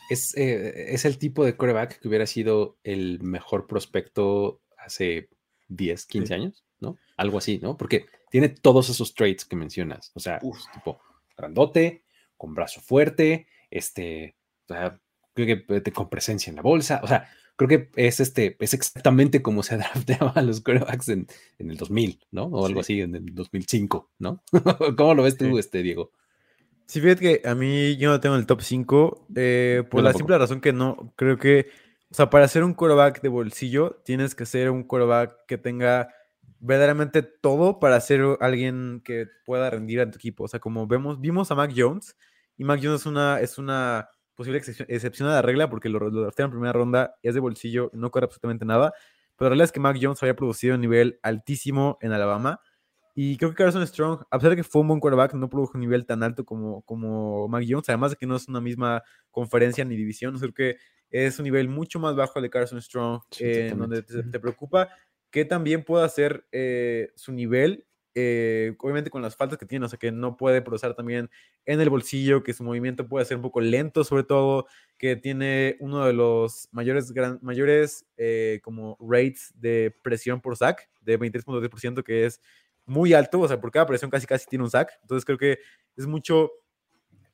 Es, 0.09 0.36
eh, 0.36 0.95
es, 0.95 1.05
el 1.05 1.18
tipo 1.18 1.45
de 1.45 1.57
coreback 1.57 2.01
que 2.01 2.09
hubiera 2.09 2.26
sido 2.26 2.78
el 2.82 3.20
mejor 3.20 3.66
prospecto 3.66 4.62
hace 4.78 5.28
10, 5.68 6.07
15 6.07 6.26
sí. 6.26 6.34
años, 6.34 6.64
¿no? 6.80 6.97
Algo 7.16 7.39
así, 7.39 7.59
¿no? 7.59 7.76
Porque 7.76 8.07
tiene 8.30 8.49
todos 8.49 8.89
esos 8.89 9.14
traits 9.14 9.45
que 9.45 9.57
mencionas. 9.57 10.12
O 10.14 10.20
sea, 10.20 10.39
Uf. 10.43 10.59
tipo 10.72 11.01
grandote, 11.36 12.05
con 12.36 12.55
brazo 12.55 12.80
fuerte, 12.80 13.47
este, 13.71 14.37
o 14.69 14.75
sea, 14.75 15.01
creo 15.35 15.64
que 15.66 15.93
con 15.93 16.09
presencia 16.09 16.51
en 16.51 16.57
la 16.57 16.62
bolsa, 16.62 17.01
o 17.03 17.07
sea, 17.07 17.29
creo 17.59 17.69
que 17.69 17.91
es 17.97 18.21
este, 18.21 18.57
es 18.61 18.73
exactamente 18.73 19.43
como 19.43 19.62
se 19.62 19.77
drafteaban 19.79 20.47
los 20.47 20.61
quarterbacks 20.61 21.09
en, 21.09 21.27
en, 21.59 21.71
el 21.71 21.77
2000, 21.77 22.21
¿no? 22.31 22.45
O 22.45 22.66
algo 22.66 22.83
sí. 22.83 22.95
así, 22.95 23.01
en 23.03 23.14
el 23.16 23.35
2005, 23.35 24.12
¿no? 24.19 24.43
¿Cómo 24.97 25.14
lo 25.14 25.25
ves 25.25 25.37
tú, 25.37 25.47
sí. 25.47 25.59
este, 25.59 25.83
Diego? 25.83 26.12
Sí, 26.87 27.01
fíjate 27.01 27.21
que 27.21 27.49
a 27.49 27.55
mí 27.55 27.97
yo 27.97 28.11
no 28.11 28.21
tengo 28.21 28.37
el 28.37 28.47
top 28.47 28.62
5, 28.62 29.27
eh, 29.35 29.83
por 29.91 30.01
yo 30.01 30.05
la 30.05 30.12
simple 30.14 30.39
razón 30.39 30.61
que 30.61 30.73
no, 30.73 31.12
creo 31.16 31.37
que, 31.37 31.66
o 32.11 32.14
sea, 32.14 32.31
para 32.31 32.49
ser 32.49 32.64
un 32.64 32.73
quarterback 32.73 33.21
de 33.21 33.29
bolsillo, 33.29 34.01
tienes 34.05 34.35
que 34.35 34.47
ser 34.47 34.71
un 34.71 34.85
quarterback 34.85 35.45
que 35.47 35.59
tenga 35.59 36.14
verdaderamente 36.61 37.23
todo 37.23 37.79
para 37.79 38.01
ser 38.01 38.23
alguien 38.41 39.03
que 39.05 39.27
pueda 39.45 39.69
rendir 39.69 40.01
a 40.01 40.11
tu 40.11 40.16
equipo. 40.16 40.45
O 40.45 40.49
sea, 40.49 40.61
como 40.61 40.87
vemos, 40.87 41.21
vimos 41.21 41.51
a 41.51 41.57
Mac 41.57 41.73
Jones, 41.77 42.16
y 42.59 42.65
Mac 42.65 42.81
Jones 42.83 43.01
es 43.01 43.07
una, 43.07 43.41
es 43.41 43.57
una 43.57 44.11
posible 44.35 44.59
excepción 44.59 45.29
a 45.29 45.33
la 45.33 45.43
regla 45.43 45.71
porque 45.71 45.89
lo, 45.89 46.11
lo 46.11 46.29
en 46.37 46.51
primera 46.51 46.73
ronda, 46.73 47.15
es 47.23 47.35
de 47.35 47.41
bolsillo, 47.41 47.91
no 47.95 48.11
corre 48.11 48.25
absolutamente 48.25 48.65
nada. 48.65 48.93
Pero 49.37 49.47
la 49.47 49.51
realidad 49.51 49.65
es 49.67 49.73
que 49.73 49.81
Mac 49.81 49.97
Jones 50.01 50.23
había 50.23 50.35
producido 50.35 50.75
un 50.75 50.81
nivel 50.81 51.21
altísimo 51.23 51.99
en 52.01 52.13
Alabama. 52.13 52.61
Y 53.15 53.37
creo 53.37 53.51
que 53.51 53.57
Carson 53.57 53.87
Strong, 53.87 54.25
a 54.31 54.39
pesar 54.39 54.51
de 54.51 54.57
que 54.57 54.65
fue 54.65 54.83
un 54.83 54.89
buen 54.89 55.01
quarterback, 55.01 55.35
no 55.35 55.49
produjo 55.49 55.73
un 55.75 55.81
nivel 55.81 56.07
tan 56.07 56.23
alto 56.23 56.45
como, 56.45 56.83
como 56.83 57.49
Mac 57.49 57.65
Jones. 57.67 57.89
Además 57.89 58.13
de 58.13 58.17
que 58.17 58.27
no 58.27 58.37
es 58.37 58.49
una 58.49 58.61
misma 58.61 59.03
conferencia 59.31 59.85
ni 59.85 59.97
división. 59.97 60.39
Creo 60.39 60.55
que 60.55 60.77
es 61.11 61.39
un 61.39 61.45
nivel 61.45 61.69
mucho 61.69 61.99
más 62.01 62.15
bajo 62.17 62.41
de 62.41 62.51
Carson 62.51 62.83
Strong, 62.83 63.23
eh, 63.41 63.73
donde 63.77 64.03
te, 64.03 64.23
te, 64.25 64.41
preocupa 64.41 64.89
que 65.31 65.45
también 65.45 65.85
pueda 65.85 66.05
hacer 66.05 66.47
eh, 66.53 67.11
su 67.15 67.33
nivel 67.33 67.88
eh, 68.21 68.75
obviamente 68.81 69.11
con 69.11 69.23
las 69.23 69.37
faltas 69.37 69.59
que 69.59 69.64
tiene, 69.64 69.87
o 69.87 69.89
sea, 69.89 69.97
que 69.97 70.11
no 70.11 70.37
puede 70.37 70.61
procesar 70.61 70.97
también 70.97 71.31
en 71.66 71.81
el 71.81 71.89
bolsillo, 71.89 72.43
que 72.43 72.53
su 72.53 72.64
movimiento 72.64 73.07
puede 73.07 73.25
ser 73.25 73.37
un 73.37 73.45
poco 73.45 73.61
lento, 73.61 74.03
sobre 74.03 74.25
todo, 74.25 74.66
que 74.99 75.14
tiene 75.14 75.77
uno 75.79 76.05
de 76.05 76.12
los 76.14 76.69
mayores, 76.73 77.12
mayores 77.43 78.07
eh, 78.16 78.59
como 78.64 78.97
rates 78.99 79.53
de 79.55 79.95
presión 80.03 80.41
por 80.41 80.57
sack, 80.57 80.91
de 81.01 81.16
23.3%, 81.16 82.03
que 82.03 82.27
es 82.27 82.41
muy 82.87 83.12
alto, 83.12 83.39
o 83.39 83.47
sea, 83.47 83.61
por 83.61 83.71
cada 83.71 83.87
presión 83.87 84.11
casi 84.11 84.27
casi 84.27 84.47
tiene 84.47 84.64
un 84.64 84.71
sack, 84.71 84.99
entonces 85.03 85.25
creo 85.25 85.39
que 85.39 85.61
es 85.97 86.07
mucho, 86.09 86.51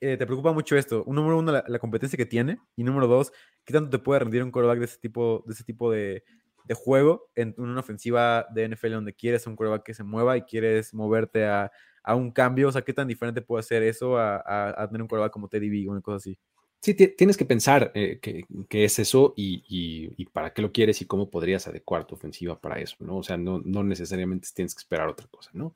eh, 0.03 0.19
te 0.19 0.27
preocupa 0.27 0.53
mucho 0.53 0.77
esto, 0.77 1.03
un 1.05 1.17
número 1.17 1.39
uno, 1.39 1.51
la, 1.51 1.65
la, 1.67 1.79
competencia 1.79 2.19
que 2.19 2.27
tiene, 2.27 2.59
y 2.77 2.85
número 2.85 3.07
dos, 3.07 3.33
qué 3.65 3.73
tanto 3.73 3.89
te 3.89 3.99
puede 3.99 4.21
rendir 4.21 4.43
un 4.43 4.51
quarterback 4.51 4.81
de 4.81 4.85
ese 4.85 4.99
tipo 4.99 5.45
de, 5.47 5.55
ese 5.55 5.65
tipo 5.65 5.91
de, 5.91 6.25
de 6.65 6.75
juego 6.75 7.31
en 7.35 7.55
una 7.59 7.81
ofensiva 7.81 8.47
de 8.53 8.69
NFL 8.69 8.93
donde 8.93 9.15
quieres 9.15 9.47
un 9.47 9.57
quarterback 9.57 9.85
que 9.85 9.95
se 9.95 10.03
mueva 10.03 10.37
y 10.37 10.43
quieres 10.43 10.95
moverte 10.95 11.45
a, 11.47 11.71
a 12.03 12.15
un 12.15 12.31
cambio. 12.31 12.69
O 12.69 12.73
sea, 12.73 12.83
¿qué 12.83 12.93
tan 12.93 13.09
diferente 13.09 13.43
puede 13.43 13.63
ser 13.63 13.83
eso 13.83 14.19
a, 14.19 14.37
a, 14.37 14.83
a 14.83 14.87
tener 14.89 15.03
un 15.03 15.09
quarterback 15.09 15.33
como 15.33 15.49
Teddy 15.49 15.69
B 15.69 15.89
o 15.89 15.93
una 15.93 16.01
cosa 16.01 16.17
así? 16.17 16.39
Sí, 16.85 16.93
tienes 16.93 17.39
que 17.39 17.47
pensar 17.47 17.93
eh, 17.95 18.21
qué 18.21 18.85
es 18.85 18.99
eso 18.99 19.33
y, 19.39 19.65
y, 19.67 20.13
y, 20.19 20.27
para 20.27 20.53
qué 20.53 20.61
lo 20.61 20.71
quieres 20.71 21.01
y 21.01 21.07
cómo 21.07 21.31
podrías 21.31 21.67
adecuar 21.67 22.07
tu 22.07 22.15
ofensiva 22.15 22.61
para 22.61 22.79
eso, 22.79 22.97
¿no? 23.01 23.17
O 23.17 23.23
sea, 23.23 23.39
no, 23.39 23.63
no 23.65 23.83
necesariamente 23.83 24.49
tienes 24.55 24.75
que 24.75 24.81
esperar 24.81 25.09
otra 25.09 25.27
cosa, 25.29 25.49
¿no? 25.55 25.75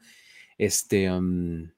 Este. 0.59 1.11
Um, 1.11 1.71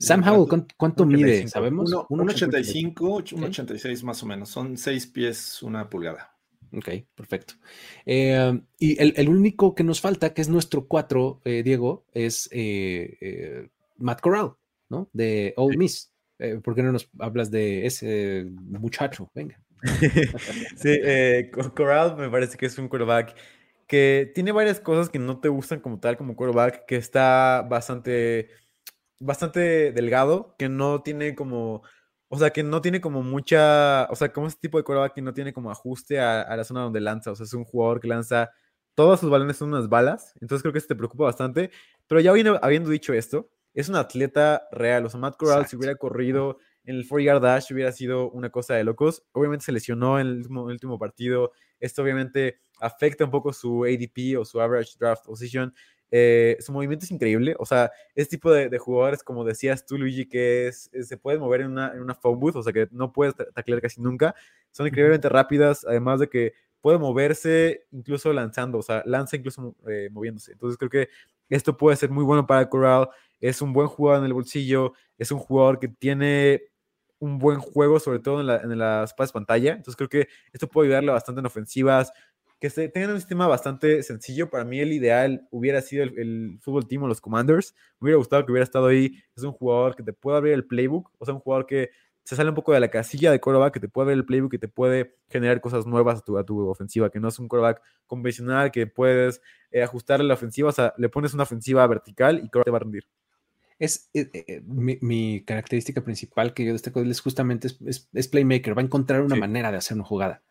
Sam 0.00 0.28
Howell, 0.28 0.48
¿cuánto, 0.48 0.74
cuánto 0.76 1.06
mide? 1.06 1.46
¿Sabemos? 1.46 1.92
1,85, 1.92 2.94
1,86 2.96 4.02
más 4.02 4.20
o 4.24 4.26
menos. 4.26 4.48
Son 4.48 4.76
6 4.76 5.06
pies, 5.06 5.62
una 5.62 5.88
pulgada. 5.88 6.35
Ok, 6.72 6.88
perfecto. 7.14 7.54
Eh, 8.04 8.60
y 8.78 9.00
el, 9.00 9.14
el, 9.16 9.28
único 9.28 9.74
que 9.74 9.84
nos 9.84 10.00
falta, 10.00 10.34
que 10.34 10.42
es 10.42 10.48
nuestro 10.48 10.86
4, 10.86 11.42
eh, 11.44 11.62
Diego, 11.62 12.04
es 12.12 12.48
eh, 12.52 13.16
eh, 13.20 13.68
Matt 13.98 14.20
Corral, 14.20 14.52
¿no? 14.88 15.08
De 15.12 15.54
Ole 15.56 15.76
Miss. 15.76 16.12
¿Por 16.62 16.74
qué 16.74 16.82
no 16.82 16.92
nos 16.92 17.08
hablas 17.18 17.50
de 17.50 17.86
ese 17.86 18.46
muchacho? 18.50 19.30
Venga. 19.34 19.58
sí, 20.76 20.98
Corral 21.74 22.16
me 22.16 22.28
parece 22.28 22.58
que 22.58 22.66
es 22.66 22.76
un 22.76 22.88
quarterback 22.88 23.34
que 23.86 24.30
tiene 24.34 24.52
varias 24.52 24.80
cosas 24.80 25.08
que 25.08 25.18
no 25.18 25.40
te 25.40 25.48
gustan 25.48 25.80
como 25.80 25.98
tal, 26.00 26.16
como 26.16 26.36
quarterback, 26.36 26.84
que 26.86 26.96
está 26.96 27.66
bastante, 27.68 28.50
bastante 29.20 29.92
delgado, 29.92 30.54
que 30.58 30.68
no 30.68 31.02
tiene 31.02 31.34
como 31.34 31.82
o 32.28 32.38
sea, 32.38 32.50
que 32.50 32.62
no 32.62 32.80
tiene 32.80 33.00
como 33.00 33.22
mucha, 33.22 34.06
o 34.10 34.16
sea, 34.16 34.32
como 34.32 34.46
este 34.46 34.60
tipo 34.60 34.78
de 34.78 34.84
quarterback 34.84 35.14
que 35.14 35.22
no 35.22 35.32
tiene 35.34 35.52
como 35.52 35.70
ajuste 35.70 36.20
a, 36.20 36.42
a 36.42 36.56
la 36.56 36.64
zona 36.64 36.82
donde 36.82 37.00
lanza, 37.00 37.30
o 37.32 37.36
sea, 37.36 37.44
es 37.44 37.54
un 37.54 37.64
jugador 37.64 38.00
que 38.00 38.08
lanza 38.08 38.50
todos 38.96 39.20
sus 39.20 39.30
balones 39.30 39.58
son 39.58 39.68
unas 39.68 39.88
balas, 39.88 40.32
entonces 40.40 40.62
creo 40.62 40.72
que 40.72 40.78
eso 40.78 40.88
te 40.88 40.96
preocupa 40.96 41.24
bastante, 41.24 41.70
pero 42.08 42.20
ya 42.20 42.30
habiendo, 42.30 42.58
habiendo 42.64 42.88
dicho 42.90 43.12
esto, 43.12 43.50
es 43.74 43.90
un 43.90 43.96
atleta 43.96 44.66
real, 44.72 45.04
o 45.04 45.10
sea, 45.10 45.20
Matt 45.20 45.36
Corral 45.36 45.66
si 45.66 45.76
hubiera 45.76 45.96
corrido 45.96 46.56
en 46.84 46.96
el 46.96 47.06
4-yard 47.06 47.42
dash 47.42 47.72
hubiera 47.72 47.92
sido 47.92 48.30
una 48.30 48.48
cosa 48.48 48.74
de 48.74 48.84
locos, 48.84 49.22
obviamente 49.32 49.66
se 49.66 49.72
lesionó 49.72 50.18
en 50.18 50.28
el 50.28 50.36
último, 50.38 50.70
el 50.70 50.74
último 50.74 50.98
partido, 50.98 51.52
esto 51.78 52.02
obviamente 52.02 52.60
afecta 52.80 53.24
un 53.24 53.30
poco 53.30 53.52
su 53.52 53.84
ADP 53.84 54.38
o 54.38 54.46
su 54.46 54.60
average 54.62 54.92
draft 54.98 55.26
position, 55.26 55.74
eh, 56.10 56.56
su 56.60 56.72
movimiento 56.72 57.04
es 57.04 57.10
increíble, 57.10 57.54
o 57.58 57.66
sea, 57.66 57.90
este 58.14 58.36
tipo 58.36 58.50
de, 58.52 58.68
de 58.68 58.78
jugadores, 58.78 59.22
como 59.22 59.44
decías 59.44 59.84
tú, 59.86 59.98
Luigi, 59.98 60.26
que 60.26 60.68
es, 60.68 60.88
es- 60.92 61.08
se 61.08 61.16
pueden 61.16 61.40
mover 61.40 61.62
en 61.62 61.68
una, 61.72 61.92
en 61.92 62.00
una 62.02 62.14
phone 62.14 62.38
booth, 62.40 62.56
o 62.56 62.62
sea, 62.62 62.72
que 62.72 62.88
no 62.92 63.12
puedes 63.12 63.34
ta- 63.34 63.50
taclear 63.52 63.80
casi 63.82 64.00
nunca, 64.00 64.34
son 64.72 64.86
increíblemente 64.86 65.28
rápidas, 65.28 65.84
además 65.86 66.20
de 66.20 66.28
que 66.28 66.52
puede 66.80 66.98
moverse 66.98 67.86
incluso 67.90 68.32
lanzando, 68.32 68.78
o 68.78 68.82
sea, 68.82 69.02
lanza 69.06 69.36
incluso 69.36 69.74
eh, 69.88 70.08
moviéndose. 70.12 70.52
Entonces 70.52 70.78
creo 70.78 70.90
que 70.90 71.08
esto 71.48 71.76
puede 71.76 71.96
ser 71.96 72.10
muy 72.10 72.24
bueno 72.24 72.46
para 72.46 72.68
Corral, 72.68 73.08
es 73.40 73.60
un 73.62 73.72
buen 73.72 73.88
jugador 73.88 74.20
en 74.20 74.26
el 74.26 74.32
bolsillo, 74.34 74.92
es 75.18 75.30
un 75.32 75.38
jugador 75.38 75.78
que 75.80 75.88
tiene 75.88 76.62
un 77.18 77.38
buen 77.38 77.58
juego, 77.60 77.98
sobre 77.98 78.18
todo 78.20 78.40
en, 78.40 78.46
la- 78.46 78.58
en 78.60 78.78
las 78.78 79.14
pantalla, 79.14 79.72
entonces 79.72 79.96
creo 79.96 80.08
que 80.08 80.28
esto 80.52 80.68
puede 80.68 80.88
ayudarle 80.88 81.12
bastante 81.12 81.40
en 81.40 81.46
ofensivas, 81.46 82.12
que 82.60 82.70
se, 82.70 82.88
tengan 82.88 83.10
un 83.12 83.18
sistema 83.18 83.46
bastante 83.46 84.02
sencillo. 84.02 84.48
Para 84.50 84.64
mí 84.64 84.80
el 84.80 84.92
ideal 84.92 85.46
hubiera 85.50 85.80
sido 85.82 86.04
el, 86.04 86.18
el 86.18 86.58
fútbol 86.62 86.86
team 86.88 87.02
o 87.02 87.08
los 87.08 87.20
Commanders. 87.20 87.74
Me 88.00 88.06
hubiera 88.06 88.18
gustado 88.18 88.44
que 88.46 88.52
hubiera 88.52 88.64
estado 88.64 88.86
ahí. 88.86 89.22
Es 89.36 89.42
un 89.42 89.52
jugador 89.52 89.94
que 89.96 90.02
te 90.02 90.12
puede 90.12 90.38
abrir 90.38 90.54
el 90.54 90.64
playbook, 90.66 91.10
o 91.18 91.24
sea, 91.24 91.34
un 91.34 91.40
jugador 91.40 91.66
que 91.66 91.90
se 92.24 92.34
sale 92.34 92.48
un 92.48 92.56
poco 92.56 92.72
de 92.72 92.80
la 92.80 92.88
casilla 92.88 93.30
de 93.30 93.38
quarterback, 93.40 93.74
que 93.74 93.80
te 93.80 93.88
puede 93.88 94.06
abrir 94.06 94.18
el 94.18 94.24
playbook 94.26 94.54
y 94.54 94.58
te 94.58 94.66
puede 94.68 95.14
generar 95.28 95.60
cosas 95.60 95.86
nuevas 95.86 96.18
a 96.18 96.22
tu, 96.22 96.36
a 96.38 96.44
tu 96.44 96.66
ofensiva, 96.68 97.08
que 97.08 97.20
no 97.20 97.28
es 97.28 97.38
un 97.38 97.46
quarterback 97.46 97.82
convencional, 98.06 98.72
que 98.72 98.86
puedes 98.88 99.40
eh, 99.70 99.82
ajustarle 99.82 100.24
la 100.26 100.34
ofensiva, 100.34 100.70
o 100.70 100.72
sea, 100.72 100.92
le 100.98 101.08
pones 101.08 101.34
una 101.34 101.44
ofensiva 101.44 101.86
vertical 101.86 102.38
y 102.42 102.48
quarterback 102.48 102.64
te 102.64 102.70
va 102.72 102.76
a 102.78 102.80
rendir. 102.80 103.06
Es 103.78 104.08
eh, 104.14 104.28
eh, 104.32 104.62
mi, 104.66 104.98
mi 105.02 105.44
característica 105.44 106.00
principal 106.00 106.54
que 106.54 106.64
yo 106.64 106.72
destaco 106.72 106.98
de 107.00 107.04
él 107.06 107.10
es 107.12 107.20
justamente 107.20 107.66
es, 107.68 107.78
es- 107.86 108.08
es 108.12 108.26
playmaker, 108.28 108.76
va 108.76 108.80
a 108.82 108.84
encontrar 108.86 109.20
una 109.22 109.34
Sí. 109.34 109.40
manera 109.40 109.70
de 109.70 109.76
hacer 109.76 109.94
una 109.96 110.04
jugada. 110.04 110.42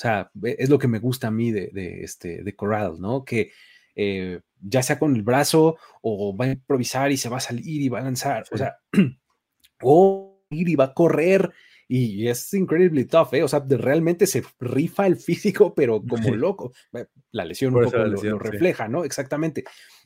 O 0.00 0.02
sea, 0.02 0.30
e- 0.44 0.56
es 0.58 0.70
lo 0.70 0.78
que 0.78 0.88
me 0.88 0.98
gusta 0.98 1.26
a 1.26 1.30
mí 1.30 1.50
de, 1.50 1.68
de, 1.74 2.02
este, 2.02 2.42
de 2.42 2.56
Corral, 2.56 2.98
¿no? 3.02 3.22
Que 3.22 3.50
eh, 3.94 4.40
ya 4.62 4.82
sea 4.82 4.98
con 4.98 5.14
el 5.14 5.20
brazo 5.22 5.76
o 6.00 6.34
va 6.34 6.46
a 6.46 6.52
improvisar 6.52 7.12
y 7.12 7.18
se 7.18 7.28
va 7.28 7.36
a 7.36 7.40
salir 7.40 7.82
y 7.82 7.90
va 7.90 7.98
a 7.98 8.04
lanzar, 8.04 8.44
o 8.50 8.56
Sí. 8.56 8.62
sea, 8.62 8.76
o 9.82 10.42
ir 10.50 10.68
y 10.70 10.74
va 10.74 10.84
a 10.84 10.94
correr 10.94 11.50
y 11.86 12.28
es 12.28 12.54
incredibly 12.54 13.04
tough, 13.04 13.34
¿eh? 13.34 13.42
O 13.42 13.48
sea, 13.48 13.60
de- 13.60 13.76
realmente 13.76 14.26
se 14.26 14.42
rifa 14.60 15.06
el 15.06 15.16
físico, 15.60 15.74
pero 15.74 16.02
como 16.08 16.34
loco. 16.34 16.72
Eh, 16.94 17.06
La 17.32 17.44
lesión 17.44 17.72
Por 17.74 17.84
un 17.84 17.90
poco 17.90 18.04
lo- 18.04 18.16
sí. 18.18 18.28
refleja, 18.38 18.88
¿no? 18.88 19.04
Exactamente. 19.04 19.64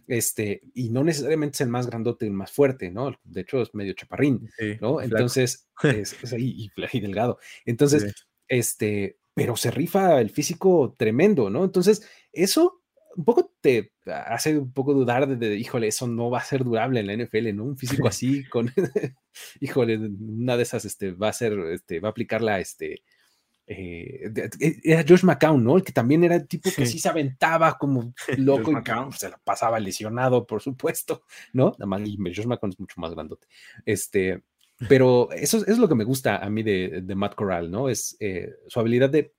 Este, 0.08 0.60
y 0.74 0.90
no 0.90 1.04
necesariamente 1.04 1.54
es 1.56 1.60
el 1.60 1.68
más 1.68 1.86
grandote, 1.86 2.26
el 2.26 2.32
más 2.32 2.50
fuerte, 2.50 2.90
¿no? 2.90 3.14
De 3.22 3.42
hecho, 3.42 3.62
es 3.62 3.74
medio 3.74 3.92
chaparrín, 3.94 4.50
Sí, 4.58 4.72
¿no? 4.80 4.94
flaco. 4.98 5.02
Entonces, 5.02 5.68
es, 5.84 6.16
y, 6.36 6.70
delgado. 7.00 7.38
Entonces, 7.64 8.12
este, 8.48 9.16
pero 9.34 9.56
se 9.56 9.70
rifa 9.70 10.20
el 10.20 10.30
físico 10.30 10.94
tremendo, 10.96 11.50
¿no? 11.50 11.64
Entonces, 11.64 12.08
eso 12.32 12.80
un 13.16 13.24
poco 13.24 13.52
te 13.60 13.92
hace 14.06 14.58
un 14.58 14.72
poco 14.72 14.92
dudar 14.92 15.28
de, 15.28 15.36
de, 15.36 15.56
híjole, 15.56 15.86
eso 15.88 16.08
no 16.08 16.30
va 16.30 16.38
a 16.38 16.44
ser 16.44 16.64
durable 16.64 16.98
en 17.00 17.06
la 17.06 17.12
NFL, 17.24 17.52
¿no? 17.54 17.64
Un 17.64 17.76
físico 17.76 18.08
así 18.08 18.44
con, 18.48 18.72
híjole, 19.60 19.96
una 19.98 20.56
de 20.56 20.62
esas, 20.64 20.84
este, 20.84 21.12
va 21.12 21.28
a 21.28 21.32
ser, 21.32 21.58
este, 21.72 22.00
va 22.00 22.08
a 22.08 22.10
aplicar 22.10 22.42
la, 22.42 22.58
este, 22.60 23.02
eh, 23.66 24.28
de- 24.30 24.50
era 24.82 25.04
Josh 25.08 25.22
McCown, 25.24 25.62
¿no? 25.64 25.76
El 25.76 25.84
que 25.84 25.92
también 25.92 26.22
era 26.24 26.34
el 26.34 26.46
tipo 26.48 26.70
que 26.70 26.84
Sí. 26.86 26.92
sí 26.92 26.98
se 26.98 27.08
aventaba 27.08 27.78
como 27.78 28.12
loco 28.36 28.70
y 28.70 28.74
McCown. 28.74 29.12
se 29.12 29.30
la 29.30 29.38
pasaba 29.38 29.78
lesionado, 29.80 30.46
por 30.46 30.60
supuesto, 30.60 31.22
¿no? 31.52 31.74
Nada 31.78 31.86
más, 31.86 32.02
Josh 32.02 32.46
McCown 32.46 32.72
es 32.72 32.80
mucho 32.80 33.00
más 33.00 33.12
grandote. 33.14 33.46
Este, 33.86 34.42
pero 34.88 35.30
eso, 35.32 35.58
es- 35.58 35.68
es 35.68 35.78
lo 35.78 35.88
que 35.88 35.94
me 35.94 36.04
gusta 36.04 36.36
a 36.38 36.50
mí 36.50 36.62
de, 36.62 37.00
de 37.02 37.14
Matt 37.14 37.34
Corral, 37.34 37.70
¿no? 37.70 37.88
Es 37.88 38.16
eh, 38.20 38.50
su 38.68 38.80
habilidad 38.80 39.10
de, 39.10 39.32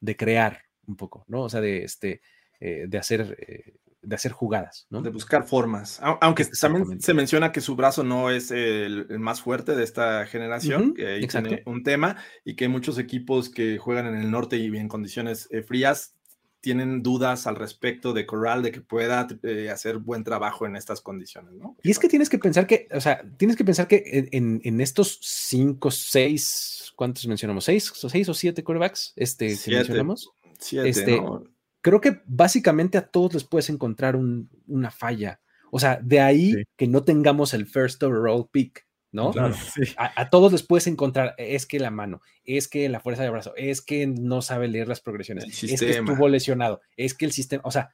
de 0.00 0.16
crear 0.16 0.58
un 0.86 0.96
poco, 0.96 1.24
¿no? 1.28 1.42
O 1.42 1.48
sea, 1.48 1.60
de, 1.60 1.84
este, 1.84 2.20
eh, 2.60 2.84
de, 2.88 2.98
hacer, 2.98 3.36
eh, 3.40 3.74
de 4.02 4.14
hacer 4.14 4.32
jugadas, 4.32 4.86
¿no? 4.90 5.00
De 5.00 5.10
buscar 5.10 5.44
formas. 5.44 6.00
Au- 6.02 6.18
Aunque 6.20 6.44
también 6.60 7.00
se 7.00 7.14
menciona 7.14 7.52
que 7.52 7.60
su 7.60 7.76
brazo 7.76 8.02
no 8.04 8.30
es 8.30 8.50
el, 8.50 9.06
el 9.08 9.18
más 9.20 9.40
fuerte 9.40 9.74
de 9.76 9.84
esta 9.84 10.26
generación, 10.26 10.92
que 10.94 11.06
ahí 11.06 11.20
tiene 11.26 11.62
un 11.66 11.82
tema, 11.84 12.16
y 12.44 12.56
que 12.56 12.68
muchos 12.68 12.98
equipos 12.98 13.48
que 13.48 13.78
juegan 13.78 14.06
en 14.06 14.16
el 14.16 14.30
norte 14.30 14.56
y 14.56 14.66
en 14.76 14.88
condiciones 14.88 15.48
frías 15.66 16.14
tienen 16.62 17.02
dudas 17.02 17.46
al 17.46 17.56
respecto 17.56 18.14
de 18.14 18.24
Corral, 18.24 18.62
de 18.62 18.72
que 18.72 18.80
pueda 18.80 19.26
eh, 19.42 19.68
hacer 19.68 19.98
buen 19.98 20.24
trabajo 20.24 20.64
en 20.64 20.76
estas 20.76 21.00
condiciones, 21.02 21.52
¿no? 21.54 21.76
Y 21.82 21.90
es 21.90 21.98
que 21.98 22.08
tienes 22.08 22.30
que 22.30 22.38
pensar 22.38 22.66
que, 22.66 22.88
o 22.94 23.00
sea, 23.00 23.22
tienes 23.36 23.56
que 23.56 23.64
pensar 23.64 23.88
que 23.88 24.28
en, 24.32 24.60
en- 24.64 24.80
estos 24.80 25.18
cinco, 25.20 25.90
seis, 25.90 26.92
¿cuántos 26.96 27.26
mencionamos? 27.26 27.64
¿Seis, 27.64 27.92
o 28.04 28.08
seis 28.08 28.28
o 28.28 28.34
siete 28.34 28.62
quarterbacks 28.64 29.12
este, 29.16 29.48
que 29.48 29.56
Siete. 29.56 29.78
mencionamos? 29.78 30.30
Siete, 30.58 30.88
este, 30.88 31.16
¿no? 31.20 31.44
Creo 31.80 32.00
que 32.00 32.22
básicamente 32.26 32.96
a 32.96 33.06
todos 33.08 33.34
les 33.34 33.44
puedes 33.44 33.68
encontrar 33.68 34.14
un- 34.14 34.48
una 34.68 34.90
falla. 34.92 35.40
O 35.72 35.80
sea, 35.80 35.98
de 36.02 36.20
ahí 36.20 36.52
Sí. 36.52 36.62
que 36.76 36.86
no 36.86 37.02
tengamos 37.02 37.54
el 37.54 37.66
first 37.66 38.00
overall 38.04 38.46
pick, 38.52 38.86
¿no? 39.12 39.30
Claro, 39.30 39.54
sí. 39.74 39.82
A, 39.96 40.20
a 40.22 40.30
todos 40.30 40.50
les 40.52 40.62
puedes 40.62 40.86
encontrar, 40.86 41.34
es 41.38 41.66
que 41.66 41.78
la 41.78 41.90
mano, 41.90 42.20
es 42.44 42.66
que 42.68 42.88
la 42.88 42.98
fuerza 43.00 43.22
de 43.22 43.30
brazo, 43.30 43.52
es 43.56 43.80
que 43.82 44.06
no 44.06 44.42
sabe 44.42 44.68
leer 44.68 44.88
las 44.88 45.00
progresiones, 45.00 45.44
es 45.62 45.80
que 45.80 45.90
estuvo 45.90 46.28
lesionado, 46.28 46.80
es 46.96 47.14
que 47.14 47.24
el 47.26 47.32
sistema, 47.32 47.62
o 47.64 47.70
sea, 47.70 47.92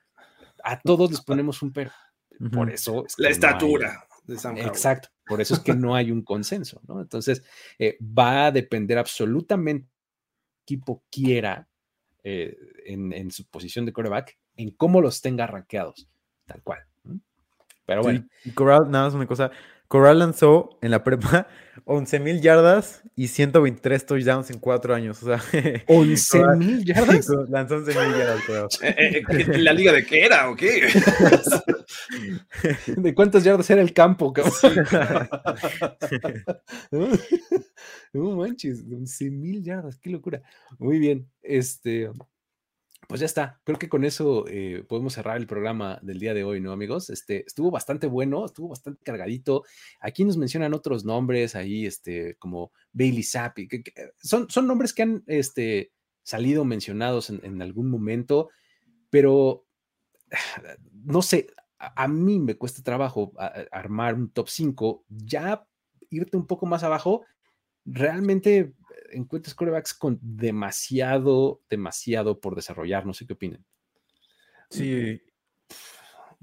a 0.64 0.80
todos 0.80 1.10
les 1.10 1.20
ponemos 1.20 1.62
un 1.62 1.72
pero. 1.72 1.90
Por 2.52 2.66
Ujú. 2.68 2.74
eso 2.74 3.04
es 3.06 3.16
que 3.16 3.22
La 3.24 3.28
no 3.28 3.28
hay- 3.28 3.32
estatura 3.32 4.06
de 4.24 4.38
Sam 4.38 4.54
Howell. 4.54 4.66
Exacto, 4.68 5.08
por 5.26 5.40
eso 5.40 5.54
es 5.54 5.60
que 5.60 5.74
no 5.74 5.94
hay 5.96 6.12
un 6.12 6.22
consenso, 6.22 6.80
¿no? 6.86 7.00
Entonces, 7.00 7.42
eh, 7.80 7.98
va 8.00 8.46
a 8.46 8.52
depender 8.52 8.96
absolutamente 8.98 9.88
equipo 10.62 11.02
quiera 11.10 11.66
eh, 12.22 12.56
en, 12.84 13.12
en 13.12 13.30
su 13.30 13.44
posición 13.46 13.86
de 13.86 13.92
quarterback, 13.92 14.38
en 14.56 14.70
cómo 14.72 15.00
los 15.00 15.20
tenga 15.22 15.46
rankeados, 15.46 16.08
tal 16.46 16.62
cual. 16.62 16.80
Pero 17.86 18.02
bueno, 18.02 18.20
Sí, 18.42 18.50
y 18.50 18.52
Corral, 18.52 18.90
nada 18.90 19.06
más 19.06 19.14
una 19.14 19.26
cosa. 19.26 19.50
Corral 19.88 20.18
lanzó 20.18 20.78
en 20.82 20.90
la 20.90 21.02
prepa 21.02 21.48
11 21.86 22.20
mil 22.20 22.40
yardas 22.42 23.02
y 23.16 23.28
123 23.28 24.04
touchdowns 24.04 24.50
en 24.50 24.58
cuatro 24.58 24.94
años. 24.94 25.22
O 25.22 25.26
sea, 25.26 25.42
11 25.86 26.44
mil 26.56 26.84
yardas. 26.84 27.26
lanzó 27.48 27.76
11 27.76 27.90
mil 27.98 28.18
yardas. 28.18 28.44
Corral. 28.44 28.68
Eh, 28.82 28.94
eh, 28.98 29.22
¿en 29.28 29.64
¿La 29.64 29.72
liga 29.72 29.92
de 29.92 30.04
qué 30.04 30.26
era 30.26 30.50
o 30.50 30.56
qué? 30.56 30.88
¿De 32.96 33.14
cuántas 33.14 33.42
yardas 33.44 33.68
era 33.70 33.80
el 33.80 33.94
campo? 33.94 34.32
cabrón? 34.32 34.54
no 38.12 38.36
manches, 38.36 38.84
11 38.90 39.30
mil 39.30 39.62
yardas, 39.62 39.96
qué 39.96 40.10
locura. 40.10 40.42
Muy 40.78 40.98
bien, 40.98 41.26
este, 41.42 42.10
pues 43.08 43.20
ya 43.20 43.26
está. 43.26 43.60
Creo 43.64 43.78
que 43.78 43.88
con 43.88 44.04
eso 44.04 44.44
eh, 44.46 44.84
podemos 44.88 45.14
cerrar 45.14 45.38
el 45.38 45.48
programa 45.48 45.98
del 46.02 46.20
día 46.20 46.34
de 46.34 46.44
hoy, 46.44 46.60
¿no, 46.60 46.70
amigos? 46.70 47.10
Este, 47.10 47.44
estuvo 47.44 47.72
bastante 47.72 48.06
bueno, 48.06 48.44
estuvo 48.46 48.68
bastante 48.68 49.02
cargadito. 49.02 49.64
Aquí 50.00 50.24
nos 50.24 50.36
mencionan 50.36 50.74
otros 50.74 51.04
nombres 51.04 51.56
ahí, 51.56 51.86
este, 51.86 52.36
como 52.36 52.70
Bailey 52.92 53.24
Zappi, 53.24 53.66
que, 53.66 53.82
que 53.82 53.92
son, 54.22 54.48
son 54.48 54.68
nombres 54.68 54.92
que 54.92 55.02
han, 55.02 55.24
este, 55.26 55.90
salido 56.28 56.66
mencionados 56.66 57.30
en, 57.30 57.62
algún 57.62 57.88
momento, 57.90 58.50
pero 59.08 59.64
no 60.92 61.22
sé, 61.22 61.46
a, 61.78 62.06
mí 62.06 62.38
me 62.38 62.56
cuesta 62.56 62.82
trabajo 62.82 63.32
a- 63.38 63.64
armar 63.72 64.14
un 64.14 64.30
top 64.30 64.48
5, 64.50 65.06
ya 65.08 65.66
irte 66.10 66.36
un 66.36 66.46
poco 66.46 66.66
más 66.66 66.82
abajo, 66.82 67.24
realmente 67.90 68.74
encuentras 69.12 69.54
corebacks 69.54 69.94
con 69.94 70.18
demasiado, 70.22 71.62
demasiado 71.70 72.40
por 72.40 72.54
desarrollar, 72.54 73.06
no 73.06 73.14
sé 73.14 73.26
qué 73.26 73.32
opinan. 73.32 73.64
Sí. 74.70 75.20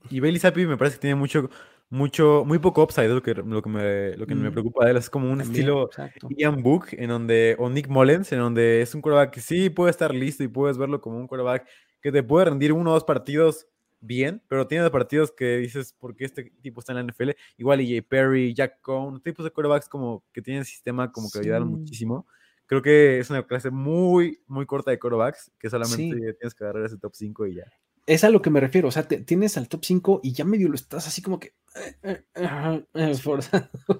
Y 0.09 0.19
Bailey 0.19 0.39
Zappi 0.39 0.65
me 0.65 0.77
parece 0.77 0.97
que 0.97 1.01
tiene 1.01 1.15
mucho, 1.15 1.49
mucho, 1.89 2.43
muy 2.45 2.59
poco 2.59 2.83
upside, 2.83 3.09
lo 3.09 3.21
que, 3.21 3.33
lo 3.33 3.61
que, 3.61 3.69
me, 3.69 4.15
lo 4.17 4.25
que 4.27 4.35
me 4.35 4.49
Mm. 4.49 4.53
preocupa 4.53 4.85
de 4.85 4.91
él. 4.91 4.97
Es 4.97 5.09
como 5.09 5.31
un 5.31 5.39
También, 5.39 5.51
estilo 5.51 5.85
exacto. 5.85 6.27
Ian 6.37 6.61
Book, 6.63 6.87
en 6.91 7.09
donde, 7.09 7.55
o 7.59 7.69
Nick 7.69 7.87
Mullens, 7.87 8.31
en 8.31 8.39
donde 8.39 8.81
es 8.81 8.93
un 8.95 9.01
quarterback 9.01 9.33
que 9.33 9.41
sí 9.41 9.69
puede 9.69 9.91
estar 9.91 10.13
listo 10.13 10.43
y 10.43 10.47
puedes 10.47 10.77
verlo 10.77 11.01
como 11.01 11.17
un 11.17 11.27
quarterback 11.27 11.67
que 12.01 12.11
te 12.11 12.23
puede 12.23 12.45
rendir 12.45 12.73
uno 12.73 12.91
o 12.91 12.93
dos 12.93 13.03
partidos 13.03 13.67
bien, 14.05 14.41
pero 14.47 14.67
tiene 14.67 14.89
partidos 14.89 15.31
que 15.31 15.57
dices, 15.57 15.93
¿por 15.93 16.15
qué 16.15 16.25
este 16.25 16.51
tipo 16.61 16.79
está 16.79 16.93
en 16.93 16.97
la 16.97 17.03
NFL? 17.11 17.31
Igual 17.57 17.81
EJ 17.81 18.01
Perry, 18.07 18.53
Jack 18.53 18.81
Cohn, 18.81 19.21
tipos 19.21 19.43
de 19.43 19.51
quarterbacks 19.51 19.89
como 19.89 20.23
que 20.31 20.41
tienen 20.41 20.65
sistema 20.65 21.11
como 21.11 21.29
que 21.31 21.39
ayudaron 21.39 21.69
Sí. 21.69 21.75
muchísimo. 21.75 22.27
Creo 22.67 22.81
que 22.81 23.19
es 23.19 23.29
una 23.29 23.45
clase 23.45 23.69
muy, 23.69 24.39
muy 24.47 24.65
corta 24.65 24.89
de 24.91 24.97
quarterbacks 24.99 25.51
que 25.59 25.69
solamente 25.69 26.03
Sí. 26.03 26.09
tienes 26.39 26.55
que 26.55 26.63
agarrar 26.63 26.85
ese 26.85 26.97
top 26.97 27.13
5 27.15 27.45
y 27.47 27.55
ya. 27.55 27.65
Es 28.05 28.23
a 28.23 28.29
lo 28.29 28.41
que 28.41 28.49
me 28.49 28.59
refiero. 28.59 28.87
O 28.87 28.91
sea, 28.91 29.07
te- 29.07 29.21
tienes 29.21 29.57
al 29.57 29.67
top 29.69 29.83
5 29.85 30.19
y 30.23 30.33
ya 30.33 30.45
medio 30.45 30.67
lo 30.69 30.75
estás 30.75 31.07
así 31.07 31.21
como 31.21 31.39
que. 31.39 31.53
eh, 31.75 31.95
eh, 32.03 32.21
eh. 32.93 33.15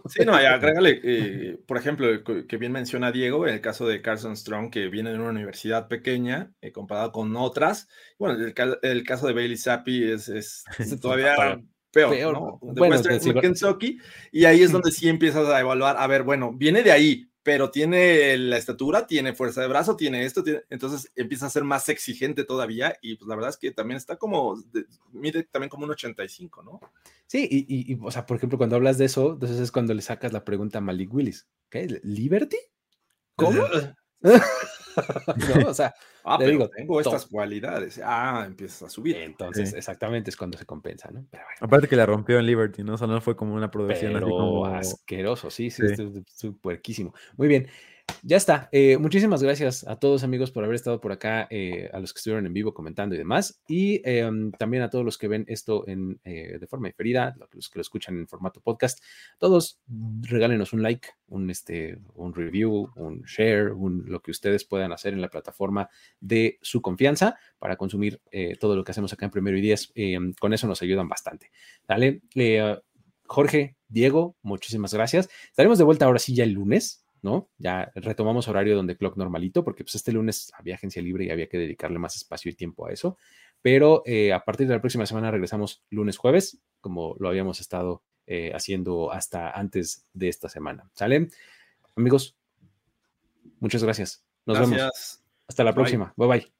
Sí, 0.07 0.23
no, 0.25 0.39
y 0.41 0.45
agrégale, 0.45 1.01
eh, 1.03 1.59
por 1.67 1.77
ejemplo, 1.77 2.07
que 2.47 2.57
bien 2.57 2.71
menciona 2.71 3.11
Diego, 3.11 3.47
el 3.47 3.61
caso 3.61 3.87
de 3.87 4.01
Carson 4.01 4.37
Strong, 4.37 4.71
que 4.71 4.87
viene 4.89 5.11
de 5.11 5.19
una 5.19 5.29
universidad 5.29 5.87
pequeña, 5.87 6.53
comparado 6.73 7.11
con 7.11 7.35
otras. 7.35 7.87
Bueno, 8.17 8.43
el, 8.43 8.53
ca- 8.53 8.77
el 8.81 9.03
caso 9.03 9.27
de 9.27 9.33
Bailey 9.33 9.57
Zappi 9.57 10.03
es, 10.03 10.29
es- 10.29 10.63
es 10.79 10.99
todavía 10.99 11.35
peor, 11.35 11.63
peor. 11.91 12.33
¿no? 12.33 12.59
De 12.61 12.79
Bueno, 12.79 12.95
Western 12.95 13.41
Kentucky, 13.41 13.97
y 14.31 14.45
ahí 14.45 14.61
es 14.61 14.71
donde 14.71 14.91
sí 14.91 15.09
empiezas 15.09 15.47
a 15.47 15.59
evaluar, 15.59 15.95
a 15.97 16.07
ver, 16.07 16.23
bueno, 16.23 16.53
viene 16.53 16.83
de 16.83 16.91
ahí, 16.91 17.29
pero 17.45 17.69
tiene 17.69 18.35
la 18.37 18.57
estatura, 18.57 19.05
tiene 19.05 19.35
fuerza 19.35 19.61
de 19.61 19.67
brazo, 19.67 19.95
tiene 19.95 20.25
esto, 20.25 20.43
tiene- 20.43 20.63
entonces 20.71 21.11
empieza 21.15 21.45
a 21.45 21.51
ser 21.51 21.63
más 21.63 21.87
exigente 21.89 22.43
todavía, 22.43 22.97
y 23.03 23.17
pues 23.17 23.27
la 23.29 23.35
verdad 23.35 23.51
es 23.51 23.57
que 23.57 23.69
también 23.69 23.97
está 23.97 24.15
como, 24.15 24.59
de- 24.73 24.87
mide 25.13 25.43
también 25.43 25.69
como 25.69 25.85
un 25.85 25.91
85, 25.91 26.63
¿no? 26.63 26.79
Sí, 27.27 27.47
y, 27.49 27.59
y- 27.71 27.93
y, 27.93 27.99
o 28.01 28.09
sea, 28.09 28.25
por 28.25 28.37
ejemplo, 28.37 28.57
cuando 28.57 28.75
hablas 28.77 28.97
de 28.97 29.05
eso, 29.05 29.33
entonces 29.33 29.59
es 29.59 29.71
cuando 29.71 29.93
le 29.93 30.01
sacas 30.01 30.33
la 30.33 30.43
pregunta 30.43 30.79
a 30.79 30.81
Malik 30.81 31.13
Willis. 31.13 31.45
¿Qué? 31.69 31.99
¿Liberty? 32.01 32.57
¿Cómo? 33.35 33.63
¿No? 35.63 35.69
O 35.69 35.73
sea, 35.73 35.93
Ah, 36.27 36.37
Le 36.39 36.45
pero 36.45 36.51
digo, 36.53 36.69
tengo 36.69 36.99
estas 36.99 37.23
top. 37.23 37.31
cualidades. 37.33 38.01
Ah, 38.03 38.45
empiezas 38.47 38.81
a 38.81 38.89
subir. 38.89 39.15
entonces 39.17 39.69
Sí. 39.69 39.77
exactamente 39.77 40.31
es 40.31 40.35
cuando 40.37 40.57
se 40.57 40.65
compensa, 40.65 41.11
¿no? 41.11 41.23
Pero 41.29 41.43
bueno. 41.43 41.57
Aparte 41.61 41.87
que 41.87 41.95
la 41.95 42.07
rompió 42.07 42.39
en 42.39 42.47
Liberty, 42.47 42.83
¿no? 42.83 42.95
O 42.95 42.97
sea, 42.97 43.05
no 43.05 43.21
fue 43.21 43.35
como 43.35 43.53
una 43.53 43.69
producción 43.69 44.15
así 44.15 44.25
Pero 44.25 44.35
como... 44.35 44.65
asqueroso, 44.65 45.51
sí, 45.51 45.69
sí, 45.69 45.83
Sí. 45.87 45.93
esto 45.93 46.47
es 46.49 46.55
puerquísimo. 46.59 47.13
Muy 47.37 47.47
bien, 47.47 47.67
ya 48.27 48.37
está. 48.37 48.69
Eh, 48.71 48.97
muchísimas 48.97 49.43
gracias 49.43 49.85
a 49.87 49.97
todos 49.97 50.23
amigos 50.23 50.49
por 50.49 50.63
haber 50.63 50.75
estado 50.75 50.99
por 50.99 51.11
acá, 51.11 51.47
eh, 51.51 51.91
a 51.93 51.99
los 51.99 52.11
que 52.11 52.17
estuvieron 52.17 52.47
en 52.47 52.53
vivo 52.53 52.73
comentando 52.73 53.13
y 53.13 53.19
demás, 53.19 53.61
y 53.67 54.01
em, 54.03 54.51
también 54.51 54.81
a 54.81 54.89
todos 54.89 55.05
los 55.05 55.19
que 55.19 55.27
ven 55.27 55.45
esto 55.47 55.87
en, 55.87 56.19
eh, 56.23 56.57
de 56.59 56.67
forma 56.67 56.87
diferida, 56.87 57.35
los 57.51 57.69
que 57.69 57.77
lo 57.77 57.81
escuchan 57.81 58.17
en 58.17 58.27
formato 58.27 58.61
podcast. 58.61 58.99
Todos 59.37 59.79
regálenos 60.21 60.73
un 60.73 60.81
like, 60.81 61.09
un, 61.27 61.51
este, 61.51 61.99
un 62.15 62.33
review, 62.33 62.89
un 62.95 63.21
share, 63.27 63.71
un, 63.73 64.05
lo 64.07 64.19
que 64.21 64.31
ustedes 64.31 64.65
puedan 64.65 64.91
hacer 64.91 65.13
en 65.13 65.21
la 65.21 65.29
plataforma 65.29 65.87
de 66.19 66.57
su 66.63 66.81
confianza 66.81 67.37
para 67.59 67.75
consumir 67.75 68.21
todo 68.59 68.75
lo 68.75 68.83
que 68.83 68.91
hacemos 68.91 69.13
acá 69.13 69.25
en 69.25 69.31
Primero 69.31 69.55
y 69.55 69.61
Diez. 69.61 69.91
Em, 69.93 70.33
con 70.33 70.51
eso 70.51 70.67
nos 70.67 70.81
ayudan 70.81 71.07
bastante. 71.07 71.51
Dale. 71.87 72.21
Jorge, 73.27 73.75
Diego, 73.87 74.35
muchísimas 74.41 74.93
gracias. 74.93 75.29
Estaremos 75.49 75.77
de 75.77 75.83
vuelta 75.83 76.05
ahora 76.05 76.19
sí 76.19 76.35
ya 76.35 76.43
el 76.43 76.51
lunes, 76.51 77.04
¿no? 77.25 77.49
Ya 77.57 77.91
retomamos 77.95 78.47
horario 78.47 78.75
donde 78.75 78.95
clock 78.95 79.17
normalito, 79.17 79.63
porque 79.63 79.83
pues 79.83 79.95
este 79.95 80.11
lunes 80.11 80.53
había 80.53 80.75
agencia 80.75 81.01
libre 81.01 81.25
y 81.25 81.31
había 81.31 81.49
que 81.49 81.57
dedicarle 81.57 81.97
más 81.97 82.15
espacio 82.15 82.51
y 82.51 82.53
tiempo 82.53 82.85
a 82.85 82.91
eso. 82.91 83.17
Pero 83.63 84.03
eh, 84.05 84.31
a 84.31 84.45
partir 84.45 84.67
de 84.67 84.75
la 84.75 84.79
próxima 84.79 85.07
semana 85.07 85.31
regresamos 85.31 85.81
lunes, 85.89 86.17
jueves, 86.17 86.59
como 86.79 87.15
lo 87.19 87.27
habíamos 87.27 87.59
estado 87.59 88.03
eh, 88.27 88.51
haciendo 88.53 89.11
hasta 89.11 89.49
antes 89.49 90.05
de 90.13 90.29
esta 90.29 90.49
semana. 90.49 90.87
¿Sale? 90.93 91.29
Amigos, 91.95 92.37
muchas 93.59 93.83
gracias. 93.83 94.23
Nos 94.45 94.59
vemos. 94.59 94.77
Gracias. 94.77 95.23
Hasta 95.47 95.63
la 95.63 95.71
Bye. 95.71 95.75
próxima. 95.75 96.13
Bye 96.15 96.27
bye. 96.27 96.53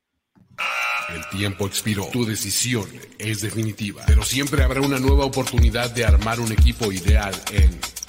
El 1.15 1.37
tiempo 1.37 1.67
expiró. 1.67 2.07
Tu 2.11 2.25
decisión 2.25 2.89
es 3.19 3.41
definitiva. 3.41 4.03
Pero 4.07 4.23
siempre 4.23 4.63
habrá 4.63 4.81
una 4.81 4.97
nueva 4.97 5.25
oportunidad 5.25 5.93
de 5.93 6.05
armar 6.05 6.39
un 6.39 6.51
equipo 6.51 6.91
ideal 6.91 7.35
en 7.51 7.69